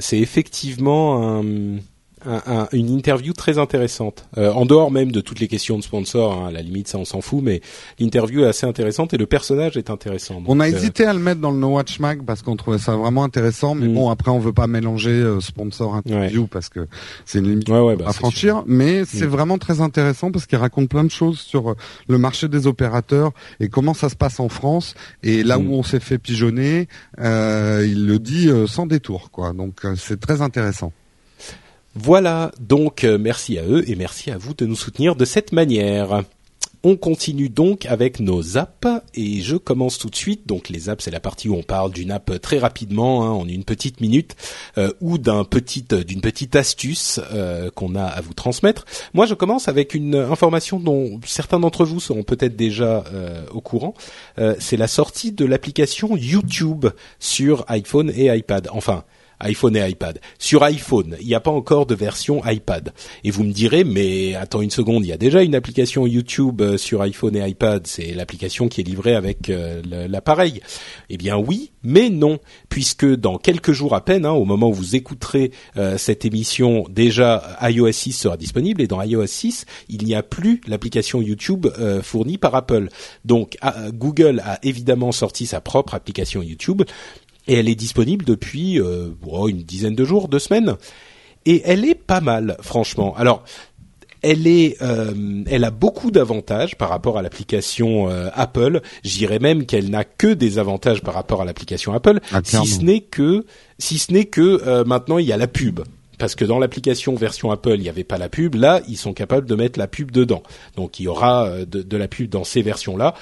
c'est 0.00 0.18
effectivement 0.18 1.38
un 1.38 1.78
un, 2.26 2.68
une 2.72 2.88
interview 2.90 3.32
très 3.32 3.58
intéressante. 3.58 4.28
Euh, 4.36 4.52
en 4.52 4.66
dehors 4.66 4.90
même 4.90 5.12
de 5.12 5.20
toutes 5.20 5.40
les 5.40 5.48
questions 5.48 5.78
de 5.78 5.82
sponsors, 5.82 6.32
hein, 6.32 6.48
à 6.48 6.50
la 6.50 6.62
limite 6.62 6.88
ça 6.88 6.98
on 6.98 7.04
s'en 7.04 7.20
fout, 7.20 7.42
mais 7.42 7.60
l'interview 7.98 8.42
est 8.42 8.48
assez 8.48 8.66
intéressante 8.66 9.14
et 9.14 9.16
le 9.16 9.26
personnage 9.26 9.76
est 9.76 9.90
intéressant. 9.90 10.42
on 10.46 10.60
a 10.60 10.64
euh, 10.64 10.72
hésité 10.72 11.04
à 11.04 11.12
le 11.12 11.18
mettre 11.18 11.40
dans 11.40 11.50
le 11.50 11.58
No 11.58 11.68
Watch 11.68 12.00
Mag 12.00 12.24
parce 12.24 12.42
qu'on 12.42 12.56
trouvait 12.56 12.78
ça 12.78 12.96
vraiment 12.96 13.24
intéressant, 13.24 13.74
mais 13.74 13.88
mm. 13.88 13.94
bon 13.94 14.10
après 14.10 14.30
on 14.30 14.38
veut 14.38 14.52
pas 14.52 14.66
mélanger 14.66 15.10
euh, 15.10 15.40
sponsor 15.40 15.94
interview 15.94 16.46
parce 16.46 16.68
que 16.68 16.86
c'est 17.24 17.38
une 17.38 17.48
limite 17.48 17.68
bah, 17.68 17.94
à 18.06 18.12
franchir. 18.12 18.62
Mais 18.66 19.04
c'est 19.04 19.26
mm. 19.26 19.30
vraiment 19.30 19.58
très 19.58 19.80
intéressant 19.80 20.30
parce 20.30 20.46
qu'il 20.46 20.58
raconte 20.58 20.88
plein 20.88 21.04
de 21.04 21.10
choses 21.10 21.38
sur 21.38 21.74
le 22.08 22.18
marché 22.18 22.48
des 22.48 22.66
opérateurs 22.66 23.32
et 23.60 23.68
comment 23.68 23.94
ça 23.94 24.08
se 24.08 24.16
passe 24.16 24.40
en 24.40 24.48
France 24.48 24.94
et 25.22 25.42
là 25.42 25.58
mm. 25.58 25.68
où 25.68 25.74
on 25.74 25.82
s'est 25.82 26.00
fait 26.00 26.18
pigeonner, 26.18 26.88
il 27.18 28.06
le 28.06 28.18
dit 28.18 28.50
sans 28.66 28.86
détour 28.86 29.30
quoi. 29.30 29.52
Donc 29.52 29.86
c'est 29.96 30.20
très 30.20 30.42
intéressant. 30.42 30.92
Voilà, 32.00 32.52
donc 32.60 33.02
euh, 33.02 33.18
merci 33.18 33.58
à 33.58 33.64
eux 33.64 33.82
et 33.90 33.96
merci 33.96 34.30
à 34.30 34.38
vous 34.38 34.54
de 34.54 34.64
nous 34.66 34.76
soutenir 34.76 35.16
de 35.16 35.24
cette 35.24 35.50
manière. 35.50 36.22
On 36.84 36.96
continue 36.96 37.48
donc 37.48 37.86
avec 37.86 38.20
nos 38.20 38.56
apps 38.56 39.02
et 39.14 39.40
je 39.40 39.56
commence 39.56 39.98
tout 39.98 40.08
de 40.08 40.14
suite. 40.14 40.46
Donc 40.46 40.68
les 40.68 40.88
apps, 40.88 41.02
c'est 41.02 41.10
la 41.10 41.18
partie 41.18 41.48
où 41.48 41.56
on 41.56 41.64
parle 41.64 41.90
d'une 41.90 42.12
app 42.12 42.40
très 42.40 42.58
rapidement, 42.58 43.24
hein, 43.24 43.30
en 43.30 43.48
une 43.48 43.64
petite 43.64 44.00
minute, 44.00 44.36
euh, 44.78 44.92
ou 45.00 45.18
petit, 45.18 45.82
d'une 45.82 46.20
petite 46.20 46.54
astuce 46.54 47.18
euh, 47.32 47.68
qu'on 47.74 47.96
a 47.96 48.04
à 48.04 48.20
vous 48.20 48.32
transmettre. 48.32 48.84
Moi, 49.12 49.26
je 49.26 49.34
commence 49.34 49.66
avec 49.66 49.92
une 49.92 50.14
information 50.14 50.78
dont 50.78 51.20
certains 51.26 51.58
d'entre 51.58 51.84
vous 51.84 51.98
seront 51.98 52.22
peut-être 52.22 52.54
déjà 52.54 53.02
au 53.52 53.60
courant. 53.60 53.94
c'est 54.60 54.76
la 54.76 54.86
sortie 54.86 55.32
de 55.32 55.44
l'application 55.44 56.16
YouTube 56.16 56.86
sur 57.18 57.64
iPhone 57.66 58.12
et 58.14 58.26
iPad. 58.26 58.68
Enfin 58.70 59.02
iPhone 59.40 59.76
et 59.76 59.88
iPad. 59.88 60.20
Sur 60.38 60.62
iPhone, 60.62 61.16
il 61.20 61.26
n'y 61.26 61.34
a 61.34 61.40
pas 61.40 61.50
encore 61.50 61.86
de 61.86 61.94
version 61.94 62.42
iPad. 62.44 62.92
Et 63.24 63.30
vous 63.30 63.44
me 63.44 63.52
direz, 63.52 63.84
mais 63.84 64.34
attends 64.34 64.60
une 64.60 64.70
seconde, 64.70 65.04
il 65.04 65.08
y 65.08 65.12
a 65.12 65.16
déjà 65.16 65.42
une 65.42 65.54
application 65.54 66.06
YouTube 66.06 66.60
euh, 66.60 66.76
sur 66.76 67.02
iPhone 67.02 67.36
et 67.36 67.48
iPad. 67.48 67.86
C'est 67.86 68.12
l'application 68.14 68.68
qui 68.68 68.80
est 68.80 68.84
livrée 68.84 69.14
avec 69.14 69.50
euh, 69.50 69.82
l'appareil. 70.08 70.60
Eh 71.10 71.16
bien 71.16 71.36
oui, 71.36 71.70
mais 71.82 72.10
non, 72.10 72.38
puisque 72.68 73.06
dans 73.06 73.38
quelques 73.38 73.72
jours 73.72 73.94
à 73.94 74.04
peine, 74.04 74.26
hein, 74.26 74.32
au 74.32 74.44
moment 74.44 74.68
où 74.68 74.74
vous 74.74 74.96
écouterez 74.96 75.52
euh, 75.76 75.98
cette 75.98 76.24
émission, 76.24 76.84
déjà 76.90 77.58
iOS 77.62 77.92
6 77.92 78.12
sera 78.12 78.36
disponible 78.36 78.82
et 78.82 78.86
dans 78.86 79.00
iOS 79.02 79.26
6, 79.26 79.66
il 79.88 80.04
n'y 80.04 80.14
a 80.14 80.22
plus 80.22 80.60
l'application 80.66 81.22
YouTube 81.22 81.66
fournie 82.02 82.38
par 82.38 82.54
Apple. 82.54 82.88
Donc 83.24 83.56
Google 83.92 84.42
a 84.44 84.58
évidemment 84.62 85.12
sorti 85.12 85.46
sa 85.46 85.60
propre 85.60 85.94
application 85.94 86.42
YouTube 86.42 86.82
et 87.48 87.54
elle 87.54 87.68
est 87.68 87.74
disponible 87.74 88.24
depuis 88.24 88.80
euh, 88.80 89.08
une 89.48 89.62
dizaine 89.62 89.94
de 89.94 90.04
jours, 90.04 90.28
deux 90.28 90.38
semaines, 90.38 90.76
et 91.46 91.62
elle 91.64 91.84
est 91.84 91.94
pas 91.94 92.20
mal, 92.20 92.56
franchement. 92.60 93.14
Alors, 93.16 93.42
elle 94.20 94.46
est, 94.46 94.76
euh, 94.82 95.44
elle 95.48 95.64
a 95.64 95.70
beaucoup 95.70 96.10
d'avantages 96.10 96.76
par 96.76 96.88
rapport 96.88 97.18
à 97.18 97.22
l'application 97.22 98.10
euh, 98.10 98.28
Apple. 98.34 98.80
J'irais 99.02 99.38
même 99.38 99.64
qu'elle 99.64 99.90
n'a 99.90 100.04
que 100.04 100.34
des 100.34 100.58
avantages 100.58 101.02
par 101.02 101.14
rapport 101.14 101.40
à 101.40 101.44
l'application 101.44 101.92
Apple, 101.94 102.20
ah, 102.32 102.40
si 102.44 102.66
ce 102.66 102.82
n'est 102.82 103.00
que, 103.00 103.46
si 103.78 103.98
ce 103.98 104.12
n'est 104.12 104.26
que 104.26 104.82
maintenant 104.84 105.18
il 105.18 105.26
y 105.26 105.32
a 105.32 105.36
la 105.36 105.46
pub 105.46 105.80
parce 106.18 106.34
que 106.34 106.44
dans 106.44 106.58
l'application 106.58 107.14
version 107.14 107.50
Apple, 107.50 107.74
il 107.74 107.82
n'y 107.82 107.88
avait 107.88 108.04
pas 108.04 108.18
la 108.18 108.28
pub. 108.28 108.54
Là, 108.54 108.82
ils 108.88 108.96
sont 108.96 109.12
capables 109.12 109.46
de 109.46 109.54
mettre 109.54 109.78
la 109.78 109.86
pub 109.86 110.10
dedans. 110.10 110.42
Donc, 110.76 111.00
il 111.00 111.04
y 111.04 111.08
aura 111.08 111.46
euh, 111.46 111.64
de, 111.64 111.96
la 111.96 112.08
pub 112.08 112.28
dans 112.28 112.44
ces 112.44 112.62
versions-là. 112.62 113.14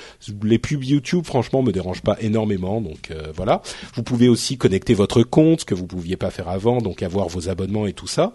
Les 0.42 0.58
pubs 0.58 0.84
YouTube, 0.84 1.24
franchement, 1.24 1.62
me 1.62 1.72
dérangent 1.72 2.02
pas 2.02 2.16
énormément. 2.20 2.80
Donc, 2.80 3.10
euh, 3.10 3.32
voilà. 3.34 3.62
Vous 3.94 4.02
pouvez 4.02 4.28
aussi 4.28 4.56
connecter 4.56 4.94
votre 4.94 5.22
compte, 5.22 5.60
ce 5.60 5.64
que 5.64 5.74
vous 5.74 5.86
pouviez 5.86 6.16
pas 6.16 6.30
faire 6.30 6.48
avant, 6.48 6.78
donc 6.78 7.02
avoir 7.02 7.28
vos 7.28 7.48
abonnements 7.48 7.86
et 7.86 7.92
tout 7.92 8.08
ça. 8.08 8.34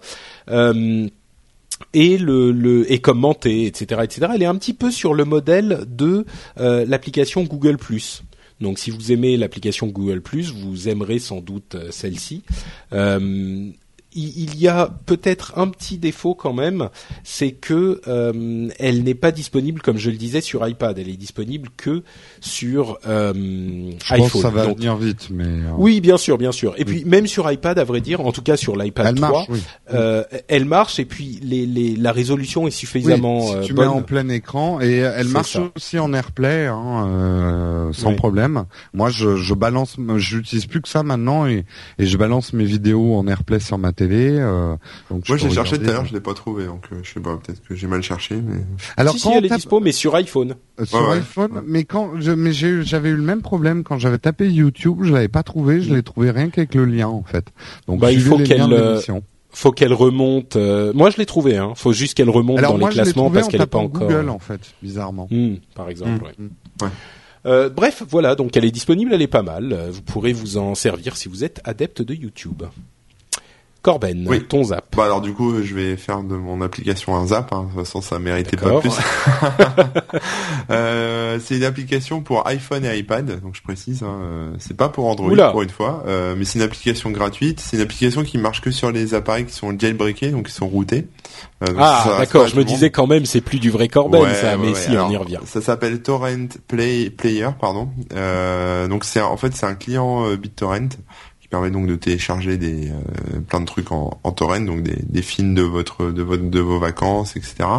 Euh, 0.50 1.08
et 1.94 2.18
le, 2.20 2.52
le 2.52 2.92
et 2.92 3.00
commenter, 3.00 3.66
etc., 3.66 4.02
etc. 4.04 4.28
Elle 4.36 4.44
est 4.44 4.48
un 4.48 4.56
petit 4.56 4.76
peu 4.76 4.92
sur 4.92 5.16
le 5.16 5.26
modèle 5.26 5.80
de 5.88 6.26
l'application 6.58 7.44
Google 7.44 7.78
donc 8.62 8.78
si 8.78 8.92
vous 8.92 9.12
aimez 9.12 9.38
l'application 9.38 9.88
Google 9.88 10.22
vous 10.54 10.88
aimerez 10.88 11.20
sans 11.20 11.42
doute 11.42 11.76
celle-ci. 11.90 12.44
Euh, 12.94 13.72
il 14.14 14.60
y 14.60 14.68
a 14.68 14.90
peut-être 15.06 15.54
un 15.58 15.68
petit 15.68 15.98
défaut 15.98 16.36
quand 16.36 16.54
même, 16.54 16.90
c'est 17.24 17.52
que 17.52 18.02
euh, 18.08 18.68
elle 18.78 19.04
n'est 19.04 19.16
pas 19.16 19.32
disponible, 19.32 19.82
comme 19.82 19.98
je 19.98 20.10
le 20.10 20.18
disais, 20.18 20.42
sur 20.42 20.68
iPad. 20.68 20.98
Elle 21.00 21.10
est 21.10 21.18
disponible 21.18 21.70
que 21.78 22.04
sur 22.42 23.00
euh, 23.08 23.34
je 23.34 24.14
iPhone. 24.14 24.20
Pense 24.20 24.32
que 24.34 24.40
ça 24.40 24.50
va 24.50 24.74
venir 24.74 24.98
vite, 24.98 25.30
mais 25.32 25.46
euh, 25.46 25.72
oui, 25.78 26.02
bien 26.02 26.18
sûr, 26.18 26.38
bien 26.38 26.52
sûr. 26.52 26.74
Et 26.78 26.86
puis 26.86 27.06
même 27.06 27.28
sur 27.28 27.50
iPad, 27.50 27.80
à 27.80 27.84
vrai 27.84 28.02
dire, 28.02 28.22
en 28.22 28.32
tout 28.32 28.42
cas 28.42 28.58
sur 28.58 28.76
l'iPad 28.76 29.16
3, 29.16 29.30
marche, 29.30 29.48
euh, 29.94 30.24
elle 30.48 30.66
marche 30.66 31.00
et 31.00 31.06
puis 31.06 31.40
les, 31.42 31.66
les, 31.66 31.96
la 31.96 32.12
résolution 32.12 32.68
est 32.68 32.72
suffisamment 32.72 33.40
oui, 33.40 33.62
si 33.62 33.68
tu 33.68 33.74
bonne. 33.74 33.88
mets 33.88 33.94
en 33.94 34.02
plein 34.02 34.28
écran 34.30 34.82
et 34.82 34.98
elle 34.98 35.28
marche 35.30 35.58
aussi 35.76 36.00
en 36.00 36.14
AirPlay, 36.14 36.68
hein, 36.68 37.90
sans 37.94 38.14
problème. 38.16 38.66
Moi, 38.94 39.10
je, 39.10 39.38
je 39.38 39.54
balance, 39.54 39.96
j'utilise 40.18 40.66
plus 40.66 40.82
que 40.82 40.90
ça 40.90 41.04
maintenant 41.04 41.48
et, 41.48 41.66
et 41.98 42.06
je 42.06 42.18
balance 42.18 42.54
mes 42.54 42.66
vidéos 42.66 43.16
en 43.16 43.28
AirPlay 43.28 43.60
sur 43.60 43.78
ma 43.78 43.92
télé. 43.94 44.01
Euh, 44.10 44.76
donc 45.10 45.28
Moi, 45.28 45.38
j'ai 45.38 45.50
cherché 45.50 45.78
tout 45.78 45.90
à 45.90 45.94
l'heure, 45.94 46.06
je 46.06 46.14
l'ai 46.14 46.20
pas 46.20 46.34
trouvé, 46.34 46.66
donc 46.66 46.86
euh, 46.92 47.00
je 47.04 47.14
sais 47.14 47.20
pas, 47.20 47.38
peut-être 47.38 47.62
que 47.68 47.76
j'ai 47.76 47.88
mal 47.88 48.02
cherché. 48.02 48.36
Mais... 48.36 48.62
Alors, 48.98 49.16
si, 49.16 49.24
quand 49.24 49.32
si, 49.32 49.38
elle 49.38 49.46
est 49.46 49.56
dispo, 49.56 49.80
mais 49.80 49.92
sur 49.92 50.16
iPhone. 50.16 50.56
Euh, 50.80 50.86
sur 50.86 51.10
iPhone, 51.12 51.62
mais 51.66 51.84
quand 51.84 52.20
je, 52.20 52.32
mais 52.32 52.52
j'avais 52.54 53.10
eu 53.10 53.16
le 53.16 53.22
même 53.22 53.42
problème 53.42 53.84
quand 53.84 53.98
j'avais 53.98 54.18
tapé 54.18 54.50
YouTube, 54.50 55.00
je 55.04 55.14
l'avais 55.14 55.28
pas 55.28 55.44
trouvé, 55.44 55.82
je 55.82 55.94
l'ai 55.94 56.04
trouvé 56.04 56.32
rien 56.32 56.50
qu'avec 56.50 56.76
le 56.76 56.86
lien 56.86 57.08
en 57.08 57.24
fait. 57.24 57.46
Donc, 57.88 58.00
bah, 58.00 58.12
il 58.12 58.22
faut 58.22 58.38
qu'elle 58.38 59.00
faut 59.54 59.72
qu'elle 59.72 59.94
remonte. 59.94 60.56
moi, 60.56 61.10
je 61.10 61.18
l'ai 61.18 61.26
trouvé. 61.26 61.58
Hein. 61.58 61.74
Faut 61.76 61.94
juste 61.94 62.16
qu'elle 62.16 62.30
remonte 62.30 62.62
dans 62.62 62.78
les 62.78 62.88
classements 62.88 63.30
parce 63.30 63.48
qu'elle 63.48 63.62
est 63.62 63.66
pas 63.66 63.80
encore. 63.80 64.08
Google 64.08 64.30
en 64.30 64.40
fait, 64.40 64.62
bizarrement. 64.82 65.28
Hmm, 65.30 65.56
par 65.76 65.90
exemple. 65.90 66.32
Hmm. 66.38 66.84
Ouais. 66.84 66.92
Euh, 67.46 67.70
bref, 67.70 68.04
voilà. 68.08 68.36
Donc, 68.36 68.56
elle 68.56 68.66
est 68.66 68.72
disponible. 68.72 69.14
Elle 69.14 69.22
est 69.22 69.28
pas 69.28 69.42
mal. 69.42 69.90
Vous 69.90 70.02
pourrez 70.02 70.34
vous 70.34 70.58
en 70.58 70.76
servir 70.76 71.18
si 71.18 71.28
vous 71.28 71.44
êtes 71.44 71.60
adepte 71.64 72.02
de 72.02 72.14
YouTube. 72.14 72.64
Corben, 73.82 74.28
oui. 74.28 74.44
ton 74.44 74.64
zap. 74.64 74.96
Bah 74.96 75.06
alors 75.06 75.22
du 75.22 75.34
coup, 75.34 75.64
je 75.64 75.74
vais 75.74 75.98
faire 75.98 76.22
de 76.22 76.36
mon 76.36 76.62
application 76.62 77.16
un 77.16 77.26
zap. 77.26 77.52
Hein. 77.52 77.64
De 77.64 77.74
toute 77.74 77.86
façon, 77.86 78.02
ça 78.02 78.20
méritait 78.20 78.56
pas 78.56 78.80
plus. 78.80 78.92
euh, 80.70 81.40
c'est 81.40 81.58
une 81.58 81.64
application 81.64 82.22
pour 82.22 82.46
iPhone 82.48 82.86
et 82.86 82.96
iPad, 83.00 83.42
donc 83.42 83.56
je 83.56 83.64
précise. 83.64 84.04
Hein, 84.04 84.20
euh, 84.22 84.52
c'est 84.60 84.78
pas 84.78 84.90
pour 84.90 85.08
Android 85.08 85.36
pour 85.52 85.64
une 85.64 85.70
fois, 85.70 86.04
euh, 86.06 86.36
mais 86.38 86.46
c'est 86.46 86.60
une 86.60 86.66
application 86.66 87.10
gratuite. 87.10 87.60
C'est 87.60 87.78
une 87.78 87.82
application 87.82 88.24
qui 88.24 88.38
marche 88.38 88.62
que 88.62 88.70
sur 88.70 88.92
les 88.92 89.16
appareils 89.16 89.46
qui 89.46 89.54
sont 89.54 89.76
jailbreakés, 89.78 90.30
donc 90.30 90.48
qui 90.48 90.54
sont 90.54 90.68
routés. 90.68 91.08
Euh, 91.64 91.74
ah 91.80 92.18
d'accord, 92.20 92.48
je 92.48 92.56
me 92.56 92.64
disais 92.64 92.92
quand 92.92 93.08
même, 93.08 93.26
c'est 93.26 93.42
plus 93.42 93.60
du 93.60 93.72
vrai 93.72 93.88
Corben, 93.88 94.32
ça. 94.36 94.58
mais 94.58 94.76
si, 94.76 94.92
on 94.92 95.10
y 95.10 95.18
revient. 95.18 95.40
Ça 95.46 95.60
s'appelle 95.60 96.04
Torrent 96.04 96.48
Play 96.68 97.10
Player, 97.10 97.50
pardon. 97.60 97.90
donc 98.90 99.06
c'est 99.06 99.22
en 99.22 99.38
fait 99.38 99.56
c'est 99.56 99.66
un 99.66 99.76
client 99.76 100.36
BitTorrent 100.36 100.90
permet 101.52 101.70
donc 101.70 101.86
de 101.86 101.96
télécharger 101.96 102.58
des 102.58 102.90
euh, 102.90 103.40
plein 103.48 103.60
de 103.60 103.66
trucs 103.66 103.92
en, 103.92 104.20
en 104.24 104.32
torrent, 104.32 104.62
donc 104.62 104.82
des, 104.82 105.22
films 105.22 105.54
de 105.54 105.62
vos 106.60 106.80
vacances, 106.80 107.36
etc. 107.36 107.70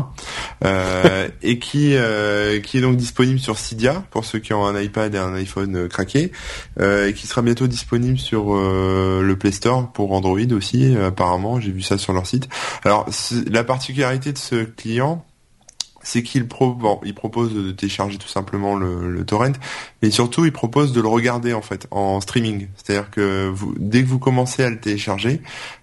Euh, 0.64 1.28
et 1.42 1.58
qui 1.58 1.96
euh, 1.96 2.60
qui 2.60 2.78
est 2.78 2.80
donc 2.82 2.96
disponible 2.96 3.40
sur 3.40 3.58
Cydia 3.58 4.04
pour 4.10 4.24
ceux 4.24 4.38
qui 4.38 4.52
ont 4.52 4.64
un 4.64 4.80
iPad 4.80 5.12
et 5.14 5.18
un 5.18 5.34
iPhone 5.34 5.88
craqué, 5.88 6.30
et 6.80 7.12
qui 7.14 7.26
sera 7.26 7.42
bientôt 7.42 7.66
disponible 7.66 8.18
sur 8.18 8.54
le 8.54 9.34
Play 9.34 9.52
Store 9.52 9.90
pour 9.92 10.12
Android 10.12 10.52
aussi. 10.52 10.94
apparemment, 10.96 11.58
j'ai 11.58 11.72
vu 11.72 11.82
ça 11.82 11.98
sur 11.98 12.12
leur 12.12 12.26
site. 12.26 12.48
Alors 12.84 13.08
la 13.50 13.64
particularité 13.64 14.32
de 14.32 14.38
ce 14.38 14.64
client 14.64 15.24
c'est 16.02 16.22
qu'il 16.22 16.46
pro 16.46 16.76
il 17.04 17.14
propose 17.14 17.54
de 17.54 17.70
télécharger 17.72 18.18
tout 18.18 18.28
simplement 18.28 18.76
le, 18.76 19.24
torrent, 19.24 19.52
mais 20.02 20.10
surtout 20.10 20.44
il 20.44 20.52
propose 20.52 20.92
de 20.92 21.00
le 21.00 21.08
regarder 21.08 21.52
en 21.52 21.62
fait 21.62 21.86
en 21.90 22.20
streaming. 22.20 22.68
C'est-à-dire 22.76 23.10
que 23.10 23.52
dès 23.78 24.02
que 24.02 24.08
vous 24.08 24.18
commencez 24.18 24.64
à 24.64 24.70
le 24.70 24.80
télécharger, 24.80 25.40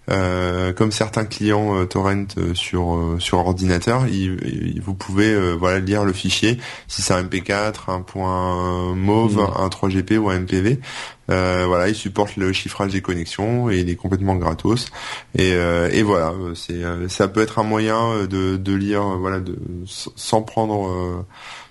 euh, 0.10 0.74
comme 0.74 0.91
certains 0.91 1.26
clients 1.26 1.76
euh, 1.76 1.86
torrent 1.86 2.26
euh, 2.38 2.53
sur 2.53 2.95
euh, 2.95 3.20
sur 3.20 3.39
ordinateur, 3.39 4.07
il, 4.07 4.82
vous 4.82 4.93
pouvez 4.93 5.38
voilà 5.55 5.80
lire 5.80 6.05
le 6.05 6.14
fichier 6.14 6.57
si 6.88 7.01
c'est 7.01 7.14
un 7.14 7.24
MP4, 7.24 7.89
un 7.91 8.01
point 8.01 8.93
mauve, 8.95 9.38
mmh. 9.38 9.62
un 9.62 9.68
3GP 9.68 10.18
ou 10.18 10.30
un 10.30 10.39
MPV. 10.39 10.80
voilà, 11.28 11.89
il 11.89 11.95
supporte 11.95 12.38
le 12.38 12.51
chiffrage 12.53 12.91
des 12.91 13.01
connexions 13.01 13.70
et 13.70 13.80
il 13.80 13.89
est 13.89 13.95
complètement 13.95 14.36
gratos. 14.36 14.88
Et, 15.38 15.51
et 15.51 16.03
voilà, 16.03 16.34
c'est 16.55 16.82
ça 17.07 17.28
peut 17.28 17.41
être 17.41 17.60
un 17.60 17.64
moyen 17.64 18.26
de, 18.26 18.57
de 18.57 18.74
lire 18.74 19.03
voilà 19.03 19.39
de 19.39 19.57
sans 19.86 20.41
prendre 20.41 21.26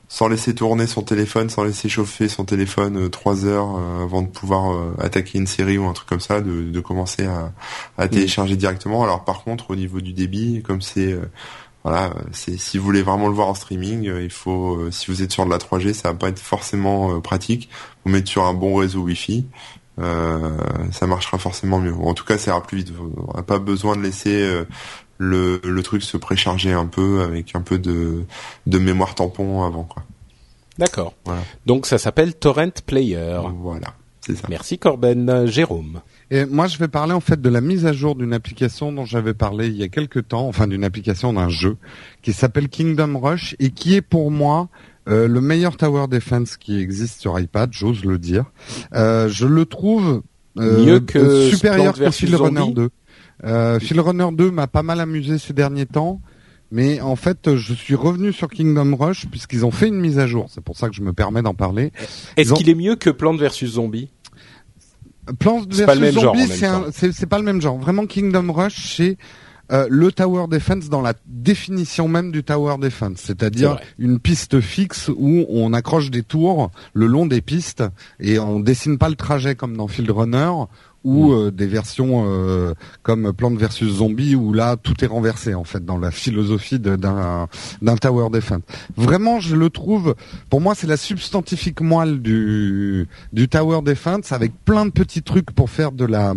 sans 0.08 0.28
laisser 0.28 0.54
tourner 0.54 0.86
son 0.86 1.02
téléphone, 1.02 1.50
sans 1.50 1.64
laisser 1.64 1.88
chauffer 1.88 2.28
son 2.28 2.44
téléphone 2.44 2.96
euh, 2.96 3.08
trois 3.10 3.44
heures 3.44 3.76
euh, 3.76 4.04
avant 4.04 4.22
de 4.22 4.28
pouvoir 4.28 4.72
euh, 4.72 4.94
attaquer 4.98 5.38
une 5.38 5.46
série 5.46 5.76
ou 5.76 5.86
un 5.86 5.92
truc 5.92 6.08
comme 6.08 6.20
ça, 6.20 6.40
de, 6.40 6.62
de 6.62 6.80
commencer 6.80 7.26
à, 7.26 7.52
à 7.98 8.06
mm. 8.06 8.08
télécharger 8.08 8.56
directement. 8.56 9.04
Alors 9.04 9.24
par 9.24 9.44
contre, 9.44 9.70
au 9.70 9.76
niveau 9.76 10.00
du 10.00 10.14
débit, 10.14 10.62
comme 10.62 10.80
c'est 10.80 11.14
voilà, 11.84 12.12
c'est 12.32 12.58
si 12.58 12.78
vous 12.78 12.84
voulez 12.84 13.02
vraiment 13.02 13.28
le 13.28 13.34
voir 13.34 13.48
en 13.48 13.54
streaming, 13.54 14.04
il 14.04 14.30
faut 14.30 14.90
si 14.90 15.10
vous 15.10 15.22
êtes 15.22 15.30
sur 15.30 15.44
de 15.44 15.50
la 15.50 15.58
3G, 15.58 15.92
ça 15.92 16.08
va 16.08 16.14
pas 16.14 16.28
être 16.28 16.40
forcément 16.40 17.20
pratique. 17.20 17.68
Vous 18.04 18.10
mettre 18.10 18.28
sur 18.28 18.44
un 18.44 18.52
bon 18.52 18.74
réseau 18.74 19.00
Wi-Fi. 19.02 19.46
ça 19.98 21.06
marchera 21.06 21.38
forcément 21.38 21.78
mieux. 21.78 21.94
En 21.94 22.14
tout 22.14 22.24
cas, 22.24 22.36
ça 22.36 22.50
ira 22.50 22.62
plus 22.62 22.78
vite. 22.78 22.92
On 23.28 23.36
n'a 23.36 23.42
pas 23.42 23.58
besoin 23.58 23.96
de 23.96 24.02
laisser 24.02 24.64
le, 25.18 25.60
le 25.64 25.82
truc 25.82 26.02
se 26.02 26.16
précharger 26.16 26.72
un 26.72 26.86
peu 26.86 27.22
avec 27.22 27.54
un 27.54 27.60
peu 27.60 27.78
de, 27.78 28.24
de 28.66 28.78
mémoire 28.78 29.14
tampon 29.14 29.64
avant 29.64 29.84
quoi. 29.84 30.04
D'accord. 30.78 31.14
Donc 31.66 31.86
ça 31.86 31.98
s'appelle 31.98 32.34
Torrent 32.34 32.70
Player. 32.86 33.40
Voilà, 33.60 33.94
c'est 34.20 34.36
ça. 34.36 34.46
Merci 34.48 34.78
Corben. 34.78 35.46
Jérôme. 35.46 36.00
Et 36.30 36.44
moi, 36.44 36.66
je 36.66 36.78
vais 36.78 36.88
parler 36.88 37.14
en 37.14 37.20
fait 37.20 37.40
de 37.40 37.48
la 37.48 37.60
mise 37.60 37.86
à 37.86 37.92
jour 37.92 38.14
d'une 38.14 38.32
application 38.32 38.92
dont 38.92 39.04
j'avais 39.04 39.34
parlé 39.34 39.68
il 39.68 39.76
y 39.76 39.82
a 39.82 39.88
quelques 39.88 40.28
temps, 40.28 40.46
enfin 40.46 40.66
d'une 40.66 40.84
application 40.84 41.32
d'un 41.32 41.48
jeu 41.48 41.76
qui 42.22 42.32
s'appelle 42.32 42.68
Kingdom 42.68 43.18
Rush 43.18 43.56
et 43.58 43.70
qui 43.70 43.94
est 43.94 44.02
pour 44.02 44.30
moi 44.30 44.68
euh, 45.08 45.26
le 45.26 45.40
meilleur 45.40 45.76
tower 45.76 46.06
defense 46.06 46.56
qui 46.58 46.78
existe 46.78 47.20
sur 47.20 47.38
iPad, 47.40 47.70
j'ose 47.72 48.04
le 48.04 48.18
dire. 48.18 48.44
Euh, 48.94 49.28
je 49.28 49.46
le 49.46 49.64
trouve 49.64 50.22
euh, 50.58 50.84
mieux 50.84 51.00
que 51.00 51.48
supérieur 51.48 51.94
que 51.94 52.10
Field 52.10 52.34
Runner 52.34 52.72
2. 52.72 52.90
Euh, 53.44 53.78
Runner 53.96 54.28
2 54.32 54.50
m'a 54.50 54.66
pas 54.66 54.82
mal 54.82 55.00
amusé 55.00 55.38
ces 55.38 55.52
derniers 55.52 55.86
temps. 55.86 56.20
Mais 56.70 57.00
en 57.00 57.16
fait, 57.16 57.56
je 57.56 57.72
suis 57.72 57.94
revenu 57.94 58.32
sur 58.32 58.48
Kingdom 58.48 58.94
Rush 58.94 59.26
puisqu'ils 59.30 59.64
ont 59.64 59.70
fait 59.70 59.88
une 59.88 60.00
mise 60.00 60.18
à 60.18 60.26
jour. 60.26 60.48
C'est 60.50 60.60
pour 60.62 60.76
ça 60.76 60.88
que 60.88 60.94
je 60.94 61.00
me 61.00 61.14
permets 61.14 61.40
d'en 61.40 61.54
parler. 61.54 61.92
Est-ce 62.36 62.52
qu'il 62.52 62.68
est 62.68 62.74
mieux 62.74 62.96
que 62.96 63.08
Plants 63.08 63.36
vs 63.36 63.64
Zombie 63.64 64.10
Plants 65.38 65.60
vs 65.60 66.12
Zombie, 66.12 66.46
c'est 66.92 67.26
pas 67.26 67.38
le 67.38 67.44
même 67.44 67.60
genre. 67.60 67.78
Vraiment, 67.78 68.06
Kingdom 68.06 68.52
Rush, 68.52 68.96
c'est 68.96 69.16
euh, 69.70 69.86
le 69.90 70.10
tower 70.12 70.46
defense 70.48 70.88
dans 70.88 71.02
la 71.02 71.12
définition 71.26 72.08
même 72.08 72.32
du 72.32 72.42
tower 72.42 72.76
defense, 72.78 73.18
c'est-à-dire 73.18 73.78
une 73.98 74.18
piste 74.18 74.60
fixe 74.60 75.10
où 75.14 75.44
on 75.50 75.74
accroche 75.74 76.10
des 76.10 76.22
tours 76.22 76.70
le 76.94 77.06
long 77.06 77.26
des 77.26 77.42
pistes 77.42 77.84
et 78.18 78.38
on 78.38 78.60
dessine 78.60 78.96
pas 78.96 79.10
le 79.10 79.14
trajet 79.14 79.54
comme 79.56 79.76
dans 79.76 79.86
Field 79.86 80.10
Runner 80.10 80.50
ou 81.08 81.28
mm. 81.28 81.32
euh, 81.32 81.50
des 81.50 81.66
versions 81.66 82.24
euh, 82.26 82.74
comme 83.02 83.32
Plante 83.32 83.56
versus 83.56 83.96
Zombie 83.96 84.34
où 84.34 84.52
là 84.52 84.76
tout 84.76 85.02
est 85.02 85.06
renversé 85.06 85.54
en 85.54 85.64
fait 85.64 85.84
dans 85.84 85.96
la 85.96 86.10
philosophie 86.10 86.78
d'un 86.78 87.48
d'un 87.80 87.96
tower 87.96 88.28
defense. 88.30 88.60
Vraiment, 88.96 89.40
je 89.40 89.56
le 89.56 89.70
trouve. 89.70 90.14
Pour 90.50 90.60
moi, 90.60 90.74
c'est 90.74 90.86
la 90.86 90.98
substantifique 90.98 91.80
moelle 91.80 92.20
du 92.20 93.08
du 93.32 93.48
tower 93.48 93.80
defense 93.82 94.32
avec 94.32 94.52
plein 94.64 94.84
de 94.84 94.90
petits 94.90 95.22
trucs 95.22 95.50
pour 95.50 95.70
faire 95.70 95.92
de 95.92 96.04
la 96.04 96.34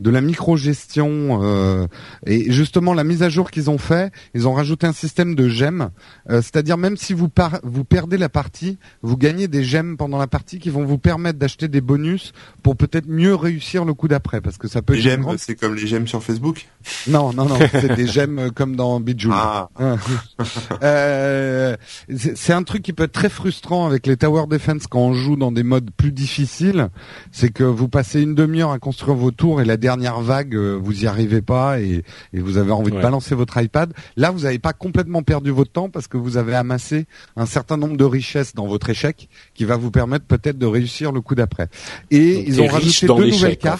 de 0.00 0.10
la 0.10 0.20
micro-gestion 0.20 1.40
euh, 1.42 1.86
et 2.26 2.50
justement 2.50 2.94
la 2.94 3.04
mise 3.04 3.22
à 3.22 3.28
jour 3.28 3.50
qu'ils 3.52 3.70
ont 3.70 3.78
fait, 3.78 4.12
ils 4.34 4.48
ont 4.48 4.54
rajouté 4.54 4.86
un 4.86 4.92
système 4.92 5.36
de 5.36 5.48
gemmes, 5.48 5.90
c'est-à-dire 6.28 6.76
même 6.76 6.96
si 6.96 7.12
vous 7.12 7.28
vous 7.62 7.84
perdez 7.84 8.18
la 8.18 8.28
partie, 8.28 8.78
vous 9.02 9.16
gagnez 9.16 9.46
des 9.46 9.62
gemmes 9.62 9.96
pendant 9.96 10.18
la 10.18 10.26
partie 10.26 10.58
qui 10.58 10.70
vont 10.70 10.84
vous 10.84 10.98
permettre 10.98 11.38
d'acheter 11.38 11.68
des 11.68 11.80
bonus 11.80 12.32
pour 12.62 12.76
peut-être 12.76 13.08
mieux 13.08 13.34
réussir 13.34 13.84
le 13.84 13.91
coup 13.94 14.08
d'après 14.08 14.40
parce 14.40 14.58
que 14.58 14.68
ça 14.68 14.82
peut. 14.82 14.94
Les 14.94 15.00
j'aime, 15.00 15.26
c'est 15.38 15.54
comme 15.54 15.74
les 15.74 15.86
j'aime 15.86 16.06
sur 16.06 16.22
Facebook. 16.22 16.66
Non, 17.08 17.32
non, 17.32 17.46
non, 17.46 17.58
c'est 17.72 17.94
des 17.94 18.06
j'aime 18.06 18.38
euh, 18.38 18.50
comme 18.50 18.76
dans 18.76 19.00
Bijou. 19.00 19.30
Ah. 19.32 19.68
euh, 20.82 21.76
c'est 22.08 22.52
un 22.52 22.62
truc 22.62 22.82
qui 22.82 22.92
peut 22.92 23.04
être 23.04 23.12
très 23.12 23.28
frustrant 23.28 23.86
avec 23.86 24.06
les 24.06 24.16
tower 24.16 24.46
defense 24.48 24.86
quand 24.86 25.00
on 25.00 25.14
joue 25.14 25.36
dans 25.36 25.52
des 25.52 25.62
modes 25.62 25.90
plus 25.96 26.12
difficiles. 26.12 26.88
C'est 27.30 27.50
que 27.50 27.64
vous 27.64 27.88
passez 27.88 28.22
une 28.22 28.34
demi-heure 28.34 28.72
à 28.72 28.78
construire 28.78 29.16
vos 29.16 29.30
tours 29.30 29.60
et 29.60 29.64
la 29.64 29.76
dernière 29.76 30.20
vague, 30.20 30.54
euh, 30.54 30.78
vous 30.80 31.04
y 31.04 31.06
arrivez 31.06 31.42
pas 31.42 31.80
et, 31.80 32.04
et 32.32 32.40
vous 32.40 32.58
avez 32.58 32.72
envie 32.72 32.92
de 32.92 33.00
balancer 33.00 33.34
votre 33.34 33.60
iPad. 33.60 33.92
Là, 34.16 34.30
vous 34.30 34.40
n'avez 34.40 34.58
pas 34.58 34.72
complètement 34.72 35.22
perdu 35.22 35.50
votre 35.50 35.72
temps 35.72 35.88
parce 35.88 36.06
que 36.06 36.16
vous 36.16 36.36
avez 36.36 36.54
amassé 36.54 37.06
un 37.36 37.46
certain 37.46 37.76
nombre 37.76 37.96
de 37.96 38.04
richesses 38.04 38.54
dans 38.54 38.66
votre 38.66 38.90
échec 38.90 39.28
qui 39.54 39.64
va 39.64 39.76
vous 39.76 39.90
permettre 39.90 40.24
peut-être 40.26 40.58
de 40.58 40.66
réussir 40.66 41.12
le 41.12 41.20
coup 41.20 41.34
d'après. 41.34 41.68
Et 42.10 42.44
ils 42.46 42.60
ont 42.60 42.66
rajouté 42.66 43.06
deux 43.06 43.30
nouvelles 43.30 43.56
cartes 43.56 43.71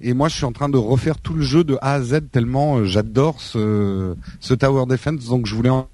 et 0.00 0.14
moi, 0.14 0.28
je 0.28 0.36
suis 0.36 0.44
en 0.44 0.52
train 0.52 0.68
de 0.68 0.78
refaire 0.78 1.18
tout 1.18 1.34
le 1.34 1.42
jeu 1.42 1.64
de 1.64 1.76
A 1.80 1.94
à 1.94 2.02
Z 2.02 2.20
tellement 2.30 2.78
euh, 2.78 2.84
j'adore 2.84 3.40
ce, 3.40 4.14
ce 4.40 4.54
Tower 4.54 4.86
Defense. 4.86 5.26
Donc, 5.26 5.46
je 5.46 5.54
voulais 5.54 5.70
en, 5.70 5.88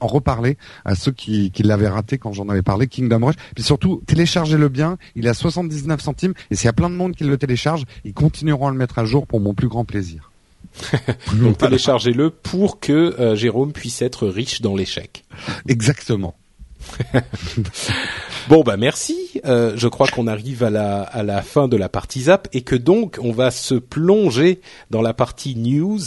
reparler 0.00 0.58
à 0.84 0.96
ceux 0.96 1.12
qui, 1.12 1.52
qui 1.52 1.62
l'avaient 1.62 1.88
raté 1.88 2.18
quand 2.18 2.32
j'en 2.32 2.48
avais 2.48 2.62
parlé, 2.62 2.88
Kingdom 2.88 3.24
Rush. 3.24 3.36
Puis 3.54 3.62
surtout, 3.62 4.02
téléchargez-le 4.06 4.68
bien. 4.68 4.98
Il 5.14 5.28
à 5.28 5.34
79 5.34 6.00
centimes. 6.00 6.34
Et 6.50 6.56
s'il 6.56 6.64
y 6.66 6.68
a 6.68 6.72
plein 6.72 6.90
de 6.90 6.96
monde 6.96 7.14
qui 7.14 7.22
le 7.22 7.38
télécharge, 7.38 7.84
ils 8.04 8.12
continueront 8.12 8.66
à 8.66 8.70
le 8.72 8.76
mettre 8.76 8.98
à 8.98 9.04
jour 9.04 9.28
pour 9.28 9.38
mon 9.38 9.54
plus 9.54 9.68
grand 9.68 9.84
plaisir. 9.84 10.32
Donc 11.34 11.58
téléchargez-le 11.58 12.30
pour 12.30 12.80
que 12.80 13.14
euh, 13.20 13.36
Jérôme 13.36 13.72
puisse 13.72 14.02
être 14.02 14.26
riche 14.26 14.60
dans 14.60 14.74
l'échec. 14.74 15.24
Exactement. 15.68 16.34
bon 18.48 18.62
bah 18.62 18.76
merci. 18.76 19.16
Euh, 19.44 19.72
je 19.76 19.88
crois 19.88 20.06
qu'on 20.06 20.26
arrive 20.26 20.62
à 20.64 20.70
la 20.70 21.02
à 21.02 21.22
la 21.22 21.42
fin 21.42 21.68
de 21.68 21.76
la 21.76 21.88
partie 21.88 22.22
zap 22.22 22.48
et 22.52 22.62
que 22.62 22.76
donc 22.76 23.18
on 23.22 23.32
va 23.32 23.50
se 23.50 23.74
plonger 23.74 24.60
dans 24.90 25.02
la 25.02 25.14
partie 25.14 25.56
news. 25.56 26.00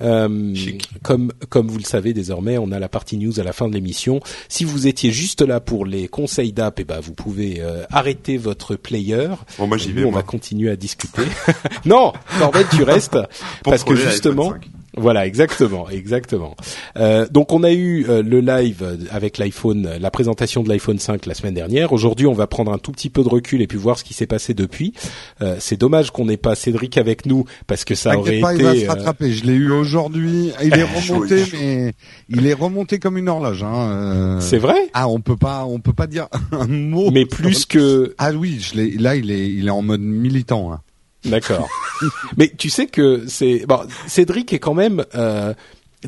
Euh, 0.00 0.54
comme 1.02 1.32
comme 1.48 1.68
vous 1.68 1.78
le 1.78 1.84
savez 1.84 2.12
désormais, 2.12 2.58
on 2.58 2.72
a 2.72 2.78
la 2.78 2.88
partie 2.88 3.16
news 3.16 3.38
à 3.40 3.42
la 3.42 3.52
fin 3.52 3.68
de 3.68 3.74
l'émission. 3.74 4.20
Si 4.48 4.64
vous 4.64 4.86
étiez 4.86 5.10
juste 5.10 5.42
là 5.42 5.60
pour 5.60 5.86
les 5.86 6.08
conseils 6.08 6.52
d'app, 6.52 6.78
et 6.78 6.82
eh 6.82 6.84
ben 6.84 7.00
vous 7.00 7.14
pouvez 7.14 7.60
euh, 7.60 7.84
arrêter 7.90 8.36
votre 8.36 8.76
player. 8.76 9.28
Bon 9.58 9.66
moi 9.66 9.78
j'y 9.78 9.92
vais. 9.92 10.04
on 10.04 10.10
va 10.10 10.22
continuer 10.22 10.70
à 10.70 10.76
discuter. 10.76 11.22
non, 11.84 12.12
Corbett, 12.38 12.66
tu 12.70 12.82
restes 12.82 13.18
parce 13.64 13.84
que 13.84 13.94
justement. 13.94 14.54
Voilà, 14.96 15.26
exactement, 15.26 15.88
exactement. 15.88 16.54
Euh, 16.98 17.26
donc 17.30 17.52
on 17.52 17.62
a 17.62 17.72
eu 17.72 18.04
euh, 18.08 18.22
le 18.22 18.40
live 18.40 18.98
avec 19.10 19.38
l'iPhone, 19.38 19.88
la 19.98 20.10
présentation 20.10 20.62
de 20.62 20.68
l'iPhone 20.68 20.98
5 20.98 21.24
la 21.24 21.34
semaine 21.34 21.54
dernière. 21.54 21.94
Aujourd'hui, 21.94 22.26
on 22.26 22.34
va 22.34 22.46
prendre 22.46 22.72
un 22.72 22.78
tout 22.78 22.92
petit 22.92 23.08
peu 23.08 23.22
de 23.22 23.28
recul 23.28 23.62
et 23.62 23.66
puis 23.66 23.78
voir 23.78 23.98
ce 23.98 24.04
qui 24.04 24.12
s'est 24.12 24.26
passé 24.26 24.52
depuis. 24.52 24.92
Euh, 25.40 25.56
c'est 25.60 25.78
dommage 25.78 26.10
qu'on 26.10 26.26
n'ait 26.26 26.36
pas 26.36 26.54
Cédric 26.54 26.98
avec 26.98 27.24
nous 27.24 27.46
parce 27.66 27.84
que 27.84 27.94
ça 27.94 28.18
aurait 28.18 28.40
pas, 28.40 28.54
été. 28.54 28.62
Il 28.62 28.66
va 28.66 28.76
se 28.76 28.86
rattraper. 28.86 29.32
Je 29.32 29.44
l'ai 29.46 29.54
eu 29.54 29.70
aujourd'hui. 29.70 30.52
Il 30.62 30.74
est 30.74 30.82
remonté, 31.10 31.44
mais 31.54 31.94
il 32.28 32.46
est 32.46 32.52
remonté 32.52 32.98
comme 32.98 33.16
une 33.16 33.30
horloge. 33.30 33.62
Hein. 33.62 34.38
C'est 34.40 34.58
vrai? 34.58 34.90
Ah, 34.92 35.08
on 35.08 35.20
peut 35.20 35.38
pas, 35.38 35.64
on 35.64 35.80
peut 35.80 35.94
pas 35.94 36.06
dire 36.06 36.28
un 36.52 36.66
mot. 36.66 37.10
Mais 37.10 37.24
plus 37.24 37.64
que. 37.64 38.14
Ah 38.18 38.32
oui, 38.32 38.60
je 38.60 38.76
l'ai. 38.76 38.90
Là, 38.98 39.16
il 39.16 39.30
est, 39.30 39.48
il 39.48 39.68
est 39.68 39.70
en 39.70 39.82
mode 39.82 40.02
militant. 40.02 40.70
Hein. 40.70 40.80
D'accord. 41.24 41.68
Mais 42.36 42.52
tu 42.56 42.70
sais 42.70 42.86
que 42.86 43.24
c'est 43.28 43.64
bon, 43.66 43.80
Cédric 44.06 44.52
est 44.52 44.58
quand 44.58 44.74
même 44.74 45.04
euh, 45.14 45.54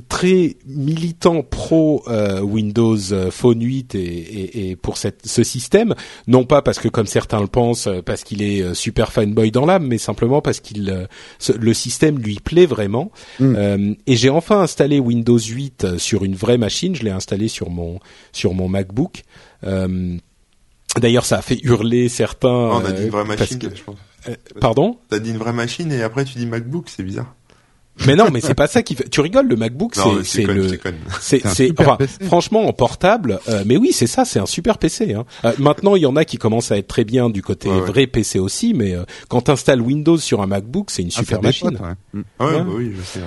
très 0.08 0.56
militant 0.66 1.42
pro 1.42 2.02
euh, 2.08 2.40
Windows 2.40 3.12
euh, 3.12 3.30
Phone 3.30 3.62
8 3.62 3.94
et, 3.94 3.98
et, 3.98 4.70
et, 4.70 4.76
pour 4.76 4.96
cette, 4.96 5.26
ce 5.26 5.44
système, 5.44 5.94
non 6.26 6.44
pas 6.44 6.62
parce 6.62 6.78
que 6.78 6.88
comme 6.88 7.06
certains 7.06 7.40
le 7.40 7.46
pensent, 7.46 7.86
euh, 7.86 8.02
parce 8.02 8.24
qu'il 8.24 8.42
est 8.42 8.74
super 8.74 9.12
fanboy 9.12 9.50
dans 9.50 9.66
l'âme, 9.66 9.86
mais 9.86 9.98
simplement 9.98 10.40
parce 10.40 10.60
qu'il 10.60 11.06
le 11.58 11.74
système 11.74 12.18
lui 12.18 12.36
plaît 12.36 12.66
vraiment. 12.66 13.10
Mm. 13.38 13.94
et 14.06 14.16
j'ai 14.16 14.30
enfin 14.30 14.60
installé 14.60 14.98
Windows 14.98 15.38
8 15.38 15.98
sur 15.98 16.24
une 16.24 16.34
vraie 16.34 16.58
machine. 16.58 16.94
Je 16.94 17.02
l'ai 17.02 17.10
installé 17.10 17.48
sur 17.48 17.70
mon 17.70 18.00
sur 18.32 18.54
mon 18.54 18.68
MacBook. 18.68 19.22
D'ailleurs, 19.62 21.24
ça 21.24 21.38
a 21.38 21.42
fait 21.42 21.58
hurler 21.62 22.08
certains. 22.08 22.48
on 22.48 22.84
a 22.84 22.92
dit 22.92 23.04
une 23.04 23.10
vraie 23.10 23.24
machine, 23.24 23.58
je 23.74 23.82
pense. 23.82 23.96
Pardon 24.60 24.98
T'as 25.08 25.18
dit 25.18 25.30
une 25.30 25.38
vraie 25.38 25.52
machine 25.52 25.92
et 25.92 26.02
après 26.02 26.24
tu 26.24 26.38
dis 26.38 26.46
MacBook, 26.46 26.88
c'est 26.88 27.02
bizarre. 27.02 27.34
Mais 28.06 28.16
non, 28.16 28.30
mais 28.32 28.40
c'est 28.40 28.54
pas 28.54 28.66
ça 28.66 28.82
qui 28.82 28.96
fait. 28.96 29.08
Tu 29.08 29.20
rigoles, 29.20 29.46
le 29.46 29.56
MacBook, 29.56 29.94
c'est 29.94 30.24
c'est 30.24 30.42
le, 30.44 30.68
c'est 31.20 31.46
c'est 31.46 31.72
enfin, 31.78 31.96
franchement 32.22 32.66
en 32.66 32.72
portable. 32.72 33.38
Euh, 33.48 33.62
mais 33.64 33.76
oui, 33.76 33.92
c'est 33.92 34.08
ça, 34.08 34.24
c'est 34.24 34.40
un 34.40 34.46
super 34.46 34.78
PC. 34.78 35.14
Hein. 35.14 35.24
Euh, 35.44 35.52
maintenant, 35.58 35.94
il 35.94 36.02
y 36.02 36.06
en 36.06 36.16
a 36.16 36.24
qui 36.24 36.36
commencent 36.36 36.72
à 36.72 36.76
être 36.76 36.88
très 36.88 37.04
bien 37.04 37.30
du 37.30 37.42
côté 37.42 37.68
vrai 37.68 38.06
PC 38.06 38.38
aussi, 38.38 38.74
mais 38.74 38.94
euh, 38.94 39.04
quand 39.28 39.42
tu 39.42 39.50
installes 39.52 39.80
Windows 39.80 40.18
sur 40.18 40.42
un 40.42 40.46
MacBook, 40.46 40.90
c'est 40.90 41.02
une 41.02 41.10
ah, 41.14 41.18
super 41.20 41.40
machine. 41.40 41.78
ouais. 42.14 42.22
Ah 42.40 42.46
ouais, 42.46 42.58
bah 42.58 42.66
oui, 42.68 42.92
je 42.96 43.02
sais. 43.02 43.20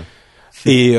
Et 0.70 0.98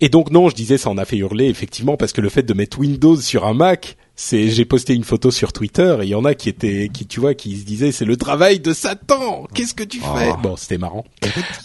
et 0.00 0.08
donc 0.08 0.32
non, 0.32 0.48
je 0.48 0.56
disais 0.56 0.78
ça 0.78 0.90
en 0.90 0.98
a 0.98 1.04
fait 1.04 1.16
hurler 1.16 1.46
effectivement 1.46 1.96
parce 1.96 2.12
que 2.12 2.20
le 2.20 2.28
fait 2.28 2.42
de 2.42 2.54
mettre 2.54 2.80
Windows 2.80 3.14
sur 3.14 3.46
un 3.46 3.54
Mac, 3.54 3.96
c'est 4.24 4.50
j'ai 4.50 4.64
posté 4.64 4.94
une 4.94 5.02
photo 5.02 5.32
sur 5.32 5.52
Twitter 5.52 5.96
et 6.00 6.04
il 6.04 6.08
y 6.10 6.14
en 6.14 6.24
a 6.24 6.34
qui 6.34 6.48
étaient 6.48 6.88
qui 6.92 7.06
tu 7.06 7.18
vois 7.18 7.34
qui 7.34 7.56
se 7.56 7.64
disaient 7.64 7.90
c'est 7.90 8.04
le 8.04 8.16
travail 8.16 8.60
de 8.60 8.72
Satan. 8.72 9.48
Qu'est-ce 9.52 9.74
que 9.74 9.82
tu 9.82 9.98
fais? 9.98 10.30
Oh. 10.32 10.36
Bon, 10.40 10.56
c'était 10.56 10.78
marrant. 10.78 11.04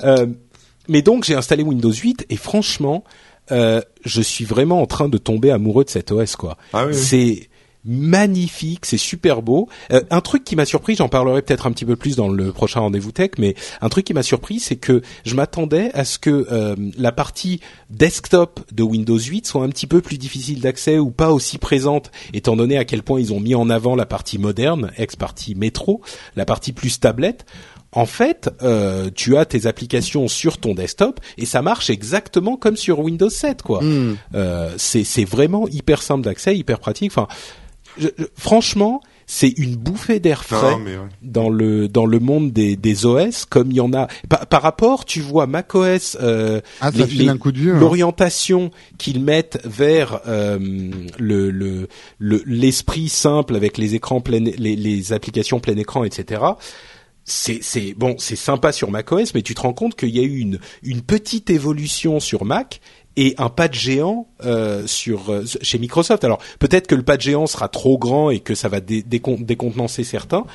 euh, 0.04 0.26
mais 0.88 1.04
donc 1.04 1.24
j'ai 1.24 1.36
installé 1.36 1.62
Windows 1.62 1.92
8 1.92 2.26
et 2.32 2.36
franchement, 2.36 3.04
euh, 3.52 3.82
je 4.04 4.22
suis 4.24 4.44
vraiment 4.44 4.82
en 4.82 4.88
train 4.88 5.08
de 5.08 5.20
tomber 5.20 5.52
amoureux 5.52 5.84
de 5.84 5.92
cet 5.92 6.12
OS 6.12 6.36
quoi. 6.36 6.58
Ah 6.74 6.88
c'est 6.92 7.48
magnifique, 7.86 8.86
c'est 8.86 8.98
super 8.98 9.42
beau. 9.42 9.70
Euh, 9.92 10.02
un 10.10 10.22
truc 10.22 10.44
qui 10.44 10.56
m'a 10.56 10.66
surpris, 10.66 10.96
j'en 10.96 11.10
parlerai 11.10 11.42
peut-être 11.42 11.68
un 11.68 11.72
petit 11.72 11.86
peu 11.86 11.96
plus 11.96 12.16
dans 12.16 12.28
le 12.28 12.52
prochain 12.52 12.82
rendez-vous 12.82 13.12
tech, 13.12 13.32
mais 13.38 13.56
un 13.82 13.90
truc 13.90 14.06
qui 14.06 14.14
m'a 14.14 14.24
surpris, 14.24 14.60
c'est 14.60 14.76
que 14.76 15.02
je 15.26 15.36
m'attendais 15.36 15.92
à 15.94 16.04
ce 16.06 16.20
que 16.20 16.48
euh, 16.52 16.76
la 16.98 17.12
partie 17.12 17.62
desktop 17.90 18.60
de 18.72 18.84
Windows 18.84 19.20
8 19.20 19.48
soit 19.48 19.64
un 19.64 19.70
petit 19.70 19.88
peu 19.88 20.02
plus 20.02 20.18
difficile 20.18 20.62
d'accès 20.62 20.98
ou 20.98 21.12
pas 21.12 21.32
aussi 21.32 21.58
présente, 21.58 22.12
étant 22.34 22.56
donné 22.56 22.78
à 22.78 22.86
quel 22.86 23.04
point 23.04 23.20
ils 23.20 23.34
ont 23.34 23.40
mis 23.40 23.56
en 23.56 23.70
avant 23.70 23.96
la 23.96 24.06
partie 24.06 24.38
moderne, 24.38 24.92
ex-partie 24.98 25.56
métro, 25.56 26.02
la 26.36 26.46
partie 26.46 26.74
plus 26.74 27.00
tablette 27.00 27.46
en 27.94 28.06
fait, 28.06 28.50
euh, 28.62 29.10
tu 29.14 29.38
as 29.38 29.46
tes 29.46 29.66
applications 29.66 30.28
sur 30.28 30.58
ton 30.58 30.76
desktop 30.76 31.20
et 31.38 31.46
ça 31.46 31.62
marche 31.62 31.90
exactement 31.90 32.58
comme 32.58 32.76
sur 32.76 33.00
Windows 33.00 33.30
7, 33.30 33.62
quoi. 33.62 33.82
Hmm. 33.82 34.18
Euh, 34.36 34.74
c'est 34.78 35.26
vraiment 35.26 35.68
hyper 35.68 36.02
simple 36.02 36.24
d'accès, 36.24 36.56
hyper 36.56 36.80
pratique. 36.80 37.12
Enfin, 37.12 37.28
franchement, 38.36 39.02
c'est 39.28 39.50
une 39.50 39.76
bouffée 39.76 40.22
d'air 40.22 40.46
frais 40.46 40.78
dans 41.22 41.50
le 41.50 41.90
dans 41.90 42.06
le 42.06 42.20
monde 42.20 42.54
des, 42.54 42.78
des 42.78 43.06
OS 43.06 43.46
comme 43.46 43.72
il 43.72 43.78
y 43.78 43.82
en 43.82 43.94
a 43.94 44.08
par, 44.30 44.62
rapport 44.62 45.04
tu 45.04 45.20
vois 45.20 45.48
macOS 45.48 46.18
euh, 46.22 46.62
ah, 46.80 46.92
hein. 46.96 47.38
l'orientation 47.58 48.72
qu'ils 48.98 49.22
mettent 49.22 49.60
vers 49.66 50.22
euh, 50.28 50.58
le 51.20 51.90
l'esprit 52.20 53.10
simple 53.10 53.58
avec 53.58 53.78
les 53.78 53.96
écrans 53.96 54.22
plein 54.22 54.40
les, 54.40 54.78
les 54.78 55.12
applications 55.12 55.60
plein 55.60 55.76
écran 55.76 56.06
etc 56.06 56.42
c'est 57.30 57.62
c'est 57.62 57.94
bon, 57.94 58.16
c'est 58.18 58.38
sympa 58.38 58.72
sur 58.72 58.90
macOS, 58.90 59.34
mais 59.34 59.42
tu 59.42 59.54
te 59.54 59.60
rends 59.60 59.74
compte 59.74 59.98
qu'il 59.98 60.16
y 60.16 60.20
a 60.20 60.24
eu 60.24 60.38
une 60.38 60.60
une 60.82 61.02
petite 61.02 61.50
évolution 61.50 62.22
sur 62.22 62.46
Mac 62.46 62.80
et 63.18 63.34
un 63.38 63.50
pas 63.50 63.68
de 63.68 63.74
géant 63.74 64.28
euh, 64.46 64.86
sur 64.88 65.32
euh, 65.32 65.44
chez 65.62 65.80
Microsoft. 65.80 66.24
Alors 66.24 66.40
peut-être 66.60 66.88
que 66.88 66.96
le 66.96 67.04
pas 67.04 67.18
de 67.18 67.22
géant 67.22 67.48
sera 67.48 67.68
trop 67.68 67.98
grand 67.98 68.30
et 68.30 68.40
que 68.40 68.56
ça 68.56 68.70
va 68.70 68.80
décontenancer 68.80 70.04
certains. 70.04 70.46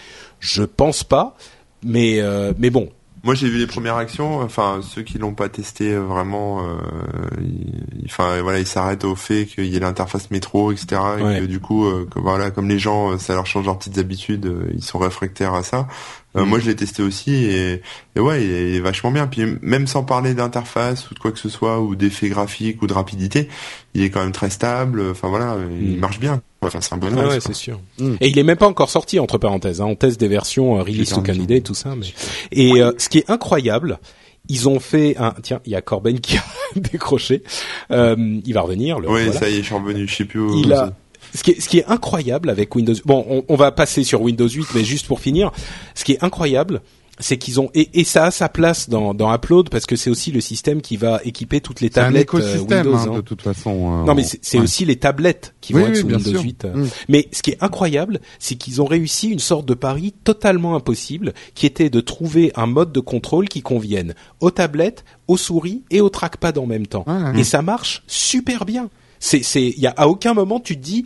Je 0.40 0.62
pense 0.62 1.04
pas, 1.04 1.36
mais 1.82 2.20
euh, 2.20 2.52
mais 2.58 2.70
bon, 2.70 2.88
moi, 3.24 3.36
j'ai 3.36 3.48
vu 3.48 3.58
les 3.58 3.68
premières 3.68 3.96
actions. 3.96 4.40
Enfin, 4.40 4.80
ceux 4.82 5.02
qui 5.02 5.16
l'ont 5.18 5.34
pas 5.34 5.48
testé 5.48 5.92
euh, 5.92 6.00
vraiment, 6.00 6.66
euh, 6.66 6.76
enfin 8.04 8.42
voilà, 8.42 8.58
ils 8.58 8.66
s'arrêtent 8.66 9.04
au 9.04 9.14
fait 9.14 9.46
qu'il 9.46 9.66
y 9.66 9.76
ait 9.76 9.80
l'interface 9.80 10.30
métro, 10.32 10.72
etc. 10.72 11.00
Et 11.20 11.40
que 11.40 11.44
du 11.44 11.60
coup, 11.60 11.88
voilà, 12.16 12.50
comme 12.50 12.68
les 12.68 12.80
gens, 12.80 13.16
ça 13.18 13.34
leur 13.34 13.46
change 13.46 13.66
leurs 13.66 13.78
petites 13.78 13.98
habitudes, 13.98 14.52
ils 14.74 14.82
sont 14.82 14.98
réfractaires 14.98 15.54
à 15.54 15.62
ça. 15.62 15.86
Mm. 16.34 16.42
Moi, 16.42 16.58
je 16.60 16.66
l'ai 16.66 16.76
testé 16.76 17.02
aussi 17.02 17.32
et, 17.32 17.82
et 18.16 18.20
ouais, 18.20 18.44
il 18.44 18.50
est, 18.50 18.80
vachement 18.80 19.10
bien. 19.10 19.26
Puis 19.26 19.42
même 19.60 19.86
sans 19.86 20.02
parler 20.02 20.34
d'interface 20.34 21.10
ou 21.10 21.14
de 21.14 21.18
quoi 21.18 21.32
que 21.32 21.38
ce 21.38 21.48
soit 21.48 21.80
ou 21.80 21.94
d'effets 21.94 22.28
graphiques 22.28 22.82
ou 22.82 22.86
de 22.86 22.92
rapidité, 22.92 23.48
il 23.94 24.02
est 24.02 24.10
quand 24.10 24.22
même 24.22 24.32
très 24.32 24.50
stable. 24.50 25.02
Enfin 25.10 25.28
voilà, 25.28 25.56
il 25.80 25.96
mm. 25.96 26.00
marche 26.00 26.18
bien. 26.18 26.40
Enfin, 26.62 26.80
c'est 26.80 26.94
un 26.94 26.98
bon 26.98 27.08
ah 27.16 27.26
ouais, 27.26 27.40
c'est 27.40 27.54
sûr. 27.54 27.80
Mm. 27.98 28.14
Et 28.20 28.28
il 28.28 28.38
est 28.38 28.44
même 28.44 28.56
pas 28.56 28.68
encore 28.68 28.90
sorti 28.90 29.18
entre 29.18 29.38
parenthèses. 29.38 29.80
Hein. 29.80 29.86
On 29.86 29.96
teste 29.96 30.20
des 30.20 30.28
versions 30.28 30.78
euh, 30.78 30.82
release 30.82 31.10
to 31.10 31.22
candidate, 31.22 31.64
tout 31.64 31.74
ça. 31.74 31.94
Mais... 31.96 32.06
Et 32.52 32.80
euh, 32.80 32.92
ce 32.98 33.08
qui 33.08 33.18
est 33.18 33.30
incroyable, 33.30 33.98
ils 34.48 34.68
ont 34.68 34.80
fait 34.80 35.16
un. 35.18 35.34
Tiens, 35.42 35.60
il 35.66 35.72
y 35.72 35.74
a 35.74 35.82
Corben 35.82 36.20
qui 36.20 36.36
a 36.38 36.44
décroché. 36.76 37.42
Euh, 37.90 38.40
il 38.44 38.54
va 38.54 38.60
revenir. 38.62 39.00
Le, 39.00 39.10
oui, 39.10 39.32
ça 39.32 39.48
y 39.48 39.54
est, 39.54 39.58
je 39.58 39.62
suis 39.62 39.74
revenu. 39.74 40.06
Je 40.06 40.14
sais 40.14 40.24
plus 40.24 40.40
où. 40.40 40.58
Il 40.58 40.72
a. 40.72 40.92
Ce 41.34 41.42
qui, 41.42 41.52
est, 41.52 41.60
ce 41.60 41.68
qui 41.68 41.78
est 41.78 41.86
incroyable 41.86 42.50
avec 42.50 42.74
Windows, 42.74 42.94
bon, 43.04 43.24
on, 43.28 43.44
on, 43.48 43.56
va 43.56 43.72
passer 43.72 44.04
sur 44.04 44.20
Windows 44.20 44.48
8, 44.48 44.68
mais 44.74 44.84
juste 44.84 45.06
pour 45.06 45.20
finir, 45.20 45.50
ce 45.94 46.04
qui 46.04 46.12
est 46.12 46.22
incroyable, 46.22 46.82
c'est 47.18 47.36
qu'ils 47.36 47.60
ont 47.60 47.70
et, 47.74 48.00
et, 48.00 48.04
ça 48.04 48.26
a 48.26 48.30
sa 48.30 48.48
place 48.48 48.88
dans, 48.88 49.14
dans 49.14 49.32
Upload 49.32 49.68
parce 49.70 49.86
que 49.86 49.96
c'est 49.96 50.10
aussi 50.10 50.32
le 50.32 50.40
système 50.40 50.80
qui 50.80 50.96
va 50.96 51.20
équiper 51.24 51.60
toutes 51.60 51.80
les 51.80 51.90
tablettes 51.90 52.34
un 52.34 52.38
euh, 52.38 52.58
Windows. 52.58 52.96
Hein, 52.96 53.16
de 53.16 53.20
toute 53.20 53.42
façon. 53.42 54.02
Euh, 54.02 54.04
non 54.04 54.14
mais 54.14 54.24
c'est 54.24 54.58
aussi 54.58 54.84
les 54.84 54.96
tablettes 54.96 55.54
qui 55.60 55.72
vont 55.72 55.86
être 55.86 55.96
sous 55.96 56.06
Windows 56.06 56.42
8. 56.42 56.64
Euh. 56.64 56.74
Mm. 56.74 56.88
Mais 57.08 57.28
ce 57.32 57.42
qui 57.42 57.50
est 57.50 57.62
incroyable, 57.62 58.20
c'est 58.38 58.54
qu'ils 58.56 58.80
ont 58.82 58.86
réussi 58.86 59.30
une 59.30 59.38
sorte 59.38 59.66
de 59.66 59.74
pari 59.74 60.12
totalement 60.24 60.74
impossible, 60.74 61.32
qui 61.54 61.66
était 61.66 61.90
de 61.90 62.00
trouver 62.00 62.52
un 62.56 62.66
mode 62.66 62.92
de 62.92 63.00
contrôle 63.00 63.48
qui 63.48 63.62
convienne 63.62 64.14
aux 64.40 64.50
tablettes, 64.50 65.04
aux 65.28 65.36
souris 65.36 65.82
et 65.90 66.00
au 66.00 66.08
trackpad 66.08 66.58
en 66.58 66.66
même 66.66 66.86
temps. 66.86 67.04
et 67.36 67.44
ça 67.44 67.62
marche 67.62 68.02
super 68.06 68.64
bien. 68.64 68.88
C'est, 69.24 69.44
c'est, 69.44 69.68
il 69.68 69.78
y 69.78 69.86
a 69.86 69.94
à 69.96 70.08
aucun 70.08 70.34
moment 70.34 70.58
tu 70.58 70.76
te 70.76 70.82
dis, 70.82 71.04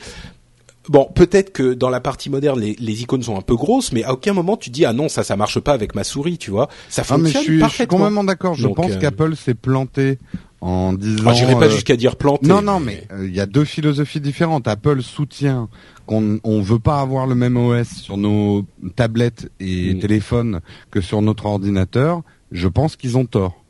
Bon, 0.88 1.08
peut-être 1.12 1.52
que 1.52 1.74
dans 1.74 1.90
la 1.90 2.00
partie 2.00 2.30
moderne, 2.30 2.60
les, 2.60 2.76
les, 2.78 3.02
icônes 3.02 3.22
sont 3.22 3.36
un 3.36 3.42
peu 3.42 3.56
grosses, 3.56 3.92
mais 3.92 4.04
à 4.04 4.12
aucun 4.12 4.32
moment 4.32 4.56
tu 4.56 4.70
dis 4.70 4.84
ah 4.84 4.92
non 4.92 5.08
ça 5.08 5.24
ça 5.24 5.36
marche 5.36 5.58
pas 5.58 5.72
avec 5.72 5.94
ma 5.94 6.04
souris, 6.04 6.38
tu 6.38 6.50
vois. 6.50 6.68
Ça 6.88 7.02
fonctionne 7.02 7.20
ah, 7.20 7.22
mais 7.24 7.32
je 7.32 7.38
suis, 7.38 7.58
parfaitement. 7.58 7.68
Je 7.68 7.74
suis 7.74 7.86
complètement 7.86 8.24
d'accord. 8.24 8.54
Je 8.54 8.68
pense 8.68 8.92
euh, 8.92 8.98
qu'Apple 8.98 9.34
s'est 9.34 9.54
planté 9.54 10.18
en 10.60 10.92
disant. 10.92 11.24
Ah, 11.26 11.32
J'irai 11.34 11.54
pas 11.54 11.66
euh, 11.66 11.70
jusqu'à 11.70 11.96
dire 11.96 12.16
planté. 12.16 12.46
Non 12.46 12.62
non, 12.62 12.78
mais 12.78 13.04
euh, 13.12 13.26
il 13.26 13.34
y 13.34 13.40
a 13.40 13.46
deux 13.46 13.64
philosophies 13.64 14.20
différentes. 14.20 14.68
Apple 14.68 15.02
soutient 15.02 15.68
qu'on 16.06 16.38
on 16.44 16.62
veut 16.62 16.78
pas 16.78 17.00
avoir 17.00 17.26
le 17.26 17.34
même 17.34 17.56
OS 17.56 17.88
sur 17.88 18.16
nos 18.16 18.64
tablettes 18.94 19.50
et 19.58 19.94
mm. 19.94 19.98
téléphones 19.98 20.60
que 20.92 21.00
sur 21.00 21.20
notre 21.20 21.46
ordinateur. 21.46 22.22
Je 22.52 22.68
pense 22.68 22.94
qu'ils 22.94 23.18
ont 23.18 23.26
tort. 23.26 23.65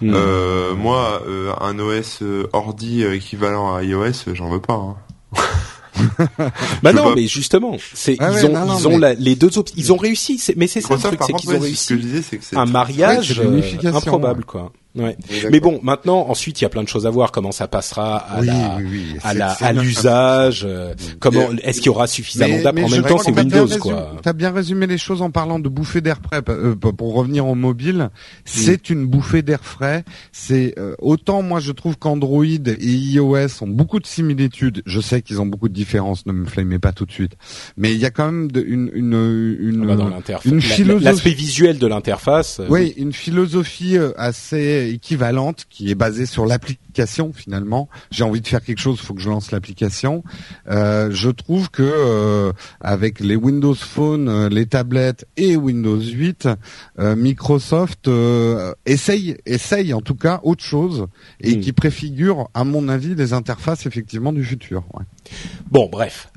Mm. 0.00 0.12
Euh, 0.14 0.74
moi, 0.74 1.22
un 1.60 1.78
OS 1.78 2.22
ordi 2.52 3.04
équivalent 3.04 3.74
à 3.74 3.82
iOS, 3.82 4.34
j'en 4.34 4.48
veux 4.48 4.60
pas. 4.60 4.74
Hein. 4.74 4.96
bah 6.82 6.92
non, 6.92 7.14
mais 7.14 7.26
justement, 7.26 7.76
c'est 7.94 8.16
ah 8.18 8.30
ils 8.32 8.46
ont 8.46 8.78
ils 8.78 8.88
ont 8.88 8.98
les 9.18 9.34
deux 9.34 9.58
options, 9.58 9.74
ils 9.76 9.92
ont 9.92 9.96
réussi, 9.96 10.40
mais 10.56 10.66
c'est 10.66 10.80
ça 10.80 10.94
le 10.94 11.00
truc, 11.00 11.20
c'est 11.26 11.32
qu'ils 11.34 11.54
ont 11.54 11.60
réussi 11.60 11.98
un 12.54 12.66
mariage 12.66 13.40
euh, 13.40 13.60
improbable 13.84 14.44
quoi. 14.44 14.72
Ouais. 14.96 15.16
Mais 15.52 15.60
bon, 15.60 15.78
maintenant, 15.84 16.26
ensuite, 16.28 16.60
il 16.60 16.64
y 16.64 16.66
a 16.66 16.68
plein 16.68 16.82
de 16.82 16.88
choses 16.88 17.06
à 17.06 17.10
voir. 17.10 17.30
Comment 17.30 17.52
ça 17.52 17.68
passera 17.68 18.16
à 18.16 18.42
la, 18.42 18.78
à 19.22 19.34
la, 19.34 19.52
à 19.52 19.72
l'usage. 19.72 20.64
Euh, 20.68 20.94
comment 21.20 21.48
est-ce 21.62 21.78
qu'il 21.78 21.86
y 21.86 21.90
aura 21.90 22.08
suffisamment 22.08 22.60
d'app 22.60 22.78
En 22.78 22.88
même 22.88 23.02
temps, 23.02 23.18
c'est 23.18 23.30
Windows, 23.30 23.68
quoi. 23.78 24.16
T'as 24.22 24.32
bien 24.32 24.50
résumé 24.50 24.86
les 24.86 24.98
choses 24.98 25.22
en 25.22 25.30
parlant 25.30 25.60
de 25.60 25.68
bouffée 25.68 26.00
d'air 26.00 26.18
frais. 26.22 26.42
Euh, 26.48 26.74
pour 26.74 27.14
revenir 27.14 27.46
au 27.46 27.54
mobile, 27.54 28.10
c'est 28.44 28.90
une 28.90 29.06
bouffée 29.06 29.42
d'air 29.42 29.60
frais. 29.62 30.04
C'est 30.32 30.74
euh, 30.78 30.94
autant 30.98 31.42
moi 31.42 31.60
je 31.60 31.72
trouve 31.72 31.96
qu'Android 31.96 32.44
et 32.44 32.84
iOS 32.84 33.62
ont 33.62 33.68
beaucoup 33.68 34.00
de 34.00 34.06
similitudes. 34.06 34.82
Je 34.86 35.00
sais 35.00 35.22
qu'ils 35.22 35.40
ont 35.40 35.46
beaucoup 35.46 35.68
de 35.68 35.74
différences. 35.74 36.26
Ne 36.26 36.32
me 36.32 36.46
flammez 36.46 36.78
pas 36.78 36.92
tout 36.92 37.06
de 37.06 37.12
suite. 37.12 37.36
Mais 37.76 37.92
il 37.92 37.98
y 37.98 38.06
a 38.06 38.10
quand 38.10 38.26
même 38.26 38.50
de, 38.50 38.60
une 38.60 38.90
une 38.94 39.56
une, 39.60 39.90
ah 39.90 39.96
bah 39.96 40.40
une 40.44 40.60
philosophie. 40.60 41.04
L'aspect 41.04 41.30
visuel 41.30 41.78
de 41.78 41.86
l'interface. 41.86 42.60
Oui, 42.68 42.92
une 42.96 43.12
philosophie 43.12 43.96
assez 44.16 44.79
équivalente 44.88 45.66
qui 45.68 45.90
est 45.90 45.94
basée 45.94 46.26
sur 46.26 46.46
l'appli 46.46 46.78
application 46.90 47.32
finalement. 47.32 47.88
J'ai 48.10 48.24
envie 48.24 48.40
de 48.40 48.48
faire 48.48 48.62
quelque 48.62 48.80
chose, 48.80 48.98
il 49.00 49.06
faut 49.06 49.14
que 49.14 49.20
je 49.20 49.30
lance 49.30 49.52
l'application. 49.52 50.24
Euh, 50.68 51.10
je 51.12 51.30
trouve 51.30 51.70
que 51.70 51.82
euh, 51.82 52.52
avec 52.80 53.20
les 53.20 53.36
Windows 53.36 53.74
Phone, 53.74 54.28
euh, 54.28 54.48
les 54.48 54.66
tablettes 54.66 55.26
et 55.36 55.56
Windows 55.56 56.00
8, 56.00 56.48
Microsoft 56.98 58.10
essaye, 58.86 59.36
essaye 59.46 59.94
en 59.94 60.00
tout 60.00 60.14
cas 60.14 60.40
autre 60.42 60.64
chose 60.64 61.06
et 61.40 61.56
hmm. 61.56 61.60
qui 61.60 61.72
préfigure, 61.72 62.48
à 62.54 62.64
mon 62.64 62.88
avis, 62.88 63.14
les 63.14 63.32
interfaces 63.32 63.86
effectivement 63.86 64.32
du 64.32 64.44
futur. 64.44 64.82
Bon, 65.70 65.88
bref, 65.90 66.30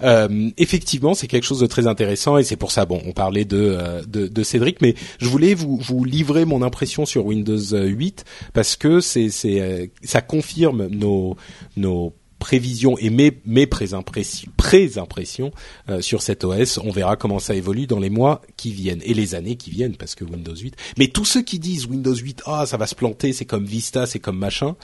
effectivement, 0.58 1.14
c'est 1.14 1.28
quelque 1.28 1.46
chose 1.46 1.60
de 1.60 1.66
très 1.66 1.88
intéressant 1.88 2.38
et 2.38 2.44
c'est 2.44 2.56
pour 2.56 2.72
ça, 2.72 2.86
bon, 2.86 3.02
on 3.06 3.12
parlait 3.12 3.46
de, 3.46 4.04
de, 4.08 4.28
de 4.28 4.44
Cédric, 4.44 4.82
mais 4.82 4.96
je 5.20 5.28
voulais 5.28 5.54
vous, 5.54 5.78
vous 5.78 6.04
livrer 6.04 6.46
mon 6.46 6.62
impression 6.62 7.06
sur 7.06 7.26
Windows 7.26 7.58
8 7.58 8.26
parce 8.54 8.76
que 8.76 9.00
c'est, 9.00 9.30
c'est, 9.30 9.92
ça 10.04 10.22
confirme 10.22 10.43
nos, 10.72 11.38
nos 11.78 12.14
prévisions 12.44 12.98
et 12.98 13.10
mes, 13.10 13.40
mes 13.46 13.68
pré-impressions, 13.68 15.52
euh, 15.90 16.02
sur 16.02 16.22
cet 16.22 16.44
OS. 16.44 16.78
On 16.78 16.92
verra 16.92 17.16
comment 17.16 17.40
ça 17.40 17.56
évolue 17.56 17.88
dans 17.88 18.00
les 18.00 18.10
mois 18.10 18.42
qui 18.58 18.74
viennent 18.74 19.02
et 19.06 19.14
les 19.14 19.34
années 19.34 19.56
qui 19.56 19.70
viennent 19.70 19.96
parce 19.96 20.14
que 20.14 20.26
Windows 20.26 20.56
8. 20.56 20.76
Mais 20.98 21.08
tous 21.08 21.24
ceux 21.24 21.42
qui 21.42 21.58
disent 21.58 21.86
Windows 21.86 22.14
8, 22.14 22.44
ah 22.46 22.66
ça 22.66 22.76
va 22.76 22.86
se 22.86 22.96
planter, 22.96 23.32
c'est 23.32 23.46
comme 23.46 23.64
Vista, 23.64 24.06
c'est 24.06 24.20
comme 24.20 24.38
machin. 24.38 24.76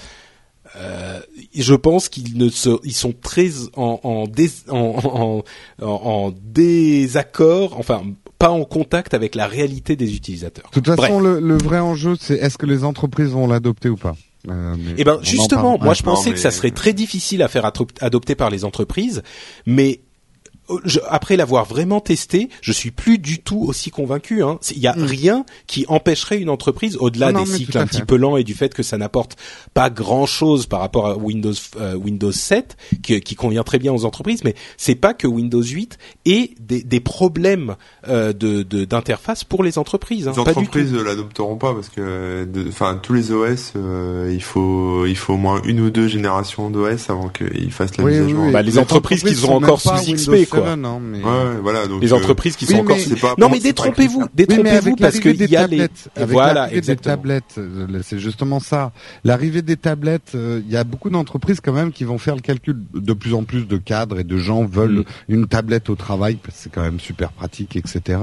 Euh, 0.77 1.19
je 1.53 1.73
pense 1.73 2.07
qu'ils 2.07 2.37
ne 2.37 2.47
se, 2.47 2.69
ils 2.85 2.95
sont 2.95 3.13
très 3.13 3.49
en 3.75 3.99
en, 4.03 4.25
en, 4.69 5.43
en, 5.81 5.85
en, 5.85 6.33
désaccord, 6.41 7.77
enfin 7.77 8.03
pas 8.37 8.51
en 8.51 8.63
contact 8.63 9.13
avec 9.13 9.35
la 9.35 9.47
réalité 9.47 9.97
des 9.97 10.15
utilisateurs. 10.15 10.69
De 10.73 10.79
toute 10.79 10.95
façon, 10.95 11.19
le, 11.19 11.41
le, 11.41 11.57
vrai 11.57 11.79
enjeu, 11.79 12.15
c'est 12.17 12.35
est-ce 12.35 12.57
que 12.57 12.67
les 12.67 12.85
entreprises 12.85 13.31
vont 13.31 13.47
l'adopter 13.47 13.89
ou 13.89 13.97
pas? 13.97 14.15
Euh, 14.47 14.75
eh 14.97 15.03
ben 15.03 15.19
justement, 15.21 15.77
moi 15.79 15.93
je 15.93 16.03
pensais 16.03 16.31
que 16.31 16.37
ça 16.37 16.51
serait 16.51 16.71
très 16.71 16.93
difficile 16.93 17.43
à 17.43 17.47
faire 17.47 17.69
adopter 18.01 18.35
par 18.35 18.49
les 18.49 18.63
entreprises, 18.63 19.21
mais 19.65 20.01
après 21.07 21.37
l'avoir 21.37 21.65
vraiment 21.65 21.99
testé, 21.99 22.49
je 22.61 22.71
suis 22.71 22.91
plus 22.91 23.17
du 23.17 23.39
tout 23.39 23.63
aussi 23.67 23.91
convaincu. 23.91 24.43
Hein. 24.43 24.59
Il 24.71 24.79
y 24.79 24.87
a 24.87 24.95
mm. 24.95 25.03
rien 25.03 25.45
qui 25.67 25.85
empêcherait 25.87 26.39
une 26.39 26.49
entreprise, 26.49 26.97
au-delà 26.99 27.33
des 27.33 27.45
cycles 27.45 27.77
un 27.77 27.87
petit 27.87 28.01
peu 28.01 28.15
lents 28.15 28.37
et 28.37 28.43
du 28.43 28.53
fait 28.53 28.73
que 28.73 28.83
ça 28.83 28.97
n'apporte 28.97 29.35
pas 29.73 29.89
grand-chose 29.89 30.65
par 30.67 30.79
rapport 30.79 31.07
à 31.07 31.17
Windows 31.17 31.53
euh, 31.79 31.95
Windows 31.95 32.31
7, 32.31 32.77
qui, 33.01 33.19
qui, 33.21 33.35
convient 33.35 33.63
très 33.63 33.79
bien 33.79 33.93
aux 33.93 34.05
entreprises. 34.05 34.43
Mais 34.43 34.55
c'est 34.77 34.95
pas 34.95 35.13
que 35.13 35.27
Windows 35.27 35.63
8 35.63 35.97
ait 36.25 36.51
des, 36.59 36.83
des 36.83 36.99
problèmes 36.99 37.75
euh, 38.07 38.33
de 38.33 38.63
d'interface 38.63 39.43
pour 39.43 39.63
les 39.63 39.77
entreprises. 39.77 40.27
Hein. 40.27 40.31
Les 40.33 40.39
entreprises 40.39 40.93
l'adopteront 40.93 41.57
pas 41.57 41.73
parce 41.73 41.89
que, 41.89 42.47
enfin, 42.67 42.99
tous 43.01 43.13
les 43.13 43.31
OS, 43.31 43.73
euh, 43.75 44.31
il 44.33 44.43
faut 44.43 45.05
il 45.05 45.15
faut 45.15 45.33
au 45.33 45.37
moins 45.37 45.61
une 45.63 45.79
ou 45.79 45.89
deux 45.89 46.07
générations 46.07 46.69
d'OS 46.69 47.09
avant 47.09 47.29
qu'ils 47.29 47.71
fassent 47.71 47.97
la 47.97 48.03
mise 48.03 48.19
à 48.19 48.27
jour. 48.27 48.51
Bah, 48.51 48.61
les, 48.61 48.77
entreprises, 48.77 49.23
qui 49.23 49.35
sont 49.35 49.53
encore 49.53 49.81
sous 49.81 50.13
XP, 50.13 50.49
quoi. 50.49 50.58
Hein, 50.67 50.99
mais... 51.01 51.23
Ouais, 51.23 51.57
voilà. 51.61 51.87
Donc, 51.87 52.01
les 52.01 52.13
entreprises 52.13 52.55
qui 52.55 52.65
sont 52.65 52.77
encore. 52.77 52.97
non, 53.37 53.49
mais 53.49 53.59
détrompez-vous, 53.59 54.25
détrompez-vous 54.33 54.95
parce 54.95 55.19
qu'il 55.19 55.41
y 55.49 55.55
a 55.55 55.67
les. 55.67 55.87
Voilà, 56.17 56.71
exactement. 56.71 57.15
Des 57.15 57.21
tablettes, 57.21 57.55
euh, 57.57 58.01
c'est 58.03 58.19
justement 58.19 58.59
ça. 58.59 58.91
L'arrivée 59.23 59.61
des 59.61 59.77
tablettes, 59.77 60.33
euh, 60.35 60.61
il 60.65 60.71
y 60.71 60.77
a 60.77 60.83
beaucoup 60.83 61.09
d'entreprises 61.09 61.61
quand 61.61 61.73
même 61.73 61.91
qui 61.91 62.03
vont 62.03 62.17
faire 62.17 62.35
le 62.35 62.41
calcul. 62.41 62.77
De 62.93 63.13
plus 63.13 63.33
en 63.33 63.43
plus 63.43 63.67
de 63.67 63.77
cadres 63.77 64.19
et 64.19 64.23
de 64.23 64.37
gens 64.37 64.65
veulent 64.65 64.99
mm. 64.99 65.33
une 65.33 65.47
tablette 65.47 65.89
au 65.89 65.95
travail 65.95 66.35
parce 66.35 66.57
que 66.57 66.63
c'est 66.63 66.71
quand 66.71 66.81
même 66.81 66.99
super 66.99 67.31
pratique, 67.31 67.75
etc. 67.75 68.19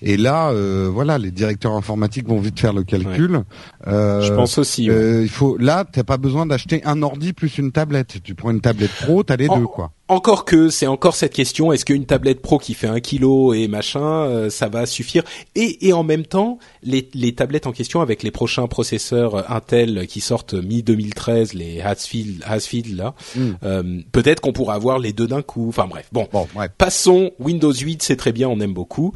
Et 0.00 0.16
là, 0.16 0.50
euh, 0.50 0.88
voilà, 0.92 1.18
les 1.18 1.30
directeurs 1.30 1.72
informatiques 1.72 2.28
vont 2.28 2.40
vite 2.40 2.58
faire 2.58 2.72
le 2.72 2.84
calcul. 2.84 3.42
Je 3.86 4.32
pense 4.32 4.58
aussi. 4.58 4.84
il 4.84 5.28
faut. 5.28 5.56
Là, 5.58 5.84
t'as 5.90 6.04
pas 6.04 6.16
besoin 6.16 6.46
d'acheter 6.46 6.82
un 6.84 7.02
ordi 7.02 7.32
plus 7.32 7.58
une 7.58 7.72
tablette. 7.72 8.22
Tu 8.22 8.34
prends 8.34 8.50
une 8.50 8.60
tablette 8.60 8.92
pro, 9.02 9.22
t'as 9.22 9.36
les 9.36 9.48
deux, 9.48 9.66
quoi. 9.66 9.92
Encore 10.08 10.44
que 10.44 10.68
c'est 10.68 10.88
encore 10.88 11.14
cette 11.14 11.32
question 11.32 11.72
est-ce 11.72 11.84
qu'une 11.84 12.04
tablette 12.04 12.42
pro 12.42 12.58
qui 12.58 12.74
fait 12.74 12.88
un 12.88 13.00
kilo 13.00 13.54
et 13.54 13.68
machin 13.68 14.02
euh, 14.02 14.50
ça 14.50 14.68
va 14.68 14.84
suffire? 14.84 15.22
Et, 15.54 15.86
et 15.86 15.92
en 15.92 16.02
même 16.02 16.26
temps 16.26 16.58
les, 16.82 17.08
les 17.14 17.34
tablettes 17.34 17.66
en 17.66 17.72
question 17.72 18.00
avec 18.00 18.22
les 18.22 18.32
prochains 18.32 18.66
processeurs 18.66 19.36
euh, 19.36 19.42
Intel 19.48 20.06
qui 20.08 20.20
sortent 20.20 20.54
mi 20.54 20.82
2013 20.82 21.54
les 21.54 21.80
Hasfield 21.80 22.42
Hasfield 22.44 22.96
là 22.96 23.14
hmm. 23.36 23.52
euh, 23.62 24.00
peut-être 24.10 24.40
qu'on 24.40 24.52
pourra 24.52 24.74
avoir 24.74 24.98
les 24.98 25.12
deux 25.12 25.28
d'un 25.28 25.42
coup. 25.42 25.68
Enfin 25.68 25.86
bref 25.86 26.08
bon, 26.12 26.28
bon 26.32 26.46
passons. 26.76 27.30
Windows 27.38 27.72
8 27.72 28.02
c'est 28.02 28.16
très 28.16 28.32
bien 28.32 28.48
on 28.48 28.60
aime 28.60 28.74
beaucoup. 28.74 29.14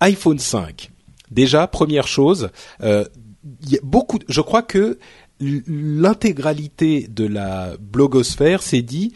iPhone 0.00 0.38
5 0.38 0.90
déjà 1.30 1.66
première 1.66 2.06
chose 2.06 2.50
il 2.82 3.70
y 3.70 3.76
a 3.76 3.80
beaucoup 3.82 4.20
je 4.28 4.40
crois 4.40 4.62
que 4.62 4.98
l'intégralité 5.40 7.06
de 7.08 7.26
la 7.26 7.72
blogosphère 7.78 8.62
s'est 8.62 8.82
dit 8.82 9.12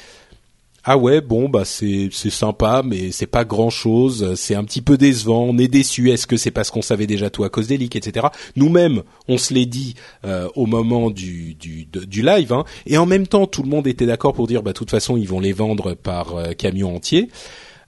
ah 0.84 0.96
ouais 0.96 1.20
bon 1.20 1.48
bah 1.48 1.64
c'est 1.64 2.08
c'est 2.12 2.30
sympa 2.30 2.82
mais 2.84 3.10
c'est 3.12 3.26
pas 3.26 3.44
grand 3.44 3.70
chose 3.70 4.34
c'est 4.34 4.54
un 4.54 4.64
petit 4.64 4.80
peu 4.82 4.96
décevant. 4.96 5.44
On 5.44 5.58
est 5.58 5.68
déçu. 5.68 6.10
Est-ce 6.10 6.26
que 6.26 6.36
c'est 6.36 6.50
parce 6.50 6.70
qu'on 6.70 6.82
savait 6.82 7.06
déjà 7.06 7.30
tout 7.30 7.44
à 7.44 7.48
cause 7.48 7.66
des 7.66 7.76
leaks 7.76 7.96
etc 7.96 8.28
nous-mêmes 8.56 9.02
on 9.28 9.38
se 9.38 9.52
l'est 9.54 9.66
dit 9.66 9.94
euh, 10.24 10.48
au 10.54 10.66
moment 10.66 11.10
du 11.10 11.54
du, 11.54 11.84
du 11.84 12.22
live 12.22 12.52
hein, 12.52 12.64
et 12.86 12.98
en 12.98 13.06
même 13.06 13.26
temps 13.26 13.46
tout 13.46 13.62
le 13.62 13.68
monde 13.68 13.86
était 13.86 14.06
d'accord 14.06 14.32
pour 14.32 14.46
dire 14.46 14.62
bah 14.62 14.72
de 14.72 14.78
toute 14.78 14.90
façon 14.90 15.16
ils 15.16 15.28
vont 15.28 15.40
les 15.40 15.52
vendre 15.52 15.94
par 15.94 16.36
euh, 16.36 16.52
camion 16.52 16.96
entier. 16.96 17.28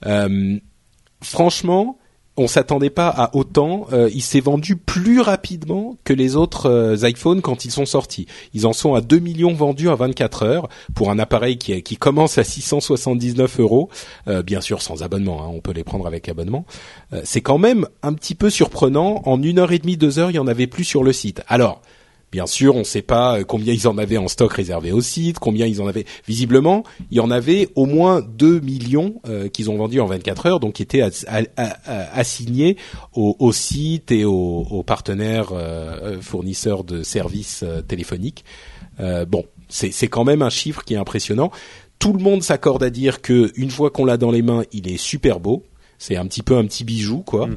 Euh, 0.06 0.58
franchement 1.22 1.98
on 2.36 2.46
s'attendait 2.46 2.90
pas 2.90 3.08
à 3.08 3.34
autant. 3.36 3.86
Euh, 3.92 4.10
il 4.14 4.22
s'est 4.22 4.40
vendu 4.40 4.76
plus 4.76 5.20
rapidement 5.20 5.96
que 6.04 6.12
les 6.12 6.36
autres 6.36 6.66
euh, 6.66 7.08
iPhones 7.08 7.42
quand 7.42 7.64
ils 7.64 7.70
sont 7.70 7.86
sortis. 7.86 8.26
Ils 8.54 8.66
en 8.66 8.72
sont 8.72 8.94
à 8.94 9.00
2 9.00 9.18
millions 9.18 9.52
vendus 9.52 9.88
en 9.88 9.94
24 9.94 10.42
heures 10.44 10.68
pour 10.94 11.10
un 11.10 11.18
appareil 11.18 11.58
qui, 11.58 11.96
commence 11.96 12.38
à 12.38 12.44
679 12.44 13.60
euros, 13.60 13.90
euh, 14.28 14.42
bien 14.42 14.60
sûr 14.60 14.80
sans 14.80 15.02
abonnement. 15.02 15.44
Hein, 15.44 15.50
on 15.52 15.60
peut 15.60 15.72
les 15.72 15.84
prendre 15.84 16.06
avec 16.06 16.28
abonnement. 16.28 16.64
c'est 17.24 17.40
quand 17.40 17.58
même 17.58 17.86
un 18.02 18.14
petit 18.14 18.34
peu 18.34 18.50
surprenant. 18.50 19.22
En 19.24 19.42
une 19.42 19.58
heure 19.58 19.72
et 19.72 19.78
demie, 19.78 19.96
deux 19.96 20.18
heures, 20.18 20.30
il 20.30 20.34
y 20.34 20.38
en 20.38 20.46
avait 20.46 20.66
plus 20.66 20.84
sur 20.84 21.04
le 21.04 21.12
site. 21.12 21.42
Alors 21.48 21.82
Bien 22.32 22.46
sûr, 22.46 22.74
on 22.74 22.78
ne 22.78 22.84
sait 22.84 23.02
pas 23.02 23.38
euh, 23.38 23.44
combien 23.44 23.74
ils 23.74 23.86
en 23.86 23.98
avaient 23.98 24.16
en 24.16 24.26
stock 24.26 24.54
réservé 24.54 24.90
au 24.90 25.02
site, 25.02 25.38
combien 25.38 25.66
ils 25.66 25.82
en 25.82 25.86
avaient. 25.86 26.06
Visiblement, 26.26 26.82
il 27.10 27.18
y 27.18 27.20
en 27.20 27.30
avait 27.30 27.68
au 27.74 27.84
moins 27.84 28.22
2 28.22 28.60
millions 28.60 29.20
euh, 29.28 29.48
qu'ils 29.48 29.70
ont 29.70 29.76
vendus 29.76 30.00
en 30.00 30.06
24 30.06 30.46
heures, 30.46 30.60
donc 30.60 30.74
qui 30.74 30.82
étaient 30.82 31.02
assignés 31.56 32.78
au, 33.12 33.52
site 33.52 34.10
et 34.12 34.24
aux, 34.24 34.82
partenaires 34.86 35.50
euh, 35.52 36.22
fournisseurs 36.22 36.84
de 36.84 37.02
services 37.02 37.64
téléphoniques. 37.86 38.46
bon, 38.98 39.44
c'est 39.68 40.08
quand 40.08 40.24
même 40.24 40.40
un 40.40 40.50
chiffre 40.50 40.84
qui 40.84 40.94
est 40.94 40.98
impressionnant. 40.98 41.50
Tout 41.98 42.14
le 42.14 42.22
monde 42.22 42.42
s'accorde 42.42 42.82
à 42.82 42.90
dire 42.90 43.20
que 43.20 43.52
une 43.56 43.70
fois 43.70 43.90
qu'on 43.90 44.06
l'a 44.06 44.16
dans 44.16 44.30
les 44.30 44.42
mains, 44.42 44.64
il 44.72 44.90
est 44.90 44.96
super 44.96 45.38
beau. 45.38 45.64
C'est 45.98 46.16
un 46.16 46.26
petit 46.26 46.42
peu 46.42 46.56
un 46.56 46.64
petit 46.64 46.84
bijou, 46.84 47.18
quoi. 47.18 47.46
Mm. 47.46 47.56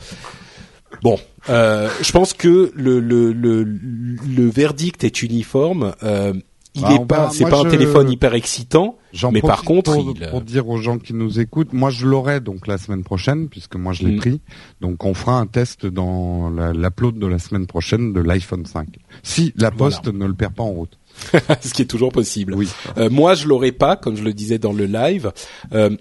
Bon, 1.02 1.18
euh, 1.50 1.90
je 2.02 2.12
pense 2.12 2.34
que 2.34 2.72
le, 2.76 3.00
le, 3.00 3.32
le, 3.32 3.64
le 3.64 4.50
verdict 4.50 5.04
est 5.04 5.22
uniforme. 5.22 5.94
Euh, 6.04 6.34
il 6.76 6.82
bah, 6.82 6.94
est 6.94 7.06
pas, 7.06 7.30
c'est 7.32 7.50
pas 7.50 7.62
un 7.62 7.70
téléphone 7.70 8.12
hyper 8.12 8.34
excitant, 8.34 8.98
mais 9.32 9.42
par 9.42 9.64
contre, 9.64 9.94
pour, 9.94 10.14
il... 10.14 10.30
pour 10.30 10.42
dire 10.42 10.68
aux 10.68 10.78
gens 10.78 10.98
qui 10.98 11.14
nous 11.14 11.40
écoutent, 11.40 11.72
moi 11.72 11.90
je 11.90 12.06
l'aurai 12.06 12.42
donc 12.42 12.68
la 12.68 12.78
semaine 12.78 13.04
prochaine 13.04 13.48
puisque 13.48 13.76
moi 13.78 13.94
je 13.94 14.04
l'ai 14.04 14.16
mm. 14.16 14.18
pris. 14.18 14.42
Donc 14.82 15.06
on 15.06 15.14
fera 15.14 15.40
un 15.40 15.48
test 15.48 15.86
dans 15.86 16.50
l'upload 16.50 17.18
de 17.18 17.28
la 17.28 17.40
semaine 17.40 17.66
prochaine 17.66 18.12
de 18.12 18.20
l'iPhone 18.20 18.66
5. 18.66 18.90
Si 19.24 19.54
la 19.56 19.72
poste 19.72 20.08
ne 20.08 20.26
le 20.26 20.34
perd 20.34 20.54
pas 20.54 20.64
en 20.64 20.72
route. 20.72 21.00
Ce 21.62 21.74
qui 21.74 21.84
est 21.84 21.90
toujours 21.90 22.12
possible. 22.12 22.54
Oui. 22.54 22.68
Euh, 22.98 23.10
moi 23.10 23.36
je 23.36 23.48
l'aurai 23.48 23.72
pas, 23.72 23.96
comme 23.96 24.18
je 24.18 24.24
le 24.24 24.34
disais 24.34 24.60
dans 24.60 24.74
le 24.74 24.86
live. 24.86 25.32
Euh, 25.72 25.96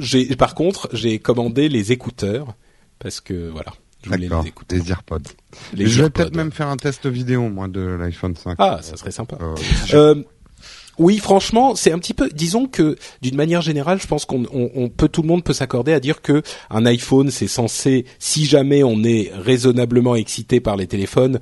j'ai, 0.00 0.34
par 0.34 0.56
contre, 0.56 0.88
j'ai 0.92 1.20
commandé 1.20 1.68
les 1.68 1.92
écouteurs 1.92 2.56
parce 2.98 3.20
que 3.20 3.50
voilà. 3.50 3.72
D'accord, 4.06 4.44
les 4.70 4.90
AirPods. 4.90 5.18
je 5.76 6.02
vais 6.02 6.10
peut-être 6.10 6.36
même 6.36 6.52
faire 6.52 6.68
un 6.68 6.76
test 6.76 7.06
vidéo, 7.06 7.48
moi, 7.48 7.68
de 7.68 7.80
l'iPhone 7.80 8.36
5. 8.36 8.56
Ah, 8.58 8.78
ça 8.80 8.96
serait 8.96 9.10
sympa. 9.10 9.36
Euh, 9.40 9.54
euh, 9.94 10.22
oui, 10.98 11.18
franchement, 11.18 11.74
c'est 11.74 11.92
un 11.92 11.98
petit 11.98 12.14
peu. 12.14 12.28
Disons 12.28 12.66
que, 12.66 12.96
d'une 13.22 13.36
manière 13.36 13.60
générale, 13.60 14.00
je 14.00 14.06
pense 14.06 14.24
qu'on 14.24 14.46
on, 14.52 14.88
peut, 14.88 15.08
tout 15.08 15.22
le 15.22 15.28
monde 15.28 15.44
peut 15.44 15.52
s'accorder 15.52 15.92
à 15.92 16.00
dire 16.00 16.22
que 16.22 16.42
un 16.70 16.86
iPhone, 16.86 17.30
c'est 17.30 17.48
censé, 17.48 18.04
si 18.18 18.46
jamais 18.46 18.82
on 18.82 19.02
est 19.04 19.30
raisonnablement 19.34 20.14
excité 20.16 20.60
par 20.60 20.76
les 20.76 20.86
téléphones, 20.86 21.40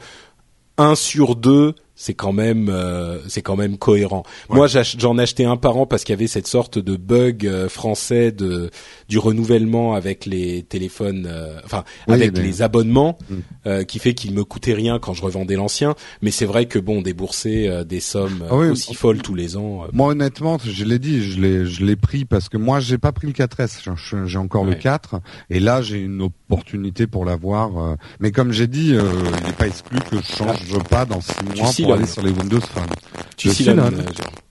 un 0.79 0.95
sur 0.95 1.37
deux 1.37 1.75
c'est 1.97 2.13
quand 2.13 2.33
même 2.33 2.69
euh, 2.69 3.19
c'est 3.27 3.41
quand 3.41 3.57
même 3.57 3.79
cohérent. 3.79 4.23
Moi 4.51 4.67
j'en 4.67 5.19
achetais 5.19 5.47
un 5.47 5.57
par 5.57 5.79
an 5.79 5.87
parce 5.87 6.05
qu'il 6.05 6.13
y 6.13 6.19
avait 6.19 6.27
cette 6.27 6.47
sorte 6.47 6.79
de 6.79 6.95
bug 6.97 7.47
euh, 7.47 7.69
français 7.71 8.31
de 8.33 8.71
du 9.09 9.19
renouvellement 9.19 9.95
avec 9.95 10.27
les 10.27 10.63
téléphones 10.63 11.27
euh, 11.29 11.59
enfin 11.65 11.85
avec 12.07 12.37
les 12.37 12.61
abonnements 12.61 13.19
mm. 13.31 13.85
qui 13.85 13.99
fait 13.99 14.13
qu'il 14.13 14.35
me 14.35 14.45
coûtait 14.45 14.75
rien 14.75 14.99
quand 14.99 15.15
je 15.15 15.23
revendais 15.23 15.57
l'ancien. 15.57 15.95
Mais 16.21 16.31
c'est 16.31 16.45
vrai 16.45 16.67
que 16.67 16.79
bon 16.79 17.01
débourser 17.01 17.85
des 17.87 18.01
sommes 18.01 18.45
ah 18.51 18.55
aussi 18.55 18.95
folles 18.95 19.23
tous 19.23 19.35
les 19.35 19.57
ans 19.57 19.85
Moi 19.93 20.09
honnêtement, 20.09 20.59
je 20.63 20.85
l'ai 20.85 20.99
dit, 20.99 21.23
je 21.23 21.41
l'ai 21.41 21.65
je 21.65 21.85
l'ai 21.85 21.97
pris 21.97 22.27
parce 22.27 22.51
que 22.51 22.59
moi 22.59 22.79
j'ai 22.81 22.99
pas 22.99 23.13
pris 23.13 23.27
le 23.27 23.33
4S, 23.33 24.27
j'ai 24.27 24.39
encore 24.39 24.65
le 24.65 24.75
4 24.75 25.21
et 25.49 25.61
là 25.61 25.81
j'ai 25.81 25.99
une 25.99 26.21
opportunité 26.21 27.07
pour 27.07 27.25
l'avoir 27.25 27.97
mais 28.21 28.33
comme 28.33 28.53
j'ai 28.53 28.67
dit, 28.67 28.89
il 28.89 29.47
n'est 29.47 29.53
pas 29.57 29.69
exclu 29.69 29.99
que 30.11 30.19
je 30.19 30.37
change 30.37 30.79
pas 30.91 31.07
dans 31.07 31.21
six 31.23 31.45
mois 31.57 31.73
pour 31.87 31.95
aller 31.95 32.07
sur 32.07 32.22
les 32.22 32.30
Windows 32.32 32.61
Phone. 32.61 32.84
Tu 33.37 33.51
Sillon. 33.51 33.91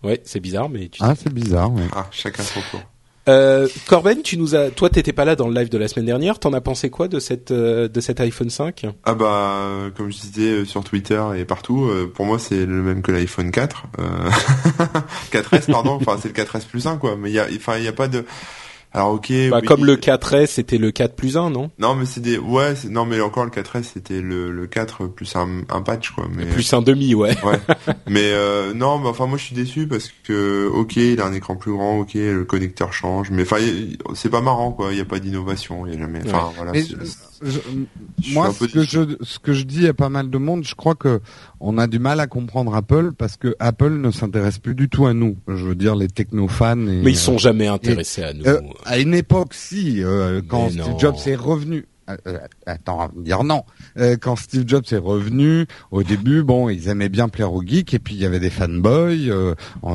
Ouais, 0.03 0.21
c'est 0.23 0.39
bizarre, 0.39 0.69
mais 0.69 0.87
tu. 0.89 1.01
Ah, 1.03 1.13
c'est 1.15 1.33
bizarre. 1.33 1.71
Ouais. 1.73 1.87
Ah, 1.93 2.07
chacun 2.11 2.43
son 2.43 2.61
tour. 2.71 2.81
Euh, 3.27 3.67
Corben, 3.87 4.21
tu 4.21 4.37
nous 4.37 4.55
as, 4.55 4.69
toi, 4.69 4.89
t'étais 4.89 5.13
pas 5.13 5.25
là 5.25 5.35
dans 5.35 5.47
le 5.47 5.55
live 5.55 5.69
de 5.69 5.77
la 5.79 5.87
semaine 5.87 6.05
dernière. 6.05 6.37
T'en 6.37 6.53
as 6.53 6.61
pensé 6.61 6.91
quoi 6.91 7.07
de 7.07 7.19
cette 7.19 7.49
euh, 7.49 7.87
de 7.87 7.99
cet 7.99 8.19
iPhone 8.19 8.51
5 8.51 8.85
Ah 9.03 9.15
bah, 9.15 9.89
comme 9.95 10.11
je 10.11 10.17
disais 10.19 10.51
euh, 10.51 10.65
sur 10.65 10.83
Twitter 10.83 11.21
et 11.35 11.43
partout, 11.43 11.85
euh, 11.85 12.11
pour 12.13 12.25
moi 12.25 12.37
c'est 12.37 12.67
le 12.67 12.83
même 12.83 13.01
que 13.01 13.11
l'iPhone 13.11 13.49
4, 13.49 13.87
4S 15.31 15.65
pardon. 15.71 15.93
enfin 15.99 16.19
c'est 16.21 16.37
le 16.37 16.43
4S 16.43 16.67
plus 16.67 16.85
1 16.85 16.97
quoi. 16.97 17.15
Mais 17.17 17.31
il 17.31 17.33
y 17.33 17.39
a, 17.39 17.47
enfin 17.55 17.77
il 17.77 17.83
y 17.83 17.87
a 17.87 17.93
pas 17.93 18.07
de 18.07 18.25
alors 18.95 19.11
ok. 19.11 19.33
Bah, 19.51 19.61
Comme 19.61 19.83
le 19.83 19.97
4S, 19.97 20.47
c'était 20.47 20.77
le 20.77 20.89
4 20.89 21.15
plus 21.15 21.35
1, 21.35 21.49
non? 21.49 21.69
Non, 21.79 21.95
mais 21.95 22.05
c'est 22.05 22.21
des, 22.21 22.37
ouais, 22.37 22.75
non, 22.89 23.05
mais 23.05 23.19
encore 23.19 23.43
le 23.43 23.51
4S, 23.51 23.83
c'était 23.93 24.21
le, 24.21 24.51
le 24.51 24.67
4 24.67 25.07
plus 25.07 25.35
un, 25.35 25.63
un 25.69 25.81
patch, 25.81 26.11
quoi. 26.11 26.27
Mais 26.33 26.45
plus 26.45 26.71
un 26.73 26.81
demi, 26.81 27.13
ouais. 27.13 27.35
ouais. 27.43 27.59
mais 28.07 28.31
euh, 28.31 28.73
non, 28.73 28.99
mais 28.99 29.09
enfin 29.09 29.27
moi 29.27 29.37
je 29.37 29.43
suis 29.43 29.55
déçu 29.55 29.85
parce 29.85 30.09
que 30.23 30.67
ok, 30.73 30.95
il 30.95 31.19
a 31.19 31.25
un 31.25 31.33
écran 31.33 31.57
plus 31.57 31.73
grand, 31.73 31.99
ok, 31.99 32.13
le 32.13 32.45
connecteur 32.45 32.93
change, 32.93 33.31
mais 33.31 33.41
enfin 33.41 33.57
c'est 34.13 34.29
pas 34.29 34.41
marrant, 34.41 34.71
quoi. 34.71 34.93
Il 34.93 34.97
y 34.97 35.01
a 35.01 35.05
pas 35.05 35.19
d'innovation, 35.19 35.85
il 35.85 35.93
y 35.93 35.97
a 35.97 35.99
jamais. 35.99 36.21
Enfin 36.25 36.51
voilà 36.55 36.71
moi, 38.33 38.53
ce 38.53 38.65
que, 38.65 38.81
je, 38.83 39.17
ce 39.21 39.39
que 39.39 39.53
je 39.53 39.63
dis 39.63 39.87
à 39.87 39.93
pas 39.93 40.09
mal 40.09 40.29
de 40.29 40.37
monde, 40.37 40.63
je 40.63 40.75
crois 40.75 40.95
que 40.95 41.21
on 41.59 41.77
a 41.77 41.87
du 41.87 41.99
mal 41.99 42.19
à 42.19 42.27
comprendre 42.27 42.75
Apple 42.75 43.11
parce 43.17 43.37
que 43.37 43.55
Apple 43.59 43.93
ne 43.93 44.11
s'intéresse 44.11 44.59
plus 44.59 44.75
du 44.75 44.89
tout 44.89 45.05
à 45.05 45.13
nous. 45.13 45.37
Je 45.47 45.65
veux 45.65 45.75
dire 45.75 45.95
les 45.95 46.07
technofans. 46.07 46.87
Et, 46.87 47.01
Mais 47.03 47.11
ils 47.11 47.17
sont 47.17 47.37
jamais 47.37 47.67
intéressés 47.67 48.23
à 48.23 48.33
nous. 48.33 48.45
Euh, 48.45 48.61
à 48.85 48.99
une 48.99 49.13
époque, 49.13 49.53
si, 49.53 50.03
euh, 50.03 50.41
quand 50.47 50.69
Steve 50.69 50.99
Jobs 50.99 51.15
est 51.25 51.35
revenu. 51.35 51.85
Euh, 52.09 52.39
attends, 52.65 53.09
dire 53.15 53.43
non. 53.43 53.63
quand 54.21 54.35
Steve 54.35 54.63
Jobs 54.67 54.85
est 54.91 54.97
revenu, 54.97 55.65
au 55.91 56.03
début, 56.03 56.43
bon, 56.43 56.69
ils 56.69 56.87
aimaient 56.89 57.09
bien 57.09 57.29
plaire 57.29 57.53
aux 57.53 57.63
geeks, 57.63 57.93
et 57.93 57.99
puis 57.99 58.15
il 58.15 58.21
y 58.21 58.25
avait 58.25 58.39
des 58.39 58.49
fanboys, 58.49 59.31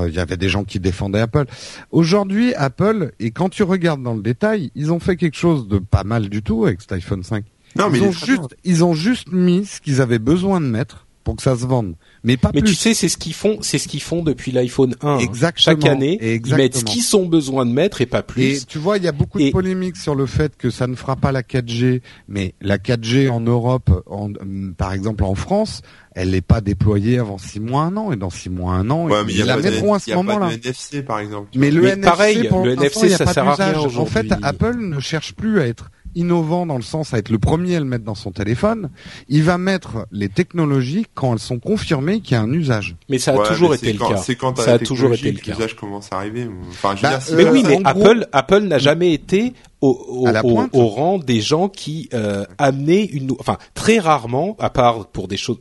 il 0.06 0.14
y 0.14 0.18
avait 0.18 0.36
des 0.36 0.48
gens 0.48 0.64
qui 0.64 0.80
défendaient 0.80 1.20
Apple. 1.20 1.44
Aujourd'hui, 1.90 2.54
Apple, 2.54 3.12
et 3.20 3.30
quand 3.30 3.48
tu 3.48 3.62
regardes 3.62 4.02
dans 4.02 4.14
le 4.14 4.22
détail, 4.22 4.70
ils 4.74 4.92
ont 4.92 5.00
fait 5.00 5.16
quelque 5.16 5.36
chose 5.36 5.68
de 5.68 5.78
pas 5.78 6.04
mal 6.04 6.28
du 6.28 6.42
tout 6.42 6.64
avec 6.64 6.80
cet 6.80 6.92
iPhone 6.92 7.22
5. 7.22 7.44
Non, 7.76 7.88
mais 7.90 7.98
ils 7.98 8.04
ont 8.04 8.12
juste, 8.12 8.56
ils 8.64 8.84
ont 8.84 8.94
juste 8.94 9.30
mis 9.32 9.64
ce 9.64 9.80
qu'ils 9.80 10.00
avaient 10.00 10.18
besoin 10.18 10.60
de 10.60 10.66
mettre 10.66 11.06
pour 11.24 11.36
que 11.36 11.42
ça 11.42 11.56
se 11.56 11.66
vende. 11.66 11.94
Mais 12.22 12.36
pas 12.36 12.50
Mais 12.54 12.62
tu 12.62 12.74
sais, 12.74 12.94
c'est 12.94 13.08
ce 13.08 13.16
qu'ils 13.16 13.34
font, 13.34 13.58
c'est 13.62 13.78
ce 13.78 13.88
qu'ils 13.88 14.02
font 14.02 14.22
depuis 14.22 14.52
l'iPhone 14.52 14.94
1. 15.00 15.18
Exactement. 15.18 15.80
Chaque 15.80 15.86
année, 15.86 16.18
ils 16.20 16.54
mettent 16.54 16.76
ce 16.76 16.84
qu'ils 16.84 17.16
ont 17.16 17.26
besoin 17.26 17.64
de 17.64 17.72
mettre 17.72 18.00
et 18.00 18.06
pas 18.06 18.22
plus. 18.22 18.62
Et 18.62 18.66
tu 18.66 18.78
vois, 18.78 18.98
il 18.98 19.04
y 19.04 19.08
a 19.08 19.12
beaucoup 19.12 19.38
de 19.38 19.50
polémiques 19.50 19.96
sur 19.96 20.14
le 20.14 20.26
fait 20.26 20.56
que 20.56 20.70
ça 20.70 20.86
ne 20.86 20.94
fera 20.94 21.16
pas 21.16 21.32
la 21.32 21.42
4G, 21.42 22.02
mais 22.28 22.54
la 22.60 22.78
4G 22.78 23.30
en 23.30 23.40
Europe, 23.40 23.90
en, 24.06 24.30
par 24.76 24.92
exemple 24.92 25.24
en 25.24 25.34
France, 25.34 25.82
elle 26.14 26.30
n'est 26.30 26.40
pas 26.40 26.60
déployée 26.60 27.18
avant 27.18 27.38
six 27.38 27.60
mois, 27.60 27.82
un 27.82 27.96
an, 27.96 28.12
et 28.12 28.16
dans 28.16 28.30
six 28.30 28.50
mois, 28.50 28.74
un 28.74 28.90
an, 28.90 29.06
ouais, 29.06 29.22
ils 29.28 29.44
la 29.44 29.56
mettront 29.56 29.94
à 29.94 29.98
ce 29.98 30.12
moment-là. 30.14 30.48
Le 30.48 30.54
NFC, 30.54 31.02
par 31.02 31.20
exemple. 31.20 31.48
Mais 31.54 31.70
le 31.70 31.84
NFC, 31.84 32.00
pareil, 32.00 32.48
le 32.64 32.72
NFC, 32.72 33.08
ça 33.10 33.26
sert 33.26 33.48
à 33.48 33.54
rien 33.54 33.78
En 33.78 34.06
fait, 34.06 34.26
Apple 34.42 34.76
ne 34.76 35.00
cherche 35.00 35.34
plus 35.34 35.60
à 35.60 35.66
être 35.66 35.90
innovant 36.14 36.66
dans 36.66 36.76
le 36.76 36.82
sens 36.82 37.14
à 37.14 37.18
être 37.18 37.28
le 37.30 37.38
premier 37.38 37.76
à 37.76 37.80
le 37.80 37.84
mettre 37.86 38.04
dans 38.04 38.14
son 38.14 38.32
téléphone, 38.32 38.90
il 39.28 39.42
va 39.42 39.58
mettre 39.58 40.06
les 40.12 40.28
technologies 40.28 41.06
quand 41.14 41.32
elles 41.32 41.38
sont 41.38 41.58
confirmées 41.58 42.20
qu'il 42.20 42.32
y 42.32 42.36
a 42.36 42.42
un 42.42 42.52
usage. 42.52 42.96
Mais 43.08 43.18
ça 43.18 43.32
a 43.32 43.46
toujours 43.46 43.74
été 43.74 43.92
le 43.92 43.98
cas. 43.98 44.16
C'est 44.16 44.36
quand 44.36 44.56
ça 44.58 44.74
a 44.74 44.78
toujours 44.78 45.14
été 45.14 45.32
le 45.32 45.38
cas. 45.38 45.52
L'usage 45.52 45.76
commence 45.76 46.12
à 46.12 46.16
arriver. 46.16 46.48
Enfin, 46.70 46.96
je 46.96 47.02
bah, 47.02 47.18
dire, 47.18 47.36
mais 47.36 47.50
oui, 47.50 47.64
mais 47.66 47.80
Apple, 47.84 48.26
Apple 48.32 48.60
n'a 48.60 48.78
jamais 48.78 49.12
été 49.12 49.52
au, 49.80 50.26
au, 50.42 50.78
au, 50.78 50.86
rang 50.88 51.18
des 51.18 51.40
gens 51.40 51.68
qui 51.68 52.08
euh, 52.12 52.44
amenaient 52.58 53.04
une, 53.04 53.32
enfin 53.38 53.56
très 53.74 53.98
rarement, 53.98 54.56
à 54.58 54.70
part 54.70 55.06
pour 55.06 55.28
des 55.28 55.36
choses, 55.36 55.58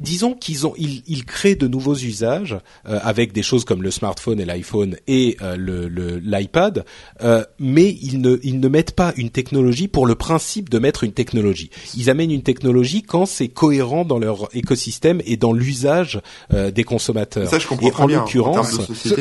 disons 0.00 0.34
qu'ils 0.34 0.66
ont, 0.66 0.74
ils, 0.78 1.02
ils, 1.06 1.24
créent 1.24 1.54
de 1.54 1.68
nouveaux 1.68 1.96
usages 1.96 2.58
euh, 2.88 2.98
avec 3.02 3.32
des 3.32 3.42
choses 3.42 3.64
comme 3.64 3.82
le 3.82 3.90
smartphone 3.90 4.40
et 4.40 4.44
l'iPhone 4.44 4.96
et 5.06 5.36
euh, 5.42 5.56
le 5.56 5.88
l'iPad, 6.18 6.84
euh, 7.22 7.44
mais 7.58 7.96
ils 8.02 8.20
ne, 8.20 8.38
ils 8.42 8.60
ne 8.60 8.68
mettent 8.68 8.92
pas 8.92 9.12
une 9.16 9.30
technologie 9.30 9.88
pour 9.88 10.06
le 10.06 10.14
principe 10.14 10.68
de 10.68 10.78
mettre 10.78 11.04
une 11.04 11.12
technologie. 11.12 11.70
Ils 11.96 12.10
amènent 12.10 12.30
une 12.30 12.42
technologie 12.42 13.02
quand 13.02 13.26
c'est 13.26 13.48
cohérent 13.48 14.04
dans 14.04 14.18
leur 14.18 14.48
écosystème 14.54 15.20
et 15.26 15.36
dans 15.36 15.52
l'usage 15.52 16.20
euh, 16.52 16.70
des 16.70 16.84
consommateurs. 16.84 17.48
Ça, 17.48 17.58
je 17.58 17.66
comprends 17.66 17.88
et 17.88 17.90
très 17.90 18.02
en 18.02 18.06
bien. 18.06 18.20
l'occurrence, 18.20 18.78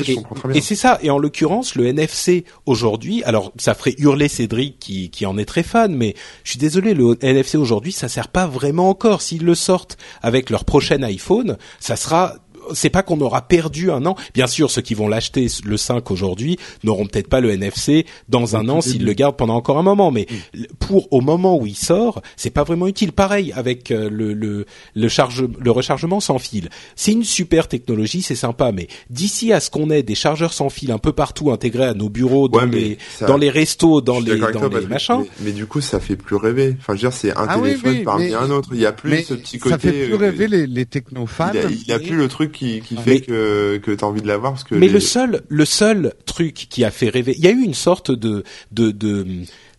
et, 0.08 0.18
et 0.58 0.62
c'est 0.62 0.76
ça. 0.76 1.00
Et 1.02 1.10
en 1.10 1.18
l'occurrence, 1.18 1.76
le 1.76 1.88
NFC 1.88 2.46
aujourd'hui, 2.66 3.24
alors 3.24 3.52
ça 3.58 3.74
ferait 3.74 3.96
hurler 3.98 4.28
Cédric 4.38 4.80
qui, 4.80 5.10
qui 5.10 5.26
en 5.26 5.38
est 5.38 5.46
très 5.46 5.64
fan, 5.64 5.96
mais 5.96 6.16
je 6.44 6.52
suis 6.52 6.60
désolé, 6.60 6.94
le 6.94 7.18
NFC 7.22 7.58
aujourd'hui, 7.58 7.92
ça 7.92 8.08
sert 8.08 8.28
pas 8.28 8.48
vraiment 8.48 8.90
encore. 8.90 9.22
S'ils 9.22 9.44
le 9.44 9.56
sortent 9.56 9.98
avec 10.22 10.50
leur 10.50 10.64
prochain 10.64 11.02
iPhone, 11.04 11.58
ça 11.80 11.96
sera 11.96 12.36
c'est 12.74 12.90
pas 12.90 13.04
qu'on 13.04 13.20
aura 13.22 13.48
perdu 13.48 13.92
un 13.92 14.06
an. 14.06 14.16
Bien 14.34 14.48
sûr, 14.48 14.72
ceux 14.72 14.82
qui 14.82 14.94
vont 14.94 15.08
l'acheter 15.08 15.48
le 15.64 15.78
5 15.78 16.10
aujourd'hui 16.12 16.58
n'auront 16.84 17.06
peut-être 17.06 17.30
pas 17.30 17.42
le 17.42 17.52
NFC 17.52 18.06
dans 18.30 18.56
un 18.56 18.70
an 18.70 18.82
s'ils 18.82 19.06
le 19.06 19.14
gardent 19.14 19.38
pendant 19.38 19.56
encore 19.56 19.78
un 19.78 19.84
moment. 19.84 20.12
Mais 20.12 20.28
mm. 20.30 20.64
pour 20.80 21.12
au 21.12 21.22
moment 21.22 21.58
où 21.58 21.66
il 21.66 21.76
sort, 21.76 22.22
c'est 22.36 22.50
pas 22.50 22.64
vraiment 22.64 22.88
utile. 22.88 23.12
Pareil 23.12 23.54
avec 23.56 23.92
euh, 23.92 24.10
le 24.10 24.34
le 24.34 24.66
le 24.96 25.10
charge 25.10 25.46
le 25.60 25.72
rechargement 25.72 26.20
sans 26.20 26.40
fil. 26.40 26.70
C'est 26.96 27.12
une 27.12 27.24
super 27.24 27.68
technologie, 27.68 28.22
c'est 28.22 28.36
sympa. 28.36 28.72
Mais 28.72 28.88
d'ici 29.10 29.54
à 29.54 29.60
ce 29.60 29.70
qu'on 29.70 29.90
ait 29.90 30.04
des 30.04 30.16
chargeurs 30.16 30.54
sans 30.54 30.70
fil 30.70 30.92
un 30.92 30.98
peu 30.98 31.12
partout 31.12 31.52
intégrés 31.52 31.86
à 31.86 31.94
nos 31.94 32.10
bureaux, 32.10 32.48
dans 32.48 32.66
les 32.66 32.98
dans 33.22 33.38
les 33.38 33.50
restos, 33.50 34.02
dans 34.02 34.20
les 34.20 34.38
dans 34.38 34.70
les 34.70 34.88
machins. 34.88 35.26
Mais, 35.42 35.52
du 35.52 35.66
coup, 35.66 35.82
ça 35.82 36.00
fait 36.00 36.16
plus 36.16 36.36
rêver. 36.36 36.76
Enfin, 36.80 36.94
je 36.94 36.94
veux 36.94 37.10
dire, 37.10 37.14
c'est 37.14 37.32
un 37.32 37.46
ah 37.48 37.60
téléphone 37.60 38.04
parmi 38.04 38.34
un 38.34 38.50
autre. 38.50 38.70
Il 38.74 38.80
y 38.80 38.86
a 38.86 38.92
plus 38.92 39.24
ce 39.24 39.34
petit 39.34 39.60
côté. 39.60 39.74
Ça 39.74 39.80
fait 39.80 40.06
plus 40.06 40.14
euh, 40.14 40.18
rêver 40.18 40.48
les, 40.48 40.68
les 40.68 40.86
technophanes. 40.86 41.56
Il 41.70 41.88
y 41.88 41.94
a, 41.94 42.00
plus 42.00 42.16
le 42.16 42.28
truc 42.28 42.52
qui, 42.58 42.82
qui 42.82 42.96
fait 42.98 43.22
que 43.22 43.78
que 43.78 43.92
t'as 43.92 44.06
envie 44.06 44.22
de 44.22 44.28
l'avoir 44.28 44.54
parce 44.54 44.64
que. 44.64 44.76
Mais 44.76 44.88
le 44.88 45.00
seul 45.00 45.44
le 45.48 45.66
seul 45.66 46.14
truc 46.26 46.68
qui 46.70 46.84
a 46.84 46.92
fait 46.92 47.10
rêver, 47.10 47.34
il 47.38 47.44
y 47.44 47.48
a 47.48 47.52
eu 47.52 47.62
une 47.62 47.74
sorte 47.74 48.12
de 48.12 48.44
de 48.72 48.94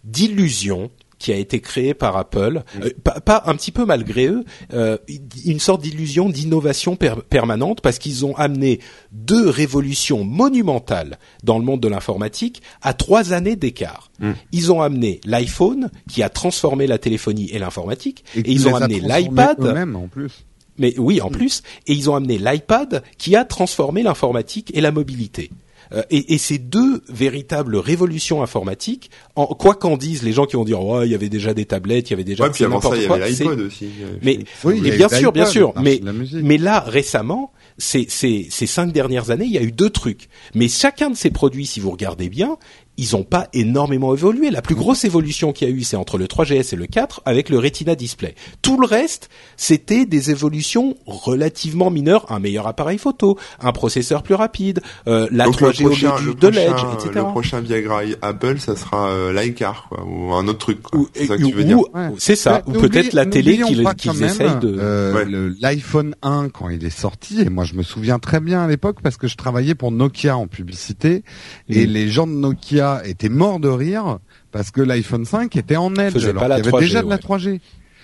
d'illusion 0.05 0.91
qui 1.19 1.33
a 1.33 1.37
été 1.37 1.61
créée 1.61 1.95
par 1.95 2.17
Apple, 2.17 2.63
euh, 2.83 2.91
pas, 3.25 3.43
un 3.47 3.57
petit 3.57 3.73
peu 3.73 3.85
malgré 3.85 4.29
eux, 4.29 4.45
euh, 4.73 4.97
une 5.45 5.59
sorte 5.59 5.83
d'illusion 5.83 6.29
d'innovation 6.29 6.97
permanente 6.97 7.81
parce 7.81 7.99
qu'ils 7.99 8.25
ont 8.25 8.37
amené 8.37 8.81
deux 9.13 9.49
révolutions 9.49 10.25
monumentales 10.25 11.19
dans 11.43 11.59
le 11.59 11.65
monde 11.65 11.81
de 11.81 11.89
l'informatique 11.89 12.63
à 12.83 12.95
trois 12.95 13.33
années 13.33 13.57
d'écart. 13.57 14.11
Hmm. 14.21 14.33
Ils 14.53 14.73
ont 14.73 14.81
amené 14.81 15.21
l'iPhone 15.25 15.91
qui 16.09 16.23
a 16.23 16.29
transformé 16.29 16.87
la 16.87 16.99
téléphonie 16.99 17.51
et 17.51 17.59
l'informatique 17.59 18.25
et, 18.37 18.43
ils 18.47 18.69
ont 18.69 18.77
amené 18.77 19.01
l'iPad 19.01 19.61
même 19.61 19.97
en 19.97 20.09
plus 20.09 20.45
mais 20.79 20.95
oui, 20.99 21.21
en 21.21 21.31
plus, 21.31 21.63
et 21.87 21.93
ils 21.93 22.09
ont 22.11 22.15
amené 22.15 22.39
l'iPad 22.39 23.03
qui 23.19 23.37
a 23.37 23.45
transformé 23.45 24.03
l'informatique 24.03 24.71
et 24.75 24.81
la 24.81 24.91
mobilité. 24.91 25.51
Euh, 25.93 26.03
et, 26.11 26.35
et, 26.35 26.39
ces 26.39 26.59
deux 26.59 27.03
véritables 27.09 27.77
révolutions 27.77 28.43
informatiques, 28.43 29.11
en, 29.37 29.47
quoi 29.47 29.75
qu'en 29.75 29.97
disent 29.97 30.23
les 30.23 30.33
gens 30.33 30.45
qui 30.45 30.57
vont 30.57 30.65
dire 30.65 30.85
ouais 30.85 31.07
il 31.07 31.07
y 31.07 31.09
il 31.09 31.13
y 31.13 31.15
avait 31.15 31.31
déjà 31.31 31.55
des 31.55 31.65
tablettes, 31.65 32.11
il 32.11 32.13
y 32.13 32.15
avait 32.15 32.25
déjà 32.25 32.45
ouais, 32.45 32.51
puis 32.51 32.65
avant 32.65 32.81
ça, 32.81 32.95
il 32.95 33.03
y 33.03 33.07
avait 33.07 33.31
l'iPod 33.31 33.61
aussi. 33.61 33.89
Mais, 34.23 34.41
oui, 34.65 34.81
mais 34.83 34.91
bien 34.91 35.09
sûr, 35.09 35.33
bien 35.33 35.47
sûr, 35.47 35.73
mais 35.81 36.01
mais 36.43 36.59
là 36.59 36.81
récemment, 36.81 37.53
ces, 37.79 38.07
ces, 38.09 38.49
ces 38.51 38.67
cinq 38.67 38.93
dernières 38.93 39.31
années, 39.31 39.47
il 39.47 39.53
y 39.53 39.59
a 39.59 39.63
eu 39.63 39.73
deux 39.73 39.89
trucs. 39.89 40.29
Mais 40.55 40.69
chacun 40.69 41.11
de 41.11 41.17
ces 41.17 41.31
produits, 41.31 41.65
si 41.65 41.81
vous 41.81 41.91
regardez 41.91 42.29
bien, 42.29 42.59
ils 42.99 43.11
n'ont 43.13 43.23
pas 43.23 43.47
énormément 43.53 44.13
évolué. 44.13 44.51
La 44.51 44.61
plus 44.61 44.75
grosse 44.75 45.05
évolution 45.05 45.53
qu'il 45.53 45.69
y 45.69 45.73
a 45.73 45.75
eu, 45.75 45.83
c'est 45.83 45.97
entre 45.97 46.19
le 46.19 46.27
3GS 46.27 46.75
et 46.75 46.77
le 46.77 46.87
4 46.87 47.23
avec 47.25 47.49
le 47.49 47.59
Retina 47.59 47.95
Display. 47.95 48.35
Tout 48.61 48.79
le 48.79 48.87
reste, 48.87 49.31
c'était 49.57 50.05
des 50.05 50.33
évolutions 50.33 50.97
relativement 51.07 51.91
mineures. 51.91 52.31
Un 52.31 52.41
meilleur 52.41 52.67
appareil 52.67 52.99
photo, 52.99 53.39
un 53.61 53.71
processeur 53.71 54.25
plus 54.25 54.35
rapide, 54.35 54.81
euh, 55.07 55.29
la 55.31 55.47
3G 55.47 55.85
au 55.85 55.91
lieu 55.91 56.35
de 56.35 56.49
l'Edge, 56.49 56.83
etc. 56.95 57.11
Le 57.15 57.23
prochain 57.23 57.61
Viagra 57.61 58.01
Apple, 58.21 58.59
ça 58.59 58.75
sera 58.75 59.11
euh, 59.11 59.33
l'iCar, 59.33 59.87
quoi, 59.89 60.05
ou 60.05 60.33
un 60.35 60.49
autre 60.49 60.59
truc. 60.59 60.79
C'est 61.15 61.27
ça 61.27 61.37
que 61.37 61.45
tu 61.45 61.55
veux 61.55 61.65
dire. 61.65 61.79
C'est 62.19 62.37
ça. 62.37 62.63
ou 62.67 62.73
peut-être 62.73 63.13
la 63.13 63.27
télé 63.27 63.59
qu'ils 63.59 64.25
essayent 64.25 64.59
de... 64.61 64.77
Euh, 64.79 65.55
L'iPhone 65.61 66.17
1, 66.23 66.49
quand 66.49 66.69
il 66.69 66.85
est 66.85 66.91
sorti, 66.91 67.43
et 67.43 67.49
moi 67.49 67.65
je 67.65 67.75
me 67.75 67.83
souviens 67.83 68.19
très 68.19 68.41
bien 68.41 68.63
à 68.63 68.67
l'époque 68.67 68.99
parce 69.03 69.17
que 69.17 69.29
je 69.29 69.37
travaillais 69.37 69.75
pour 69.75 69.93
Nokia 69.93 70.37
en 70.37 70.49
publicité, 70.49 71.23
et 71.69 71.87
mm. 71.87 71.91
les 71.91 72.09
gens 72.09 72.27
de 72.27 72.33
Nokia 72.33 72.88
était 73.05 73.29
mort 73.29 73.61
de 73.61 73.69
rire 73.69 74.19
parce 74.53 74.71
que 74.71 74.81
l'iPhone 74.81 75.25
5 75.25 75.55
était 75.57 75.77
en 75.77 75.95
Edge 75.95 76.25
alors 76.25 76.45
qu'il 76.45 76.65
y 76.65 76.69
avait 76.69 76.81
déjà 76.81 77.03
de 77.03 77.09
la 77.09 77.19
3G. 77.19 77.61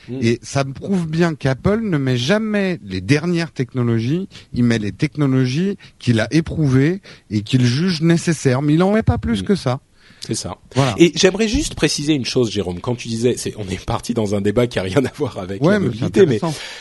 Mm. 0.08 0.18
Et 0.20 0.38
ça 0.42 0.64
me 0.64 0.72
prouve 0.72 1.08
bien 1.08 1.34
qu'Apple 1.34 1.80
ne 1.82 1.96
met 1.96 2.16
jamais 2.16 2.78
les 2.84 3.00
dernières 3.00 3.52
technologies, 3.52 4.28
il 4.52 4.64
met 4.64 4.78
les 4.78 4.92
technologies 4.92 5.78
qu'il 5.98 6.20
a 6.20 6.28
éprouvées 6.30 7.00
et 7.30 7.42
qu'il 7.42 7.64
juge 7.64 8.02
nécessaires, 8.02 8.62
mais 8.62 8.74
il 8.74 8.82
en 8.82 8.92
met 8.92 9.02
pas 9.02 9.18
plus 9.18 9.42
mm. 9.42 9.46
que 9.46 9.54
ça. 9.54 9.80
C'est 10.26 10.34
ça. 10.34 10.56
Et 10.96 11.12
j'aimerais 11.14 11.48
juste 11.48 11.74
préciser 11.74 12.14
une 12.14 12.24
chose, 12.24 12.50
Jérôme. 12.50 12.80
Quand 12.80 12.94
tu 12.94 13.08
disais, 13.08 13.34
c'est, 13.36 13.54
on 13.58 13.68
est 13.68 13.84
parti 13.84 14.14
dans 14.14 14.34
un 14.34 14.40
débat 14.40 14.66
qui 14.66 14.78
a 14.78 14.82
rien 14.82 15.04
à 15.04 15.12
voir 15.16 15.38
avec 15.38 15.62
la 15.62 15.78
mobilité, 15.78 16.24
mais, 16.26 16.40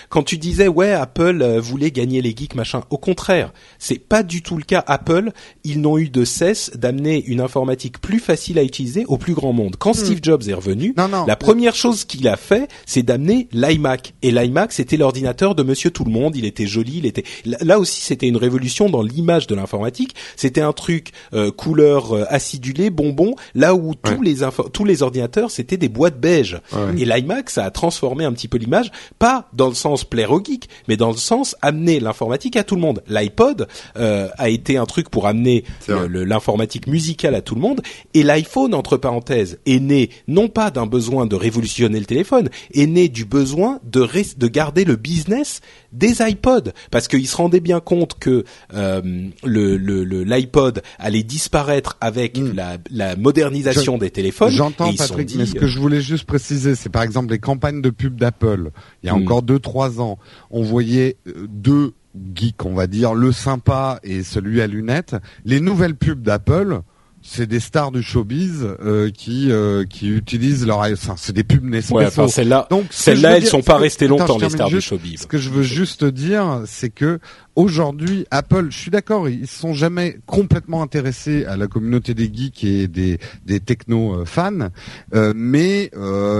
quand 0.10 0.24
tu 0.24 0.38
disais, 0.38 0.68
ouais, 0.68 0.92
Apple 0.92 1.42
euh, 1.42 1.60
voulait 1.60 1.92
gagner 1.92 2.22
les 2.22 2.34
geeks, 2.36 2.56
machin. 2.56 2.84
Au 2.90 2.98
contraire, 2.98 3.52
c'est 3.80 4.00
pas 4.00 4.24
du 4.24 4.42
tout 4.42 4.56
le 4.58 4.64
cas. 4.64 4.84
Apple, 4.88 5.32
ils 5.64 5.82
n'ont 5.82 5.98
eu 5.98 6.10
de 6.10 6.24
cesse 6.24 6.72
d'amener 6.76 7.24
une 7.26 7.42
informatique 7.42 8.00
plus 8.00 8.20
facile 8.20 8.60
à 8.60 8.64
utiliser 8.64 9.06
au 9.06 9.18
plus 9.18 9.34
grand 9.34 9.54
monde. 9.54 9.76
Quand 9.78 9.92
hmm. 9.92 10.06
Steve 10.06 10.20
Jobs 10.22 10.44
est 10.48 10.54
revenu, 10.54 10.96
la 11.28 11.36
première 11.36 11.76
chose 11.76 12.06
qu'il 12.06 12.28
a 12.28 12.38
fait, 12.38 12.70
c'est 12.86 13.04
d'amener 13.04 13.48
l'iMac. 13.52 14.14
Et 14.22 14.32
l'iMac, 14.32 14.72
c'était 14.72 14.98
l'ordinateur 14.98 15.56
de 15.56 15.64
Monsieur 15.64 15.92
Tout 15.92 16.06
le 16.06 16.12
Monde. 16.12 16.36
Il 16.36 16.46
était 16.46 16.68
joli, 16.68 17.00
il 17.00 17.06
était. 17.06 17.24
Là 17.46 17.80
aussi, 17.80 18.02
c'était 18.02 18.28
une 18.28 18.38
révolution 18.38 18.90
dans 18.90 19.02
l'image 19.02 19.48
de 19.48 19.56
l'informatique. 19.56 20.16
C'était 20.36 20.62
un 20.62 20.74
truc 20.74 21.12
euh, 21.34 21.52
couleur 21.52 22.16
euh, 22.16 22.26
acidulé, 22.30 22.90
bonbon 22.90 23.33
là 23.56 23.76
où 23.76 23.94
tous 23.96 24.22
les 24.22 24.38
tous 24.72 24.86
les 24.86 25.04
ordinateurs 25.04 25.52
c'était 25.52 25.78
des 25.78 25.90
boîtes 25.90 26.20
beige. 26.20 26.60
Et 26.98 27.06
l'iMac 27.06 27.50
ça 27.50 27.66
a 27.66 27.72
transformé 27.72 28.26
un 28.26 28.34
petit 28.34 28.48
peu 28.48 28.58
l'image, 28.58 28.92
pas 29.20 29.50
dans 29.54 29.68
le 29.68 29.76
sens 29.76 30.04
plaire 30.04 30.32
au 30.32 30.44
geek, 30.44 30.70
mais 30.88 30.98
dans 30.98 31.12
le 31.12 31.18
sens 31.18 31.56
amener 31.62 32.00
l'informatique 32.00 32.56
à 32.56 32.64
tout 32.64 32.76
le 32.76 32.82
monde. 32.82 33.04
L'iPod 33.08 33.68
euh, 33.98 34.30
a 34.38 34.50
été 34.50 34.78
un 34.78 34.86
truc 34.86 35.10
pour 35.10 35.28
amener 35.28 35.64
l'informatique 35.88 36.88
musicale 36.88 37.36
à 37.36 37.42
tout 37.42 37.56
le 37.56 37.62
monde, 37.62 37.82
et 38.14 38.24
l'iPhone 38.24 38.74
entre 38.74 38.98
parenthèses 38.98 39.60
est 39.66 39.80
né 39.80 40.10
non 40.28 40.48
pas 40.48 40.72
d'un 40.72 40.86
besoin 40.86 41.26
de 41.26 41.36
révolutionner 41.36 42.00
le 42.00 42.06
téléphone, 42.06 42.50
est 42.74 42.88
né 42.88 43.10
du 43.10 43.26
besoin 43.26 43.80
de 43.84 44.04
de 44.38 44.48
garder 44.48 44.86
le 44.86 44.96
business 44.96 45.62
des 45.94 46.22
iPods 46.22 46.72
parce 46.92 47.08
qu'ils 47.08 47.28
se 47.28 47.36
rendaient 47.38 47.60
bien 47.60 47.80
compte 47.80 48.18
que 48.20 48.44
euh, 48.74 49.02
le 49.44 50.24
l'iPod 50.24 50.82
allait 51.00 51.24
disparaître 51.24 51.98
avec 52.02 52.38
hmm. 52.38 52.54
la, 52.54 52.78
la 52.90 53.16
modernisation 53.16 53.98
des 53.98 54.10
téléphones. 54.10 54.52
J'entends 54.52 54.94
Patrick, 54.94 55.36
mais 55.36 55.46
ce 55.46 55.54
que 55.54 55.68
je 55.68 55.80
voulais 55.80 56.02
juste 56.02 56.26
préciser, 56.26 56.76
c'est 56.76 56.90
par 56.90 57.04
exemple 57.04 57.32
les 57.32 57.40
campagnes 57.40 57.82
de 57.82 57.90
pub 57.90 58.20
d'Apple. 58.20 58.72
Il 59.04 59.08
y 59.08 59.10
a 59.10 59.16
hmm. 59.16 59.24
encore 59.24 59.44
deux 59.44 59.60
trois 59.60 60.02
ans, 60.02 60.18
on 60.50 60.64
voyait 60.64 61.18
euh, 61.28 61.48
deux 61.48 61.94
geeks, 62.36 62.66
on 62.66 62.74
va 62.74 62.88
dire, 62.88 63.14
le 63.14 63.32
sympa 63.32 64.00
et 64.04 64.24
celui 64.24 64.62
à 64.62 64.68
lunettes. 64.68 65.16
Les 65.46 65.60
nouvelles 65.60 65.96
pubs 65.96 66.22
d'Apple 66.22 66.82
c'est 67.24 67.48
des 67.48 67.60
stars 67.60 67.92
du 67.92 68.04
showbiz 68.04 68.68
euh, 68.84 69.10
qui 69.10 69.52
euh, 69.52 69.86
qui 69.86 70.10
utilisent 70.10 70.68
leur 70.68 70.80
enfin, 70.80 71.16
c'est 71.18 71.34
des 71.34 71.44
pubs 71.44 71.64
Nespresso. 71.64 71.96
Ouais, 71.96 72.06
enfin, 72.06 72.28
celles-là 72.28 72.68
donc 72.70 72.86
celles-là 72.92 73.38
elles 73.38 73.46
sont 73.46 73.62
pas 73.62 73.78
restées 73.78 74.08
longtemps 74.08 74.38
les 74.38 74.50
stars 74.50 74.70
du 74.70 74.82
showbiz. 74.82 75.22
Ce 75.22 75.28
que 75.28 75.38
je 75.38 75.50
veux 75.50 75.64
juste 75.64 76.04
dire 76.04 76.62
c'est 76.66 76.90
que 76.90 77.20
aujourd'hui 77.56 78.26
Apple, 78.32 78.68
je 78.70 78.78
suis 78.78 78.92
d'accord, 78.92 79.30
ils 79.30 79.48
sont 79.48 79.74
jamais 79.74 80.18
complètement 80.26 80.82
intéressés 80.82 81.46
à 81.46 81.58
la 81.58 81.68
communauté 81.68 82.14
des 82.14 82.32
geeks 82.34 82.64
et 82.64 82.88
des 82.88 83.20
des 83.46 83.60
techno 83.60 84.22
euh, 84.22 84.26
fans 84.26 84.70
mais 85.36 85.92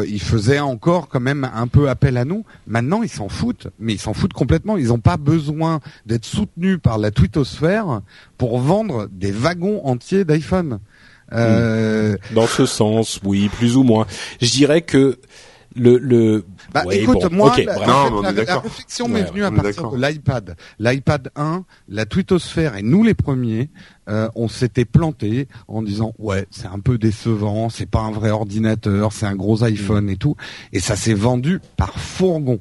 ils 0.08 0.22
faisaient 0.22 0.60
encore 0.60 1.08
quand 1.08 1.20
même 1.20 1.50
un 1.54 1.68
peu 1.68 1.90
appel 1.90 2.18
à 2.18 2.26
nous. 2.26 2.46
Maintenant, 2.68 3.04
ils 3.04 3.10
s'en 3.10 3.30
foutent, 3.30 3.68
mais 3.80 3.94
ils 3.94 4.00
s'en 4.00 4.14
foutent 4.14 4.34
complètement, 4.34 4.78
ils 4.78 4.88
n'ont 4.88 5.00
pas 5.00 5.18
besoin 5.18 5.80
d'être 6.06 6.26
soutenus 6.26 6.80
par 6.82 6.98
la 6.98 7.12
twittosphère 7.12 8.02
pour 8.38 8.60
vendre 8.60 9.08
des 9.12 9.32
wagons 9.32 9.82
entiers 9.86 10.26
d'iPhone. 10.26 10.80
Euh... 11.32 12.18
Dans 12.34 12.48
ce 12.48 12.66
sens, 12.66 13.20
oui, 13.24 13.50
plus 13.50 13.76
ou 13.78 13.84
moins. 13.84 14.06
Je 14.42 14.52
dirais 14.52 14.82
que 14.82 15.18
le, 15.76 15.98
le... 15.98 16.46
Bah, 16.74 16.84
écoute, 16.92 17.32
moi, 17.32 17.56
la, 17.58 18.60
réflexion 18.60 19.08
m'est 19.08 19.24
venue 19.24 19.44
à 19.44 19.52
partir 19.52 19.92
de 19.92 19.98
l'iPad. 19.98 20.56
L'iPad 20.80 21.30
1, 21.36 21.66
la 21.88 22.06
twittosphère 22.06 22.76
et 22.76 22.82
nous 22.82 23.04
les 23.04 23.14
premiers, 23.14 23.70
euh, 24.10 24.28
on 24.36 24.48
s'était 24.48 24.86
planté 24.86 25.48
en 25.68 25.84
disant 25.84 26.14
ouais, 26.18 26.48
c'est 26.50 26.68
un 26.68 26.80
peu 26.80 26.98
décevant, 26.98 27.70
c'est 27.70 27.86
pas 27.86 28.02
un 28.02 28.12
vrai 28.12 28.32
ordinateur, 28.32 29.14
c'est 29.14 29.26
un 29.26 29.36
gros 29.36 29.64
iPhone 29.64 30.10
et 30.10 30.18
tout, 30.18 30.36
et 30.72 30.80
ça 30.80 30.96
s'est 30.96 31.14
vendu 31.14 31.60
par 31.78 32.00
fourgon. 32.00 32.60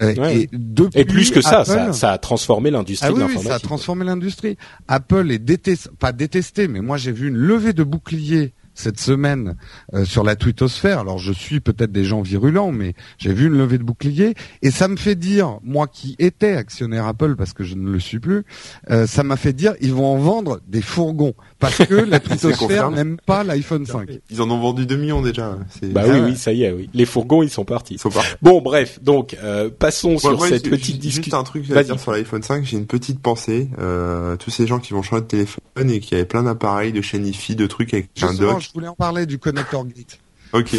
Et, 0.00 0.48
et, 0.94 1.04
plus 1.04 1.30
que 1.30 1.42
ça, 1.42 1.64
ça, 1.64 2.12
a 2.12 2.18
transformé 2.18 2.70
l'industrie 2.70 3.08
ah 3.10 3.12
de 3.12 3.18
l'informatique. 3.18 3.42
Oui, 3.42 3.48
ça 3.48 3.56
a 3.56 3.58
transformé 3.58 4.06
l'industrie. 4.06 4.56
Apple 4.88 5.30
est 5.30 5.38
détesté, 5.38 5.90
pas 5.98 6.12
détesté, 6.12 6.68
mais 6.68 6.80
moi 6.80 6.96
j'ai 6.96 7.12
vu 7.12 7.28
une 7.28 7.36
levée 7.36 7.74
de 7.74 7.82
boucliers 7.82 8.54
cette 8.80 8.98
semaine 8.98 9.56
euh, 9.94 10.04
sur 10.04 10.24
la 10.24 10.36
twittosphère. 10.36 10.98
Alors 10.98 11.18
je 11.18 11.32
suis 11.32 11.60
peut-être 11.60 11.92
des 11.92 12.04
gens 12.04 12.22
virulents, 12.22 12.72
mais 12.72 12.94
j'ai 13.18 13.32
vu 13.32 13.46
une 13.46 13.56
levée 13.56 13.78
de 13.78 13.84
bouclier 13.84 14.34
et 14.62 14.70
ça 14.70 14.88
me 14.88 14.96
fait 14.96 15.14
dire, 15.14 15.58
moi 15.62 15.86
qui 15.86 16.16
étais 16.18 16.56
actionnaire 16.56 17.06
Apple 17.06 17.36
parce 17.36 17.52
que 17.52 17.62
je 17.64 17.74
ne 17.74 17.90
le 17.90 18.00
suis 18.00 18.18
plus, 18.18 18.44
euh, 18.90 19.06
ça 19.06 19.22
m'a 19.22 19.36
fait 19.36 19.52
dire 19.52 19.74
ils 19.80 19.94
vont 19.94 20.06
en 20.06 20.18
vendre 20.18 20.60
des 20.66 20.82
fourgons 20.82 21.34
parce 21.58 21.78
que 21.78 21.94
la 21.94 22.20
twittosphère 22.20 22.90
n'aime 22.90 23.18
pas 23.24 23.44
l'iPhone 23.44 23.86
5. 23.86 24.08
Ils 24.30 24.42
en 24.42 24.50
ont 24.50 24.58
vendu 24.58 24.86
2 24.86 24.96
millions 24.96 25.22
déjà. 25.22 25.58
Bah 25.82 26.04
oui, 26.06 26.20
oui, 26.24 26.36
ça 26.36 26.52
y 26.52 26.64
est, 26.64 26.72
oui. 26.72 26.88
Les 26.94 27.04
fourgons, 27.04 27.42
ils 27.42 27.50
sont 27.50 27.64
partis. 27.64 27.98
Bon, 28.42 28.60
bref, 28.60 29.02
donc 29.02 29.36
euh, 29.42 29.70
passons 29.70 30.18
sur 30.18 30.44
cette 30.44 30.68
petite 30.68 30.98
discussion. 30.98 31.22
Juste 31.22 31.34
un 31.34 31.44
truc 31.44 31.70
à 31.70 31.82
dire 31.82 32.00
sur 32.00 32.12
l'iPhone 32.12 32.42
5, 32.42 32.64
j'ai 32.64 32.76
une 32.76 32.86
petite 32.86 33.20
pensée. 33.20 33.68
Euh, 33.78 34.36
tous 34.36 34.50
ces 34.50 34.66
gens 34.66 34.78
qui 34.78 34.92
vont 34.92 35.02
changer 35.02 35.22
de 35.22 35.26
téléphone 35.26 35.90
et 35.90 36.00
qui 36.00 36.14
avaient 36.14 36.24
plein 36.24 36.42
d'appareils, 36.42 36.92
de 36.92 37.00
chaînes 37.00 37.26
IFI, 37.26 37.56
de 37.56 37.66
trucs 37.66 37.94
avec 37.94 38.10
un 38.22 38.34
dock 38.34 38.69
voulais 38.72 38.88
en 38.88 38.94
parler 38.94 39.26
du 39.26 39.38
connecteur 39.38 39.84
Gate. 39.84 40.18
Ok. 40.52 40.76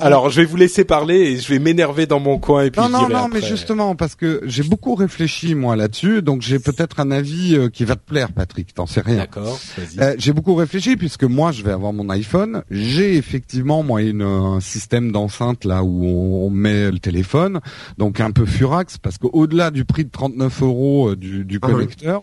alors, 0.00 0.30
je 0.30 0.40
vais 0.40 0.46
vous 0.46 0.56
laisser 0.56 0.84
parler 0.84 1.16
et 1.16 1.36
je 1.38 1.48
vais 1.48 1.58
m'énerver 1.58 2.06
dans 2.06 2.20
mon 2.20 2.38
coin 2.38 2.64
et 2.64 2.70
puis. 2.70 2.80
Non, 2.80 2.88
non, 2.88 3.08
non, 3.08 3.28
mais 3.32 3.40
justement 3.40 3.94
parce 3.94 4.14
que 4.14 4.40
j'ai 4.44 4.62
beaucoup 4.62 4.94
réfléchi 4.94 5.54
moi 5.54 5.76
là-dessus, 5.76 6.22
donc 6.22 6.42
j'ai 6.42 6.58
peut-être 6.58 7.00
un 7.00 7.10
avis 7.10 7.54
euh, 7.54 7.68
qui 7.68 7.84
va 7.84 7.96
te 7.96 8.04
plaire, 8.04 8.32
Patrick. 8.32 8.74
T'en 8.74 8.86
sais 8.86 9.00
rien. 9.00 9.18
D'accord. 9.18 9.58
Euh, 9.98 10.14
j'ai 10.18 10.32
beaucoup 10.32 10.54
réfléchi 10.54 10.96
puisque 10.96 11.24
moi 11.24 11.52
je 11.52 11.62
vais 11.62 11.70
avoir 11.70 11.92
mon 11.92 12.08
iPhone. 12.10 12.62
J'ai 12.70 13.16
effectivement 13.16 13.82
moi 13.82 14.02
une, 14.02 14.22
un 14.22 14.60
système 14.60 15.12
d'enceinte 15.12 15.64
là 15.64 15.84
où 15.84 16.04
on, 16.04 16.50
met 16.50 16.90
le 16.90 16.98
téléphone, 16.98 17.60
donc 17.98 18.20
un 18.20 18.30
peu 18.30 18.46
furax 18.46 18.98
parce 18.98 19.18
qu'au-delà 19.18 19.70
du 19.70 19.84
prix 19.84 20.04
de 20.04 20.10
39 20.10 20.62
euros 20.62 21.10
euh, 21.10 21.16
du, 21.16 21.44
du 21.44 21.58
ah 21.62 21.66
connecteur, 21.66 22.22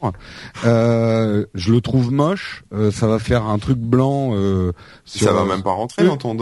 euh, 0.64 1.46
je 1.54 1.74
le 1.74 1.82
trouve 1.82 2.12
moche. 2.12 2.64
ça 2.92 3.08
va 3.08 3.20
faire 3.20 3.46
un 3.46 3.60
truc 3.60 3.78
blanc. 3.78 4.34
ça 5.06 5.32
va 5.32 5.46
même 5.46 5.64
pas 5.64 5.72
rentrer 5.72 6.06
dans 6.06 6.18
ton 6.18 6.41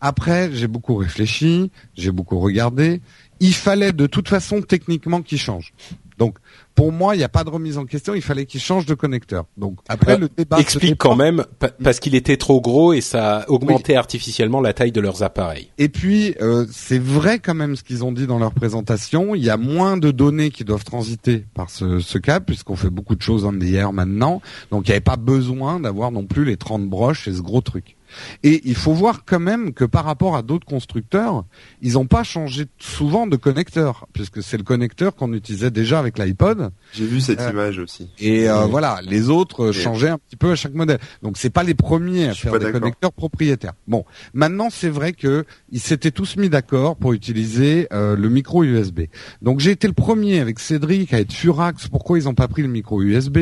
après, 0.00 0.50
j'ai 0.52 0.68
beaucoup 0.68 0.96
réfléchi, 0.96 1.70
j'ai 1.96 2.10
beaucoup 2.10 2.38
regardé. 2.38 3.00
Il 3.40 3.54
fallait 3.54 3.92
de 3.92 4.06
toute 4.06 4.28
façon 4.28 4.62
techniquement 4.62 5.22
qu'il 5.22 5.38
change. 5.38 5.74
Donc, 6.18 6.38
pour 6.74 6.92
moi, 6.92 7.14
il 7.14 7.18
n'y 7.18 7.24
a 7.24 7.28
pas 7.28 7.44
de 7.44 7.50
remise 7.50 7.78
en 7.78 7.86
question. 7.86 8.14
Il 8.14 8.22
fallait 8.22 8.46
qu'il 8.46 8.60
change 8.60 8.86
de 8.86 8.94
connecteur. 8.94 9.46
Donc 9.56 9.78
après 9.88 10.14
euh, 10.14 10.18
le 10.18 10.28
débat 10.28 10.58
explique 10.58 10.96
quand 10.96 11.16
même 11.16 11.44
parce 11.82 12.00
qu'il 12.00 12.14
était 12.14 12.36
trop 12.36 12.60
gros 12.60 12.92
et 12.92 13.00
ça 13.00 13.38
a 13.38 13.50
augmenté 13.50 13.96
artificiellement 13.96 14.60
la 14.60 14.72
taille 14.72 14.92
de 14.92 15.00
leurs 15.00 15.22
appareils. 15.22 15.70
Et 15.78 15.88
puis 15.88 16.34
euh, 16.40 16.66
c'est 16.70 16.98
vrai 16.98 17.38
quand 17.38 17.54
même 17.54 17.76
ce 17.76 17.84
qu'ils 17.84 18.04
ont 18.04 18.12
dit 18.12 18.26
dans 18.26 18.38
leur 18.38 18.52
présentation. 18.52 19.34
Il 19.34 19.44
y 19.44 19.50
a 19.50 19.56
moins 19.56 19.96
de 19.96 20.10
données 20.10 20.50
qui 20.50 20.64
doivent 20.64 20.84
transiter 20.84 21.44
par 21.54 21.70
ce, 21.70 22.00
ce 22.00 22.18
câble 22.18 22.46
puisqu'on 22.46 22.76
fait 22.76 22.90
beaucoup 22.90 23.14
de 23.14 23.22
choses 23.22 23.44
en 23.44 23.58
hier 23.58 23.92
maintenant. 23.92 24.40
Donc 24.70 24.88
il 24.88 24.90
n'y 24.90 24.94
avait 24.94 25.00
pas 25.00 25.16
besoin 25.16 25.80
d'avoir 25.80 26.10
non 26.10 26.26
plus 26.26 26.44
les 26.44 26.56
30 26.56 26.88
broches 26.88 27.28
et 27.28 27.32
ce 27.32 27.40
gros 27.40 27.60
truc. 27.60 27.96
Et 28.42 28.62
il 28.64 28.74
faut 28.74 28.92
voir 28.92 29.24
quand 29.24 29.40
même 29.40 29.72
que 29.72 29.84
par 29.84 30.04
rapport 30.04 30.36
à 30.36 30.42
d'autres 30.42 30.66
constructeurs, 30.66 31.44
ils 31.82 31.94
n'ont 31.94 32.06
pas 32.06 32.24
changé 32.24 32.66
souvent 32.78 33.26
de 33.26 33.36
connecteur, 33.36 34.06
puisque 34.12 34.42
c'est 34.42 34.56
le 34.56 34.62
connecteur 34.62 35.14
qu'on 35.14 35.32
utilisait 35.32 35.70
déjà 35.70 35.98
avec 35.98 36.18
l'iPod. 36.18 36.70
J'ai 36.92 37.06
vu 37.06 37.20
cette 37.20 37.40
euh, 37.40 37.50
image 37.50 37.78
aussi. 37.78 38.10
Et 38.18 38.48
euh, 38.48 38.66
voilà, 38.66 39.00
les 39.02 39.30
autres 39.30 39.72
changeaient 39.72 40.08
un 40.08 40.18
petit 40.18 40.36
peu 40.36 40.52
à 40.52 40.56
chaque 40.56 40.74
modèle. 40.74 40.98
Donc 41.22 41.36
c'est 41.36 41.50
pas 41.50 41.62
les 41.62 41.74
premiers 41.74 42.28
à 42.28 42.34
faire 42.34 42.58
des 42.58 42.72
connecteurs 42.72 43.12
propriétaires. 43.12 43.74
Bon, 43.86 44.04
maintenant 44.32 44.68
c'est 44.70 44.88
vrai 44.88 45.12
que 45.12 45.44
ils 45.70 45.80
s'étaient 45.80 46.10
tous 46.10 46.36
mis 46.36 46.48
d'accord 46.48 46.96
pour 46.96 47.12
utiliser 47.12 47.88
euh, 47.92 48.16
le 48.16 48.28
micro 48.28 48.64
USB. 48.64 49.02
Donc 49.42 49.60
j'ai 49.60 49.70
été 49.72 49.86
le 49.86 49.94
premier 49.94 50.40
avec 50.40 50.58
Cédric 50.58 51.12
à 51.12 51.20
être 51.20 51.32
furax. 51.32 51.88
Pourquoi 51.88 52.18
ils 52.18 52.24
n'ont 52.24 52.34
pas 52.34 52.48
pris 52.48 52.62
le 52.62 52.68
micro 52.68 53.02
USB 53.02 53.38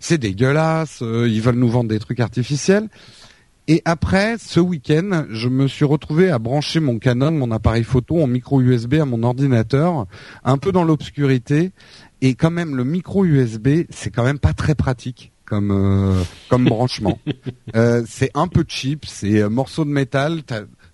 C'est 0.00 0.18
dégueulasse. 0.18 1.00
ils 1.00 1.40
veulent 1.40 1.56
nous 1.56 1.68
vendre 1.68 1.88
des 1.90 1.98
trucs 1.98 2.20
artificiels. 2.20 2.88
Et 3.68 3.80
après, 3.84 4.38
ce 4.38 4.58
week-end, 4.58 5.26
je 5.30 5.48
me 5.48 5.68
suis 5.68 5.84
retrouvé 5.84 6.30
à 6.30 6.38
brancher 6.38 6.80
mon 6.80 6.98
Canon, 6.98 7.30
mon 7.30 7.52
appareil 7.52 7.84
photo 7.84 8.20
en 8.20 8.26
micro 8.26 8.60
USB 8.60 8.94
à 8.94 9.04
mon 9.04 9.22
ordinateur, 9.22 10.06
un 10.44 10.58
peu 10.58 10.72
dans 10.72 10.84
l'obscurité. 10.84 11.70
Et 12.20 12.34
quand 12.34 12.50
même, 12.50 12.74
le 12.76 12.84
micro 12.84 13.24
USB, 13.24 13.84
c'est 13.90 14.10
quand 14.10 14.24
même 14.24 14.38
pas 14.38 14.52
très 14.52 14.74
pratique 14.74 15.32
comme 15.44 15.70
euh, 15.70 16.22
comme 16.48 16.64
branchement. 16.64 17.18
Euh, 17.74 18.02
c'est 18.06 18.30
un 18.34 18.48
peu 18.48 18.64
cheap, 18.68 19.06
c'est 19.06 19.40
un 19.40 19.48
morceau 19.48 19.86
de 19.86 19.90
métal. 19.90 20.42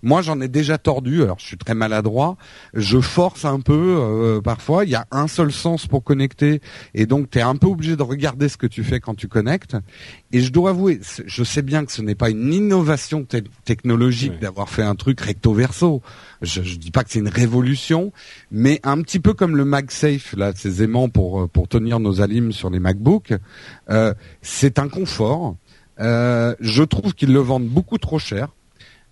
Moi, 0.01 0.21
j'en 0.21 0.39
ai 0.39 0.47
déjà 0.47 0.77
tordu. 0.77 1.23
Alors, 1.23 1.39
je 1.39 1.45
suis 1.45 1.57
très 1.57 1.73
maladroit. 1.73 2.37
Je 2.73 2.99
force 2.99 3.45
un 3.45 3.59
peu 3.59 3.97
euh, 3.99 4.41
parfois. 4.41 4.85
Il 4.85 4.91
y 4.91 4.95
a 4.95 5.05
un 5.11 5.27
seul 5.27 5.51
sens 5.51 5.87
pour 5.87 6.03
connecter, 6.03 6.61
et 6.93 7.05
donc 7.05 7.29
tu 7.29 7.39
es 7.39 7.41
un 7.41 7.55
peu 7.55 7.67
obligé 7.67 7.95
de 7.95 8.03
regarder 8.03 8.49
ce 8.49 8.57
que 8.57 8.67
tu 8.67 8.83
fais 8.83 8.99
quand 8.99 9.15
tu 9.15 9.27
connectes. 9.27 9.75
Et 10.31 10.41
je 10.41 10.51
dois 10.51 10.71
avouer, 10.71 10.99
je 11.25 11.43
sais 11.43 11.61
bien 11.61 11.85
que 11.85 11.91
ce 11.91 12.01
n'est 12.01 12.15
pas 12.15 12.29
une 12.29 12.53
innovation 12.53 13.25
technologique 13.65 14.39
d'avoir 14.39 14.69
fait 14.69 14.83
un 14.83 14.95
truc 14.95 15.19
recto 15.19 15.53
verso. 15.53 16.01
Je, 16.41 16.61
je 16.61 16.77
dis 16.77 16.91
pas 16.91 17.03
que 17.03 17.11
c'est 17.11 17.19
une 17.19 17.27
révolution, 17.27 18.13
mais 18.51 18.79
un 18.83 19.01
petit 19.01 19.19
peu 19.19 19.33
comme 19.33 19.57
le 19.57 19.65
MagSafe, 19.65 20.33
là, 20.37 20.53
ces 20.55 20.83
aimants 20.83 21.09
pour 21.09 21.49
pour 21.49 21.67
tenir 21.67 21.99
nos 21.99 22.21
alimes 22.21 22.51
sur 22.51 22.69
les 22.69 22.79
MacBooks, 22.79 23.33
euh, 23.89 24.13
c'est 24.41 24.79
un 24.79 24.87
confort. 24.87 25.55
je 25.99 26.83
trouve 26.83 27.13
qu'ils 27.13 27.33
le 27.33 27.39
vendent 27.39 27.67
beaucoup 27.67 27.97
trop 27.97 28.19
cher. 28.19 28.49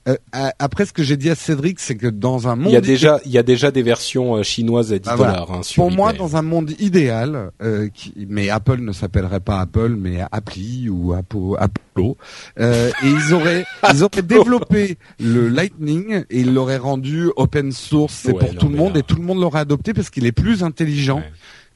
Euh, 0.08 0.16
après, 0.60 0.86
ce 0.86 0.94
que 0.94 1.04
j'ai 1.04 1.18
dit 1.18 1.30
à 1.30 1.36
Cédric, 1.36 1.80
c'est 1.80 1.96
que 1.96 2.08
dans 2.08 2.48
un 2.48 2.56
monde, 2.56 2.72
il 2.72 2.74
y 2.74 2.78
a 2.78 2.82
déjà, 2.82 3.20
il 3.26 3.32
y 3.32 3.38
a 3.38 3.44
déjà 3.44 3.72
des 3.72 3.82
versions 3.82 4.36
euh, 4.36 4.44
chinoises 4.44 4.94
à 4.94 5.00
10 5.00 5.10
ah, 5.12 5.18
dollars. 5.18 5.52
Hein, 5.52 5.62
Pour 5.76 5.92
moi, 5.92 6.14
dans 6.14 6.36
un 6.38 6.42
monde 6.42 6.72
idéal, 6.80 7.52
euh, 7.62 7.90
mais 8.28 8.50
Apple 8.50 8.80
ne 8.80 8.94
s'appellerait 8.94 9.40
pas 9.42 9.60
Apple, 9.60 9.96
mais 9.98 10.20
Appli 10.32 10.90
ou 10.90 11.14
Apple, 11.14 11.56
Apollo, 11.60 12.18
et 12.60 12.90
ils 13.04 13.34
auraient, 13.34 13.66
ils 13.94 14.04
auraient 14.04 14.22
développé 14.22 14.98
le 15.20 15.50
Lightning 15.50 16.24
et 16.30 16.40
ils 16.40 16.54
l'auraient 16.54 16.78
rendu 16.78 17.30
open 17.36 17.72
source, 17.72 18.14
c'est 18.14 18.34
pour 18.34 18.56
tout 18.56 18.70
le 18.70 18.76
monde 18.76 18.96
et 18.98 19.04
tout 19.04 19.16
le 19.16 19.24
monde 19.24 19.42
l'aurait 19.42 19.60
adopté 19.60 19.94
parce 19.94 20.10
qu'il 20.10 20.26
est 20.26 20.32
plus 20.32 20.64
intelligent 20.64 21.22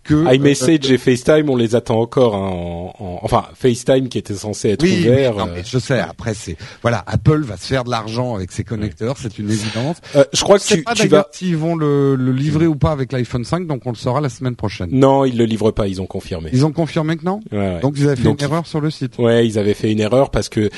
que 0.04 0.34
iMessage 0.34 0.89
euh, 0.89 0.93
et 0.93 0.97
FaceTime, 0.97 1.49
on 1.49 1.56
les 1.56 1.76
attend 1.76 1.99
encore. 1.99 2.36
Hein, 2.36 2.91
en, 2.99 3.20
enfin, 3.22 3.45
FaceTime 3.54 4.10
qui 4.10 4.18
était 4.18 4.34
censé 4.34 4.70
être 4.70 4.84
ouvert. 4.84 5.36
non, 5.36 5.47
mais 5.54 5.64
je 5.64 5.78
sais. 5.78 5.99
Après, 5.99 6.34
c'est 6.34 6.58
voilà, 6.82 7.04
Apple 7.06 7.41
va 7.41 7.58
se 7.58 7.68
faire 7.68 7.84
de 7.84 7.91
l'argent 7.91 8.36
avec 8.36 8.52
ses 8.52 8.64
connecteurs, 8.64 9.18
c'est 9.18 9.38
une 9.38 9.49
évidence. 9.49 9.97
Euh, 10.16 10.24
je 10.34 10.43
crois 10.43 10.58
que 10.58 10.64
tu, 10.64 10.84
pas 10.84 10.95
tu 10.95 11.08
vas. 11.08 11.28
S'ils 11.32 11.58
vont 11.58 11.76
le, 11.76 12.16
le, 12.16 12.32
livrer 12.32 12.68
ou 12.68 12.76
pas 12.76 12.91
avec 12.91 13.12
l'iPhone 13.12 13.43
5, 13.43 13.68
donc 13.68 13.86
on 13.86 13.91
le 13.91 13.95
saura 13.95 14.22
la 14.22 14.30
semaine 14.30 14.56
prochaine. 14.56 14.89
Non, 14.91 15.26
ils 15.26 15.38
le 15.38 15.45
livrent 15.45 15.72
pas. 15.72 15.88
Ils 15.88 16.02
ont 16.02 16.08
confirmé. 16.08 16.49
Ils 16.54 16.66
ont 16.66 16.72
confirmé 16.72 17.18
que 17.18 17.26
non. 17.26 17.39
Ouais, 17.52 17.58
ouais. 17.58 17.80
Donc 17.82 17.93
ils 17.97 18.08
avaient 18.08 18.22
fait 18.22 18.30
une 18.30 18.41
erreur 18.41 18.66
sur 18.66 18.82
le 18.82 18.89
site. 18.89 19.18
Ouais, 19.20 19.45
ils 19.45 19.60
avaient 19.60 19.74
fait 19.74 19.91
une 19.91 19.99
erreur 19.99 20.32
parce 20.32 20.49
que, 20.49 20.70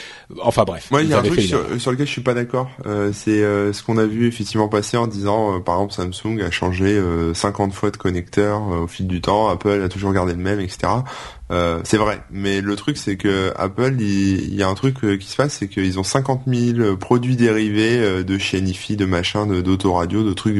enfin 0.41 0.63
bref. 0.63 0.89
Moi, 0.91 1.03
il 1.03 1.09
y 1.09 1.13
a 1.13 1.19
un 1.19 1.23
truc 1.23 1.41
sur, 1.41 1.79
sur, 1.79 1.91
lequel 1.91 2.07
je 2.07 2.11
suis 2.11 2.21
pas 2.21 2.33
d'accord. 2.33 2.69
Euh, 2.85 3.11
c'est 3.13 3.43
euh, 3.43 3.71
ce 3.71 3.83
qu'on 3.83 3.97
a 3.97 4.05
vu 4.05 4.27
effectivement 4.27 4.67
passer 4.67 4.97
en 4.97 5.07
disant, 5.07 5.61
par 5.61 5.75
exemple, 5.75 5.93
Samsung 5.93 6.41
a 6.41 6.51
changé 6.51 7.01
50 7.33 7.73
fois 7.73 7.91
de 7.91 7.97
connecteur 7.97 8.61
au 8.67 8.87
fil 8.87 9.07
du 9.07 9.12
temps. 9.21 9.49
Apple 9.49 9.81
a 9.83 9.89
toujours 9.89 10.13
garder 10.13 10.33
le 10.33 10.39
même, 10.39 10.59
etc. 10.59 10.91
Euh, 11.51 11.81
c'est 11.83 11.97
vrai, 11.97 12.21
mais 12.31 12.61
le 12.61 12.75
truc 12.75 12.97
c'est 12.97 13.17
que 13.17 13.51
Apple, 13.55 13.95
il, 13.99 14.55
y 14.55 14.63
a 14.63 14.67
un 14.67 14.73
truc 14.73 15.03
euh, 15.03 15.17
qui 15.17 15.27
se 15.27 15.35
passe, 15.35 15.53
c'est 15.59 15.67
qu'ils 15.67 15.99
ont 15.99 16.03
50 16.03 16.43
000 16.47 16.95
produits 16.95 17.35
dérivés 17.35 17.99
euh, 17.99 18.23
de 18.23 18.37
chez 18.37 18.57
Anifi, 18.57 18.95
de 18.95 19.05
machin, 19.05 19.45
d'autoradio, 19.45 20.23
de 20.23 20.33
trucs 20.33 20.57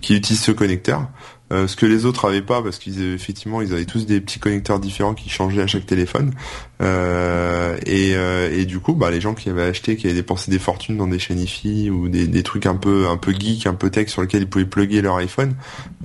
qui 0.00 0.16
utilisent 0.16 0.42
ce 0.42 0.52
connecteur. 0.52 1.08
Euh, 1.52 1.66
ce 1.66 1.76
que 1.76 1.84
les 1.84 2.06
autres 2.06 2.26
avaient 2.26 2.42
pas 2.42 2.62
parce 2.62 2.78
qu'ils 2.78 3.12
effectivement 3.12 3.60
ils 3.60 3.72
avaient 3.72 3.84
tous 3.84 4.06
des 4.06 4.20
petits 4.20 4.38
connecteurs 4.38 4.80
différents 4.80 5.12
qui 5.12 5.28
changeaient 5.28 5.62
à 5.62 5.66
chaque 5.66 5.84
téléphone. 5.84 6.32
Euh, 6.80 7.76
et, 7.86 8.12
euh, 8.14 8.50
et 8.52 8.64
du 8.64 8.80
coup 8.80 8.94
bah 8.94 9.10
les 9.10 9.20
gens 9.20 9.34
qui 9.34 9.50
avaient 9.50 9.62
acheté 9.62 9.96
qui 9.96 10.06
avaient 10.06 10.16
dépensé 10.16 10.50
des 10.50 10.58
fortunes 10.58 10.96
dans 10.96 11.06
des 11.06 11.18
chaînes 11.18 11.38
IFI 11.38 11.90
ou 11.90 12.08
des, 12.08 12.26
des 12.26 12.42
trucs 12.42 12.66
un 12.66 12.76
peu 12.76 13.06
un 13.08 13.18
peu 13.18 13.32
geek 13.32 13.66
un 13.66 13.74
peu 13.74 13.90
tech 13.90 14.08
sur 14.08 14.22
lesquels 14.22 14.42
ils 14.42 14.48
pouvaient 14.48 14.64
plugger 14.64 15.02
leur 15.02 15.16
iPhone 15.16 15.54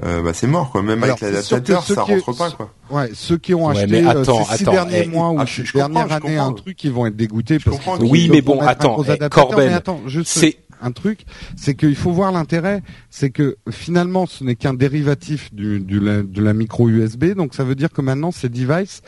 bah 0.01 0.33
c'est 0.33 0.47
mort 0.47 0.71
quoi. 0.71 0.81
Même 0.83 1.01
avec 1.03 1.21
l'adaptateur 1.21 1.83
ça 1.83 2.03
rentre 2.03 2.35
pas 2.35 2.51
quoi. 2.51 2.73
Ouais 2.91 3.09
ceux 3.13 3.37
qui 3.37 3.53
ont 3.53 3.69
acheté 3.69 4.03
ces 4.03 4.57
six 4.57 4.63
derniers 4.65 5.03
eh, 5.05 5.07
mois 5.07 5.29
ou 5.29 5.39
ah, 5.39 5.45
ces 5.47 5.63
dernières 5.73 6.11
années 6.11 6.37
un 6.37 6.53
truc 6.53 6.83
ils 6.83 6.91
vont 6.91 7.05
être 7.05 7.15
dégoûtés 7.15 7.57
parce 7.59 7.79
oui 8.01 8.27
mais 8.29 8.41
bon 8.41 8.59
attends 8.59 9.01
eh, 9.07 9.29
Corben 9.29 9.79
c'est 10.25 10.57
un 10.81 10.91
truc, 10.91 11.25
c'est 11.55 11.75
qu'il 11.75 11.95
faut 11.95 12.11
voir 12.11 12.31
l'intérêt, 12.31 12.83
c'est 13.09 13.29
que 13.29 13.57
finalement 13.69 14.25
ce 14.25 14.43
n'est 14.43 14.55
qu'un 14.55 14.73
dérivatif 14.73 15.53
du, 15.53 15.79
de 15.79 16.41
la 16.41 16.53
micro 16.53 16.89
USB, 16.89 17.33
donc 17.33 17.53
ça 17.53 17.63
veut 17.63 17.75
dire 17.75 17.91
que 17.91 18.01
maintenant 18.01 18.31
ces 18.31 18.49
devices, 18.49 19.01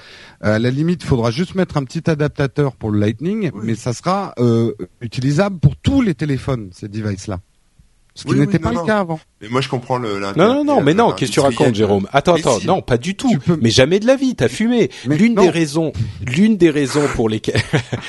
euh, 0.43 0.55
à 0.55 0.59
la 0.59 0.69
limite, 0.69 1.03
il 1.03 1.07
faudra 1.07 1.31
juste 1.31 1.55
mettre 1.55 1.77
un 1.77 1.83
petit 1.83 2.09
adaptateur 2.09 2.75
pour 2.75 2.91
le 2.91 2.99
Lightning, 2.99 3.51
mais 3.63 3.75
ça 3.75 3.93
sera 3.93 4.33
euh, 4.39 4.73
utilisable 5.01 5.59
pour 5.59 5.75
tous 5.75 6.01
les 6.01 6.15
téléphones 6.15 6.69
ces 6.73 6.87
devices-là. 6.87 7.39
Ce 8.15 8.25
qui 8.25 8.35
n'était 8.35 8.59
pas 8.59 8.71
le 8.71 8.85
cas 8.85 8.99
avant. 8.99 9.19
Mais 9.41 9.47
moi, 9.47 9.61
je 9.61 9.69
comprends 9.69 9.97
le. 9.97 10.19
Non, 10.19 10.33
non, 10.35 10.65
non, 10.65 10.81
mais 10.81 10.93
non. 10.93 11.13
Qu'est-ce 11.13 11.31
que 11.31 11.35
tu 11.35 11.39
racontes, 11.39 11.73
Jérôme? 11.73 12.07
Attends, 12.11 12.35
attends. 12.35 12.59
Non, 12.65 12.81
pas 12.81 12.97
du 12.97 13.15
tout. 13.15 13.33
Mais 13.61 13.69
jamais 13.69 13.99
de 13.99 14.07
la 14.07 14.17
vie. 14.17 14.35
T'as 14.35 14.49
fumé. 14.49 14.89
L'une 15.05 15.35
des 15.35 15.49
raisons, 15.49 15.93
l'une 16.25 16.57
des 16.57 16.69
raisons 16.69 17.07
pour 17.15 17.29
lesquelles, 17.29 17.61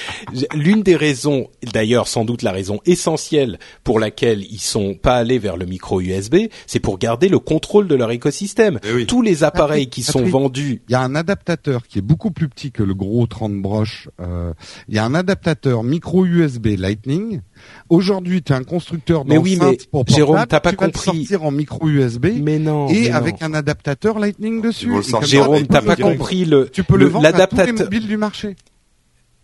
l'une 0.54 0.82
des 0.82 0.96
raisons, 0.96 1.48
d'ailleurs, 1.72 2.08
sans 2.08 2.24
doute 2.24 2.42
la 2.42 2.50
raison 2.50 2.80
essentielle 2.84 3.58
pour 3.84 4.00
laquelle 4.00 4.42
ils 4.42 4.60
sont 4.60 4.94
pas 4.94 5.16
allés 5.16 5.38
vers 5.38 5.56
le 5.56 5.66
micro 5.66 6.00
USB, 6.00 6.36
c'est 6.66 6.80
pour 6.80 6.98
garder 6.98 7.28
le 7.28 7.38
contrôle 7.38 7.86
de 7.86 7.94
leur 7.94 8.10
écosystème. 8.10 8.80
Eh 8.84 9.06
Tous 9.06 9.22
les 9.22 9.44
appareils 9.44 9.88
qui 9.88 10.02
sont 10.02 10.24
vendus. 10.24 10.82
Il 10.88 10.92
y 10.92 10.94
a 10.96 11.00
un 11.00 11.14
adaptateur 11.14 11.86
qui 11.86 11.98
est 11.98 12.02
beaucoup 12.02 12.32
plus 12.32 12.48
petit 12.48 12.72
que 12.72 12.82
le 12.82 12.94
gros 12.94 13.26
30 13.26 13.54
broches. 13.54 14.08
Euh, 14.20 14.52
il 14.88 14.96
y 14.96 14.98
a 14.98 15.04
un 15.04 15.14
adaptateur 15.14 15.84
micro 15.84 16.24
USB 16.24 16.78
Lightning 16.78 17.40
Aujourd'hui, 17.88 18.42
tu 18.42 18.52
es 18.52 18.56
un 18.56 18.62
constructeur 18.62 19.24
mais 19.24 19.36
oui, 19.36 19.58
mais 19.60 19.76
pour 19.90 20.06
Jérôme, 20.06 20.44
t'as 20.48 20.60
pas 20.60 20.70
tu 20.70 20.76
compris. 20.76 21.19
Sortir 21.24 21.44
en 21.44 21.50
micro 21.50 21.88
USB. 21.88 22.26
Mais 22.42 22.58
non. 22.58 22.88
Et 22.88 23.10
avec 23.10 23.42
un 23.42 23.54
adaptateur 23.54 24.18
Lightning 24.18 24.60
dessus. 24.60 24.92
Jérôme, 25.22 25.66
t'as 25.66 25.82
pas 25.82 25.96
compris 25.96 26.44
le. 26.44 26.68
Tu 26.68 26.84
peux 26.84 26.96
le, 26.96 27.06
vendre 27.06 27.26
à 27.26 27.46
tous 27.46 27.56
les 27.56 27.72
mobiles 27.72 28.06
du 28.06 28.16
marché. 28.16 28.56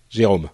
Jérôme, 0.09 0.49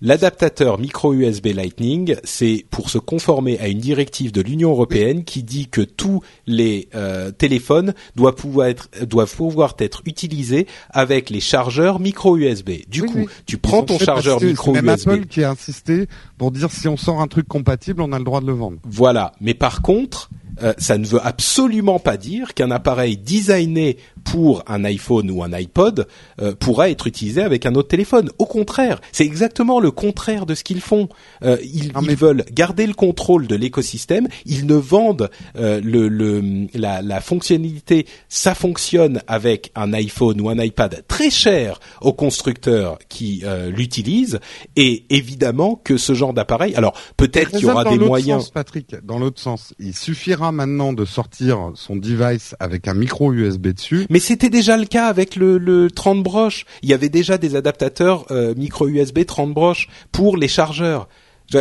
L'adaptateur 0.00 0.78
micro 0.78 1.12
USB 1.12 1.46
Lightning, 1.46 2.14
c'est 2.22 2.64
pour 2.70 2.88
se 2.88 2.98
conformer 2.98 3.58
à 3.58 3.66
une 3.66 3.80
directive 3.80 4.30
de 4.30 4.40
l'Union 4.40 4.70
européenne 4.70 5.24
qui 5.24 5.42
dit 5.42 5.66
que 5.66 5.80
tous 5.80 6.22
les 6.46 6.88
euh, 6.94 7.32
téléphones 7.32 7.94
doivent 8.14 8.36
pouvoir 8.36 8.68
être 8.68 8.88
doivent 9.04 9.34
pouvoir 9.34 9.74
être 9.80 10.02
utilisés 10.06 10.68
avec 10.90 11.30
les 11.30 11.40
chargeurs 11.40 11.98
micro 11.98 12.36
USB. 12.36 12.70
Du 12.88 13.02
coup, 13.02 13.26
tu 13.44 13.58
prends 13.58 13.82
ton 13.82 13.98
chargeur 13.98 14.40
micro 14.40 14.72
USB. 14.72 14.84
C'est 14.86 15.10
Apple 15.10 15.26
qui 15.26 15.42
a 15.42 15.50
insisté 15.50 16.06
pour 16.36 16.52
dire 16.52 16.70
si 16.70 16.86
on 16.86 16.96
sort 16.96 17.20
un 17.20 17.26
truc 17.26 17.48
compatible, 17.48 18.00
on 18.00 18.12
a 18.12 18.18
le 18.18 18.24
droit 18.24 18.40
de 18.40 18.46
le 18.46 18.52
vendre. 18.52 18.78
Voilà, 18.84 19.32
mais 19.40 19.54
par 19.54 19.82
contre, 19.82 20.30
euh, 20.62 20.74
ça 20.78 20.98
ne 20.98 21.06
veut 21.06 21.20
absolument 21.24 21.98
pas 21.98 22.16
dire 22.16 22.54
qu'un 22.54 22.70
appareil 22.70 23.16
designé 23.16 23.98
pour 24.24 24.62
un 24.66 24.84
iPhone 24.84 25.30
ou 25.30 25.42
un 25.42 25.52
iPod 25.52 26.06
euh, 26.40 26.54
pourra 26.54 26.90
être 26.90 27.06
utilisé 27.06 27.42
avec 27.42 27.66
un 27.66 27.74
autre 27.74 27.88
téléphone. 27.88 28.30
Au 28.38 28.46
contraire, 28.46 29.00
c'est 29.12 29.24
exactement 29.24 29.80
le 29.80 29.90
contraire 29.90 30.46
de 30.46 30.54
ce 30.54 30.64
qu'ils 30.64 30.80
font. 30.80 31.08
Euh, 31.42 31.56
ils, 31.62 31.92
veulent 32.16 32.44
garder 32.52 32.86
le 32.86 32.94
contrôle 32.94 33.46
de 33.46 33.54
l'écosystème. 33.54 34.28
Ils 34.44 34.66
ne 34.66 34.74
vendent 34.74 35.30
le, 35.54 35.80
le 35.80 36.66
la, 36.74 37.02
la, 37.02 37.20
fonctionnalité. 37.20 38.06
Ça 38.28 38.54
fonctionne 38.54 39.22
avec 39.26 39.70
un 39.74 39.92
iPhone 39.92 40.40
ou 40.40 40.48
un 40.48 40.58
iPad 40.58 41.04
très 41.06 41.30
cher 41.30 41.80
aux 42.00 42.12
constructeurs 42.12 42.98
qui 43.08 43.44
l'utilisent. 43.68 44.40
Et 44.76 45.04
évidemment 45.10 45.76
que 45.76 45.96
ce 45.96 46.14
genre 46.14 46.32
d'appareil. 46.32 46.74
Alors 46.74 46.94
peut-être 47.16 47.50
qu'il 47.50 47.60
y 47.60 47.70
aura 47.70 47.84
des 47.84 47.98
moyens. 47.98 48.44
Sens, 48.44 48.50
Patrick, 48.50 48.96
dans 49.04 49.18
l'autre 49.18 49.40
sens, 49.40 49.74
il 49.78 49.94
suffira 49.94 50.47
maintenant 50.52 50.92
de 50.92 51.04
sortir 51.04 51.70
son 51.74 51.96
device 51.96 52.54
avec 52.60 52.88
un 52.88 52.94
micro 52.94 53.32
USB 53.32 53.68
dessus. 53.68 54.06
Mais 54.10 54.20
c'était 54.20 54.50
déjà 54.50 54.76
le 54.76 54.86
cas 54.86 55.06
avec 55.06 55.36
le, 55.36 55.58
le 55.58 55.90
30 55.90 56.22
broches. 56.22 56.64
Il 56.82 56.88
y 56.88 56.94
avait 56.94 57.08
déjà 57.08 57.38
des 57.38 57.56
adaptateurs 57.56 58.26
euh, 58.30 58.54
micro 58.56 58.88
USB 58.88 59.24
30 59.24 59.52
broches 59.52 59.88
pour 60.12 60.36
les 60.36 60.48
chargeurs. 60.48 61.08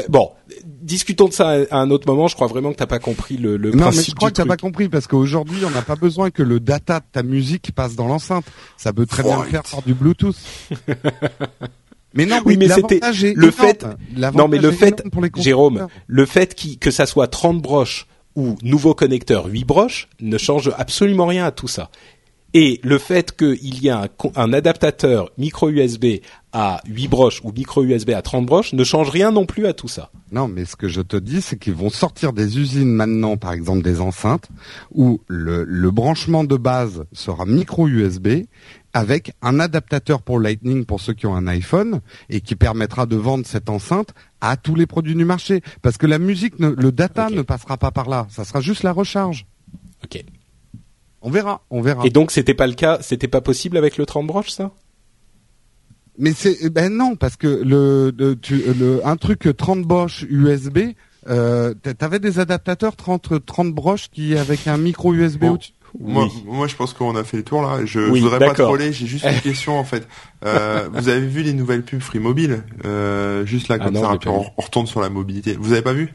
Bon, 0.10 0.32
discutons 0.66 1.30
de 1.30 1.34
ça 1.34 1.56
à 1.72 1.78
un 1.78 1.90
autre 1.92 2.08
moment. 2.08 2.28
Je 2.28 2.36
crois 2.36 2.48
vraiment 2.48 2.72
que 2.72 2.78
t'as 2.78 2.88
pas 2.88 3.00
compris 3.00 3.38
le, 3.38 3.56
le 3.56 3.72
non, 3.72 3.90
mais 3.96 4.04
je 4.04 4.14
crois 4.14 4.32
que 4.32 4.36
t'as 4.36 4.46
pas 4.46 4.58
compris 4.58 4.90
parce 4.90 5.08
qu'aujourd'hui, 5.08 5.64
on 5.66 5.70
n'a 5.70 5.82
pas 5.82 5.96
besoin 5.96 6.30
que 6.30 6.44
le 6.44 6.60
data 6.60 7.00
de 7.00 7.06
ta 7.10 7.24
musique 7.24 7.72
passe 7.74 7.96
dans 7.96 8.08
l'enceinte. 8.08 8.46
Ça 8.76 8.92
peut 8.92 9.06
très 9.06 9.24
bien 9.24 9.42
le 9.42 9.50
faire 9.50 9.64
par 9.64 9.82
du 9.84 9.94
Bluetooth. 9.94 10.36
Mais 12.14 12.26
non, 12.26 12.40
oui, 12.46 12.58
mais 12.58 12.68
c'était 12.68 13.00
le 13.36 13.52
fait. 13.52 13.86
Non, 14.34 14.48
mais 14.48 14.58
le 14.58 14.72
fait, 14.72 15.04
Jérôme, 15.36 15.88
le 16.08 16.26
fait 16.26 16.56
que 16.80 16.90
ça 16.90 17.06
soit 17.06 17.28
30 17.28 17.62
broches 17.62 18.08
ou 18.38 18.56
nouveau 18.62 18.94
connecteur 18.94 19.48
8 19.48 19.66
broches 19.66 20.08
ne 20.22 20.38
change 20.38 20.72
absolument 20.78 21.26
rien 21.26 21.44
à 21.46 21.52
tout 21.52 21.68
ça. 21.68 21.90
Et 22.54 22.80
le 22.84 22.98
fait 22.98 23.36
qu'il 23.36 23.84
y 23.84 23.90
a 23.90 24.08
un, 24.36 24.54
adaptateur 24.54 25.32
micro 25.38 25.70
USB 25.70 26.22
à 26.54 26.80
8 26.88 27.08
broches 27.08 27.42
ou 27.44 27.52
micro 27.52 27.84
USB 27.84 28.12
à 28.12 28.22
30 28.22 28.46
broches 28.46 28.74
ne 28.74 28.84
change 28.84 29.10
rien 29.10 29.32
non 29.32 29.46
plus 29.46 29.66
à 29.66 29.74
tout 29.74 29.88
ça. 29.88 30.12
Non, 30.32 30.48
mais 30.48 30.66
ce 30.66 30.76
que 30.76 30.88
je 30.88 31.02
te 31.02 31.18
dis, 31.18 31.42
c'est 31.42 31.58
qu'ils 31.58 31.74
vont 31.74 31.90
sortir 31.90 32.32
des 32.32 32.58
usines 32.58 32.92
maintenant, 32.92 33.38
par 33.38 33.54
exemple 33.54 33.82
des 33.82 34.00
enceintes, 34.00 34.48
où 34.94 35.20
le, 35.28 35.64
le 35.66 35.92
branchement 35.92 36.44
de 36.44 36.58
base 36.58 37.06
sera 37.12 37.46
micro 37.46 37.88
USB 37.88 38.28
avec 38.94 39.34
un 39.42 39.60
adaptateur 39.60 40.22
pour 40.22 40.40
Lightning 40.40 40.86
pour 40.86 41.02
ceux 41.02 41.14
qui 41.14 41.28
ont 41.28 41.36
un 41.36 41.48
iPhone 41.48 42.02
et 42.30 42.42
qui 42.42 42.56
permettra 42.56 43.06
de 43.06 43.16
vendre 43.16 43.46
cette 43.46 43.70
enceinte 43.70 44.14
à 44.42 44.58
tous 44.58 44.76
les 44.76 44.86
produits 44.86 45.16
du 45.16 45.26
marché. 45.26 45.62
Parce 45.82 45.98
que 45.98 46.08
la 46.08 46.20
musique, 46.20 46.56
le 46.60 46.92
data 46.92 47.30
ne 47.30 47.42
passera 47.42 47.78
pas 47.78 47.92
par 47.92 48.10
là. 48.10 48.28
Ça 48.30 48.46
sera 48.46 48.62
juste 48.62 48.84
la 48.84 48.92
recharge. 48.92 49.46
Ok. 50.04 50.24
On 51.22 51.30
verra, 51.30 51.62
on 51.70 51.82
verra. 51.82 52.06
Et 52.06 52.10
donc 52.10 52.32
c'était 52.32 52.54
pas 52.54 52.68
le 52.68 52.74
cas, 52.74 53.00
c'était 53.02 53.28
pas 53.28 53.42
possible 53.42 53.78
avec 53.78 53.98
le 53.98 54.06
30 54.06 54.28
broches 54.28 54.52
ça? 54.52 54.72
Mais 56.20 56.34
c'est 56.34 56.70
ben 56.70 56.96
non 56.96 57.16
parce 57.16 57.36
que 57.36 57.48
le, 57.48 58.12
le, 58.18 59.06
un 59.06 59.18
truc 59.18 59.50
30 59.56 59.84
broches 59.84 60.26
USB, 60.30 60.80
euh, 61.28 61.74
t'avais 61.74 62.20
des 62.20 62.40
adaptateurs 62.40 62.96
30 62.96 63.46
30 63.46 63.74
broches 63.74 64.10
qui 64.10 64.36
avec 64.36 64.68
un 64.68 64.78
micro 64.78 65.14
USB 65.14 65.44
au-dessus. 65.44 65.74
Moi, 66.00 66.28
moi, 66.46 66.68
je 66.68 66.76
pense 66.76 66.94
qu'on 66.94 67.16
a 67.16 67.24
fait 67.24 67.38
le 67.38 67.44
tour 67.44 67.62
là. 67.62 67.86
Je, 67.86 68.00
voudrais 68.00 68.40
pas 68.40 68.54
troller. 68.54 68.94
J'ai 68.94 69.08
juste 69.08 69.26
une 69.26 69.40
question 69.42 69.80
en 69.80 69.84
fait. 69.84 70.08
Euh, 70.46 70.88
vous 70.94 71.10
avez 71.10 71.26
vu 71.26 71.42
les 71.42 71.54
nouvelles 71.54 71.84
pubs 71.84 72.02
Free 72.02 72.20
Mobile 72.20 72.64
euh, 72.86 73.46
Juste 73.46 73.68
là 73.68 73.78
ah 73.80 73.86
comme 73.86 73.96
ça, 73.96 74.18
on, 74.28 74.46
retourne 74.62 74.88
sur 74.88 75.02
la 75.02 75.10
mobilité. 75.10 75.58
Vous 75.60 75.74
avez 75.74 75.82
pas 75.82 75.94
vu? 75.94 76.14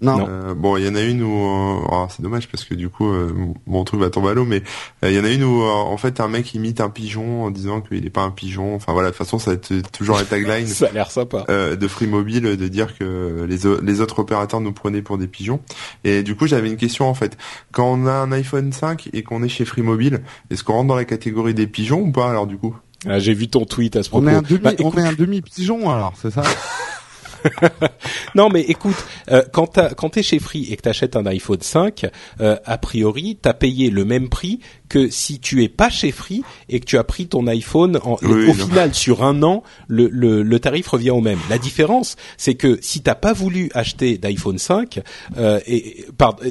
Non. 0.00 0.26
Euh, 0.28 0.54
bon, 0.54 0.76
il 0.76 0.84
y 0.84 0.88
en 0.88 0.94
a 0.94 1.00
une 1.00 1.22
où 1.22 1.30
oh, 1.30 2.06
c'est 2.10 2.20
dommage 2.20 2.48
parce 2.48 2.64
que 2.64 2.74
du 2.74 2.88
coup 2.88 3.08
euh, 3.08 3.32
mon 3.66 3.84
truc 3.84 4.00
va 4.00 4.10
tomber 4.10 4.30
à 4.30 4.34
l'eau, 4.34 4.44
mais 4.44 4.62
il 5.02 5.12
y 5.12 5.18
en 5.18 5.24
a 5.24 5.30
une 5.30 5.44
où 5.44 5.62
en 5.62 5.96
fait 5.96 6.20
un 6.20 6.28
mec 6.28 6.52
imite 6.54 6.80
un 6.80 6.90
pigeon 6.90 7.44
en 7.44 7.50
disant 7.50 7.80
qu'il 7.80 8.04
est 8.04 8.10
pas 8.10 8.22
un 8.22 8.30
pigeon. 8.30 8.74
Enfin 8.74 8.92
voilà, 8.92 9.10
de 9.10 9.14
toute 9.14 9.24
façon 9.24 9.38
ça 9.38 9.52
va 9.52 9.56
être 9.56 9.72
toujours 9.92 10.16
la 10.16 10.24
tagline. 10.24 10.66
ça 10.68 10.86
a 10.86 10.92
l'air 10.92 11.10
sympa. 11.10 11.44
de 11.48 11.88
Free 11.88 12.06
Mobile 12.06 12.42
de 12.42 12.68
dire 12.68 12.98
que 12.98 13.46
les 13.48 13.60
les 13.82 14.00
autres 14.00 14.18
opérateurs 14.18 14.60
nous 14.60 14.72
prenaient 14.72 15.02
pour 15.02 15.16
des 15.18 15.28
pigeons. 15.28 15.60
Et 16.02 16.22
du 16.22 16.34
coup 16.34 16.46
j'avais 16.46 16.68
une 16.68 16.76
question 16.76 17.08
en 17.08 17.14
fait. 17.14 17.36
Quand 17.72 17.90
on 17.92 18.06
a 18.06 18.12
un 18.12 18.32
iPhone 18.32 18.72
5 18.72 19.10
et 19.12 19.22
qu'on 19.22 19.42
est 19.42 19.48
chez 19.48 19.64
Free 19.64 19.82
Mobile, 19.82 20.22
est-ce 20.50 20.64
qu'on 20.64 20.74
rentre 20.74 20.88
dans 20.88 20.96
la 20.96 21.04
catégorie 21.04 21.54
des 21.54 21.66
pigeons 21.66 22.00
ou 22.00 22.10
pas 22.10 22.28
alors 22.28 22.46
du 22.46 22.56
coup? 22.56 22.76
Ah, 23.06 23.18
J'ai 23.18 23.34
vu 23.34 23.48
ton 23.48 23.64
tweet 23.64 23.96
à 23.96 24.02
ce 24.02 24.08
propos. 24.08 24.26
On 24.26 24.28
est 24.28 24.34
un 24.34 24.42
demi, 24.42 24.60
bah, 24.60 24.72
on 24.80 24.92
est 24.92 25.06
un 25.06 25.12
demi 25.12 25.42
pigeon 25.42 25.90
alors, 25.90 26.14
c'est 26.20 26.30
ça? 26.30 26.42
non, 28.34 28.48
mais 28.48 28.62
écoute, 28.62 28.96
euh, 29.30 29.42
quand 29.52 30.10
t'es 30.10 30.22
chez 30.22 30.38
Free 30.38 30.72
et 30.72 30.76
que 30.76 30.82
t'achètes 30.82 31.16
un 31.16 31.26
iPhone 31.26 31.60
5, 31.60 32.06
euh, 32.40 32.56
a 32.64 32.78
priori, 32.78 33.38
t'as 33.40 33.54
payé 33.54 33.90
le 33.90 34.04
même 34.04 34.28
prix 34.28 34.60
que 34.94 35.10
si 35.10 35.40
tu 35.40 35.64
es 35.64 35.68
pas 35.68 35.90
chez 35.90 36.12
Free 36.12 36.42
et 36.68 36.78
que 36.78 36.84
tu 36.84 36.98
as 36.98 37.02
pris 37.02 37.26
ton 37.26 37.48
iPhone 37.48 37.98
en, 38.04 38.12
au 38.12 38.52
final 38.52 38.94
sur 38.94 39.24
un 39.24 39.42
an, 39.42 39.64
le, 39.88 40.06
le, 40.06 40.44
le, 40.44 40.58
tarif 40.60 40.86
revient 40.86 41.10
au 41.10 41.20
même. 41.20 41.40
La 41.50 41.58
différence, 41.58 42.14
c'est 42.36 42.54
que 42.54 42.78
si 42.80 43.00
t'as 43.00 43.16
pas 43.16 43.32
voulu 43.32 43.70
acheter 43.74 44.18
d'iPhone 44.18 44.56
5 44.56 45.00
euh, 45.36 45.58
et, 45.66 46.06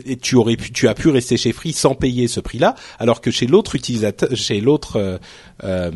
et, 0.06 0.18
tu 0.18 0.36
aurais 0.36 0.58
pu, 0.58 0.74
tu 0.74 0.90
as 0.90 0.94
pu 0.94 1.08
rester 1.08 1.38
chez 1.38 1.54
Free 1.54 1.72
sans 1.72 1.96
payer 1.96 2.28
ce 2.28 2.42
prix-là, 2.42 2.76
alors 3.00 3.22
que 3.22 3.32
chez 3.32 3.48
l'autre 3.48 3.76
utilisateur, 3.76 4.36
chez 4.36 4.60
l'autre 4.60 4.98
euh, 4.98 5.18
euh 5.64 5.92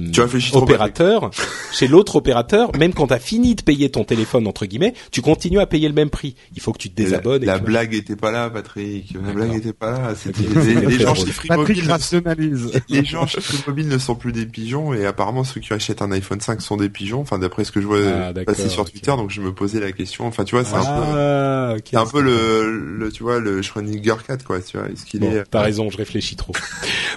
opérateur, 0.53 1.31
chez 1.73 1.89
l'autre 1.89 2.15
opérateur, 2.15 2.73
même 2.77 2.93
quand 2.93 3.07
t'as 3.07 3.19
fini 3.19 3.55
de 3.55 3.61
payer 3.61 3.89
ton 3.89 4.05
téléphone 4.05 4.47
entre 4.47 4.65
guillemets, 4.65 4.93
tu 5.11 5.21
continues 5.21 5.59
à 5.59 5.65
payer 5.65 5.89
le 5.89 5.93
même 5.93 6.09
prix. 6.09 6.35
Il 6.55 6.61
faut 6.61 6.71
que 6.71 6.77
tu 6.77 6.89
te 6.89 6.95
désabonnes. 6.95 7.43
La, 7.43 7.59
blague 7.59 7.93
était 7.93 8.15
pas 8.15 8.31
là, 8.31 8.49
Patrick. 8.49 9.13
La 9.21 9.33
blague 9.33 9.55
était 9.55 9.73
pas 9.73 9.91
là. 9.91 10.15
C'était 10.15 10.43
les, 10.87 10.99
gens 10.99 11.13
chez 11.13 11.25
Free 11.25 11.49
les 12.89 13.05
gens 13.05 13.27
chez 13.27 13.39
Mobile 13.67 13.87
ne 13.87 13.97
sont 13.97 14.15
plus 14.15 14.31
des 14.31 14.45
pigeons 14.45 14.93
et 14.93 15.05
apparemment 15.05 15.43
ceux 15.43 15.59
qui 15.59 15.73
achètent 15.73 16.01
un 16.01 16.11
iPhone 16.11 16.39
5 16.39 16.61
sont 16.61 16.77
des 16.77 16.89
pigeons. 16.89 17.21
Enfin, 17.21 17.39
d'après 17.39 17.63
ce 17.63 17.71
que 17.71 17.81
je 17.81 17.87
vois 17.87 17.99
ah, 18.05 18.33
passer 18.45 18.69
sur 18.69 18.89
Twitter, 18.89 19.11
donc 19.11 19.31
je 19.31 19.41
me 19.41 19.53
posais 19.53 19.79
la 19.79 19.91
question. 19.91 20.27
Enfin, 20.27 20.43
tu 20.43 20.55
vois, 20.55 20.63
c'est 20.63 20.75
un 20.75 20.83
ah, 20.85 21.73
peu, 21.75 21.81
c'est 21.89 21.97
un 21.97 22.05
peu 22.05 22.21
le, 22.21 22.97
le, 22.97 23.11
tu 23.11 23.23
vois, 23.23 23.39
le 23.39 23.61
Schrödinger 23.61 24.15
4, 24.25 24.43
quoi. 24.43 24.59
Tu 24.61 24.77
vois, 24.77 24.87
est-ce 24.89 25.05
qu'il 25.05 25.23
est 25.23 25.43
T'as 25.49 25.61
raison, 25.61 25.89
je 25.89 25.97
réfléchis 25.97 26.35
trop. 26.35 26.53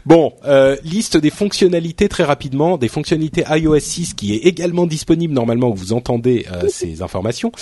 bon, 0.06 0.32
euh, 0.46 0.76
liste 0.84 1.16
des 1.16 1.30
fonctionnalités 1.30 2.08
très 2.08 2.24
rapidement, 2.24 2.78
des 2.78 2.88
fonctionnalités 2.88 3.44
iOS 3.48 3.80
6 3.80 4.14
qui 4.14 4.34
est 4.34 4.46
également 4.46 4.86
disponible 4.86 5.34
normalement. 5.34 5.70
Vous 5.70 5.92
entendez 5.92 6.46
euh, 6.52 6.66
ces 6.68 7.02
informations 7.02 7.52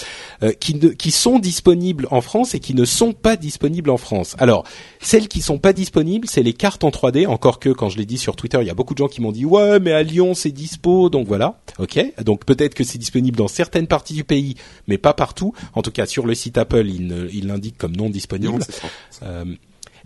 euh, 0.43 0.53
qui 0.53 0.79
qui 0.97 1.11
sont 1.11 1.39
disponibles 1.39 2.07
en 2.11 2.21
France 2.21 2.55
et 2.55 2.61
qui 2.61 2.75
ne 2.75 2.85
sont 2.85 3.13
pas 3.13 3.37
disponibles 3.37 3.91
en 3.91 3.97
France. 3.97 4.37
Alors, 4.39 4.65
celles 5.01 5.29
qui 5.29 5.41
sont 5.41 5.59
pas 5.59 5.73
disponibles, 5.73 6.29
c'est 6.29 6.43
les 6.43 6.53
cartes 6.53 6.85
en 6.85 6.91
3D. 6.91 7.27
Encore 7.39 7.61
que 7.61 7.69
quand 7.69 7.89
je 7.89 7.99
l'ai 7.99 8.05
dit 8.05 8.19
sur 8.19 8.35
Twitter, 8.35 8.59
il 8.61 8.67
y 8.67 8.71
a 8.71 8.75
beaucoup 8.75 8.95
de 8.95 8.99
gens 8.99 9.07
qui 9.07 9.21
m'ont 9.21 9.31
dit 9.31 9.45
ouais, 9.45 9.79
mais 9.79 9.93
à 9.93 10.03
Lyon 10.03 10.35
c'est 10.35 10.51
dispo, 10.51 11.09
donc 11.09 11.29
voilà. 11.29 11.61
Ok, 11.79 12.05
donc 12.25 12.45
peut-être 12.45 12.75
que 12.75 12.83
c'est 12.83 12.99
disponible 12.99 13.37
dans 13.37 13.47
certaines 13.47 13.87
parties 13.87 14.15
du 14.15 14.25
pays, 14.25 14.57
mais 14.89 14.99
pas 14.99 15.15
partout. 15.15 15.53
En 15.75 15.83
tout 15.83 15.93
cas, 15.93 16.07
sur 16.07 16.27
le 16.27 16.35
site 16.35 16.59
Apple, 16.59 16.85
il 16.89 17.47
l'indique 17.47 17.79
comme 17.79 17.95
non 17.95 18.11
disponible. 18.11 18.65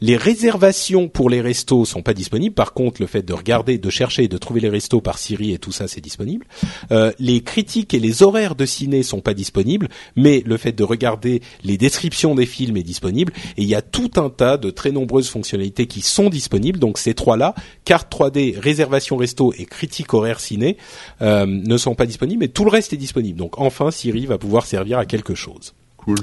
Les 0.02 0.16
réservations 0.16 1.08
pour 1.08 1.30
les 1.30 1.40
restos 1.40 1.84
sont 1.84 2.02
pas 2.02 2.12
disponibles. 2.12 2.56
Par 2.56 2.72
contre, 2.72 3.00
le 3.00 3.06
fait 3.06 3.22
de 3.22 3.32
regarder, 3.32 3.78
de 3.78 3.88
chercher, 3.88 4.26
de 4.26 4.36
trouver 4.36 4.58
les 4.58 4.68
restos 4.68 5.00
par 5.00 5.16
Siri 5.16 5.52
et 5.52 5.58
tout 5.58 5.70
ça, 5.70 5.86
c'est 5.86 6.00
disponible. 6.00 6.44
Euh, 6.90 7.12
les 7.20 7.40
critiques 7.40 7.94
et 7.94 8.00
les 8.00 8.24
horaires 8.24 8.56
de 8.56 8.66
ciné 8.66 9.04
sont 9.04 9.20
pas 9.20 9.32
disponibles, 9.32 9.88
mais 10.16 10.42
le 10.44 10.56
fait 10.56 10.72
de 10.72 10.82
regarder 10.82 11.40
les 11.62 11.78
descriptions 11.78 12.34
des 12.34 12.46
films 12.46 12.76
est 12.78 12.82
disponible. 12.82 13.32
Et 13.56 13.62
il 13.62 13.68
y 13.68 13.76
a 13.76 13.80
tout 13.80 14.10
un 14.16 14.28
tas 14.28 14.56
de 14.56 14.70
très 14.70 14.90
nombreuses 14.90 15.30
fonctionnalités 15.30 15.86
qui 15.86 16.00
sont 16.00 16.30
disponibles. 16.30 16.80
Donc 16.80 16.98
ces 16.98 17.14
trois-là, 17.14 17.54
carte 17.84 18.12
3D, 18.12 18.58
réservation 18.58 19.16
resto 19.16 19.52
et 19.56 19.66
critique 19.66 20.12
horaire 20.14 20.40
ciné, 20.40 20.78
euh, 21.20 21.46
ne 21.46 21.76
sont 21.76 21.94
pas 21.94 22.06
disponibles, 22.06 22.40
mais 22.40 22.48
tout 22.48 22.64
le 22.64 22.70
reste 22.70 22.92
est 22.92 22.96
disponible. 22.96 23.38
Donc 23.38 23.60
enfin, 23.60 23.92
Siri 23.92 24.26
va 24.26 24.36
pouvoir 24.36 24.66
servir 24.66 24.98
à 24.98 25.06
quelque 25.06 25.36
chose. 25.36 25.74
Cool. 25.96 26.18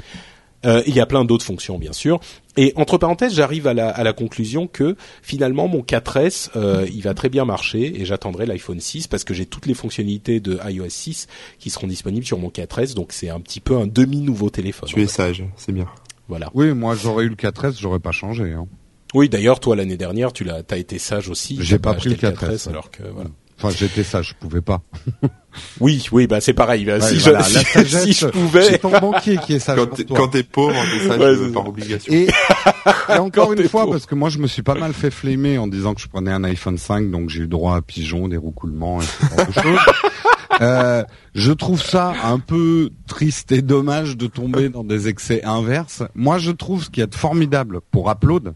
Euh, 0.66 0.82
il 0.86 0.94
y 0.94 1.00
a 1.00 1.06
plein 1.06 1.24
d'autres 1.24 1.44
fonctions 1.44 1.78
bien 1.78 1.92
sûr. 1.92 2.20
Et 2.56 2.72
entre 2.76 2.98
parenthèses, 2.98 3.34
j'arrive 3.34 3.66
à 3.66 3.74
la, 3.74 3.88
à 3.88 4.02
la, 4.02 4.12
conclusion 4.12 4.66
que 4.66 4.96
finalement 5.22 5.68
mon 5.68 5.80
4S, 5.80 6.50
euh, 6.56 6.86
il 6.92 7.02
va 7.02 7.14
très 7.14 7.28
bien 7.28 7.44
marcher 7.44 8.00
et 8.00 8.04
j'attendrai 8.04 8.44
l'iPhone 8.44 8.80
6 8.80 9.06
parce 9.06 9.24
que 9.24 9.32
j'ai 9.32 9.46
toutes 9.46 9.66
les 9.66 9.74
fonctionnalités 9.74 10.40
de 10.40 10.58
iOS 10.68 10.88
6 10.88 11.28
qui 11.58 11.70
seront 11.70 11.86
disponibles 11.86 12.26
sur 12.26 12.38
mon 12.38 12.48
4S. 12.48 12.94
Donc 12.94 13.12
c'est 13.12 13.30
un 13.30 13.40
petit 13.40 13.60
peu 13.60 13.76
un 13.76 13.86
demi 13.86 14.20
nouveau 14.20 14.50
téléphone. 14.50 14.88
Tu 14.88 15.00
es 15.00 15.06
sage, 15.06 15.44
c'est 15.56 15.72
bien. 15.72 15.86
Voilà. 16.28 16.50
Oui, 16.54 16.74
moi 16.74 16.94
j'aurais 16.94 17.24
eu 17.24 17.28
le 17.28 17.36
4S, 17.36 17.80
j'aurais 17.80 18.00
pas 18.00 18.12
changé. 18.12 18.52
Hein. 18.52 18.66
Oui, 19.14 19.28
d'ailleurs, 19.28 19.58
toi 19.60 19.74
l'année 19.74 19.96
dernière, 19.96 20.32
tu 20.32 20.44
l'as, 20.44 20.62
t'as 20.62 20.78
été 20.78 20.98
sage 20.98 21.28
aussi. 21.28 21.58
J'ai 21.60 21.78
pas 21.78 21.94
pris 21.94 22.10
le 22.10 22.16
4S, 22.16 22.68
alors 22.68 22.90
que 22.90 23.02
voilà. 23.02 23.30
Enfin, 23.62 23.74
j'étais 23.78 24.04
sage, 24.04 24.30
je 24.30 24.34
pouvais 24.34 24.62
pas. 24.62 24.80
oui, 25.80 26.06
oui, 26.12 26.26
bah 26.26 26.40
c'est 26.40 26.54
pareil. 26.54 26.86
Bah, 26.86 26.98
si, 26.98 27.20
je, 27.20 27.30
si, 27.84 28.12
je 28.14 28.26
pouvais. 28.28 28.62
C'est 28.62 28.78
ton 28.78 28.98
banquier 28.98 29.36
qui 29.36 29.52
est 29.52 29.58
sage. 29.58 29.78
Quand 30.16 30.28
t'es 30.28 30.42
pauvre, 30.42 30.74
t'es 30.90 31.06
sage 31.06 31.52
par 31.52 31.68
obligation. 31.68 32.10
Et, 32.10 32.28
encore 33.18 33.52
une 33.52 33.68
fois, 33.68 33.86
parce 33.90 34.06
que 34.06 34.14
moi 34.14 34.30
je 34.30 34.38
me 34.38 34.46
suis 34.46 34.62
pas 34.62 34.74
mal 34.74 34.94
fait 34.94 35.10
flémer 35.10 35.58
en 35.58 35.66
disant 35.66 35.92
que 35.92 36.00
je 36.00 36.08
prenais 36.08 36.32
un 36.32 36.42
iPhone 36.44 36.78
5, 36.78 37.10
donc 37.10 37.28
j'ai 37.28 37.42
eu 37.42 37.48
droit 37.48 37.76
à 37.76 37.82
pigeons, 37.82 38.28
des 38.28 38.38
roucoulements 38.38 39.00
et 39.02 39.52
choses. 39.52 39.78
Euh, 40.60 41.04
je 41.34 41.52
trouve 41.52 41.82
ça 41.82 42.12
un 42.22 42.38
peu 42.38 42.90
triste 43.06 43.50
et 43.50 43.62
dommage 43.62 44.18
de 44.18 44.26
tomber 44.26 44.68
dans 44.68 44.84
des 44.84 45.08
excès 45.08 45.42
inverses. 45.42 46.02
Moi, 46.14 46.36
je 46.36 46.50
trouve 46.50 46.84
ce 46.84 46.90
qu'il 46.90 47.00
y 47.00 47.04
a 47.04 47.06
de 47.06 47.14
formidable 47.14 47.80
pour 47.90 48.10
Upload 48.10 48.52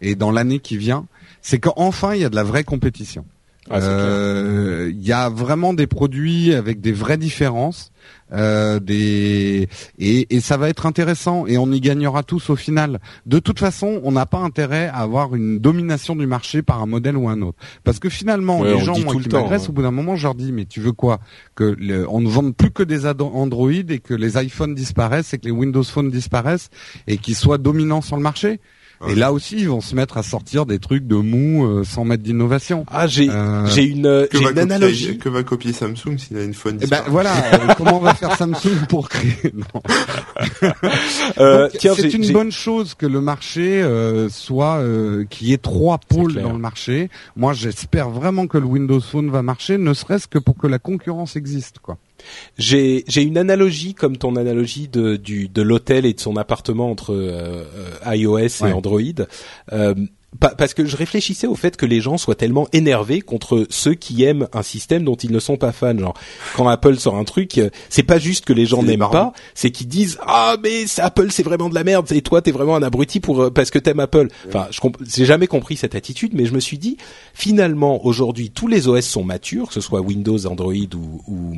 et 0.00 0.14
dans 0.14 0.30
l'année 0.30 0.60
qui 0.60 0.76
vient, 0.76 1.06
c'est 1.42 1.58
qu'enfin 1.58 2.14
il 2.14 2.20
y 2.20 2.24
a 2.24 2.28
de 2.28 2.36
la 2.36 2.44
vraie 2.44 2.62
compétition. 2.62 3.24
Ah, 3.70 3.78
euh, 3.80 4.90
il 4.94 5.06
y 5.06 5.12
a 5.12 5.28
vraiment 5.28 5.74
des 5.74 5.86
produits 5.86 6.54
avec 6.54 6.80
des 6.80 6.92
vraies 6.92 7.18
différences, 7.18 7.92
euh, 8.32 8.80
des 8.80 9.68
et, 9.98 10.34
et, 10.34 10.40
ça 10.40 10.56
va 10.56 10.68
être 10.68 10.86
intéressant 10.86 11.46
et 11.46 11.58
on 11.58 11.70
y 11.70 11.80
gagnera 11.80 12.22
tous 12.22 12.50
au 12.50 12.56
final. 12.56 12.98
De 13.26 13.38
toute 13.38 13.58
façon, 13.58 14.00
on 14.04 14.12
n'a 14.12 14.26
pas 14.26 14.38
intérêt 14.38 14.86
à 14.86 14.98
avoir 14.98 15.34
une 15.34 15.58
domination 15.58 16.16
du 16.16 16.26
marché 16.26 16.62
par 16.62 16.82
un 16.82 16.86
modèle 16.86 17.16
ou 17.16 17.28
un 17.28 17.42
autre, 17.42 17.58
parce 17.84 17.98
que 17.98 18.08
finalement, 18.08 18.62
les 18.62 18.78
gens 18.78 18.98
moi, 19.00 19.14
qui 19.14 19.28
m'agressent, 19.28 19.68
au 19.68 19.72
bout 19.72 19.82
d'un 19.82 19.90
moment, 19.90 20.16
je 20.16 20.24
leur 20.24 20.34
dis 20.34 20.52
mais 20.52 20.64
tu 20.64 20.80
veux 20.80 20.92
quoi? 20.92 21.20
Que 21.54 21.76
on 22.08 22.20
ne 22.20 22.28
vende 22.28 22.54
plus 22.54 22.70
que 22.70 22.82
des 22.82 23.06
Android 23.06 23.70
et 23.70 23.98
que 23.98 24.14
les 24.14 24.42
iPhones 24.42 24.74
disparaissent 24.74 25.34
et 25.34 25.38
que 25.38 25.44
les 25.44 25.50
Windows 25.50 25.82
Phone 25.82 26.10
disparaissent 26.10 26.70
et 27.06 27.18
qu'ils 27.18 27.36
soient 27.36 27.58
dominants 27.58 28.02
sur 28.02 28.16
le 28.16 28.22
marché? 28.22 28.60
Et 29.06 29.14
là 29.14 29.32
aussi, 29.32 29.56
ils 29.58 29.68
vont 29.68 29.80
se 29.80 29.94
mettre 29.94 30.16
à 30.16 30.22
sortir 30.22 30.66
des 30.66 30.78
trucs 30.78 31.06
de 31.06 31.14
mou 31.14 31.64
euh, 31.64 31.84
sans 31.84 32.04
mettre 32.04 32.22
d'innovation. 32.24 32.84
Ah, 32.90 33.06
j'ai 33.06 33.30
euh, 33.30 33.66
j'ai 33.66 33.84
une, 33.84 34.06
euh, 34.06 34.26
j'ai 34.32 34.40
une 34.40 34.58
analogie. 34.58 35.18
que 35.18 35.28
va 35.28 35.44
copier 35.44 35.72
Samsung 35.72 36.18
s'il 36.18 36.36
a 36.36 36.42
une 36.42 36.54
phone 36.54 36.78
Eh 36.80 36.86
ben 36.86 37.02
voilà, 37.08 37.32
comment 37.76 38.00
va 38.00 38.14
faire 38.14 38.36
Samsung 38.36 38.86
pour 38.88 39.08
créer. 39.08 39.52
C'est 41.80 42.14
une 42.14 42.32
bonne 42.32 42.52
chose 42.52 42.94
que 42.94 43.06
le 43.06 43.20
marché 43.20 43.84
soit 44.30 44.82
qu'il 45.30 45.48
y 45.48 45.52
ait 45.52 45.58
trois 45.58 45.98
pôles 45.98 46.34
dans 46.34 46.52
le 46.52 46.58
marché. 46.58 47.10
Moi, 47.36 47.52
j'espère 47.52 48.10
vraiment 48.10 48.46
que 48.46 48.58
le 48.58 48.66
Windows 48.66 49.00
Phone 49.00 49.30
va 49.30 49.42
marcher, 49.42 49.78
ne 49.78 49.94
serait-ce 49.94 50.26
que 50.26 50.38
pour 50.38 50.56
que 50.56 50.66
la 50.66 50.78
concurrence 50.78 51.36
existe, 51.36 51.78
quoi. 51.78 51.98
J'ai 52.58 53.04
j'ai 53.06 53.22
une 53.22 53.38
analogie 53.38 53.94
comme 53.94 54.16
ton 54.16 54.36
analogie 54.36 54.88
de 54.88 55.16
du 55.16 55.48
de 55.48 55.62
l'hôtel 55.62 56.06
et 56.06 56.12
de 56.12 56.20
son 56.20 56.36
appartement 56.36 56.90
entre 56.90 57.14
euh, 57.14 57.64
euh, 58.04 58.14
iOS 58.14 58.66
et 58.66 58.72
Android. 58.72 59.00
Euh, 59.72 59.94
parce 60.40 60.74
que 60.74 60.84
je 60.84 60.96
réfléchissais 60.96 61.46
au 61.46 61.54
fait 61.54 61.76
que 61.76 61.86
les 61.86 62.00
gens 62.00 62.16
soient 62.16 62.34
tellement 62.34 62.68
énervés 62.72 63.20
contre 63.20 63.66
ceux 63.70 63.94
qui 63.94 64.22
aiment 64.24 64.48
un 64.52 64.62
système 64.62 65.04
dont 65.04 65.16
ils 65.16 65.32
ne 65.32 65.40
sont 65.40 65.56
pas 65.56 65.72
fans. 65.72 65.98
Genre, 65.98 66.14
quand 66.54 66.68
Apple 66.68 66.96
sort 66.96 67.16
un 67.16 67.24
truc, 67.24 67.60
c'est 67.88 68.02
pas 68.02 68.18
juste 68.18 68.44
que 68.44 68.52
les 68.52 68.66
gens 68.66 68.82
n'aiment 68.82 69.08
pas, 69.10 69.32
c'est 69.54 69.70
qu'ils 69.70 69.88
disent 69.88 70.18
ah 70.22 70.56
mais 70.62 70.84
Apple 70.98 71.30
c'est 71.30 71.42
vraiment 71.42 71.68
de 71.68 71.74
la 71.74 71.84
merde 71.84 72.10
et 72.12 72.22
toi 72.22 72.42
t'es 72.42 72.52
vraiment 72.52 72.76
un 72.76 72.82
abruti 72.82 73.20
pour 73.20 73.42
euh, 73.42 73.50
parce 73.50 73.70
que 73.70 73.78
t'aimes 73.78 74.00
Apple. 74.00 74.28
Enfin, 74.48 74.68
je 74.70 74.80
j'ai 75.16 75.24
jamais 75.24 75.46
compris 75.46 75.76
cette 75.76 75.94
attitude, 75.94 76.32
mais 76.34 76.46
je 76.46 76.54
me 76.54 76.60
suis 76.60 76.78
dit 76.78 76.96
finalement 77.34 78.04
aujourd'hui 78.04 78.50
tous 78.50 78.68
les 78.68 78.88
OS 78.88 79.04
sont 79.04 79.24
matures, 79.24 79.68
que 79.68 79.74
ce 79.74 79.80
soit 79.80 80.00
Windows, 80.00 80.46
Android 80.46 80.72
ou, 80.94 81.22
ou 81.26 81.56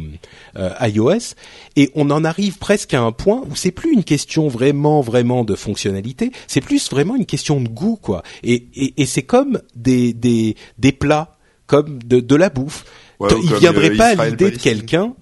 euh, 0.57 0.71
iOS, 0.81 1.35
et 1.77 1.91
on 1.95 2.11
en 2.11 2.25
arrive 2.25 2.59
presque 2.59 2.95
à 2.95 3.03
un 3.03 3.13
point 3.13 3.43
où 3.51 3.57
c'est 3.57 3.71
plus 3.71 3.93
une 3.93 4.05
question 4.05 4.49
vraiment 4.49 5.01
vraiment 5.01 5.45
de 5.45 5.55
fonctionnalité, 5.55 6.33
c'est 6.47 6.61
plus 6.61 6.91
vraiment 6.91 7.17
une 7.17 7.27
question 7.27 7.61
de 7.61 7.69
goût 7.69 7.99
quoi. 8.01 8.23
Et 8.43 8.67
et, 8.75 9.07
c'est 9.07 9.23
comme 9.23 9.61
des, 9.75 10.13
des, 10.13 10.57
des 10.79 10.93
plats, 10.93 11.37
comme 11.67 12.03
de, 12.03 12.21
de 12.21 12.37
la 12.37 12.51
bouffe. 12.51 12.85
il 13.21 13.55
viendrait 13.57 13.95
pas 13.95 14.21
à 14.21 14.29
l'idée 14.29 14.51
de 14.51 14.59
quelqu'un 14.59 15.15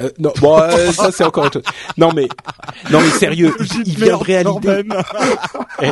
euh, 0.00 0.10
non, 0.18 0.32
bon, 0.40 0.58
euh, 0.58 0.90
ça 0.92 1.12
c'est 1.12 1.24
encore 1.24 1.46
autre 1.46 1.60
chose. 1.60 1.74
Non 1.98 2.12
mais, 2.14 2.26
non 2.90 3.00
mais 3.00 3.10
sérieux, 3.10 3.54
il, 3.84 3.96
viendrait 3.96 4.36
à 4.36 4.42
l'idée. 4.42 4.84
Eh, 5.82 5.90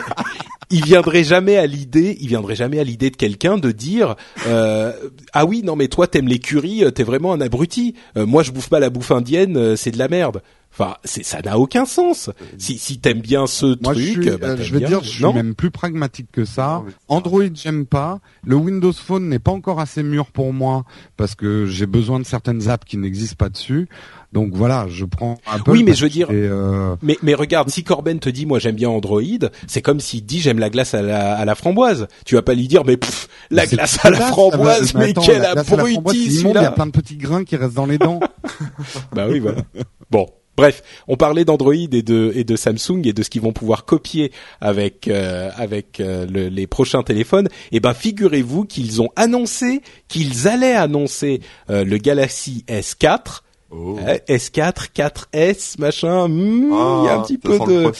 il 0.70 0.84
viendrait 0.84 1.24
jamais 1.24 1.56
à 1.56 1.66
l'idée, 1.66 2.16
il 2.20 2.28
viendrait 2.28 2.54
jamais 2.54 2.78
à 2.78 2.84
l'idée 2.84 3.10
de 3.10 3.16
quelqu'un 3.16 3.58
de 3.58 3.72
dire 3.72 4.14
euh, 4.46 4.92
ah 5.32 5.44
oui 5.44 5.62
non 5.64 5.74
mais 5.74 5.88
toi 5.88 6.06
t'aimes 6.06 6.28
les 6.28 6.38
curries, 6.38 6.84
t'es 6.94 7.02
vraiment 7.02 7.32
un 7.32 7.40
abruti. 7.40 7.94
Euh, 8.16 8.24
moi 8.24 8.42
je 8.42 8.52
bouffe 8.52 8.68
pas 8.68 8.78
la 8.78 8.90
bouffe 8.90 9.10
indienne, 9.10 9.56
euh, 9.56 9.76
c'est 9.76 9.90
de 9.90 9.98
la 9.98 10.08
merde. 10.08 10.42
Enfin, 10.72 10.94
c'est 11.04 11.24
ça 11.24 11.40
n'a 11.42 11.58
aucun 11.58 11.84
sens. 11.84 12.30
Si 12.58 12.78
si 12.78 13.00
t'aimes 13.00 13.20
bien 13.20 13.46
ce 13.46 13.74
truc, 13.74 14.22
je, 14.22 14.30
bah, 14.36 14.56
je 14.56 14.72
vais 14.72 14.86
dire, 14.86 15.02
je 15.02 15.10
suis 15.10 15.32
même 15.32 15.54
plus 15.54 15.70
pragmatique 15.70 16.28
que 16.32 16.44
ça. 16.44 16.82
Android, 17.08 17.42
j'aime 17.52 17.86
pas. 17.86 18.20
Le 18.44 18.54
Windows 18.54 18.92
Phone 18.92 19.28
n'est 19.28 19.38
pas 19.38 19.50
encore 19.50 19.80
assez 19.80 20.02
mûr 20.02 20.26
pour 20.26 20.52
moi 20.52 20.84
parce 21.16 21.34
que 21.34 21.66
j'ai 21.66 21.86
besoin 21.86 22.20
de 22.20 22.24
certaines 22.24 22.68
apps 22.68 22.84
qui 22.86 22.96
n'existent 22.96 23.36
pas 23.36 23.48
dessus. 23.48 23.88
Donc 24.32 24.54
voilà, 24.54 24.86
je 24.88 25.04
prends 25.04 25.38
un 25.50 25.58
peu. 25.58 25.72
Oui, 25.72 25.82
mais 25.82 25.92
je 25.92 26.04
veux 26.04 26.08
dire, 26.08 26.28
euh... 26.30 26.94
mais 27.02 27.18
mais 27.22 27.34
regarde, 27.34 27.68
si 27.68 27.82
Corben 27.82 28.20
te 28.20 28.28
dit 28.28 28.46
moi 28.46 28.60
j'aime 28.60 28.76
bien 28.76 28.88
Android, 28.88 29.20
c'est 29.66 29.82
comme 29.82 29.98
s'il 29.98 30.24
dit 30.24 30.40
j'aime 30.40 30.60
la 30.60 30.70
glace 30.70 30.94
à 30.94 31.02
la, 31.02 31.34
à 31.34 31.44
la 31.44 31.54
framboise. 31.56 32.06
Tu 32.24 32.36
vas 32.36 32.42
pas 32.42 32.54
lui 32.54 32.68
dire 32.68 32.84
mais 32.84 32.96
pff, 32.96 33.28
la 33.50 33.66
glace 33.66 33.98
à 34.04 34.10
la 34.10 34.20
framboise, 34.20 34.94
mais, 34.94 35.14
quel 35.14 35.44
abruti 35.44 36.42
Il 36.44 36.52
y 36.52 36.56
a 36.58 36.70
plein 36.70 36.86
de 36.86 36.92
petits 36.92 37.16
grains 37.16 37.42
qui 37.42 37.56
restent 37.56 37.74
dans 37.74 37.86
les 37.86 37.98
dents. 37.98 38.20
bah 39.12 39.26
oui, 39.28 39.40
voilà. 39.40 39.62
Bon, 40.10 40.26
Bref, 40.56 40.82
on 41.08 41.16
parlait 41.16 41.44
d'Android 41.44 41.74
et 41.74 42.02
de, 42.02 42.32
et 42.34 42.44
de 42.44 42.56
Samsung 42.56 43.02
et 43.04 43.12
de 43.12 43.22
ce 43.22 43.30
qu'ils 43.30 43.40
vont 43.40 43.52
pouvoir 43.52 43.84
copier 43.84 44.30
avec 44.60 45.08
euh, 45.08 45.50
avec 45.56 46.00
euh, 46.00 46.26
les 46.26 46.66
prochains 46.66 47.02
téléphones. 47.02 47.46
Et 47.72 47.76
eh 47.76 47.80
ben 47.80 47.94
figurez-vous 47.94 48.64
qu'ils 48.64 49.00
ont 49.00 49.10
annoncé 49.16 49.80
qu'ils 50.08 50.48
allaient 50.48 50.74
annoncer 50.74 51.40
euh, 51.70 51.84
le 51.84 51.96
Galaxy 51.98 52.64
S4. 52.68 53.40
S4, 53.72 54.88
4S, 54.92 55.78
machin, 55.78 56.26
hmm, 56.26 56.64
il 56.64 57.04
y 57.04 57.08
a 57.08 57.14
un 57.14 57.20
ah, 57.20 57.22
petit 57.22 57.38
peu 57.38 57.56
de 57.56 57.92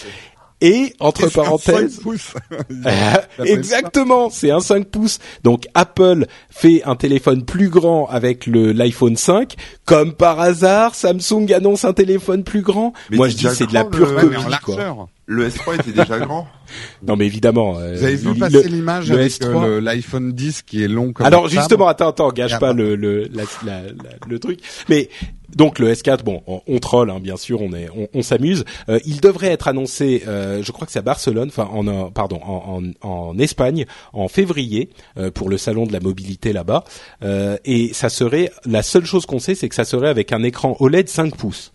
et 0.61 0.95
entre 1.01 1.29
parenthèses, 1.29 2.01
exactement, 3.45 4.31
c'est 4.31 4.51
un 4.51 4.61
5 4.61 4.87
pouces. 4.87 5.19
Donc 5.43 5.67
Apple 5.75 6.27
fait 6.51 6.83
un 6.85 6.97
téléphone 6.97 7.45
plus 7.45 7.69
grand 7.69 8.07
avec 8.07 8.47
le 8.47 8.73
l'iPhone 8.73 9.17
5. 9.17 9.55
Comme 9.85 10.13
par 10.13 10.41
hasard, 10.41 10.95
Samsung 10.95 11.53
annonce 11.55 11.85
un 11.85 11.93
téléphone 11.93 12.45
plus 12.45 12.63
grand. 12.63 12.93
Moi, 13.11 13.29
je 13.29 13.37
dis 13.37 13.47
c'est 13.55 13.67
de 13.67 13.75
la 13.75 13.85
pure 13.85 14.15
copie, 14.15 14.37
quoi. 14.63 15.09
Le 15.31 15.49
S3 15.49 15.77
était 15.77 15.93
déjà 15.93 16.19
grand. 16.27 16.49
Non 17.07 17.15
mais 17.15 17.25
évidemment. 17.25 17.79
Euh, 17.79 17.95
Vous 17.95 18.05
avez 18.05 18.17
vu 18.17 18.35
passer 18.35 18.69
l'image 18.69 19.13
avec 19.13 19.41
euh, 19.45 19.81
l'iPhone 19.81 20.33
10 20.33 20.63
qui 20.63 20.83
est 20.83 20.89
long 20.89 21.13
comme 21.13 21.25
Alors 21.25 21.49
justement, 21.49 21.87
attends, 21.87 22.09
attends, 22.09 22.33
gâche 22.33 22.59
pas 22.59 22.73
le 22.73 22.97
le, 22.97 23.31
le 24.29 24.39
truc. 24.41 24.59
Mais 24.89 25.09
donc 25.55 25.79
le 25.79 25.93
S4, 25.93 26.25
bon, 26.25 26.43
on, 26.49 26.63
on 26.67 26.79
troll, 26.81 27.11
hein, 27.11 27.21
bien 27.21 27.37
sûr, 27.37 27.63
on 27.63 27.73
est, 27.73 27.89
on, 28.13 28.23
s'amuse. 28.23 28.65
Euh, 28.89 28.99
il 29.05 29.21
devrait 29.21 29.49
être 29.49 29.69
annoncé, 29.69 30.23
je 30.27 30.73
crois 30.73 30.85
que 30.87 30.93
c'est 30.93 30.99
à 30.99 31.03
Barcelone, 31.03 31.49
enfin, 31.49 31.69
en, 31.73 32.11
pardon, 32.11 32.41
en, 32.43 32.83
en, 33.03 33.09
en, 33.09 33.39
Espagne, 33.39 33.87
en 34.13 34.27
février, 34.27 34.91
pour 35.35 35.49
le 35.49 35.59
salon 35.59 35.87
de 35.87 35.93
la 35.93 36.01
mobilité 36.01 36.53
là-bas. 36.53 36.85
et 37.65 37.91
ça 37.93 38.09
serait 38.09 38.51
la 38.65 38.83
seule 38.83 39.05
chose 39.05 39.27
qu'on 39.27 39.39
sait, 39.39 39.55
c'est 39.55 39.69
que 39.69 39.75
ça 39.77 39.85
serait 39.85 40.09
avec 40.09 40.33
un 40.33 40.43
écran 40.43 40.77
OLED 40.81 41.09
5 41.09 41.37
pouces. 41.37 41.73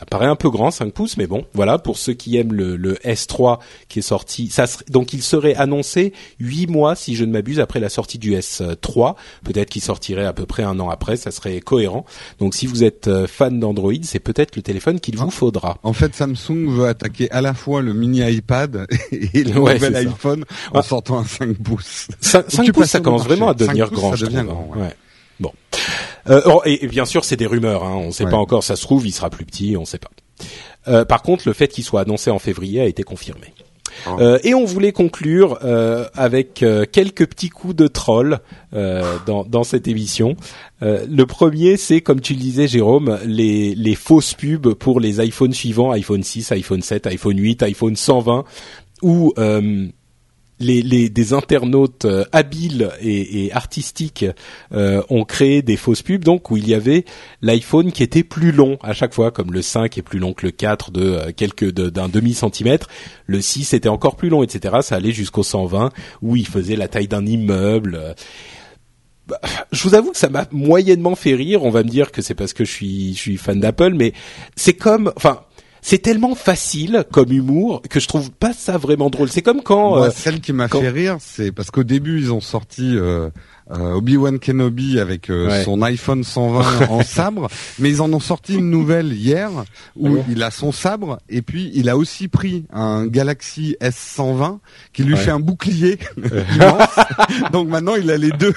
Ça 0.00 0.06
paraît 0.06 0.24
un 0.24 0.34
peu 0.34 0.48
grand, 0.48 0.70
5 0.70 0.94
pouces, 0.94 1.18
mais 1.18 1.26
bon, 1.26 1.44
voilà, 1.52 1.76
pour 1.76 1.98
ceux 1.98 2.14
qui 2.14 2.38
aiment 2.38 2.54
le, 2.54 2.76
le 2.76 2.94
S3 3.04 3.58
qui 3.90 3.98
est 3.98 4.02
sorti, 4.02 4.48
ça 4.48 4.66
serait, 4.66 4.86
donc 4.88 5.12
il 5.12 5.20
serait 5.20 5.54
annoncé 5.54 6.14
8 6.38 6.68
mois, 6.68 6.94
si 6.94 7.14
je 7.14 7.26
ne 7.26 7.30
m'abuse, 7.30 7.60
après 7.60 7.80
la 7.80 7.90
sortie 7.90 8.16
du 8.16 8.32
S3. 8.32 9.16
Peut-être 9.44 9.68
qu'il 9.68 9.82
sortirait 9.82 10.24
à 10.24 10.32
peu 10.32 10.46
près 10.46 10.62
un 10.62 10.80
an 10.80 10.88
après, 10.88 11.18
ça 11.18 11.30
serait 11.30 11.60
cohérent. 11.60 12.06
Donc 12.38 12.54
si 12.54 12.66
vous 12.66 12.82
êtes 12.82 13.08
euh, 13.08 13.26
fan 13.26 13.60
d'Android, 13.60 13.92
c'est 14.02 14.20
peut-être 14.20 14.56
le 14.56 14.62
téléphone 14.62 15.00
qu'il 15.00 15.18
vous 15.18 15.26
ah. 15.28 15.30
faudra. 15.30 15.76
En 15.82 15.92
fait, 15.92 16.14
Samsung 16.14 16.70
veut 16.70 16.86
attaquer 16.86 17.30
à 17.30 17.42
la 17.42 17.52
fois 17.52 17.82
le 17.82 17.92
mini 17.92 18.20
iPad 18.20 18.86
et 19.12 19.44
le 19.44 19.52
nouvel 19.52 19.94
iPhone 19.96 20.46
en 20.72 20.80
sortant 20.80 21.18
un 21.18 21.24
5 21.24 21.58
pouces. 21.58 22.08
5, 22.22 22.72
pouces, 22.72 22.86
ça 22.86 23.00
commence 23.00 23.24
vraiment 23.24 23.50
à 23.50 23.54
devenir 23.54 23.90
grand. 23.90 24.16
Ça 24.16 24.24
devient 24.24 24.44
grand, 24.46 24.70
ouais. 24.76 24.96
Bon. 25.40 25.52
Euh, 26.28 26.42
oh, 26.46 26.62
et, 26.64 26.86
bien 26.86 27.04
sûr, 27.04 27.24
c'est 27.24 27.36
des 27.36 27.46
rumeurs. 27.46 27.82
Hein, 27.82 27.94
on 27.96 28.06
ne 28.08 28.12
sait 28.12 28.24
pas 28.24 28.36
encore. 28.36 28.62
Ça 28.62 28.76
se 28.76 28.82
trouve, 28.82 29.06
il 29.06 29.12
sera 29.12 29.30
plus 29.30 29.44
petit. 29.44 29.76
On 29.76 29.80
ne 29.80 29.86
sait 29.86 29.98
pas. 29.98 30.10
Euh, 30.88 31.04
par 31.04 31.22
contre, 31.22 31.44
le 31.46 31.52
fait 31.52 31.68
qu'il 31.68 31.84
soit 31.84 32.02
annoncé 32.02 32.30
en 32.30 32.38
février 32.38 32.80
a 32.80 32.86
été 32.86 33.02
confirmé. 33.02 33.52
Ah. 34.06 34.16
Euh, 34.18 34.38
et 34.44 34.54
on 34.54 34.64
voulait 34.64 34.92
conclure 34.92 35.58
euh, 35.64 36.06
avec 36.14 36.62
euh, 36.62 36.84
quelques 36.90 37.26
petits 37.26 37.48
coups 37.48 37.74
de 37.74 37.86
troll 37.86 38.38
euh, 38.72 39.16
dans, 39.26 39.44
dans 39.44 39.64
cette 39.64 39.88
émission. 39.88 40.36
le 40.80 41.24
premier, 41.24 41.76
c'est 41.76 42.00
comme 42.00 42.20
tu 42.20 42.34
le 42.34 42.38
disais, 42.38 42.66
Jérôme, 42.66 43.18
les, 43.24 43.74
les 43.74 43.94
fausses 43.94 44.34
pubs 44.34 44.74
pour 44.74 45.00
les 45.00 45.22
iPhones 45.22 45.52
suivants, 45.52 45.90
iPhone 45.90 46.22
6, 46.22 46.52
iPhone 46.52 46.82
7, 46.82 47.06
iPhone 47.06 47.38
8, 47.38 47.62
iPhone 47.64 47.96
120, 47.96 48.44
où 49.02 49.34
les, 50.60 51.08
des 51.08 51.32
internautes 51.32 52.04
euh, 52.04 52.24
habiles 52.32 52.90
et, 53.00 53.46
et 53.46 53.52
artistiques 53.52 54.26
euh, 54.72 55.02
ont 55.08 55.24
créé 55.24 55.62
des 55.62 55.76
fausses 55.76 56.02
pubs, 56.02 56.22
donc 56.22 56.50
où 56.50 56.56
il 56.56 56.68
y 56.68 56.74
avait 56.74 57.04
l'iPhone 57.42 57.92
qui 57.92 58.02
était 58.02 58.22
plus 58.22 58.52
long 58.52 58.78
à 58.82 58.92
chaque 58.92 59.14
fois, 59.14 59.30
comme 59.30 59.52
le 59.52 59.62
5 59.62 59.96
est 59.96 60.02
plus 60.02 60.18
long 60.18 60.34
que 60.34 60.46
le 60.46 60.52
4 60.52 60.90
de 60.90 61.32
euh, 61.42 61.90
d'un 61.90 62.08
demi 62.08 62.34
centimètre, 62.34 62.88
le 63.26 63.40
6 63.40 63.72
était 63.74 63.88
encore 63.88 64.16
plus 64.16 64.28
long, 64.28 64.42
etc. 64.42 64.76
Ça 64.82 64.96
allait 64.96 65.12
jusqu'au 65.12 65.42
120 65.42 65.90
où 66.22 66.36
il 66.36 66.46
faisait 66.46 66.76
la 66.76 66.88
taille 66.88 67.08
d'un 67.08 67.24
immeuble. 67.24 68.14
Bah, 69.26 69.40
je 69.70 69.82
vous 69.88 69.94
avoue 69.94 70.10
que 70.10 70.18
ça 70.18 70.28
m'a 70.28 70.46
moyennement 70.50 71.14
fait 71.14 71.34
rire. 71.34 71.62
On 71.62 71.70
va 71.70 71.84
me 71.84 71.88
dire 71.88 72.10
que 72.10 72.20
c'est 72.20 72.34
parce 72.34 72.52
que 72.52 72.64
je 72.64 72.72
suis 72.72 73.14
je 73.14 73.18
suis 73.18 73.36
fan 73.36 73.60
d'Apple, 73.60 73.94
mais 73.94 74.12
c'est 74.56 74.74
comme, 74.74 75.12
enfin 75.16 75.42
c'est 75.82 75.98
tellement 75.98 76.34
facile 76.34 77.04
comme 77.10 77.32
humour 77.32 77.82
que 77.88 78.00
je 78.00 78.08
trouve 78.08 78.30
pas 78.30 78.52
ça 78.52 78.78
vraiment 78.78 79.10
drôle. 79.10 79.28
C'est 79.30 79.42
comme 79.42 79.62
quand 79.62 79.90
Moi, 79.90 80.06
euh, 80.06 80.10
celle 80.14 80.40
qui 80.40 80.52
m'a 80.52 80.68
fait 80.68 80.88
rire, 80.88 81.16
c'est 81.20 81.52
parce 81.52 81.70
qu'au 81.70 81.84
début 81.84 82.18
ils 82.18 82.32
ont 82.32 82.40
sorti 82.40 82.96
euh, 82.96 83.30
euh, 83.70 83.94
Obi-Wan 83.94 84.38
Kenobi 84.38 84.98
avec 84.98 85.30
euh, 85.30 85.62
son 85.64 85.82
iPhone 85.82 86.24
120 86.24 86.86
en 86.90 87.02
sabre, 87.02 87.48
mais 87.78 87.90
ils 87.90 88.02
en 88.02 88.12
ont 88.12 88.20
sorti 88.20 88.54
une 88.54 88.70
nouvelle 88.70 89.12
hier 89.12 89.50
où 89.96 90.18
il 90.28 90.42
a 90.42 90.50
son 90.50 90.72
sabre 90.72 91.20
et 91.28 91.42
puis 91.42 91.70
il 91.74 91.88
a 91.88 91.96
aussi 91.96 92.28
pris 92.28 92.64
un 92.72 93.06
Galaxy 93.06 93.76
S120 93.80 94.58
qui 94.92 95.04
lui 95.04 95.16
fait 95.16 95.30
un 95.30 95.40
bouclier. 95.40 95.98
Donc 97.52 97.68
maintenant 97.68 97.94
il 97.96 98.10
a 98.10 98.16
les 98.16 98.30
deux. 98.30 98.54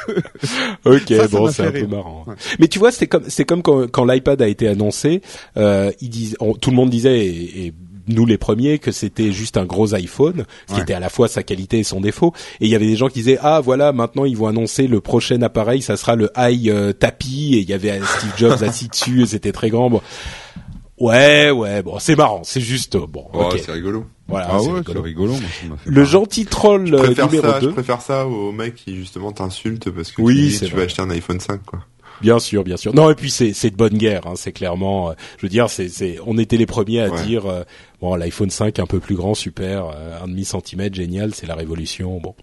ok, 0.85 1.29
bon 1.31 1.51
c'est 1.51 1.67
un 1.67 1.71
peu 1.71 1.87
marrant. 1.87 2.25
Mais 2.59 2.67
tu 2.67 2.79
vois, 2.79 2.91
c'est 2.91 3.07
comme 3.07 3.23
c'est 3.27 3.45
comme 3.45 3.61
quand, 3.61 3.89
quand 3.91 4.05
l'iPad 4.05 4.41
a 4.41 4.47
été 4.47 4.67
annoncé, 4.67 5.21
euh, 5.57 5.91
ils 6.01 6.09
disent, 6.09 6.37
tout 6.61 6.69
le 6.69 6.75
monde 6.75 6.89
disait 6.89 7.25
et 7.25 7.73
nous 8.07 8.25
les 8.25 8.37
premiers 8.37 8.79
que 8.79 8.91
c'était 8.91 9.31
juste 9.31 9.57
un 9.57 9.65
gros 9.65 9.93
iPhone, 9.93 10.45
ce 10.67 10.75
qui 10.75 10.81
était 10.81 10.93
à 10.93 10.99
la 10.99 11.09
fois 11.09 11.27
sa 11.27 11.43
qualité 11.43 11.79
et 11.79 11.83
son 11.83 12.01
défaut. 12.01 12.33
Et 12.59 12.65
il 12.65 12.69
y 12.69 12.75
avait 12.75 12.87
des 12.87 12.95
gens 12.95 13.07
qui 13.07 13.19
disaient 13.19 13.39
ah 13.41 13.61
voilà 13.61 13.93
maintenant 13.93 14.25
ils 14.25 14.37
vont 14.37 14.47
annoncer 14.47 14.87
le 14.87 15.01
prochain 15.01 15.41
appareil, 15.41 15.81
ça 15.81 15.97
sera 15.97 16.15
le 16.15 16.29
i 16.37 16.69
euh, 16.69 16.93
tapis 16.93 17.55
et 17.55 17.59
il 17.59 17.69
y 17.69 17.73
avait 17.73 17.99
Steve 18.17 18.33
Jobs 18.37 18.63
assis 18.63 18.87
dessus 18.87 19.23
et 19.23 19.25
c'était 19.25 19.51
très 19.51 19.69
grand. 19.69 19.89
Bon. 19.89 20.01
Ouais 20.99 21.51
ouais 21.51 21.81
bon 21.81 21.97
c'est 21.99 22.15
marrant, 22.15 22.41
c'est 22.43 22.61
juste 22.61 22.97
bon. 22.97 23.25
c'est 23.57 23.71
rigolo. 23.71 24.05
Voilà, 24.27 24.47
ah 24.51 24.57
c'est 24.59 24.99
rigolo. 24.99 25.35
le 25.85 26.03
gentil 26.05 26.45
troll 26.45 26.87
je 26.87 26.95
euh, 26.95 27.25
numéro 27.25 27.51
ça, 27.51 27.59
2. 27.59 27.67
Je 27.67 27.73
préfère 27.73 28.01
ça 28.01 28.25
au 28.25 28.53
mec 28.53 28.75
qui 28.75 28.95
justement 28.95 29.33
t'insulte 29.33 29.89
parce 29.89 30.11
que 30.11 30.21
oui, 30.21 30.55
tu, 30.57 30.65
tu 30.65 30.75
vas 30.75 30.83
acheter 30.83 31.01
un 31.01 31.09
iPhone 31.09 31.41
5 31.41 31.61
quoi. 31.65 31.79
Bien 32.21 32.39
sûr, 32.39 32.63
bien 32.63 32.77
sûr. 32.77 32.93
Non, 32.93 33.09
et 33.09 33.15
puis 33.15 33.29
c'est 33.29 33.53
c'est 33.53 33.69
de 33.69 33.75
bonne 33.75 33.97
guerre. 33.97 34.27
Hein, 34.27 34.33
c'est 34.35 34.51
clairement. 34.51 35.09
Euh, 35.09 35.13
je 35.37 35.43
veux 35.43 35.49
dire, 35.49 35.69
c'est 35.69 35.89
c'est. 35.89 36.17
On 36.25 36.37
était 36.37 36.57
les 36.57 36.65
premiers 36.65 37.01
à 37.01 37.09
dire 37.09 37.45
euh, 37.45 37.63
bon 38.01 38.15
l'iPhone 38.15 38.49
5 38.49 38.79
un 38.79 38.85
peu 38.85 38.99
plus 38.99 39.15
grand, 39.15 39.33
super, 39.33 39.87
euh, 39.87 40.23
un 40.23 40.27
demi 40.27 40.45
centimètre, 40.45 40.95
génial, 40.95 41.33
c'est 41.33 41.47
la 41.47 41.55
révolution. 41.55 42.19
Bon. 42.19 42.35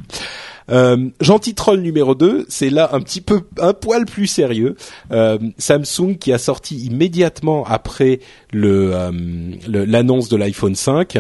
Euh, 0.70 1.09
gentil 1.20 1.55
troll 1.55 1.80
numéro 1.80 2.14
2, 2.14 2.47
c'est 2.48 2.70
là 2.70 2.90
un 2.92 3.01
petit 3.01 3.20
peu 3.20 3.42
un 3.59 3.72
poil 3.72 4.05
plus 4.05 4.26
sérieux. 4.26 4.76
Samsung 5.59 6.16
qui 6.18 6.32
a 6.32 6.38
sorti 6.38 6.76
immédiatement 6.76 7.64
après 7.66 8.20
le 8.52 8.94
l'annonce 9.66 10.28
de 10.28 10.36
l'iPhone 10.36 10.74
5 10.74 11.18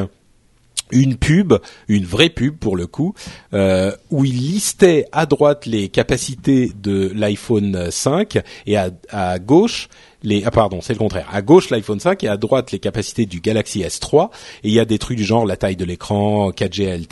une 0.92 1.16
pub, 1.16 1.54
une 1.88 2.04
vraie 2.04 2.30
pub 2.30 2.56
pour 2.56 2.76
le 2.76 2.86
coup, 2.86 3.14
euh, 3.54 3.92
où 4.10 4.24
il 4.24 4.36
listait 4.36 5.06
à 5.12 5.26
droite 5.26 5.66
les 5.66 5.88
capacités 5.88 6.72
de 6.74 7.10
l'iPhone 7.14 7.90
5 7.90 8.40
et 8.66 8.76
à, 8.76 8.90
à 9.10 9.38
gauche 9.38 9.88
les 10.22 10.42
ah 10.44 10.50
pardon 10.50 10.80
c'est 10.80 10.92
le 10.92 10.98
contraire. 10.98 11.26
À 11.32 11.42
gauche 11.42 11.70
l'iPhone 11.70 12.00
5 12.00 12.24
et 12.24 12.28
à 12.28 12.36
droite 12.36 12.72
les 12.72 12.78
capacités 12.78 13.26
du 13.26 13.40
Galaxy 13.40 13.80
S3 13.80 14.30
et 14.64 14.68
il 14.68 14.72
y 14.72 14.80
a 14.80 14.84
des 14.84 14.98
trucs 14.98 15.16
du 15.16 15.24
genre 15.24 15.46
la 15.46 15.56
taille 15.56 15.76
de 15.76 15.84
l'écran 15.84 16.50
4G 16.50 17.06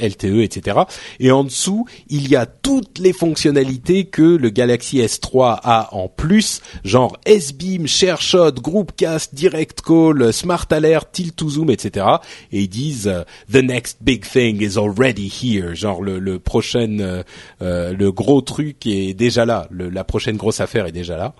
LTE 0.00 0.40
etc 0.40 0.80
et 1.20 1.30
en 1.30 1.44
dessous 1.44 1.86
il 2.08 2.28
y 2.28 2.36
a 2.36 2.46
toutes 2.46 2.98
les 2.98 3.12
fonctionnalités 3.12 4.04
que 4.04 4.22
le 4.22 4.50
Galaxy 4.50 4.98
S3 4.98 5.58
a 5.62 5.88
en 5.92 6.08
plus. 6.08 6.60
Genre 6.84 7.16
S-Beam, 7.24 7.86
ShareShot, 7.86 8.52
Groupcast, 8.52 9.34
Direct 9.34 9.82
Call, 9.82 10.32
Smart 10.32 10.66
Alert, 10.70 11.12
Tilt 11.12 11.36
to 11.36 11.48
Zoom 11.50 11.70
etc 11.70 12.06
et 12.52 12.62
ils 12.62 12.68
disent 12.68 13.08
euh, 13.08 13.22
the 13.50 13.62
next 13.62 13.98
big 14.02 14.24
thing 14.24 14.62
is 14.62 14.78
already 14.78 15.28
here. 15.28 15.74
Genre 15.74 16.02
le, 16.02 16.18
le 16.18 16.38
prochain 16.38 16.98
euh, 17.00 17.22
euh, 17.62 17.92
le 17.92 18.12
gros 18.12 18.40
truc 18.40 18.86
est 18.86 19.14
déjà 19.14 19.44
là. 19.44 19.68
La 19.70 20.04
prochaine 20.04 20.36
grosse 20.36 20.60
affaire 20.60 20.86
est 20.86 20.92
déjà 20.92 21.16
là 21.16 21.34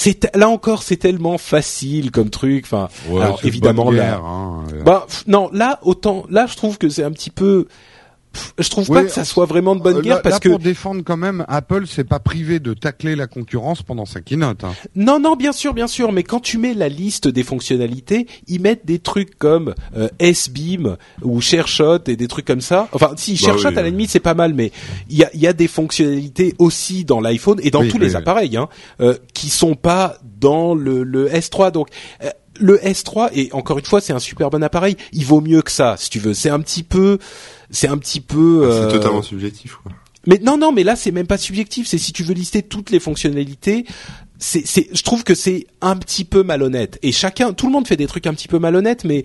c'est 0.00 0.34
là 0.34 0.48
encore 0.48 0.82
c'est 0.82 0.96
tellement 0.96 1.36
facile 1.36 2.10
comme 2.10 2.30
truc 2.30 2.64
enfin 2.64 2.88
alors 3.10 3.38
évidemment 3.44 3.90
là 3.90 4.14
hein, 4.24 4.64
bah 4.82 5.06
non 5.26 5.50
là 5.52 5.78
autant 5.82 6.24
là 6.30 6.46
je 6.46 6.56
trouve 6.56 6.78
que 6.78 6.88
c'est 6.88 7.04
un 7.04 7.10
petit 7.10 7.28
peu 7.28 7.66
je 8.58 8.68
trouve 8.68 8.88
pas 8.88 9.02
que 9.04 9.10
ça 9.10 9.24
soit 9.24 9.46
vraiment 9.46 9.74
de 9.74 9.82
bonne 9.82 9.98
euh, 9.98 10.02
guerre 10.02 10.22
parce 10.22 10.36
là, 10.36 10.40
que 10.40 10.48
pour 10.48 10.58
défendre 10.58 11.02
quand 11.04 11.16
même 11.16 11.44
Apple, 11.48 11.84
c'est 11.86 12.04
pas 12.04 12.18
privé 12.18 12.60
de 12.60 12.74
tacler 12.74 13.16
la 13.16 13.26
concurrence 13.26 13.82
pendant 13.82 14.06
sa 14.06 14.20
keynote. 14.20 14.64
Hein. 14.64 14.72
Non, 14.94 15.18
non, 15.18 15.36
bien 15.36 15.52
sûr, 15.52 15.74
bien 15.74 15.86
sûr, 15.86 16.12
mais 16.12 16.22
quand 16.22 16.40
tu 16.40 16.58
mets 16.58 16.74
la 16.74 16.88
liste 16.88 17.28
des 17.28 17.42
fonctionnalités, 17.42 18.26
ils 18.46 18.60
mettent 18.60 18.86
des 18.86 18.98
trucs 18.98 19.38
comme 19.38 19.74
euh, 19.96 20.08
S-Beam 20.18 20.96
ou 21.22 21.40
ShareShot 21.40 22.00
et 22.06 22.16
des 22.16 22.28
trucs 22.28 22.46
comme 22.46 22.60
ça. 22.60 22.88
Enfin, 22.92 23.12
si 23.16 23.32
bah 23.32 23.38
ShareShot 23.38 23.68
à 23.68 23.82
la 23.82 23.90
limite 23.90 24.10
c'est 24.10 24.20
pas 24.20 24.34
mal, 24.34 24.54
mais 24.54 24.72
il 25.08 25.16
y 25.16 25.24
a, 25.24 25.30
y 25.34 25.46
a 25.46 25.52
des 25.52 25.68
fonctionnalités 25.68 26.54
aussi 26.58 27.04
dans 27.04 27.20
l'iPhone 27.20 27.60
et 27.62 27.70
dans 27.70 27.86
tous 27.86 27.98
les 27.98 28.16
appareils 28.16 28.56
hein, 28.56 28.68
euh, 29.00 29.16
qui 29.34 29.48
sont 29.48 29.74
pas 29.74 30.16
dans 30.40 30.74
le, 30.74 31.02
le 31.02 31.28
S3. 31.28 31.72
Donc 31.72 31.88
euh, 32.22 32.30
le 32.60 32.76
S3 32.78 33.30
et 33.32 33.50
encore 33.52 33.78
une 33.78 33.84
fois 33.84 34.00
c'est 34.00 34.12
un 34.12 34.18
super 34.18 34.50
bon 34.50 34.62
appareil. 34.62 34.96
Il 35.12 35.24
vaut 35.24 35.40
mieux 35.40 35.62
que 35.62 35.70
ça 35.70 35.96
si 35.98 36.10
tu 36.10 36.18
veux. 36.18 36.34
C'est 36.34 36.50
un 36.50 36.60
petit 36.60 36.82
peu 36.82 37.18
c'est 37.70 37.88
un 37.88 37.98
petit 37.98 38.20
peu. 38.20 38.62
Ah, 38.64 38.72
c'est 38.72 38.78
euh, 38.80 38.90
totalement 38.90 39.22
subjectif. 39.22 39.76
Quoi. 39.82 39.92
Mais 40.26 40.38
non, 40.42 40.58
non, 40.58 40.72
mais 40.72 40.84
là 40.84 40.96
c'est 40.96 41.10
même 41.10 41.26
pas 41.26 41.38
subjectif. 41.38 41.86
C'est 41.86 41.98
si 41.98 42.12
tu 42.12 42.22
veux 42.22 42.34
lister 42.34 42.62
toutes 42.62 42.90
les 42.90 43.00
fonctionnalités, 43.00 43.86
c'est, 44.38 44.66
c'est, 44.66 44.88
je 44.92 45.02
trouve 45.02 45.24
que 45.24 45.34
c'est 45.34 45.66
un 45.80 45.96
petit 45.96 46.24
peu 46.24 46.42
malhonnête. 46.42 46.98
Et 47.02 47.12
chacun, 47.12 47.52
tout 47.52 47.66
le 47.66 47.72
monde 47.72 47.86
fait 47.86 47.96
des 47.96 48.06
trucs 48.06 48.26
un 48.26 48.34
petit 48.34 48.48
peu 48.48 48.58
malhonnêtes, 48.58 49.04
mais 49.04 49.24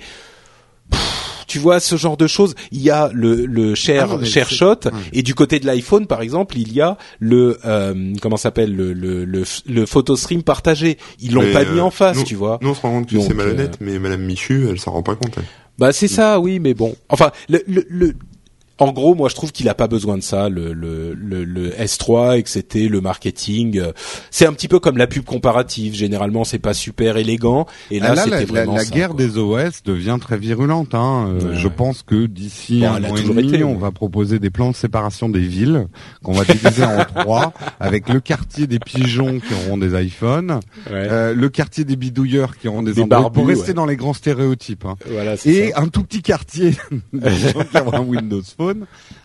tu 1.47 1.59
vois 1.59 1.79
ce 1.79 1.95
genre 1.95 2.17
de 2.17 2.27
choses. 2.27 2.55
Il 2.71 2.81
y 2.81 2.89
a 2.89 3.09
le, 3.13 3.45
le 3.45 3.75
share, 3.75 4.19
ah 4.21 4.25
share 4.25 4.49
shot 4.49 4.89
et 5.13 5.21
du 5.21 5.35
côté 5.35 5.59
de 5.59 5.65
l'iPhone 5.65 6.07
par 6.07 6.21
exemple, 6.21 6.57
il 6.57 6.73
y 6.73 6.81
a 6.81 6.97
le 7.19 7.57
euh, 7.65 8.13
comment 8.21 8.37
s'appelle 8.37 8.75
le, 8.75 8.93
le, 8.93 9.25
le, 9.25 9.43
le 9.67 9.85
photo 9.85 10.15
stream 10.15 10.43
partagé. 10.43 10.97
Ils 11.19 11.33
l'ont 11.33 11.51
pas 11.51 11.65
mis 11.65 11.79
en 11.79 11.91
face, 11.91 12.23
tu 12.23 12.35
vois. 12.35 12.59
Nous 12.61 12.69
on 12.69 12.73
se 12.73 12.81
rend 12.81 12.91
compte 12.91 13.09
que 13.09 13.19
c'est 13.19 13.33
malhonnête, 13.33 13.75
euh, 13.75 13.85
mais 13.85 13.99
Madame 13.99 14.21
Michu, 14.21 14.67
elle 14.69 14.79
s'en 14.79 14.91
rend 14.91 15.03
pas 15.03 15.15
compte. 15.15 15.35
Bah 15.77 15.91
c'est 15.91 16.07
ça, 16.07 16.39
oui, 16.39 16.59
mais 16.59 16.73
bon. 16.73 16.95
Enfin, 17.09 17.31
le, 17.49 17.61
le, 17.67 18.13
en 18.79 18.91
gros, 18.91 19.15
moi, 19.15 19.29
je 19.29 19.35
trouve 19.35 19.51
qu'il 19.51 19.69
a 19.69 19.73
pas 19.73 19.87
besoin 19.87 20.17
de 20.17 20.23
ça, 20.23 20.49
le, 20.49 20.73
le, 20.73 21.13
le, 21.13 21.69
S3, 21.71 22.37
et 22.37 22.43
que 22.43 22.49
c'était 22.49 22.87
le 22.87 23.01
marketing. 23.01 23.81
C'est 24.31 24.45
un 24.45 24.53
petit 24.53 24.67
peu 24.67 24.79
comme 24.79 24.97
la 24.97 25.07
pub 25.07 25.23
comparative. 25.23 25.93
Généralement, 25.93 26.43
c'est 26.43 26.59
pas 26.59 26.73
super 26.73 27.17
élégant. 27.17 27.65
Et 27.91 27.99
là, 27.99 28.13
ah, 28.17 28.21
c'était 28.23 28.45
vraiment 28.45 28.75
la, 28.75 28.83
la 28.83 28.89
guerre 28.89 29.13
des 29.13 29.37
OS 29.37 29.83
devient 29.83 30.17
très 30.19 30.37
virulente. 30.37 30.93
Hein. 30.93 31.27
Euh, 31.29 31.55
je 31.55 31.67
pense 31.67 32.03
que 32.03 32.25
d'ici 32.25 32.85
un 32.85 33.03
an 33.03 33.15
et 33.15 33.21
demi, 33.23 33.63
on 33.63 33.77
va 33.77 33.91
proposer 33.91 34.39
des 34.39 34.49
plans 34.49 34.71
de 34.71 34.75
séparation 34.75 35.29
des 35.29 35.39
villes 35.39 35.87
qu'on 36.23 36.33
va 36.33 36.43
diviser 36.43 36.83
en 36.83 37.05
trois, 37.21 37.53
avec 37.79 38.09
le 38.09 38.19
quartier 38.19 38.67
des 38.67 38.79
pigeons 38.79 39.39
qui 39.39 39.53
auront 39.53 39.77
des 39.77 39.99
iPhones, 40.01 40.59
euh, 40.91 41.33
le 41.33 41.49
quartier 41.49 41.83
des 41.85 41.95
bidouilleurs 41.95 42.57
qui 42.57 42.67
auront 42.67 42.83
des, 42.83 42.93
des 42.93 43.05
pour 43.05 43.47
rester 43.47 43.73
dans 43.73 43.85
les 43.85 43.95
grands 43.95 44.13
stéréotypes, 44.13 44.85
hein. 44.85 44.95
voilà, 45.09 45.35
et 45.45 45.73
un 45.75 45.87
tout 45.87 46.03
petit 46.03 46.21
quartier 46.21 46.71
des 47.13 47.29
gens 47.29 47.63
qui 47.71 47.77
auront 47.77 47.93
un 47.93 47.99
Windows 48.05 48.41
Phone. 48.57 48.64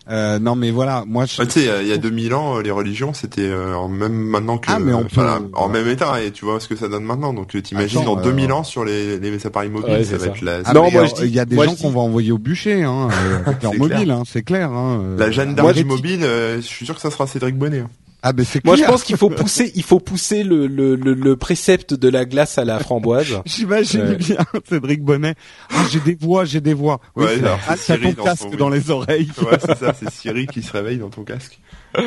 Euh, 0.09 0.39
non, 0.39 0.55
mais 0.55 0.71
voilà, 0.71 1.03
moi. 1.07 1.25
Je... 1.25 1.41
tu 1.43 1.49
sais, 1.49 1.69
il 1.81 1.87
y 1.87 1.91
a 1.93 1.97
2000 1.97 2.33
ans, 2.33 2.59
les 2.59 2.71
religions, 2.71 3.13
c'était 3.13 3.47
euh, 3.47 3.75
en 3.75 3.87
même 3.87 4.13
maintenant 4.13 4.57
que, 4.57 4.69
ah, 4.71 4.79
mais 4.79 4.93
on 4.93 5.03
peut, 5.03 5.21
en 5.53 5.69
même 5.69 5.87
état. 5.87 6.21
Et 6.21 6.31
tu 6.31 6.45
vois 6.45 6.59
ce 6.59 6.67
que 6.67 6.75
ça 6.75 6.87
donne 6.87 7.03
maintenant. 7.03 7.33
Donc, 7.33 7.55
euh, 7.55 7.61
t'imagines 7.61 8.03
dans 8.03 8.15
2000 8.15 8.51
ans 8.51 8.63
sur 8.63 8.83
les, 8.83 9.19
les 9.19 9.47
appareils 9.47 9.69
mobiles, 9.69 10.05
ça 10.05 10.17
va 10.17 10.27
être 10.27 10.41
la. 10.41 10.59
Ah, 10.65 10.73
non, 10.73 10.91
moi 10.91 11.05
il 11.21 11.27
y 11.27 11.39
a 11.39 11.45
des 11.45 11.55
gens 11.55 11.75
qu'on 11.75 11.91
va 11.91 12.01
envoyer 12.01 12.31
au 12.31 12.37
bûcher, 12.37 12.83
hein, 12.83 13.09
leur 13.63 13.75
mobile, 13.75 14.11
hein, 14.11 14.23
c'est 14.27 14.43
clair. 14.43 14.71
Hein, 14.71 15.15
la 15.17 15.31
Jeanne 15.31 15.55
d'Arc 15.55 15.83
mobile, 15.85 16.21
je 16.21 16.61
suis 16.61 16.85
sûr 16.85 16.95
que 16.95 17.01
ça 17.01 17.11
sera 17.11 17.27
Cédric 17.27 17.57
Bonnet. 17.57 17.83
Ah 18.23 18.33
ben 18.33 18.45
c'est 18.45 18.63
Moi 18.63 18.75
je 18.75 18.83
pense 18.83 19.03
qu'il 19.03 19.17
faut 19.17 19.29
pousser, 19.29 19.71
il 19.75 19.83
faut 19.83 19.99
pousser 19.99 20.43
le, 20.43 20.67
le, 20.67 20.95
le, 20.95 21.35
précepte 21.35 21.95
de 21.95 22.07
la 22.07 22.25
glace 22.25 22.59
à 22.59 22.65
la 22.65 22.77
framboise. 22.77 23.41
J'imagine 23.45 24.13
bien 24.13 24.37
Cédric 24.69 25.03
Bonnet. 25.03 25.33
Ah, 25.71 25.85
j'ai 25.91 25.99
des 25.99 26.13
voix, 26.13 26.45
j'ai 26.45 26.61
des 26.61 26.75
voix. 26.75 26.99
Oui, 27.15 27.25
ouais, 27.25 27.41
ah, 27.67 27.75
t'as 27.75 27.97
ton 27.97 28.23
casque 28.23 28.55
dans 28.57 28.69
les 28.69 28.91
oreilles. 28.91 29.29
Ouais, 29.41 29.57
c'est 29.59 29.77
ça, 29.77 29.93
c'est 29.97 30.11
Siri 30.11 30.45
qui 30.45 30.61
se 30.61 30.71
réveille 30.71 30.99
dans 30.99 31.09
ton 31.09 31.23
casque. 31.23 31.59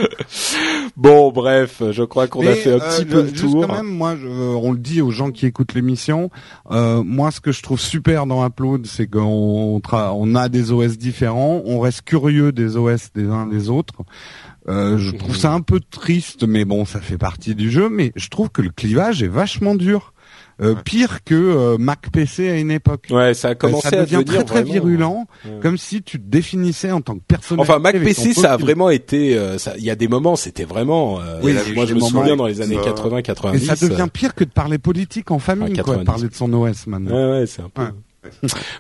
bon, 0.97 1.33
bref, 1.33 1.83
je 1.91 2.03
crois 2.05 2.29
qu'on 2.29 2.47
a 2.47 2.55
fait 2.55 2.75
un 2.75 2.79
petit 2.79 3.03
euh, 3.03 3.11
peu 3.11 3.23
le 3.23 3.33
tour. 3.33 3.67
Quand 3.67 3.75
même, 3.75 3.87
moi, 3.87 4.15
je, 4.17 4.29
on 4.29 4.73
le 4.73 4.79
dit 4.79 5.01
aux 5.01 5.11
gens 5.11 5.31
qui 5.31 5.47
écoutent 5.47 5.75
l'émission. 5.75 6.31
Euh, 6.71 7.03
moi, 7.03 7.31
ce 7.31 7.41
que 7.41 7.51
je 7.51 7.63
trouve 7.63 7.81
super 7.81 8.27
dans 8.27 8.47
Upload, 8.47 8.87
c'est 8.87 9.09
qu'on 9.09 9.81
on 9.93 10.35
a 10.35 10.49
des 10.49 10.71
OS 10.71 10.97
différents, 10.97 11.63
on 11.65 11.81
reste 11.81 12.03
curieux 12.03 12.53
des 12.53 12.77
OS 12.77 13.13
des 13.15 13.27
uns 13.27 13.47
des 13.47 13.69
autres. 13.69 13.95
Euh, 14.69 14.99
je 14.99 15.11
trouve 15.11 15.37
ça 15.37 15.53
un 15.53 15.61
peu 15.61 15.81
triste, 15.81 16.45
mais 16.47 16.65
bon, 16.65 16.85
ça 16.85 17.01
fait 17.01 17.19
partie 17.19 17.55
du 17.55 17.71
jeu. 17.71 17.89
Mais 17.89 18.13
je 18.17 18.29
trouve 18.29 18.51
que 18.51 18.63
le 18.63 18.71
clivage 18.71 19.23
est 19.23 19.29
vachement 19.29 19.75
dur. 19.75 20.13
Euh, 20.63 20.77
pire 20.77 21.25
que 21.25 21.35
euh, 21.35 21.79
Mac 21.79 22.11
PC 22.13 22.49
à 22.49 22.57
une 22.57 22.71
époque. 22.71 23.09
Ouais, 23.11 23.35
ça 23.35 23.49
a 23.49 23.55
commencé 23.57 23.89
ça 23.89 23.97
devient 23.97 24.17
à 24.17 24.23
très 24.23 24.45
très 24.45 24.63
virulent, 24.63 25.27
comme 25.61 25.77
si 25.77 26.01
tu 26.01 26.21
te 26.21 26.25
définissais 26.25 26.93
en 26.93 27.01
tant 27.01 27.17
que 27.17 27.25
personne. 27.27 27.59
Enfin, 27.59 27.81
Mac 27.81 28.01
PC, 28.01 28.33
ça 28.35 28.53
a 28.53 28.57
vraiment 28.57 28.91
été. 28.91 29.33
Il 29.77 29.85
y 29.85 29.91
a 29.91 29.97
des 29.97 30.09
moments, 30.09 30.37
c'était 30.37 30.65
vraiment. 30.65 31.19
oui, 31.43 31.55
moi, 31.75 31.87
je 31.87 31.95
me 31.95 32.01
souviens 32.01 32.37
dans 32.37 32.47
les 32.47 32.61
années 32.61 32.77
80-90. 32.77 33.55
Et 33.57 33.59
ça 33.59 33.75
devient 33.75 34.09
pire 34.13 34.35
que 34.35 34.45
de 34.45 34.51
parler 34.51 34.79
politique 34.79 35.31
en 35.31 35.39
famille, 35.39 35.77
quoi, 35.79 35.99
parler 36.05 36.29
de 36.29 36.35
son 36.35 36.53
OS 36.53 36.87
maintenant. 36.87 37.15
Ouais, 37.15 37.41
ouais, 37.41 37.47
c'est 37.47 37.63
un 37.63 37.69
peu. 37.69 37.83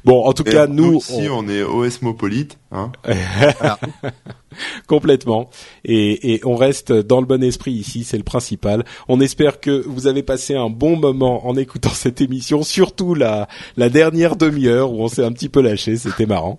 bon, 0.05 0.24
en 0.24 0.32
tout 0.32 0.44
cas, 0.44 0.66
nous, 0.66 1.01
si 1.01 1.28
on... 1.28 1.40
on 1.40 1.48
est 1.48 1.62
osmopolite, 1.62 2.59
hein. 2.73 2.93
Complètement. 4.86 5.51
Et, 5.85 6.35
et, 6.35 6.40
on 6.44 6.56
reste 6.56 6.93
dans 6.93 7.20
le 7.20 7.26
bon 7.26 7.43
esprit 7.43 7.72
ici, 7.72 8.05
c'est 8.05 8.16
le 8.16 8.24
principal. 8.24 8.85
On 9.09 9.20
espère 9.20 9.60
que 9.60 9.85
vous 9.86 10.06
avez 10.06 10.22
passé 10.22 10.55
un 10.55 10.70
bon 10.70 10.97
moment 10.97 11.47
en 11.47 11.56
écoutant 11.56 11.90
cette 11.94 12.20
émission, 12.20 12.62
surtout 12.62 13.14
la, 13.14 13.48
la 13.76 13.89
dernière 13.89 14.36
demi-heure 14.36 14.93
où 14.93 15.02
on 15.02 15.09
s'est 15.09 15.24
un 15.24 15.32
petit 15.32 15.48
peu 15.48 15.60
lâché, 15.60 15.97
c'était 15.97 16.26
marrant. 16.26 16.59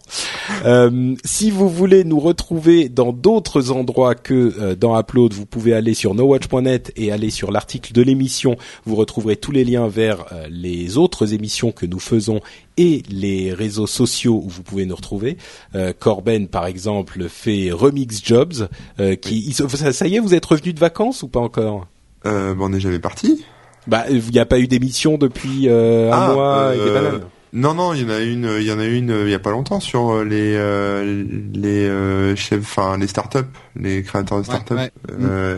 Euh, 0.66 1.16
si 1.24 1.52
vous 1.52 1.70
voulez 1.70 2.04
nous 2.04 2.20
retrouver 2.20 2.90
dans 2.90 3.14
d'autres 3.14 3.72
endroits 3.72 4.16
que 4.16 4.54
euh, 4.60 4.76
dans 4.76 5.00
Upload, 5.00 5.34
vous 5.34 5.46
pouvez 5.46 5.74
aller 5.74 5.94
sur 5.94 6.14
nowatch.net 6.14 6.92
et 6.96 7.12
aller 7.12 7.30
sur 7.30 7.52
l'article 7.52 7.94
de 7.94 8.02
l'émission. 8.02 8.56
Vous 8.86 8.96
retrouverez 8.96 9.36
tous 9.36 9.52
les 9.52 9.64
liens 9.64 9.88
vers 9.88 10.26
euh, 10.32 10.48
les 10.50 10.98
autres 10.98 11.34
émissions 11.34 11.72
que 11.72 11.86
nous 11.86 12.00
faisons 12.00 12.42
et 12.78 13.04
les 13.10 13.54
réseaux 13.54 13.88
sociaux 13.88 14.42
où 14.44 14.50
vous 14.50 14.64
pouvez 14.64 14.86
nous 14.86 14.96
retrouver. 14.96 15.38
Euh, 15.76 15.94
Corben, 15.98 16.48
par 16.48 16.66
exemple, 16.66 17.28
fait 17.30 17.72
Remix 17.86 18.24
Jobs. 18.24 18.68
Euh, 19.00 19.16
qui, 19.16 19.54
ça, 19.54 20.08
y 20.08 20.16
est, 20.16 20.20
vous 20.20 20.34
êtes 20.34 20.46
revenu 20.46 20.74
de 20.74 20.80
vacances 20.80 21.24
ou 21.24 21.28
pas 21.28 21.40
encore? 21.40 21.88
Euh, 22.26 22.56
On 22.60 22.70
n'est 22.70 22.80
jamais 22.80 23.00
parti. 23.00 23.46
Bah, 23.88 24.06
il 24.10 24.32
n'y 24.32 24.40
a 24.40 24.46
pas 24.46 24.60
eu 24.60 24.68
d'émission 24.68 25.18
depuis 25.18 25.68
euh, 25.68 26.12
un 26.12 26.18
ah, 26.18 26.34
mois 26.34 26.76
et 26.76 26.84
des 26.84 26.92
bananes. 26.92 27.22
Non, 27.56 27.74
non, 27.74 27.94
il 27.94 28.02
y 28.02 28.06
en 28.06 28.10
a 28.10 28.20
une, 28.20 28.58
il 28.60 28.66
y 28.66 28.72
en 28.72 28.80
a 28.80 28.86
une 28.86 29.12
euh, 29.12 29.24
il 29.24 29.32
y 29.32 29.34
a 29.34 29.40
pas 29.40 29.52
longtemps 29.52 29.80
sur 29.80 30.10
euh, 30.10 30.26
les 30.26 30.56
euh, 30.58 31.24
les 31.54 32.36
chefs, 32.36 32.60
enfin 32.60 32.98
les 32.98 33.08
startups, 33.08 33.48
les 33.78 34.04
créateurs 34.04 34.40
de 34.40 34.44
startups. 34.44 34.74
Ouais, 34.74 34.92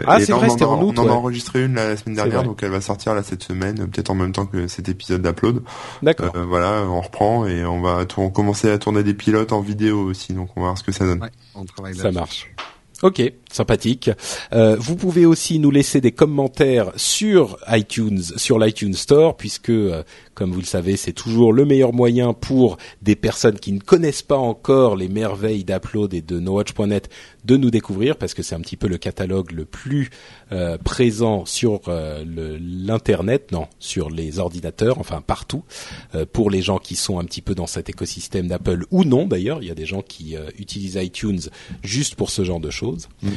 ah, 0.05 0.19
c'est 0.19 0.31
vrai, 0.31 0.47
c'était 0.49 0.65
en 0.65 0.79
août. 0.79 0.93
On 0.95 1.01
en 1.01 1.07
a 1.07 1.11
enregistré 1.11 1.65
une 1.65 1.73
la 1.73 1.97
semaine 1.97 2.15
dernière, 2.15 2.43
donc 2.43 2.61
elle 2.61 2.69
va 2.69 2.81
sortir 2.81 3.15
là 3.15 3.23
cette 3.23 3.41
semaine, 3.41 3.87
peut-être 3.87 4.11
en 4.11 4.15
même 4.15 4.31
temps 4.31 4.45
que 4.45 4.67
cet 4.67 4.89
épisode 4.89 5.23
d'Upload. 5.23 5.63
D'accord. 6.03 6.33
voilà, 6.47 6.83
on 6.83 7.01
reprend 7.01 7.47
et 7.47 7.65
on 7.65 7.81
va 7.81 8.05
commencer 8.05 8.69
à 8.69 8.77
tourner 8.77 9.01
des 9.01 9.15
pilotes 9.15 9.51
en 9.51 9.61
vidéo 9.61 10.03
aussi, 10.03 10.33
donc 10.33 10.49
on 10.55 10.61
va 10.61 10.67
voir 10.67 10.77
ce 10.77 10.83
que 10.83 10.91
ça 10.91 11.03
donne. 11.03 11.27
on 11.55 11.65
travaille 11.65 11.95
ça 11.95 12.11
marche. 12.11 12.47
Ok, 13.03 13.21
sympathique. 13.57 14.09
Euh, 14.53 14.75
vous 14.79 14.95
pouvez 14.95 15.25
aussi 15.25 15.59
nous 15.59 15.71
laisser 15.71 16.01
des 16.01 16.11
commentaires 16.11 16.91
sur 16.95 17.57
iTunes, 17.67 18.21
sur 18.21 18.59
l'iTunes 18.59 18.93
Store, 18.93 19.35
puisque, 19.35 19.69
euh, 19.69 20.03
comme 20.33 20.51
vous 20.51 20.59
le 20.59 20.65
savez, 20.65 20.95
c'est 20.97 21.13
toujours 21.13 21.51
le 21.51 21.65
meilleur 21.65 21.93
moyen 21.93 22.33
pour 22.33 22.77
des 23.01 23.15
personnes 23.15 23.59
qui 23.59 23.71
ne 23.71 23.79
connaissent 23.79 24.21
pas 24.21 24.37
encore 24.37 24.95
les 24.95 25.09
merveilles 25.09 25.63
d'Upload 25.63 26.13
et 26.13 26.21
de 26.21 26.39
NoWatch.net 26.39 27.09
de 27.47 27.57
nous 27.57 27.71
découvrir, 27.71 28.17
parce 28.17 28.33
que 28.33 28.43
c'est 28.43 28.55
un 28.55 28.59
petit 28.59 28.75
peu 28.75 28.87
le 28.87 28.97
catalogue 28.97 29.51
le 29.51 29.65
plus 29.65 30.09
euh, 30.51 30.77
présent 30.77 31.45
sur 31.45 31.81
euh, 31.87 32.23
l'internet, 32.59 33.51
non, 33.51 33.67
sur 33.79 34.09
les 34.09 34.39
ordinateurs, 34.39 34.99
enfin 34.99 35.21
partout, 35.21 35.63
euh, 36.13 36.25
pour 36.31 36.49
les 36.49 36.61
gens 36.61 36.77
qui 36.77 36.95
sont 36.95 37.19
un 37.19 37.23
petit 37.23 37.41
peu 37.41 37.55
dans 37.55 37.67
cet 37.67 37.89
écosystème 37.89 38.47
d'Apple 38.47 38.85
ou 38.91 39.05
non 39.05 39.25
d'ailleurs. 39.25 39.59
Il 39.61 39.67
y 39.67 39.71
a 39.71 39.75
des 39.75 39.85
gens 39.85 40.01
qui 40.01 40.35
utilisent 40.57 40.95
iTunes 40.95 41.39
juste 41.83 42.15
pour 42.15 42.29
ce 42.29 42.43
genre 42.43 42.59
de 42.59 42.69
choses. 42.69 43.07
Mm. 43.23 43.29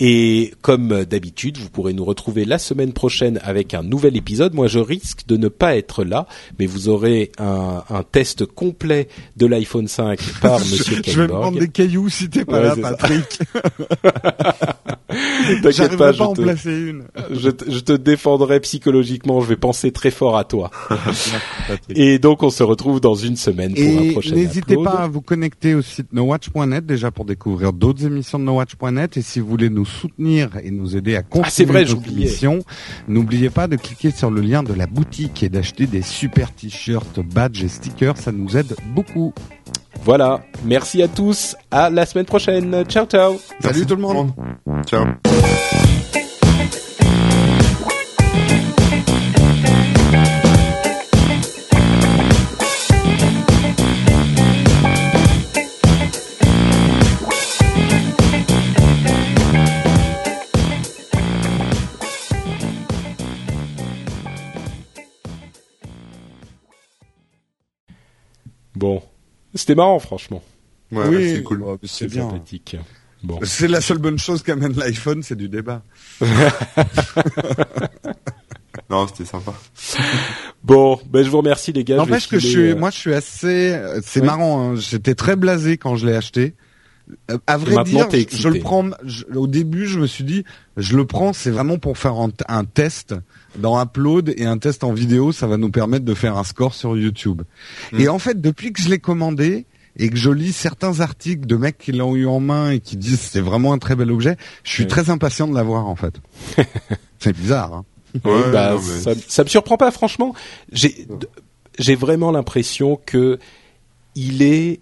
Et 0.00 0.52
comme 0.62 1.04
d'habitude, 1.04 1.58
vous 1.58 1.70
pourrez 1.70 1.92
nous 1.92 2.04
retrouver 2.04 2.44
la 2.44 2.58
semaine 2.58 2.92
prochaine 2.92 3.40
avec 3.42 3.74
un 3.74 3.82
nouvel 3.82 4.16
épisode. 4.16 4.54
Moi, 4.54 4.68
je 4.68 4.78
risque 4.78 5.26
de 5.26 5.36
ne 5.36 5.48
pas 5.48 5.76
être 5.76 6.04
là, 6.04 6.26
mais 6.58 6.66
vous 6.66 6.88
aurez 6.88 7.32
un, 7.38 7.82
un 7.90 8.02
test 8.04 8.46
complet 8.46 9.08
de 9.36 9.46
l'iPhone 9.46 9.88
5 9.88 10.20
par 10.40 10.60
Monsieur 10.60 11.02
Je 11.04 11.20
vais 11.20 11.26
me 11.26 11.32
prendre 11.32 11.58
des 11.58 11.68
cailloux 11.68 12.08
si 12.08 12.30
t'es 12.30 12.44
pas 12.44 12.60
là, 12.60 12.76
Patrick. 12.76 13.40
T'inquiète 15.62 15.96
pas, 15.96 16.12
je 16.12 16.22
te, 16.22 16.68
une. 16.68 17.04
je, 17.30 17.50
je, 17.66 17.80
te 17.80 17.92
défendrai 17.92 18.60
psychologiquement. 18.60 19.40
Je 19.40 19.48
vais 19.48 19.56
penser 19.56 19.90
très 19.90 20.10
fort 20.10 20.36
à 20.36 20.44
toi. 20.44 20.70
et 21.88 22.18
donc, 22.18 22.42
on 22.42 22.50
se 22.50 22.62
retrouve 22.62 23.00
dans 23.00 23.14
une 23.14 23.36
semaine 23.36 23.72
pour 23.72 23.84
un 23.84 24.12
prochain 24.12 24.34
N'hésitez 24.34 24.76
pas 24.76 25.02
à 25.02 25.08
vous 25.08 25.22
connecter 25.22 25.74
au 25.74 25.80
site 25.80 26.12
nowatch.net 26.12 26.84
déjà 26.84 27.10
pour 27.10 27.24
découvrir 27.24 27.72
d'autres 27.72 28.04
émissions 28.04 28.38
de 28.38 28.44
nowatch.net. 28.44 29.16
Et 29.16 29.22
si 29.22 29.40
vous 29.40 29.47
voulez 29.48 29.70
nous 29.70 29.84
soutenir 29.84 30.50
et 30.62 30.70
nous 30.70 30.96
aider 30.96 31.16
à 31.16 31.22
continuer 31.22 31.46
ah, 31.46 31.50
c'est 31.50 31.64
vrai, 31.64 31.84
notre 31.84 32.08
émission, 32.08 32.60
n'oubliez 33.08 33.50
pas 33.50 33.66
de 33.66 33.76
cliquer 33.76 34.10
sur 34.10 34.30
le 34.30 34.40
lien 34.40 34.62
de 34.62 34.74
la 34.74 34.86
boutique 34.86 35.42
et 35.42 35.48
d'acheter 35.48 35.86
des 35.86 36.02
super 36.02 36.52
t-shirts, 36.52 37.20
badges 37.20 37.64
et 37.64 37.68
stickers. 37.68 38.16
Ça 38.16 38.32
nous 38.32 38.56
aide 38.56 38.74
beaucoup. 38.94 39.32
Voilà. 40.04 40.42
Merci 40.64 41.02
à 41.02 41.08
tous. 41.08 41.56
À 41.70 41.90
la 41.90 42.06
semaine 42.06 42.26
prochaine. 42.26 42.84
Ciao, 42.84 43.06
ciao. 43.06 43.40
Salut 43.60 43.86
tout 43.86 43.96
le 43.96 44.02
monde. 44.02 44.32
Ciao. 44.86 45.06
C'était 69.58 69.74
marrant, 69.74 69.98
franchement. 69.98 70.42
Ouais, 70.92 71.06
oui, 71.08 71.34
c'est 71.34 71.42
cool. 71.42 71.64
c'est 71.84 72.06
bien. 72.06 72.30
Sympathique. 72.30 72.76
Bon. 73.22 73.38
C'est 73.42 73.68
la 73.68 73.80
seule 73.80 73.98
bonne 73.98 74.18
chose 74.18 74.42
qu'amène 74.42 74.74
l'iPhone, 74.74 75.22
c'est 75.22 75.36
du 75.36 75.48
débat. 75.48 75.82
non, 78.90 79.08
c'était 79.08 79.24
sympa. 79.24 79.54
Bon, 80.62 81.00
ben 81.06 81.24
je 81.24 81.30
vous 81.30 81.38
remercie 81.38 81.72
les 81.72 81.82
gars. 81.82 81.96
N'empêche 81.96 82.28
que 82.28 82.38
je 82.38 82.46
suis, 82.46 82.70
euh, 82.70 82.76
moi 82.76 82.90
je 82.90 82.98
suis 82.98 83.14
assez, 83.14 83.72
euh, 83.72 84.00
c'est 84.04 84.20
marrant. 84.20 84.70
Hein, 84.70 84.76
J'étais 84.76 85.16
très 85.16 85.34
blasé 85.34 85.78
quand 85.78 85.96
je 85.96 86.06
l'ai 86.06 86.14
acheté. 86.14 86.54
Euh, 87.30 87.38
à 87.46 87.56
vrai 87.56 87.84
dire, 87.84 88.08
je, 88.30 88.48
le 88.48 88.60
prends. 88.60 88.90
au 89.34 89.46
début, 89.46 89.86
je 89.86 89.98
me 89.98 90.06
suis 90.06 90.24
dit, 90.24 90.44
je 90.76 90.96
le 90.96 91.06
prends, 91.06 91.32
c'est 91.32 91.50
vraiment 91.50 91.78
pour 91.78 91.98
faire 91.98 92.14
un, 92.16 92.64
test 92.64 93.14
dans 93.58 93.80
Upload 93.82 94.34
et 94.36 94.44
un 94.44 94.58
test 94.58 94.84
en 94.84 94.92
vidéo, 94.92 95.32
ça 95.32 95.46
va 95.46 95.56
nous 95.56 95.70
permettre 95.70 96.04
de 96.04 96.14
faire 96.14 96.36
un 96.36 96.44
score 96.44 96.74
sur 96.74 96.96
YouTube. 96.96 97.42
Mm. 97.92 98.00
Et 98.00 98.08
en 98.08 98.18
fait, 98.18 98.40
depuis 98.40 98.72
que 98.72 98.80
je 98.80 98.88
l'ai 98.88 98.98
commandé 98.98 99.66
et 99.96 100.10
que 100.10 100.16
je 100.16 100.30
lis 100.30 100.52
certains 100.52 101.00
articles 101.00 101.46
de 101.46 101.56
mecs 101.56 101.78
qui 101.78 101.92
l'ont 101.92 102.14
eu 102.14 102.26
en 102.26 102.40
main 102.40 102.70
et 102.70 102.80
qui 102.80 102.96
disent 102.96 103.20
c'est 103.20 103.40
vraiment 103.40 103.72
un 103.72 103.78
très 103.78 103.96
bel 103.96 104.10
objet, 104.10 104.36
je 104.62 104.70
suis 104.70 104.86
très 104.86 105.10
impatient 105.10 105.48
de 105.48 105.54
l'avoir 105.54 105.86
en 105.86 105.96
fait. 105.96 106.14
c'est 107.18 107.36
bizarre. 107.36 107.72
Hein 107.74 107.84
bah, 108.24 108.76
ça, 108.80 109.12
ça 109.26 109.44
me 109.44 109.48
surprend 109.48 109.76
pas, 109.76 109.90
franchement. 109.90 110.34
J'ai 110.72 111.06
j'ai 111.78 111.94
vraiment 111.94 112.30
l'impression 112.30 113.00
que 113.06 113.38
il 114.14 114.42
est 114.42 114.80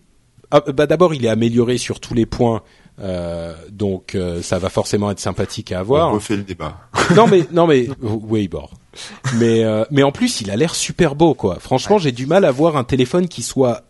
ah, 0.57 0.73
bah 0.73 0.87
d'abord 0.87 1.15
il 1.15 1.24
est 1.24 1.28
amélioré 1.28 1.78
sur 1.78 2.01
tous 2.01 2.15
les 2.15 2.27
points. 2.27 2.62
Euh, 2.99 3.55
donc 3.70 4.15
euh, 4.15 4.41
ça 4.41 4.59
va 4.59 4.70
forcément 4.70 5.11
être 5.11 5.20
sympathique 5.20 5.70
à 5.73 5.81
avoir. 5.81 6.11
On 6.11 6.15
refait 6.15 6.37
le 6.37 6.45
débat. 6.45 6.78
non 7.15 7.27
mais 7.27 7.47
non 7.53 7.66
mais 7.66 7.89
oui 8.03 8.49
bon. 8.49 8.66
Mais 9.39 9.65
euh, 9.65 9.85
mais 9.91 10.03
en 10.03 10.12
plus 10.12 10.41
il 10.41 10.51
a 10.51 10.57
l'air 10.57 10.74
super 10.74 11.15
beau 11.15 11.35
quoi. 11.35 11.59
Franchement 11.61 11.99
j'ai 11.99 12.12
du 12.12 12.27
mal 12.27 12.45
à 12.45 12.51
voir 12.51 12.77
un 12.77 12.85
téléphone 12.85 13.28
qui 13.28 13.43
soit 13.43 13.83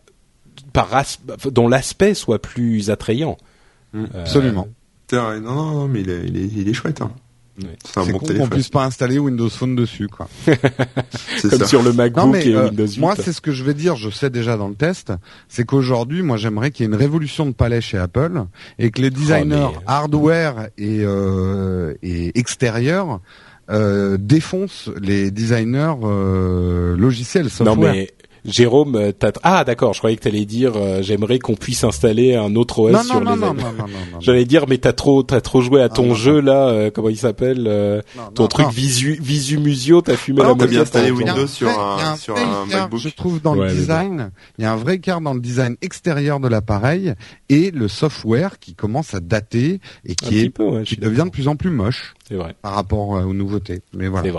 par 0.72 0.88
dont 1.52 1.68
l'aspect 1.68 2.14
soit 2.14 2.40
plus 2.40 2.90
attrayant. 2.90 3.36
Mm. 3.92 4.04
Absolument. 4.14 4.68
Non, 5.12 5.40
non 5.40 5.54
non 5.54 5.88
mais 5.88 6.00
il 6.00 6.10
est 6.10 6.24
il 6.26 6.36
est, 6.36 6.50
il 6.56 6.68
est 6.68 6.74
chouette. 6.74 7.00
Hein. 7.00 7.12
C'est 7.84 8.00
un 8.00 8.06
bon 8.06 8.18
qu'on 8.18 8.48
puisse 8.48 8.68
pas 8.68 8.84
installer 8.84 9.18
Windows 9.18 9.48
Phone 9.48 9.76
dessus, 9.76 10.08
quoi. 10.08 10.28
Comme 11.50 11.64
sur 11.64 11.82
le 11.82 11.92
MacBook 11.92 12.36
et 12.36 12.54
euh, 12.54 12.68
Windows 12.68 12.86
8. 12.86 12.98
Moi, 12.98 13.14
c'est 13.16 13.32
ce 13.32 13.40
que 13.40 13.52
je 13.52 13.64
vais 13.64 13.74
dire. 13.74 13.96
Je 13.96 14.10
sais 14.10 14.30
déjà 14.30 14.56
dans 14.56 14.68
le 14.68 14.74
test, 14.74 15.12
c'est 15.48 15.64
qu'aujourd'hui, 15.64 16.22
moi, 16.22 16.36
j'aimerais 16.36 16.70
qu'il 16.70 16.84
y 16.84 16.88
ait 16.88 16.92
une 16.92 16.98
révolution 16.98 17.46
de 17.46 17.52
palais 17.52 17.80
chez 17.80 17.98
Apple 17.98 18.44
et 18.78 18.90
que 18.90 19.00
les 19.00 19.10
designers 19.10 19.68
oh, 19.74 19.80
hardware 19.86 20.68
et, 20.76 21.00
euh, 21.04 21.94
et 22.02 22.38
extérieurs 22.38 23.20
euh, 23.68 24.16
défoncent 24.16 24.90
les 25.00 25.32
designers 25.32 25.94
euh, 26.04 26.96
logiciels 26.96 27.50
software. 27.50 27.74
Non 27.76 27.82
mais 27.82 28.10
Jérôme, 28.46 28.94
euh, 28.96 29.12
ah 29.42 29.64
d'accord, 29.64 29.92
je 29.92 29.98
croyais 29.98 30.16
que 30.16 30.22
tu 30.22 30.28
allais 30.28 30.44
dire 30.44 30.72
euh, 30.76 31.02
j'aimerais 31.02 31.38
qu'on 31.38 31.54
puisse 31.54 31.84
installer 31.84 32.34
un 32.34 32.54
autre 32.54 32.78
OS 32.78 33.06
sur 33.06 33.20
les. 33.20 33.36
Non, 33.36 33.54
J'allais 34.20 34.44
dire 34.44 34.66
mais 34.68 34.78
t'as 34.78 34.92
trop 34.92 35.22
t'as 35.22 35.40
trop 35.40 35.60
joué 35.60 35.82
à 35.82 35.88
ton 35.88 36.14
jeu 36.14 36.40
là, 36.40 36.68
euh, 36.68 36.90
comment 36.90 37.08
il 37.08 37.16
s'appelle 37.16 38.02
ton 38.34 38.46
truc 38.46 38.68
Visu 38.70 39.18
Visumusion, 39.20 40.02
t'as 40.02 40.16
fumé 40.16 40.42
ah, 40.44 40.48
la 40.48 40.54
T'as 40.54 40.66
bien 40.66 40.82
installé 40.82 41.10
Windows 41.10 41.46
sur 41.46 41.68
un, 41.68 42.16
sur 42.16 42.36
un 42.36 42.66
MacBook. 42.66 43.00
Je 43.00 43.08
trouve 43.08 43.40
dans 43.40 43.54
le 43.54 43.68
design, 43.68 44.30
il 44.58 44.62
y 44.62 44.64
a 44.64 44.72
un 44.72 44.76
vrai 44.76 44.96
écart 44.96 45.20
dans 45.20 45.34
le 45.34 45.40
design 45.40 45.76
extérieur 45.82 46.40
de 46.40 46.48
l'appareil 46.48 47.14
et 47.48 47.70
le 47.70 47.88
software 47.88 48.58
qui 48.58 48.74
commence 48.74 49.14
à 49.14 49.20
dater 49.20 49.80
et 50.04 50.14
qui 50.14 50.40
est 50.40 50.52
qui 50.84 50.96
devient 50.96 51.24
de 51.24 51.30
plus 51.30 51.48
en 51.48 51.56
plus 51.56 51.70
moche. 51.70 52.14
C'est 52.28 52.34
vrai. 52.34 52.54
Par 52.60 52.74
rapport 52.74 53.10
aux 53.10 53.34
nouveautés. 53.34 53.82
Mais 53.92 54.08
voilà. 54.08 54.24
C'est 54.24 54.30
vrai. 54.30 54.34